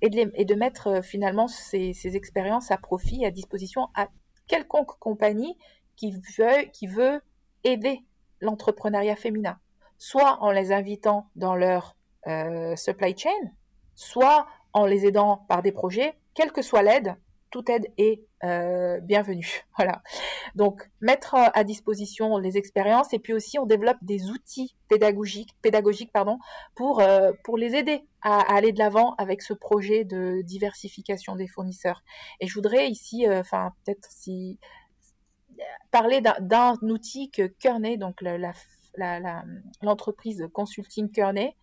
et 0.01 0.09
de, 0.09 0.31
et 0.35 0.45
de 0.45 0.55
mettre 0.55 1.03
finalement 1.03 1.47
ces, 1.47 1.93
ces, 1.93 2.15
expériences 2.15 2.69
à 2.69 2.77
profit, 2.77 3.25
à 3.25 3.31
disposition 3.31 3.89
à 3.95 4.09
quelconque 4.47 4.97
compagnie 4.99 5.57
qui 5.95 6.11
veut, 6.11 6.69
qui 6.73 6.85
veut 6.85 7.21
aider 7.63 8.01
l'entrepreneuriat 8.39 9.15
féminin, 9.15 9.59
soit 9.97 10.41
en 10.41 10.51
les 10.51 10.71
invitant 10.71 11.29
dans 11.35 11.55
leur 11.55 11.95
euh, 12.27 12.75
supply 12.75 13.17
chain, 13.17 13.29
soit 13.95 14.47
en 14.73 14.85
les 14.85 15.05
aidant 15.05 15.45
par 15.47 15.61
des 15.61 15.71
projets, 15.71 16.13
quelle 16.33 16.51
que 16.51 16.61
soit 16.61 16.83
l'aide, 16.83 17.15
toute 17.51 17.69
aide 17.69 17.87
est 17.97 18.23
euh, 18.43 18.99
bienvenue. 19.01 19.63
Voilà. 19.77 20.01
Donc, 20.55 20.89
mettre 20.99 21.35
à 21.35 21.63
disposition 21.63 22.37
les 22.37 22.57
expériences 22.57 23.13
et 23.13 23.19
puis 23.19 23.33
aussi 23.33 23.57
on 23.57 23.65
développe 23.65 23.97
des 24.01 24.29
outils 24.29 24.75
pédagogiques, 24.89 25.55
pédagogiques 25.61 26.11
pardon, 26.11 26.39
pour, 26.75 26.99
euh, 27.01 27.31
pour 27.43 27.57
les 27.57 27.75
aider 27.75 28.03
à, 28.21 28.39
aller 28.53 28.71
de 28.71 28.79
l'avant 28.79 29.15
avec 29.17 29.41
ce 29.41 29.53
projet 29.53 30.03
de 30.03 30.41
diversification 30.43 31.35
des 31.35 31.47
fournisseurs. 31.47 32.03
Et 32.39 32.47
je 32.47 32.53
voudrais 32.53 32.89
ici, 32.89 33.27
euh, 33.27 33.39
enfin, 33.39 33.73
peut-être 33.85 34.07
si 34.09 34.59
parler 35.91 36.21
d'un 36.21 36.77
outil 36.81 37.29
que 37.29 37.43
Kearney, 37.43 37.97
donc 37.97 38.23
l'entreprise 39.81 40.47
consulting 40.53 41.11
Kearney, 41.11 41.55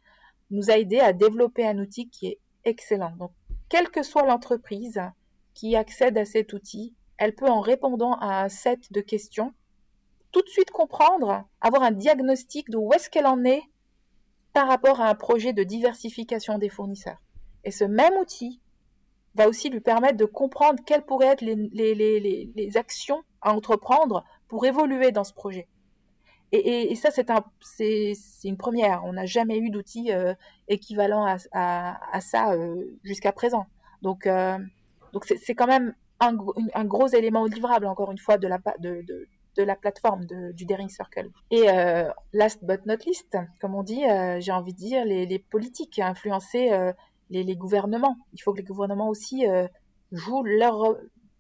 nous 0.51 0.71
a 0.71 0.79
aidé 0.79 1.01
à 1.01 1.13
développer 1.13 1.67
un 1.67 1.79
outil 1.79 2.09
qui 2.09 2.27
est 2.27 2.39
excellent. 2.65 3.15
Donc, 3.19 3.33
quelle 3.69 3.91
que 3.91 4.03
soit 4.03 4.27
l'entreprise 4.27 5.01
qui 5.55 5.77
accède 5.77 6.17
à 6.17 6.25
cet 6.25 6.53
outil, 6.53 6.95
elle 7.17 7.35
peut, 7.35 7.49
en 7.49 7.61
répondant 7.61 8.15
à 8.15 8.45
un 8.45 8.49
set 8.49 8.93
de 8.93 9.01
questions, 9.01 9.53
tout 10.33 10.43
de 10.43 10.49
suite 10.49 10.71
comprendre, 10.71 11.45
avoir 11.61 11.83
un 11.83 11.91
diagnostic 11.91 12.71
de 12.71 12.77
où 12.77 12.93
est-ce 12.93 13.11
qu'elle 13.11 13.27
en 13.27 13.45
est 13.45 13.63
par 14.53 14.69
rapport 14.69 15.01
à 15.01 15.09
un 15.09 15.15
projet 15.15 15.53
de 15.53 15.63
diversification 15.63 16.59
des 16.59 16.69
fournisseurs. 16.69 17.23
Et 17.65 17.71
ce 17.71 17.85
même 17.85 18.15
outil 18.15 18.61
va 19.35 19.49
aussi 19.49 19.69
lui 19.69 19.81
permettre 19.81 20.17
de 20.17 20.25
comprendre 20.25 20.83
quelles 20.85 21.05
pourraient 21.05 21.29
être 21.29 21.43
les, 21.43 21.55
les, 22.55 22.77
actions 22.77 23.23
à 23.41 23.53
entreprendre 23.53 24.25
pour 24.49 24.67
évoluer 24.67 25.13
dans 25.13 25.25
ce 25.25 25.33
projet. 25.33 25.69
Et, 26.53 26.95
ça, 26.95 27.11
c'est 27.11 27.31
un, 27.31 27.45
une 28.45 28.57
première. 28.57 29.05
On 29.05 29.13
n'a 29.13 29.27
jamais 29.27 29.59
eu 29.59 29.71
d'outil 29.71 30.13
euh, 30.13 30.35
équivalent 30.69 31.27
à, 31.53 31.99
à, 32.13 32.21
ça 32.21 32.53
euh, 32.53 32.85
jusqu'à 33.05 33.33
présent. 33.33 33.67
Donc, 34.01 34.27
euh, 34.27 34.57
donc 35.13 35.27
c'est 35.27 35.55
quand 35.55 35.67
même 35.67 35.95
un, 36.21 36.37
un, 36.75 36.85
gros 36.85 37.09
élément 37.09 37.45
livrable, 37.45 37.87
encore 37.87 38.11
une 38.13 38.19
fois, 38.19 38.39
de 38.39 38.49
la, 38.49 38.59
de, 38.79 39.03
de, 39.07 39.29
de 39.57 39.63
la 39.63 39.77
plateforme 39.77 40.25
de, 40.25 40.53
du 40.53 40.65
Daring 40.65 40.89
Circle. 40.89 41.31
Et 41.51 41.67
last 42.33 42.65
but 42.65 42.87
not 42.87 43.05
least, 43.07 43.37
comme 43.61 43.75
on 43.75 43.83
dit, 43.83 44.05
j'ai 44.39 44.53
envie 44.53 44.73
de 44.73 44.79
dire, 44.79 45.05
les, 45.05 45.27
les 45.27 45.39
politiques 45.39 45.99
influencer 45.99 46.71
les, 47.29 47.45
les, 47.45 47.57
gouvernements. 47.57 48.17
Il 48.33 48.41
faut 48.41 48.53
que 48.53 48.59
les 48.59 48.65
gouvernements 48.65 49.09
aussi 49.11 49.45
jouent 50.13 50.45
leur, 50.45 50.97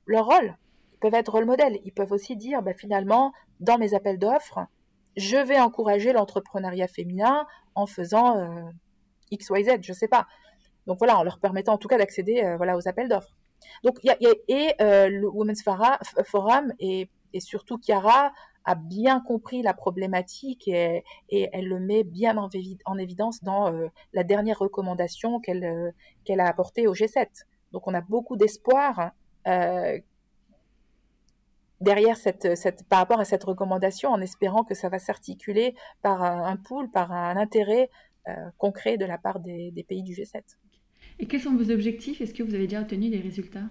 leur 0.06 0.26
rôle. 0.26 0.56
Ils 0.94 0.98
peuvent 1.00 1.14
être 1.14 1.32
rôle 1.32 1.46
modèle. 1.46 1.78
Ils 1.84 1.92
peuvent 1.92 2.12
aussi 2.12 2.36
dire, 2.36 2.60
bah, 2.60 2.74
finalement, 2.74 3.32
dans 3.60 3.78
mes 3.78 3.94
appels 3.94 4.18
d'offres, 4.18 4.66
je 5.18 5.36
vais 5.36 5.60
encourager 5.60 6.12
l'entrepreneuriat 6.12 6.88
féminin 6.88 7.46
en 7.74 7.86
faisant 7.86 8.38
euh, 8.38 8.70
X, 9.30 9.50
Y, 9.50 9.64
Z, 9.64 9.78
je 9.82 9.92
sais 9.92 10.08
pas. 10.08 10.26
Donc 10.86 10.98
voilà, 10.98 11.18
en 11.18 11.22
leur 11.22 11.38
permettant 11.38 11.74
en 11.74 11.78
tout 11.78 11.88
cas 11.88 11.98
d'accéder 11.98 12.42
euh, 12.42 12.56
voilà, 12.56 12.76
aux 12.76 12.88
appels 12.88 13.08
d'offres. 13.08 13.36
Donc, 13.84 13.98
y 14.02 14.08
y 14.20 14.26
a, 14.26 14.34
et 14.48 14.74
euh, 14.80 15.08
le 15.08 15.28
Women's 15.28 15.62
Forum 15.62 16.72
et, 16.78 17.10
surtout 17.40 17.78
Chiara 17.78 18.32
a 18.64 18.74
bien 18.74 19.20
compris 19.20 19.62
la 19.62 19.74
problématique 19.74 20.66
et, 20.68 21.04
elle 21.30 21.68
le 21.68 21.78
met 21.78 22.04
bien 22.04 22.36
en, 22.38 22.48
en 22.86 22.98
évidence 22.98 23.42
dans 23.42 23.72
euh, 23.72 23.88
la 24.12 24.24
dernière 24.24 24.58
recommandation 24.58 25.40
qu'elle 25.40 25.64
a 26.40 26.46
apportée 26.46 26.86
au 26.86 26.94
G7. 26.94 27.26
Donc 27.72 27.86
on 27.86 27.94
a 27.94 28.00
beaucoup 28.00 28.36
d'espoir 28.36 29.12
derrière 31.80 32.16
cette, 32.16 32.56
cette, 32.56 32.84
par 32.88 32.98
rapport 32.98 33.20
à 33.20 33.24
cette 33.24 33.44
recommandation 33.44 34.10
en 34.10 34.20
espérant 34.20 34.64
que 34.64 34.74
ça 34.74 34.88
va 34.88 34.98
s'articuler 34.98 35.74
par 36.02 36.22
un, 36.22 36.56
pool, 36.56 36.90
par 36.90 37.12
un 37.12 37.36
intérêt 37.36 37.90
euh, 38.28 38.32
concret 38.58 38.96
de 38.96 39.04
la 39.04 39.18
part 39.18 39.40
des, 39.40 39.70
des 39.70 39.82
pays 39.82 40.02
du 40.02 40.12
G7. 40.12 40.42
Et 41.18 41.26
quels 41.26 41.40
sont 41.40 41.54
vos 41.54 41.70
objectifs? 41.70 42.20
Est-ce 42.20 42.34
que 42.34 42.42
vous 42.42 42.54
avez 42.54 42.66
déjà 42.66 42.82
obtenu 42.82 43.10
des 43.10 43.20
résultats? 43.20 43.68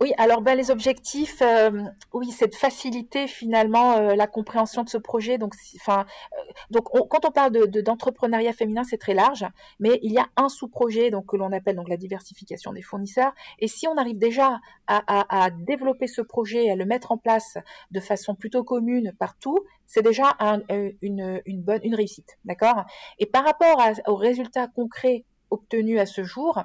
Oui, 0.00 0.12
alors 0.18 0.42
ben, 0.42 0.56
les 0.56 0.70
objectifs, 0.70 1.40
euh, 1.40 1.70
oui, 2.12 2.30
c'est 2.30 2.48
de 2.48 2.54
faciliter 2.54 3.26
finalement 3.26 3.96
euh, 3.96 4.14
la 4.14 4.26
compréhension 4.26 4.82
de 4.82 4.90
ce 4.90 4.98
projet. 4.98 5.38
Donc, 5.38 5.54
enfin, 5.76 6.04
euh, 6.32 6.52
donc 6.70 6.84
quand 7.08 7.24
on 7.24 7.30
parle 7.30 7.52
de, 7.52 7.80
d'entrepreneuriat 7.80 8.52
féminin, 8.52 8.84
c'est 8.84 8.98
très 8.98 9.14
large, 9.14 9.46
mais 9.80 9.98
il 10.02 10.12
y 10.12 10.18
a 10.18 10.26
un 10.36 10.50
sous-projet 10.50 11.10
donc 11.10 11.26
que 11.26 11.36
l'on 11.36 11.50
appelle 11.50 11.76
donc 11.76 11.88
la 11.88 11.96
diversification 11.96 12.72
des 12.72 12.82
fournisseurs. 12.82 13.32
Et 13.58 13.68
si 13.68 13.88
on 13.88 13.96
arrive 13.96 14.18
déjà 14.18 14.60
à, 14.86 15.02
à, 15.06 15.44
à 15.44 15.50
développer 15.50 16.08
ce 16.08 16.20
projet, 16.20 16.68
à 16.70 16.76
le 16.76 16.84
mettre 16.84 17.10
en 17.12 17.16
place 17.16 17.56
de 17.90 18.00
façon 18.00 18.34
plutôt 18.34 18.64
commune 18.64 19.12
partout, 19.18 19.60
c'est 19.86 20.02
déjà 20.02 20.36
un, 20.40 20.60
une, 21.00 21.40
une 21.46 21.62
bonne 21.62 21.80
une 21.84 21.94
réussite, 21.94 22.38
d'accord? 22.44 22.84
Et 23.18 23.26
par 23.26 23.44
rapport 23.44 23.80
aux 24.08 24.16
résultats 24.16 24.66
concrets 24.66 25.24
obtenus 25.50 26.00
à 26.00 26.06
ce 26.06 26.24
jour, 26.24 26.64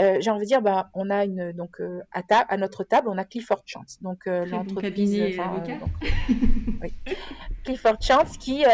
euh, 0.00 0.16
j'ai 0.20 0.30
envie 0.30 0.44
de 0.44 0.48
dire, 0.48 0.62
bah, 0.62 0.90
on 0.94 1.10
a 1.10 1.24
une 1.24 1.52
donc 1.52 1.80
euh, 1.80 2.00
à, 2.12 2.22
à, 2.30 2.56
notre 2.56 2.84
table, 2.84 3.08
on 3.08 3.18
a 3.18 3.24
Clifford 3.24 3.62
Chance, 3.66 3.98
donc 4.00 4.26
euh, 4.26 4.46
l'entreprise, 4.46 5.12
oui. 6.82 6.94
Clifford 7.64 8.00
Chance 8.00 8.38
qui 8.38 8.64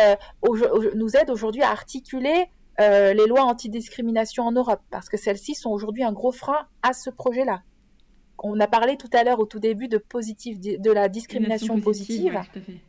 nous 0.94 1.16
aide 1.16 1.30
aujourd'hui 1.30 1.62
à 1.62 1.70
articuler 1.70 2.46
les 2.78 3.26
lois 3.26 3.42
antidiscrimination 3.42 4.44
en 4.44 4.52
Europe, 4.52 4.82
parce 4.90 5.08
que 5.08 5.16
celles-ci 5.16 5.54
sont 5.54 5.70
aujourd'hui 5.70 6.04
un 6.04 6.12
gros 6.12 6.32
frein 6.32 6.68
à 6.82 6.92
ce 6.92 7.10
projet-là. 7.10 7.62
On 8.38 8.60
a 8.60 8.68
parlé 8.68 8.98
tout 8.98 9.08
à 9.14 9.24
l'heure 9.24 9.40
au 9.40 9.46
tout 9.46 9.60
début 9.60 9.88
de 9.88 9.96
positif, 9.96 10.60
de 10.60 10.92
la 10.92 11.08
discrimination 11.08 11.80
positive. 11.80 12.38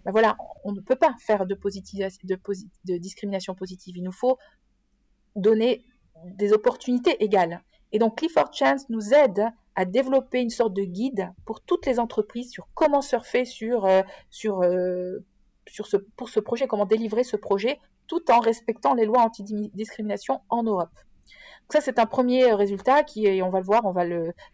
Ben 0.06 0.12
voilà, 0.12 0.36
on 0.66 0.74
ne 0.74 0.82
peut 0.82 0.98
pas 0.98 1.16
faire 1.20 1.46
de, 1.46 1.56
de, 1.56 2.40
de 2.86 2.98
discrimination 2.98 3.56
positive. 3.56 3.96
Il 3.98 4.04
nous 4.04 4.12
faut 4.12 4.38
donner 5.38 5.86
des 6.26 6.52
opportunités 6.52 7.24
égales. 7.24 7.62
Et 7.92 8.00
donc 8.00 8.18
Clifford 8.18 8.54
Chance 8.54 8.90
nous 8.90 9.14
aide 9.14 9.48
à 9.76 9.86
développer 9.86 10.42
une 10.42 10.50
sorte 10.50 10.74
de 10.74 10.84
guide 10.84 11.32
pour 11.46 11.62
toutes 11.62 11.86
les 11.86 12.00
entreprises 12.00 12.52
sur 12.52 12.68
comment 12.74 13.02
surfer 13.02 13.46
sur 13.46 13.86
euh, 13.86 14.02
sur 14.30 14.64
euh, 14.64 15.20
sur 15.68 15.88
ce 15.88 15.98
pour 15.98 16.30
ce 16.30 16.40
projet, 16.40 16.68
comment 16.68 16.86
délivrer 16.86 17.24
ce 17.24 17.38
projet 17.38 17.80
tout 18.08 18.32
en 18.32 18.40
respectant 18.40 18.94
les 18.94 19.06
lois 19.06 19.22
antidiscrimination 19.22 20.42
en 20.50 20.64
Europe. 20.64 20.94
Donc 20.94 21.74
ça 21.74 21.82
c'est 21.82 22.00
un 22.00 22.06
premier 22.06 22.54
résultat 22.54 23.04
qui 23.04 23.42
on 23.44 23.50
va 23.50 23.60
le 23.60 23.66
voir, 23.66 23.86
on 23.86 23.92
va 23.92 24.06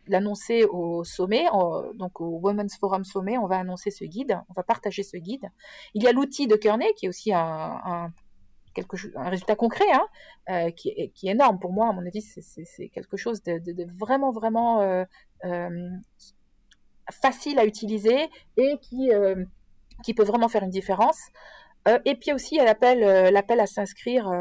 l'annoncer 0.08 0.66
au 0.66 1.04
sommet, 1.04 1.46
donc 1.94 2.20
au 2.20 2.40
Women's 2.42 2.76
Forum 2.78 3.04
sommet, 3.04 3.38
on 3.38 3.46
va 3.46 3.60
annoncer 3.60 3.92
ce 3.92 4.06
guide, 4.06 4.40
on 4.50 4.54
va 4.54 4.64
partager 4.64 5.04
ce 5.04 5.18
guide. 5.18 5.46
Il 5.94 6.02
y 6.02 6.08
a 6.08 6.12
l'outil 6.12 6.48
de 6.48 6.56
Kearney 6.56 6.92
qui 6.96 7.06
est 7.06 7.10
aussi 7.10 7.32
un 7.32 8.12
quelque 8.74 8.98
chose, 8.98 9.12
un 9.16 9.30
résultat 9.30 9.56
concret 9.56 9.86
hein, 9.94 10.08
euh, 10.50 10.72
qui, 10.72 10.90
est, 10.90 11.10
qui 11.10 11.28
est 11.28 11.32
énorme 11.32 11.60
pour 11.60 11.72
moi. 11.72 11.90
À 11.90 11.94
mon 11.94 12.06
avis, 12.06 12.22
c'est 12.22 12.90
quelque 12.90 13.18
chose 13.18 13.42
de, 13.44 13.98
vraiment, 13.98 14.32
vraiment 14.32 14.82
euh, 14.82 15.04
euh, 15.46 15.90
facile 17.12 17.60
à 17.60 17.66
utiliser 17.66 18.30
et 18.58 18.78
qui, 18.82 19.12
qui 20.04 20.14
peut 20.14 20.24
vraiment 20.24 20.48
faire 20.48 20.64
une 20.64 20.70
différence. 20.70 21.20
Et 22.06 22.16
puis 22.16 22.32
aussi, 22.32 22.56
il 22.56 22.64
l'appel 22.64 23.04
euh, 23.04 23.30
l'appel 23.30 23.60
à 23.60 23.68
s'inscrire 23.68 24.32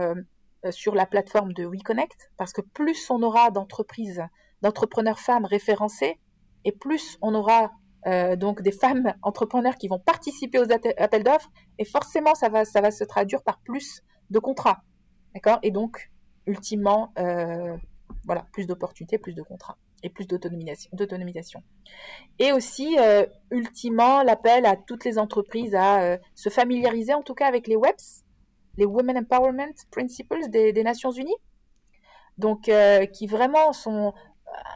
sur 0.70 0.94
la 0.94 1.06
plateforme 1.06 1.52
de 1.52 1.64
WeConnect, 1.64 2.30
parce 2.36 2.52
que 2.52 2.60
plus 2.60 3.10
on 3.10 3.20
aura 3.22 3.50
d'entreprises, 3.50 4.22
d'entrepreneurs 4.62 5.18
femmes 5.18 5.44
référencées, 5.44 6.20
et 6.64 6.70
plus 6.70 7.18
on 7.20 7.34
aura 7.34 7.72
donc 8.36 8.62
des 8.62 8.70
femmes 8.70 9.12
entrepreneurs 9.22 9.76
qui 9.76 9.88
vont 9.88 9.98
participer 9.98 10.60
aux 10.60 10.70
appels 10.70 11.24
d'offres 11.24 11.50
et 11.78 11.84
forcément 11.84 12.34
ça 12.34 12.48
va 12.48 12.64
ça 12.64 12.80
va 12.80 12.90
se 12.90 13.04
traduire 13.04 13.44
par 13.44 13.60
plus 13.60 14.02
de 14.32 14.38
contrats. 14.38 14.82
D'accord? 15.34 15.58
Et 15.62 15.70
donc, 15.70 16.10
ultimement, 16.46 17.12
euh, 17.18 17.76
voilà, 18.24 18.46
plus 18.52 18.66
d'opportunités, 18.66 19.18
plus 19.18 19.34
de 19.34 19.42
contrats 19.42 19.76
et 20.02 20.10
plus 20.10 20.26
d'autonomisation. 20.26 21.62
Et 22.40 22.52
aussi, 22.52 22.98
euh, 22.98 23.24
ultimement, 23.52 24.24
l'appel 24.24 24.66
à 24.66 24.76
toutes 24.76 25.04
les 25.04 25.16
entreprises 25.16 25.76
à 25.76 26.02
euh, 26.02 26.18
se 26.34 26.48
familiariser 26.48 27.14
en 27.14 27.22
tout 27.22 27.34
cas 27.34 27.46
avec 27.46 27.68
les 27.68 27.76
WEPS, 27.76 28.24
les 28.78 28.84
Women 28.84 29.18
Empowerment 29.18 29.74
Principles 29.92 30.48
des, 30.48 30.82
Nations 30.82 31.12
Unies, 31.12 31.36
donc 32.38 32.70
qui 33.12 33.26
vraiment 33.26 33.72
sont 33.74 34.14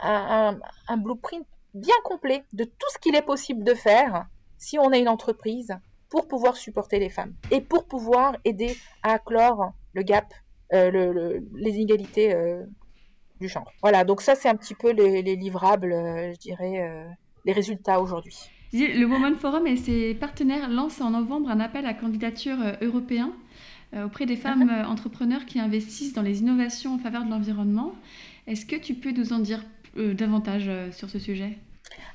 un, 0.02 0.60
un, 0.86 0.96
blueprint 0.98 1.46
bien 1.72 1.94
complet 2.04 2.44
de 2.52 2.64
tout 2.64 2.86
ce 2.92 2.98
qu'il 2.98 3.16
est 3.16 3.22
possible 3.22 3.64
de 3.64 3.72
faire 3.72 4.26
si 4.58 4.78
on 4.78 4.92
est 4.92 5.00
une 5.00 5.08
entreprise 5.08 5.74
pour 6.10 6.28
pouvoir 6.28 6.56
supporter 6.56 6.98
les 6.98 7.08
femmes 7.08 7.34
et 7.50 7.60
pour 7.60 7.86
pouvoir 7.86 8.36
aider 8.44 8.76
à 9.02 9.18
clore 9.18 9.72
le 9.94 10.02
gap, 10.02 10.32
euh, 10.72 10.90
le, 10.90 11.46
les 11.54 11.70
inégalités 11.72 12.34
euh, 12.34 12.62
du 13.40 13.48
genre. 13.48 13.70
Voilà, 13.82 14.04
donc 14.04 14.20
ça 14.20 14.34
c'est 14.34 14.48
un 14.48 14.56
petit 14.56 14.74
peu 14.74 14.92
les, 14.92 15.22
livrables, 15.36 15.92
euh, 15.92 16.32
je 16.32 16.38
dirais, 16.38 17.06
les 17.44 17.52
résultats 17.52 18.00
aujourd'hui. 18.00 18.36
Le 18.72 19.04
Women 19.04 19.36
Forum 19.36 19.66
et 19.66 19.76
ses 19.76 20.14
partenaires 20.14 20.68
lancent 20.68 21.00
en 21.00 21.10
novembre 21.10 21.50
un 21.50 21.60
appel 21.60 21.86
à 21.86 21.94
candidature 21.94 22.56
européen 22.82 23.32
auprès 23.96 24.26
des 24.26 24.36
femmes 24.36 24.68
uh-huh. 24.68 24.86
entrepreneurs 24.86 25.46
qui 25.46 25.60
investissent 25.60 26.12
dans 26.12 26.22
les 26.22 26.40
innovations 26.40 26.94
en 26.94 26.98
faveur 26.98 27.24
de 27.24 27.30
l'environnement. 27.30 27.94
Est-ce 28.46 28.66
que 28.66 28.76
tu 28.76 28.94
peux 28.94 29.12
nous 29.12 29.32
en 29.32 29.38
dire 29.38 29.64
davantage 29.96 30.68
sur 30.90 31.08
ce 31.08 31.18
sujet? 31.18 31.56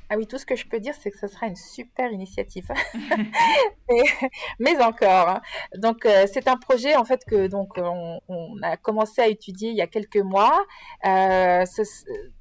Ah 0.10 0.18
oui, 0.18 0.28
tout 0.28 0.38
ce 0.38 0.46
que 0.46 0.58
je 0.58 0.68
peux 0.68 0.82
dire, 0.82 0.94
c'est 1.00 1.10
que 1.10 1.18
ce 1.18 1.28
sera 1.28 1.48
une 1.48 1.56
super 1.56 2.12
initiative. 2.12 2.68
mais, 4.60 4.84
encore. 4.84 5.30
Hein. 5.30 5.42
Donc, 5.78 6.06
euh, 6.06 6.26
c'est 6.32 6.50
un 6.50 6.58
projet 6.58 6.98
en 6.98 7.06
fait 7.06 7.24
que 7.24 7.48
donc 7.48 7.78
on, 7.78 8.20
a 8.62 8.76
commencé 8.76 9.22
à 9.22 9.28
étudier 9.28 9.70
il 9.70 9.78
y 9.78 9.82
a 9.82 9.88
quelques 9.88 10.18
mois. 10.18 10.66
Euh, 11.06 11.64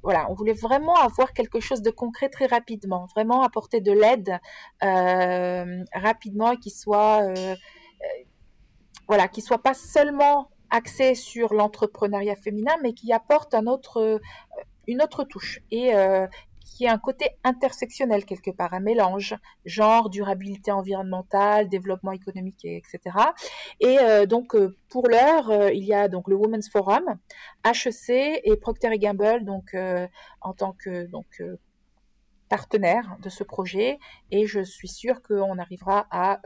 voilà, 0.03 0.29
on 0.31 0.35
voulait 0.35 0.53
vraiment 0.53 0.97
avoir 0.97 1.33
quelque 1.33 1.61
chose 1.61 1.81
de 1.81 1.91
concret 1.91 2.29
très 2.29 2.47
rapidement, 2.47 3.07
vraiment 3.15 3.45
apporter 3.45 3.81
de 3.81 3.93
l'aide 3.93 4.39
euh, 4.83 5.85
rapidement 5.95 6.53
et 6.53 6.57
qui 6.57 6.71
soit 6.71 7.23
voilà, 9.07 9.29
qui 9.29 9.43
soit 9.43 9.63
pas 9.63 9.75
seulement 9.75 10.51
axé 10.71 11.15
sur 11.15 11.55
l'entrepreneuriat 11.55 12.37
féminin, 12.37 12.73
mais 12.83 12.95
qui 12.95 13.13
apporte 13.13 13.55
un 13.55 13.67
autre, 13.67 14.21
une 14.87 15.03
autre 15.03 15.25
touche 15.25 15.61
et 15.71 15.93
un 16.89 16.99
côté 16.99 17.31
intersectionnel 17.45 18.25
quelque 18.25 18.51
part, 18.51 18.75
un 18.75 18.81
mélange, 18.81 19.35
genre, 19.65 20.11
durabilité 20.11 20.73
environnementale, 20.73 21.69
développement 21.69 22.13
économique, 22.13 22.65
etc. 22.65 23.01
Et 23.81 23.99
euh, 23.99 24.27
donc, 24.27 24.55
euh, 24.55 24.77
pour 24.89 25.09
l'heure, 25.09 25.51
euh, 25.51 25.73
il 25.73 25.85
y 25.85 25.95
a 25.95 26.09
donc 26.09 26.29
le 26.29 26.37
Women's 26.37 26.69
Forum, 26.71 27.05
HEC 27.65 28.41
et 28.45 28.57
Procter 28.57 28.97
Gamble, 28.99 29.45
donc 29.45 29.77
en 30.41 30.53
tant 30.55 30.73
que 30.73 31.07
donc 31.07 31.43
partenaire 32.49 33.17
de 33.23 33.29
ce 33.29 33.45
projet. 33.45 33.99
Et 34.31 34.47
je 34.47 34.61
suis 34.61 34.89
sûre 34.89 35.23
qu'on 35.23 35.59
arrivera 35.59 36.07
à 36.11 36.41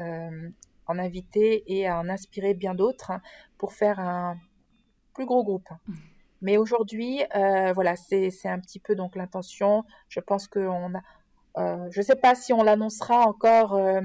en 0.86 0.98
inviter 0.98 1.65
et 1.66 1.86
à 1.86 1.98
en 1.98 2.09
inspirer 2.09 2.55
bien 2.55 2.74
d'autres 2.74 3.12
pour 3.56 3.73
faire 3.73 3.98
un 4.01 4.36
plus 5.15 5.27
gros 5.27 5.44
groupe. 5.44 5.69
Mmh. 5.86 5.94
Mais 6.44 6.58
aujourd'hui, 6.58 7.22
euh, 7.34 7.72
voilà, 7.72 7.96
c'est 7.96 8.28
un 8.44 8.60
petit 8.60 8.78
peu 8.78 8.94
donc 8.94 9.16
l'intention. 9.16 9.82
Je 10.10 10.20
pense 10.20 10.46
qu'on 10.46 10.94
a, 10.94 11.00
euh, 11.56 11.88
je 11.90 12.00
ne 12.00 12.04
sais 12.04 12.16
pas 12.16 12.34
si 12.34 12.52
on 12.52 12.62
l'annoncera 12.62 13.26
encore 13.26 13.72
euh, 13.72 14.02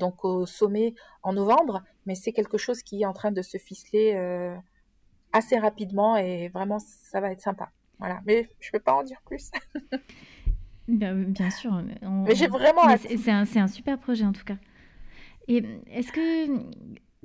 donc 0.00 0.24
au 0.24 0.46
sommet 0.46 0.94
en 1.22 1.34
novembre, 1.34 1.82
mais 2.06 2.14
c'est 2.14 2.32
quelque 2.32 2.56
chose 2.56 2.82
qui 2.82 3.02
est 3.02 3.04
en 3.04 3.12
train 3.12 3.30
de 3.30 3.42
se 3.42 3.58
ficeler 3.58 4.16
assez 5.34 5.58
rapidement 5.58 6.16
et 6.16 6.48
vraiment 6.48 6.78
ça 6.78 7.20
va 7.20 7.30
être 7.30 7.42
sympa. 7.42 7.72
Voilà, 7.98 8.22
mais 8.24 8.48
je 8.58 8.68
ne 8.68 8.78
peux 8.78 8.82
pas 8.82 8.94
en 8.94 9.02
dire 9.02 9.20
plus. 9.26 9.50
bien, 10.88 11.50
sûr. 11.50 11.82
mais 12.02 12.34
j'ai 12.36 12.48
vraiment. 12.48 12.96
C'est 12.96 13.30
un, 13.30 13.44
un 13.54 13.66
super 13.66 13.98
projet 13.98 14.24
en 14.24 14.32
tout 14.32 14.44
cas. 14.44 14.56
Et 15.46 15.62
est-ce 15.90 16.10
que 16.10 16.48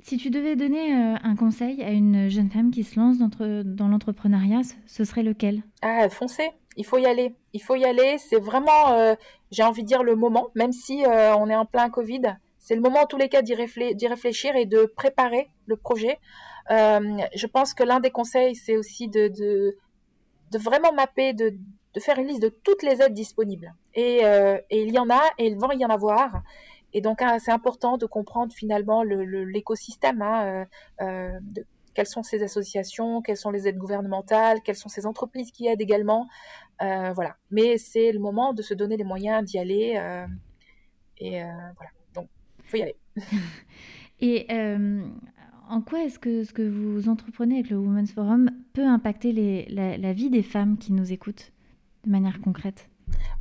si 0.04 0.18
tu 0.18 0.28
devais 0.28 0.54
donner 0.54 0.94
euh, 0.94 1.16
un 1.22 1.34
conseil 1.34 1.82
à 1.82 1.90
une 1.90 2.28
jeune 2.28 2.50
femme 2.50 2.70
qui 2.70 2.84
se 2.84 3.00
lance 3.00 3.16
dans, 3.18 3.88
l'entrepreneuriat, 3.88 4.60
ce 4.86 5.02
serait 5.02 5.22
lequel? 5.22 5.62
Ah, 5.82 6.08
foncez 6.10 6.50
il 6.76 6.84
faut 6.84 6.98
y 6.98 7.06
aller. 7.06 7.36
Il 7.52 7.62
faut 7.62 7.76
y 7.76 7.84
aller. 7.84 8.18
C'est 8.18 8.40
vraiment, 8.40 8.92
euh, 8.94 9.14
j'ai 9.52 9.62
envie 9.62 9.82
de 9.82 9.86
dire, 9.86 10.02
le 10.02 10.16
moment, 10.16 10.48
même 10.56 10.72
si 10.72 11.06
euh, 11.06 11.34
on 11.36 11.48
est 11.48 11.54
en 11.54 11.64
plein 11.64 11.88
Covid. 11.88 12.36
C'est 12.58 12.74
le 12.74 12.80
moment, 12.80 13.02
en 13.02 13.06
tous 13.06 13.16
les 13.16 13.28
cas, 13.28 13.42
d'y 13.42 13.54
réfléchir 13.54 14.56
et 14.56 14.66
de 14.66 14.84
préparer 14.84 15.48
le 15.66 15.76
projet. 15.76 16.18
je 16.68 17.46
pense 17.46 17.74
que 17.74 17.84
l'un 17.84 18.00
des 18.00 18.10
conseils, 18.10 18.56
c'est 18.56 18.76
aussi 18.76 19.08
de, 19.08 19.76
vraiment 20.52 20.92
mapper, 20.92 21.32
de, 21.32 21.54
faire 22.00 22.18
une 22.18 22.26
liste 22.26 22.42
de 22.42 22.48
toutes 22.48 22.82
les 22.82 23.00
aides 23.00 23.14
disponibles. 23.14 23.72
Et, 23.94 24.22
et 24.70 24.82
il 24.82 24.92
y 24.92 24.98
en 24.98 25.08
a, 25.10 25.22
et 25.38 25.46
il 25.46 25.56
va 25.56 25.74
y 25.74 25.84
en 25.84 25.90
avoir. 25.90 26.42
Et 26.94 27.00
donc, 27.00 27.20
hein, 27.20 27.38
c'est 27.40 27.50
important 27.50 27.98
de 27.98 28.06
comprendre 28.06 28.52
finalement 28.54 29.02
l'écosystème, 29.02 30.22
hein, 30.22 30.44
euh, 30.44 30.64
euh, 31.02 31.38
de, 31.42 31.66
quelles 31.92 32.06
sont 32.06 32.22
ces 32.22 32.42
associations, 32.42 33.20
quelles 33.20 33.36
sont 33.36 33.50
les 33.50 33.66
aides 33.68 33.78
gouvernementales, 33.78 34.62
quelles 34.62 34.76
sont 34.76 34.88
ces 34.88 35.04
entreprises 35.04 35.50
qui 35.50 35.66
aident 35.66 35.80
également. 35.80 36.28
Euh, 36.82 37.12
voilà. 37.12 37.36
Mais 37.50 37.78
c'est 37.78 38.12
le 38.12 38.20
moment 38.20 38.54
de 38.54 38.62
se 38.62 38.74
donner 38.74 38.96
les 38.96 39.04
moyens 39.04 39.44
d'y 39.44 39.58
aller. 39.58 40.00
et 41.18 41.42
voilà. 41.42 41.90
Donc, 42.14 42.28
il 42.60 42.64
faut 42.64 42.76
y 42.76 42.82
aller. 42.82 42.96
et 44.20 44.46
en 45.68 45.80
quoi 45.80 46.04
est-ce 46.04 46.18
que 46.18 46.44
ce 46.44 46.52
que 46.52 46.62
vous 46.62 47.08
entreprenez 47.08 47.56
avec 47.56 47.70
le 47.70 47.78
Women's 47.78 48.12
Forum 48.12 48.50
peut 48.72 48.86
impacter 48.86 49.32
les, 49.32 49.66
la, 49.66 49.96
la, 49.96 50.12
vie 50.12 50.30
des 50.30 50.42
femmes 50.42 50.78
qui 50.78 50.92
nous 50.92 51.12
écoutent 51.12 51.52
de 52.04 52.10
manière 52.10 52.40
concrète? 52.40 52.90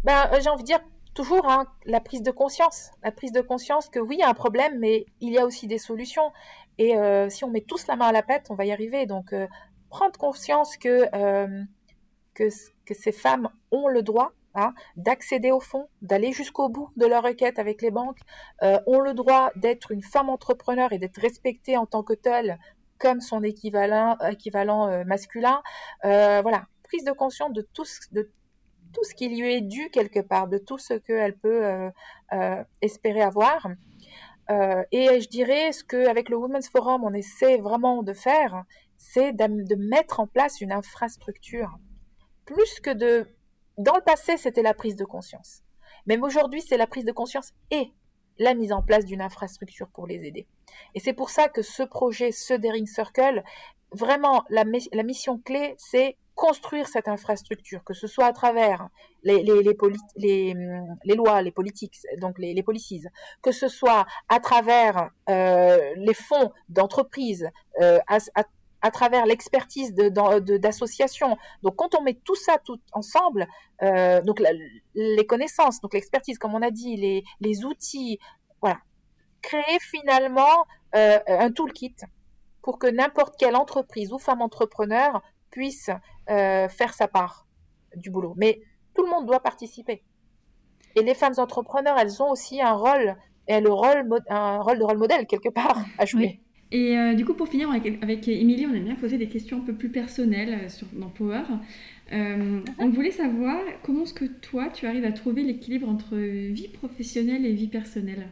Ben, 0.03 0.29
J'ai 0.41 0.49
envie 0.49 0.63
de 0.63 0.67
dire 0.67 0.79
toujours 1.13 1.49
hein, 1.49 1.67
la 1.85 1.99
prise 1.99 2.21
de 2.21 2.31
conscience, 2.31 2.91
la 3.03 3.11
prise 3.11 3.31
de 3.31 3.41
conscience 3.41 3.89
que 3.89 3.99
oui, 3.99 4.15
il 4.15 4.19
y 4.19 4.23
a 4.23 4.29
un 4.29 4.33
problème, 4.33 4.79
mais 4.79 5.05
il 5.21 5.33
y 5.33 5.37
a 5.37 5.45
aussi 5.45 5.67
des 5.67 5.77
solutions. 5.77 6.31
Et 6.77 6.97
euh, 6.97 7.29
si 7.29 7.43
on 7.43 7.49
met 7.49 7.61
tous 7.61 7.87
la 7.87 7.95
main 7.95 8.07
à 8.07 8.11
la 8.11 8.23
pète, 8.23 8.47
on 8.49 8.55
va 8.55 8.65
y 8.65 8.71
arriver. 8.71 9.05
Donc, 9.05 9.33
euh, 9.33 9.47
prendre 9.89 10.17
conscience 10.17 10.77
que, 10.77 11.07
euh, 11.15 11.63
que, 12.33 12.49
ces 12.93 13.11
femmes 13.11 13.49
ont 13.71 13.87
le 13.87 14.01
droit 14.01 14.33
hein, 14.55 14.73
d'accéder 14.97 15.51
au 15.51 15.59
fonds, 15.59 15.87
d'aller 16.01 16.31
jusqu'au 16.31 16.69
bout 16.69 16.89
de 16.97 17.05
leur 17.05 17.23
requête 17.23 17.59
avec 17.59 17.81
les 17.81 17.91
banques, 17.91 18.19
ont 18.61 18.99
le 18.99 19.13
droit 19.13 19.51
d'être 19.55 19.91
une 19.91 20.01
femme 20.01 20.29
entrepreneur 20.29 20.91
et 20.93 20.99
d'être 20.99 21.19
respectée 21.19 21.77
en 21.77 21.85
tant 21.85 22.03
que 22.03 22.13
telle 22.13 22.59
comme 22.99 23.19
son 23.19 23.43
équivalent, 23.43 24.17
masculin. 25.05 25.61
voilà, 26.03 26.65
prise 26.83 27.03
de 27.03 27.11
conscience 27.11 27.51
de 27.51 27.61
tout, 27.73 27.85
de 28.11 28.29
tout 28.93 29.03
ce 29.03 29.13
qui 29.13 29.29
lui 29.29 29.53
est 29.53 29.61
dû 29.61 29.89
quelque 29.89 30.19
part, 30.19 30.47
de 30.47 30.57
tout 30.57 30.77
ce 30.77 30.93
qu'elle 30.93 31.35
peut 31.37 31.65
euh, 31.65 31.89
euh, 32.33 32.63
espérer 32.81 33.21
avoir. 33.21 33.67
Euh, 34.49 34.83
et 34.91 35.21
je 35.21 35.29
dirais 35.29 35.71
ce 35.71 35.83
qu'avec 35.83 36.29
le 36.29 36.37
Women's 36.37 36.69
Forum, 36.69 37.03
on 37.03 37.13
essaie 37.13 37.57
vraiment 37.57 38.03
de 38.03 38.13
faire, 38.13 38.63
c'est 38.97 39.33
de, 39.33 39.75
mettre 39.75 40.19
en 40.19 40.27
place 40.27 40.61
une 40.61 40.71
infrastructure. 40.71 41.77
Plus 42.45 42.79
que 42.79 42.91
de... 42.91 43.27
Dans 43.77 43.95
le 43.95 44.01
passé, 44.01 44.37
c'était 44.37 44.61
la 44.61 44.73
prise 44.73 44.95
de 44.95 45.05
conscience. 45.05 45.63
Même 46.05 46.23
aujourd'hui, 46.23 46.61
c'est 46.61 46.77
la 46.77 46.87
prise 46.87 47.05
de 47.05 47.11
conscience 47.11 47.51
et 47.71 47.91
la 48.37 48.53
mise 48.53 48.71
en 48.71 48.81
place 48.81 49.05
d'une 49.05 49.21
infrastructure 49.21 49.87
pour 49.89 50.07
les 50.07 50.25
aider. 50.25 50.47
Et 50.95 50.99
c'est 50.99 51.13
pour 51.13 51.29
ça 51.29 51.49
que 51.49 51.61
ce 51.61 51.83
projet, 51.83 52.31
ce 52.31 52.53
Daring 52.53 52.87
Circle, 52.87 53.43
vraiment, 53.91 54.43
la, 54.49 54.63
la 54.91 55.03
mission 55.03 55.39
clé, 55.39 55.75
c'est 55.77 56.17
construire 56.35 56.87
cette 56.87 57.07
infrastructure, 57.07 57.83
que 57.83 57.93
ce 57.93 58.07
soit 58.07 58.25
à 58.25 58.33
travers 58.33 58.89
les, 59.23 59.43
les, 59.43 61.15
lois, 61.15 61.41
les 61.41 61.51
politiques, 61.51 61.95
donc 62.17 62.39
les, 62.39 62.53
les 62.53 62.63
policies, 62.63 63.05
que 63.41 63.51
ce 63.51 63.67
soit 63.67 64.05
à 64.29 64.39
travers 64.39 65.09
euh, 65.29 65.93
les 65.95 66.13
fonds 66.13 66.51
d'entreprise, 66.69 67.49
euh, 67.81 67.99
à, 68.07 68.91
travers 68.91 69.25
l'expertise 69.25 69.93
d'associations. 69.93 71.37
Donc 71.61 71.75
quand 71.75 71.95
on 71.95 72.01
met 72.01 72.15
tout 72.15 72.35
ça 72.35 72.57
tout 72.65 72.79
ensemble, 72.91 73.47
euh, 73.81 74.21
donc 74.21 74.41
les 74.95 75.25
connaissances, 75.25 75.79
donc 75.81 75.93
l'expertise, 75.93 76.37
comme 76.37 76.55
on 76.55 76.61
a 76.61 76.71
dit, 76.71 76.97
les, 76.97 77.23
les 77.39 77.63
outils, 77.63 78.19
voilà, 78.59 78.79
créer 79.41 79.79
finalement 79.79 80.65
un 80.93 81.51
toolkit 81.51 81.95
pour 82.61 82.79
que 82.79 82.87
n'importe 82.87 83.35
quelle 83.37 83.55
entreprise 83.55 84.13
ou 84.13 84.19
femme 84.19 84.41
entrepreneur 84.41 85.21
puisse 85.53 85.89
euh, 86.29 86.67
faire 86.67 86.93
sa 86.93 87.07
part 87.07 87.47
du 87.95 88.09
boulot. 88.09 88.33
Mais 88.37 88.59
tout 88.95 89.03
le 89.03 89.09
monde 89.09 89.25
doit 89.27 89.39
participer. 89.39 90.03
Et 90.95 91.03
les 91.03 91.13
femmes 91.13 91.33
entrepreneurs, 91.37 91.97
elles 91.99 92.21
ont 92.21 92.31
aussi 92.31 92.61
un 92.61 92.73
rôle, 92.73 93.15
et 93.47 93.59
le 93.61 93.71
rôle, 93.71 94.03
un 94.29 94.59
rôle 94.61 94.79
de 94.79 94.83
rôle 94.83 94.97
modèle 94.97 95.27
quelque 95.27 95.49
part 95.49 95.85
à 95.97 96.05
jouer. 96.05 96.39
Et 96.71 96.97
euh, 96.97 97.13
du 97.13 97.23
coup, 97.23 97.35
pour 97.35 97.47
finir 97.47 97.69
avec, 97.69 98.01
avec 98.01 98.27
Émilie, 98.27 98.65
on 98.65 98.73
aime 98.73 98.85
bien 98.85 98.95
poser 98.95 99.19
des 99.19 99.27
questions 99.27 99.57
un 99.57 99.65
peu 99.65 99.73
plus 99.73 99.89
personnelles 99.89 100.61
euh, 100.63 100.69
sur, 100.69 100.87
dans 100.93 101.09
Power. 101.09 101.43
on 102.11 102.89
voulait 102.89 103.11
savoir 103.11 103.57
comment 103.83 104.03
est-ce 104.03 104.13
que 104.15 104.25
toi, 104.25 104.69
tu 104.69 104.87
arrives 104.87 105.05
à 105.05 105.11
trouver 105.11 105.43
l'équilibre 105.43 105.87
entre 105.87 106.15
vie 106.15 106.67
professionnelle 106.67 107.45
et 107.45 107.53
vie 107.53 107.67
personnelle? 107.67 108.27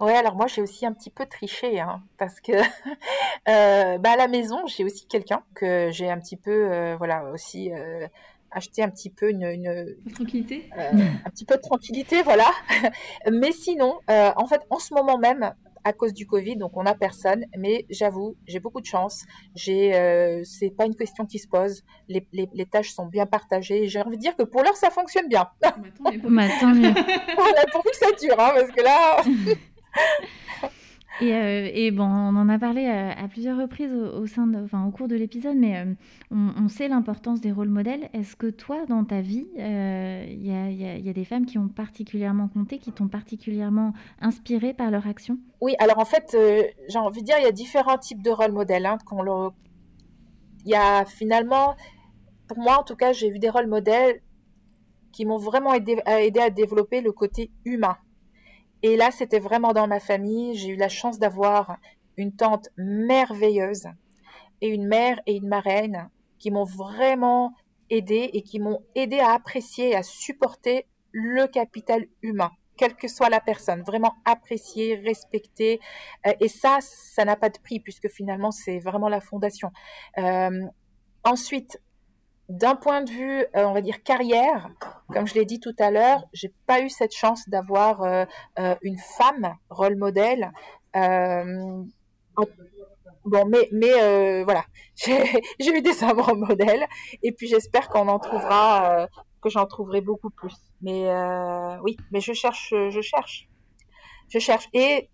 Ouais, 0.00 0.14
alors 0.14 0.34
moi 0.34 0.46
j'ai 0.46 0.62
aussi 0.62 0.84
un 0.86 0.92
petit 0.92 1.10
peu 1.10 1.26
triché, 1.26 1.80
hein, 1.80 2.02
parce 2.18 2.40
que 2.40 2.52
euh, 3.48 3.98
bah, 3.98 4.10
à 4.12 4.16
la 4.16 4.28
maison 4.28 4.66
j'ai 4.66 4.84
aussi 4.84 5.06
quelqu'un 5.06 5.42
que 5.54 5.90
j'ai 5.90 6.10
un 6.10 6.18
petit 6.18 6.36
peu, 6.36 6.70
euh, 6.70 6.96
voilà, 6.96 7.24
aussi 7.32 7.72
euh, 7.72 8.06
acheté 8.50 8.82
un 8.82 8.90
petit 8.90 9.10
peu 9.10 9.30
une, 9.30 9.44
une 9.44 9.96
tranquillité, 10.14 10.70
un 10.76 11.30
petit 11.30 11.44
peu 11.44 11.56
de 11.56 11.62
tranquillité, 11.62 12.22
voilà. 12.22 12.50
Mais 13.30 13.52
sinon, 13.52 13.98
en 14.08 14.46
fait, 14.46 14.60
en 14.70 14.78
ce 14.78 14.94
moment 14.94 15.18
même, 15.18 15.52
à 15.86 15.92
cause 15.92 16.12
du 16.12 16.26
Covid, 16.26 16.56
donc 16.56 16.76
on 16.76 16.82
n'a 16.82 16.94
personne. 16.94 17.44
Mais 17.56 17.86
j'avoue, 17.88 18.36
j'ai 18.46 18.58
beaucoup 18.58 18.80
de 18.80 18.86
chance. 18.86 19.24
J'ai, 19.54 19.92
c'est 20.44 20.70
pas 20.70 20.84
une 20.84 20.96
question 20.96 21.24
qui 21.26 21.38
se 21.38 21.46
pose. 21.46 21.84
Les, 22.08 22.26
les, 22.32 22.48
les 22.52 22.66
tâches 22.66 22.90
sont 22.90 23.06
bien 23.06 23.24
partagées. 23.24 23.86
J'ai 23.86 24.02
envie 24.02 24.16
de 24.16 24.22
dire 24.22 24.34
que 24.34 24.42
pour 24.42 24.64
l'heure, 24.64 24.76
ça 24.76 24.90
fonctionne 24.90 25.28
bien. 25.28 25.48
Bah, 25.62 25.76
tant 26.60 26.74
mieux. 26.74 26.90
on 26.90 27.62
a 27.62 27.66
pourvu 27.70 27.90
que 27.90 27.96
ça 27.96 28.10
dure, 28.20 28.38
hein, 28.40 28.50
parce 28.54 28.72
que 28.72 28.82
là. 28.82 29.22
Euh, 31.22 31.70
et, 31.72 31.90
bon, 31.90 32.04
on 32.04 32.36
en 32.36 32.48
a 32.48 32.58
parlé 32.58 32.86
à, 32.86 33.26
plusieurs 33.28 33.58
reprises 33.58 33.92
au, 33.92 34.26
sein 34.26 34.46
de, 34.46 34.66
cours 34.90 35.08
de 35.08 35.16
l'épisode, 35.16 35.56
mais 35.56 35.78
euh, 35.78 35.94
on, 36.30 36.68
sait 36.68 36.88
l'importance 36.88 37.40
des 37.40 37.52
rôles 37.52 37.68
modèles. 37.68 38.10
Est-ce 38.12 38.36
que 38.36 38.48
toi, 38.48 38.84
dans 38.86 39.04
ta 39.04 39.20
vie, 39.20 39.46
il 39.54 39.62
euh, 39.62 40.24
y, 40.28 41.08
a, 41.08 41.12
des 41.12 41.24
femmes 41.24 41.46
qui 41.46 41.58
ont 41.58 41.68
particulièrement 41.68 42.48
compté, 42.48 42.78
qui 42.78 42.92
t'ont 42.92 43.08
particulièrement 43.08 43.92
inspiré 44.20 44.74
par 44.74 44.90
leur 44.90 45.06
action? 45.06 45.38
Oui, 45.60 45.74
alors 45.78 45.98
en 45.98 46.04
fait, 46.04 46.36
j'ai 46.88 46.98
envie 46.98 47.22
de 47.22 47.26
dire, 47.26 47.36
il 47.38 47.44
y 47.44 47.48
a 47.48 47.52
différents 47.52 47.98
types 47.98 48.22
de 48.22 48.30
rôles 48.30 48.52
modèles. 48.52 48.86
Hein. 48.86 48.98
Il 50.64 50.70
y 50.70 50.74
a 50.74 51.04
finalement, 51.04 51.76
pour 52.48 52.58
moi 52.58 52.78
en 52.78 52.82
tout 52.82 52.96
cas, 52.96 53.12
j'ai 53.12 53.30
vu 53.30 53.38
des 53.38 53.50
rôles 53.50 53.68
modèles 53.68 54.20
qui 55.12 55.24
m'ont 55.24 55.38
vraiment 55.38 55.72
aidé 55.72 55.96
à 56.06 56.50
développer 56.50 57.00
le 57.00 57.12
côté 57.12 57.50
humain. 57.64 57.96
Et 58.86 58.96
là, 58.96 59.10
c'était 59.10 59.40
vraiment 59.40 59.72
dans 59.72 59.88
ma 59.88 59.98
famille. 59.98 60.54
J'ai 60.54 60.68
eu 60.68 60.76
la 60.76 60.88
chance 60.88 61.18
d'avoir 61.18 61.76
une 62.16 62.30
tante 62.30 62.68
merveilleuse 62.76 63.88
et 64.60 64.68
une 64.68 64.86
mère 64.86 65.20
et 65.26 65.34
une 65.34 65.48
marraine 65.48 66.08
qui 66.38 66.52
m'ont 66.52 66.62
vraiment 66.62 67.52
aidé 67.90 68.30
et 68.32 68.42
qui 68.42 68.60
m'ont 68.60 68.78
aidé 68.94 69.18
à 69.18 69.32
apprécier 69.32 69.90
et 69.90 69.96
à 69.96 70.04
supporter 70.04 70.86
le 71.10 71.48
capital 71.48 72.06
humain, 72.22 72.52
quelle 72.76 72.94
que 72.94 73.08
soit 73.08 73.28
la 73.28 73.40
personne, 73.40 73.82
vraiment 73.82 74.14
apprécier, 74.24 74.94
respecter. 74.94 75.80
Euh, 76.24 76.34
et 76.38 76.46
ça, 76.46 76.78
ça 76.80 77.24
n'a 77.24 77.34
pas 77.34 77.48
de 77.48 77.58
prix 77.58 77.80
puisque 77.80 78.08
finalement, 78.08 78.52
c'est 78.52 78.78
vraiment 78.78 79.08
la 79.08 79.20
fondation. 79.20 79.72
Euh, 80.18 80.62
ensuite, 81.24 81.82
d'un 82.48 82.76
point 82.76 83.02
de 83.02 83.10
vue, 83.10 83.40
euh, 83.40 83.64
on 83.64 83.72
va 83.72 83.80
dire 83.80 84.02
carrière, 84.02 84.70
comme 85.12 85.26
je 85.26 85.34
l'ai 85.34 85.44
dit 85.44 85.58
tout 85.58 85.74
à 85.78 85.90
l'heure, 85.90 86.24
j'ai 86.32 86.52
pas 86.66 86.80
eu 86.80 86.88
cette 86.88 87.14
chance 87.14 87.48
d'avoir 87.48 88.02
euh, 88.02 88.24
euh, 88.58 88.76
une 88.82 88.98
femme 88.98 89.56
rôle 89.68 89.96
modèle. 89.96 90.52
bon, 93.24 93.50
mais 93.72 94.44
voilà, 94.44 94.64
j'ai 94.94 95.76
eu 95.76 95.82
des 95.82 96.04
hommes 96.04 96.20
rôle 96.20 96.38
modèles 96.38 96.86
et 97.22 97.32
puis 97.32 97.48
j'espère 97.48 97.88
qu'on 97.88 98.06
en 98.08 98.20
trouvera, 98.20 99.08
que 99.42 99.50
j'en 99.50 99.66
trouverai 99.66 100.00
beaucoup 100.00 100.30
plus. 100.30 100.54
Mais 100.82 101.10
oui, 101.82 101.96
mais 102.12 102.20
je 102.20 102.32
cherche, 102.32 102.68
je 102.70 103.00
cherche, 103.00 103.48
je 104.28 104.38
cherche 104.38 104.68
et 104.72 105.10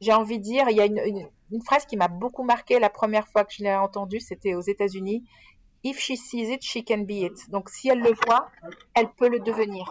j'ai 0.00 0.12
envie 0.12 0.38
de 0.38 0.42
dire, 0.42 0.68
il 0.70 0.76
y 0.76 0.80
a 0.80 0.86
une, 0.86 1.28
une, 1.50 1.62
phrase 1.62 1.86
qui 1.86 1.96
m'a 1.96 2.08
beaucoup 2.08 2.42
marqué 2.42 2.78
la 2.78 2.90
première 2.90 3.26
fois 3.28 3.44
que 3.44 3.52
je 3.54 3.62
l'ai 3.62 3.74
entendue, 3.74 4.20
c'était 4.20 4.54
aux 4.54 4.60
États-Unis 4.60 5.24
If 5.88 6.00
she 6.00 6.16
sees 6.16 6.48
it, 6.50 6.62
she 6.64 6.84
can 6.84 7.02
be 7.04 7.22
it. 7.28 7.48
Donc 7.50 7.70
si 7.70 7.88
elle 7.88 8.00
le 8.00 8.12
voit, 8.26 8.48
elle 8.94 9.08
peut 9.16 9.28
le 9.28 9.38
devenir. 9.38 9.84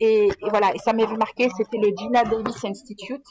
Et, 0.00 0.28
voilà, 0.42 0.74
et 0.74 0.78
ça 0.78 0.92
m'avait 0.92 1.16
marqué, 1.16 1.48
c'était 1.56 1.78
le 1.78 1.90
Gina 1.96 2.24
Davis 2.24 2.64
Institute 2.64 3.24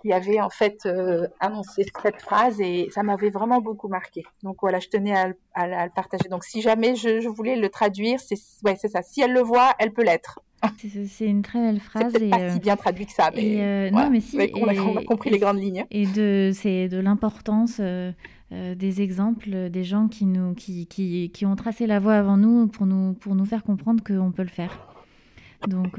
qui 0.00 0.12
avait 0.12 0.40
en 0.40 0.50
fait 0.50 0.78
euh, 0.86 1.26
annoncé 1.40 1.84
cette 2.02 2.20
phrase 2.20 2.60
et 2.60 2.88
ça 2.90 3.02
m'avait 3.02 3.30
vraiment 3.30 3.60
beaucoup 3.60 3.88
marqué. 3.88 4.24
Donc 4.42 4.56
voilà, 4.60 4.80
je 4.80 4.88
tenais 4.88 5.14
à, 5.14 5.28
le 5.28 5.94
partager. 5.94 6.28
Donc 6.28 6.44
si 6.44 6.60
jamais 6.60 6.96
je, 6.96 7.28
voulais 7.28 7.56
le 7.56 7.68
traduire, 7.68 8.18
c'est 8.20 8.36
ouais, 8.64 8.76
c'est 8.80 8.88
ça. 8.88 9.02
Si 9.02 9.20
elle 9.20 9.32
le 9.32 9.42
voit, 9.42 9.74
elle 9.78 9.92
peut 9.92 10.04
l'être. 10.04 10.40
C'est 10.78 11.26
une 11.26 11.42
très 11.42 11.60
belle 11.60 11.80
phrase. 11.80 12.12
C'est 12.12 12.28
pas 12.30 12.38
si 12.38 12.56
euh, 12.56 12.58
bien 12.60 12.76
traduit 12.76 13.06
que 13.06 13.12
ça, 13.12 13.30
mais, 13.34 13.60
euh, 13.60 13.90
non, 13.90 14.10
mais 14.10 14.20
si. 14.20 14.38
on, 14.54 14.96
a, 14.96 15.04
compris 15.04 15.30
les 15.30 15.38
grandes 15.38 15.60
lignes. 15.60 15.84
Et 15.90 16.06
de 16.06 16.50
c'est 16.54 16.88
de 16.88 16.98
l'importance. 16.98 17.80
Des 18.76 19.02
exemples, 19.02 19.70
des 19.70 19.84
gens 19.84 20.08
qui, 20.08 20.26
nous, 20.26 20.54
qui, 20.54 20.86
qui, 20.86 21.30
qui, 21.30 21.46
ont 21.46 21.56
tracé 21.56 21.86
la 21.86 21.98
voie 21.98 22.14
avant 22.14 22.36
nous 22.36 22.66
pour 22.66 22.86
nous, 22.86 23.14
pour 23.14 23.34
nous 23.34 23.44
faire 23.44 23.62
comprendre 23.62 24.02
qu'on 24.04 24.32
peut 24.32 24.42
le 24.42 24.48
faire. 24.48 24.78
Donc, 25.68 25.98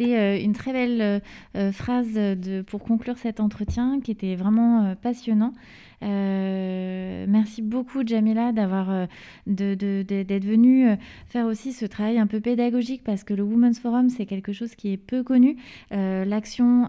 c'était 0.00 0.16
euh, 0.16 0.42
une 0.42 0.52
très 0.52 0.72
belle 0.72 1.02
euh, 1.02 1.20
euh, 1.56 1.72
phrase 1.72 2.14
de, 2.14 2.62
pour 2.62 2.82
conclure 2.82 3.18
cet 3.18 3.40
entretien 3.40 4.00
qui 4.00 4.10
était 4.10 4.34
vraiment 4.34 4.94
passionnant. 5.02 5.52
merci 6.00 7.60
beaucoup 7.60 8.06
Jamila 8.06 8.52
d'avoir 8.52 9.06
d'être 9.46 10.44
venue 10.44 10.88
faire 11.26 11.46
aussi 11.46 11.72
ce 11.72 11.84
travail 11.84 12.18
un 12.18 12.26
peu 12.26 12.40
pédagogique 12.40 13.02
parce 13.04 13.22
que 13.24 13.34
le 13.34 13.42
Women's 13.42 13.78
Forum 13.78 14.08
c'est 14.08 14.24
quelque 14.24 14.52
chose 14.52 14.74
qui 14.74 14.92
est 14.92 14.96
peu 14.96 15.22
connu. 15.22 15.56
L'action 15.90 16.88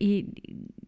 et 0.00 0.26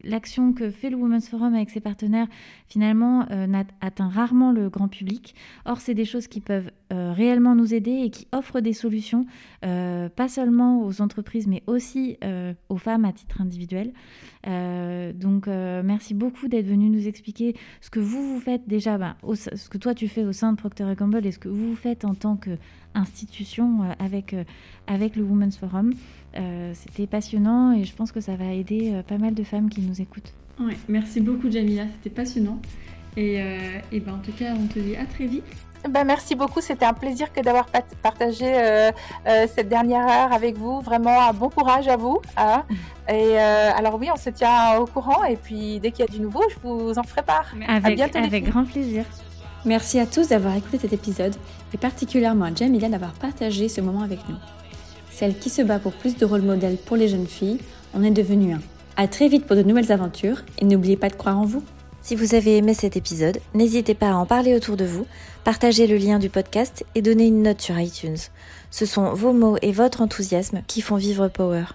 l'action 0.05 0.53
que 0.53 0.71
fait 0.71 0.91
le 0.91 0.97
Women's 0.97 1.29
Forum 1.29 1.55
avec 1.55 1.71
ses 1.71 1.81
partenaires, 1.81 2.27
finalement, 2.67 3.27
euh, 3.31 3.47
atteint 3.81 4.09
rarement 4.09 4.53
le 4.53 4.69
grand 4.69 4.89
public. 4.89 5.35
Or, 5.65 5.81
c'est 5.81 5.95
des 5.95 6.05
choses 6.05 6.27
qui 6.27 6.41
peuvent 6.41 6.71
euh, 6.93 7.13
réellement 7.13 7.55
nous 7.55 7.75
aider 7.75 7.91
et 7.91 8.11
qui 8.11 8.27
offrent 8.33 8.61
des 8.61 8.73
solutions, 8.73 9.27
euh, 9.65 10.09
pas 10.09 10.29
seulement 10.29 10.85
aux 10.85 11.01
entreprises, 11.01 11.47
mais 11.47 11.63
aussi 11.67 12.19
aux 12.69 12.77
femmes 12.77 13.05
à 13.05 13.13
titre 13.13 13.41
individuel. 13.41 13.93
donc, 14.45 15.47
merci 15.47 16.15
beaucoup 16.15 16.49
d'être 16.49 16.67
venu 16.67 16.89
nous 16.89 17.07
expliquer 17.07 17.55
ce 17.81 17.91
que 17.91 18.01
vous, 18.01 18.35
vous 18.35 18.41
faites 18.41 18.67
déjà, 18.67 18.99
bah, 18.99 19.17
ce 19.35 19.69
que 19.69 19.79
toi, 19.79 19.95
tu 19.95 20.09
fais 20.09 20.25
au 20.25 20.33
sein 20.33 20.53
de 20.53 20.57
Procter 20.57 20.87
Gamble 20.97 21.27
et 21.27 21.33
ce 21.33 21.39
que 21.39 21.49
vous, 21.49 21.75
faites 21.77 22.05
en 22.05 22.15
tant 22.15 22.37
qu'institution 22.93 23.81
avec, 23.99 24.35
avec 24.87 25.17
le 25.17 25.23
Women's 25.23 25.57
Forum. 25.57 25.95
Euh, 26.37 26.73
c'était 26.75 27.07
passionnant 27.07 27.73
et 27.73 27.85
je 27.85 27.95
pense 27.95 28.11
que 28.11 28.21
ça 28.21 28.37
va 28.37 28.47
aider 28.47 28.93
euh, 28.93 29.03
pas 29.03 29.19
mal 29.19 29.35
de 29.35 29.45
femmes 29.45 29.69
qui 29.69 29.83
nous 29.83 30.01
écoutent. 30.01 30.33
Ouais, 30.59 30.77
merci 30.89 31.21
beaucoup 31.21 31.51
Jamila, 31.51 31.85
c'était 31.97 32.15
passionnant. 32.15 32.59
Et, 33.17 33.43
euh, 33.43 33.79
et 33.91 34.01
ben, 34.01 34.15
en 34.15 34.19
tout 34.19 34.33
cas, 34.33 34.55
on 34.59 34.67
te 34.67 34.79
dit 34.79 34.97
à 34.97 35.05
très 35.05 35.27
vite. 35.27 35.45
Ben, 35.91 36.05
merci 36.05 36.35
beaucoup, 36.35 36.61
c'était 36.61 36.87
un 36.87 36.95
plaisir 36.95 37.33
que 37.33 37.41
d'avoir 37.41 37.67
partagé 38.03 38.47
cette 39.49 39.69
dernière 39.69 40.07
heure 40.09 40.33
avec 40.33 40.57
vous. 40.57 40.81
Vraiment 40.81 41.29
un 41.29 41.33
bon 41.33 41.51
courage 41.51 41.89
à 41.89 41.97
vous. 41.97 42.21
Hein. 42.37 42.63
Et 43.09 43.37
alors 43.37 43.99
oui, 43.99 44.09
on 44.13 44.17
se 44.17 44.31
tient 44.31 44.79
au 44.79 44.87
courant 44.87 45.25
et 45.25 45.35
puis 45.35 45.81
dès 45.81 45.91
qu'il 45.91 46.07
y 46.07 46.09
a 46.09 46.11
du 46.11 46.21
nouveau, 46.21 46.45
je 46.51 46.57
vous 46.63 46.97
en 46.97 47.03
ferai 47.03 47.23
part. 47.23 47.53
Avec, 47.67 48.01
avec 48.15 48.45
grand 48.45 48.65
plaisir. 48.65 49.05
Merci 49.65 49.99
à 49.99 50.07
tous 50.07 50.29
d'avoir 50.29 50.57
écouté 50.57 50.79
cet 50.79 50.93
épisode 50.93 51.35
et 51.73 51.79
particulièrement 51.79 52.47
à 52.47 52.55
Jamila 52.55 52.89
d'avoir 52.89 53.13
partagé 53.13 53.69
ce 53.69 53.81
moment 53.81 54.03
avec 54.03 54.21
nous 54.29 54.37
celle 55.13 55.39
qui 55.39 55.51
se 55.51 55.63
bat 55.63 55.79
pour 55.79 55.93
plus 55.93 56.17
de 56.17 56.25
rôle 56.25 56.43
modèles 56.43 56.77
pour 56.77 56.97
les 56.97 57.07
jeunes 57.07 57.29
filles, 57.29 57.61
en 57.95 58.03
est 58.03 58.11
devenue 58.11 58.55
un. 58.55 58.61
À 58.97 59.07
très 59.07 59.29
vite 59.29 59.47
pour 59.47 59.55
de 59.55 59.63
nouvelles 59.63 59.93
aventures 59.93 60.43
et 60.59 60.65
n'oubliez 60.65 60.97
pas 60.97 61.11
de 61.11 61.15
croire 61.15 61.39
en 61.39 61.45
vous. 61.45 61.63
Si 62.01 62.17
vous 62.17 62.35
avez 62.35 62.57
aimé 62.57 62.75
cet 62.75 62.97
épisode, 62.97 63.39
n'hésitez 63.55 63.95
pas 63.95 64.11
à 64.11 64.15
en 64.15 64.27
parler 64.27 64.57
autour 64.57 64.77
de 64.77 64.85
vous, 64.85 65.07
partager 65.45 65.87
le 65.87 65.97
lien 65.97 66.19
du 66.19 66.29
podcast 66.29 66.85
et 66.97 67.03
donner 67.03 67.27
une 67.29 67.43
note 67.43 67.61
sur 67.61 67.79
iTunes. 67.79 68.17
Ce 68.73 68.85
sont 68.85 69.15
vos 69.15 69.33
mots 69.33 69.59
et 69.63 69.71
votre 69.71 70.01
enthousiasme 70.01 70.63
qui 70.67 70.81
font 70.81 70.97
vivre 70.97 71.29
Power. 71.29 71.67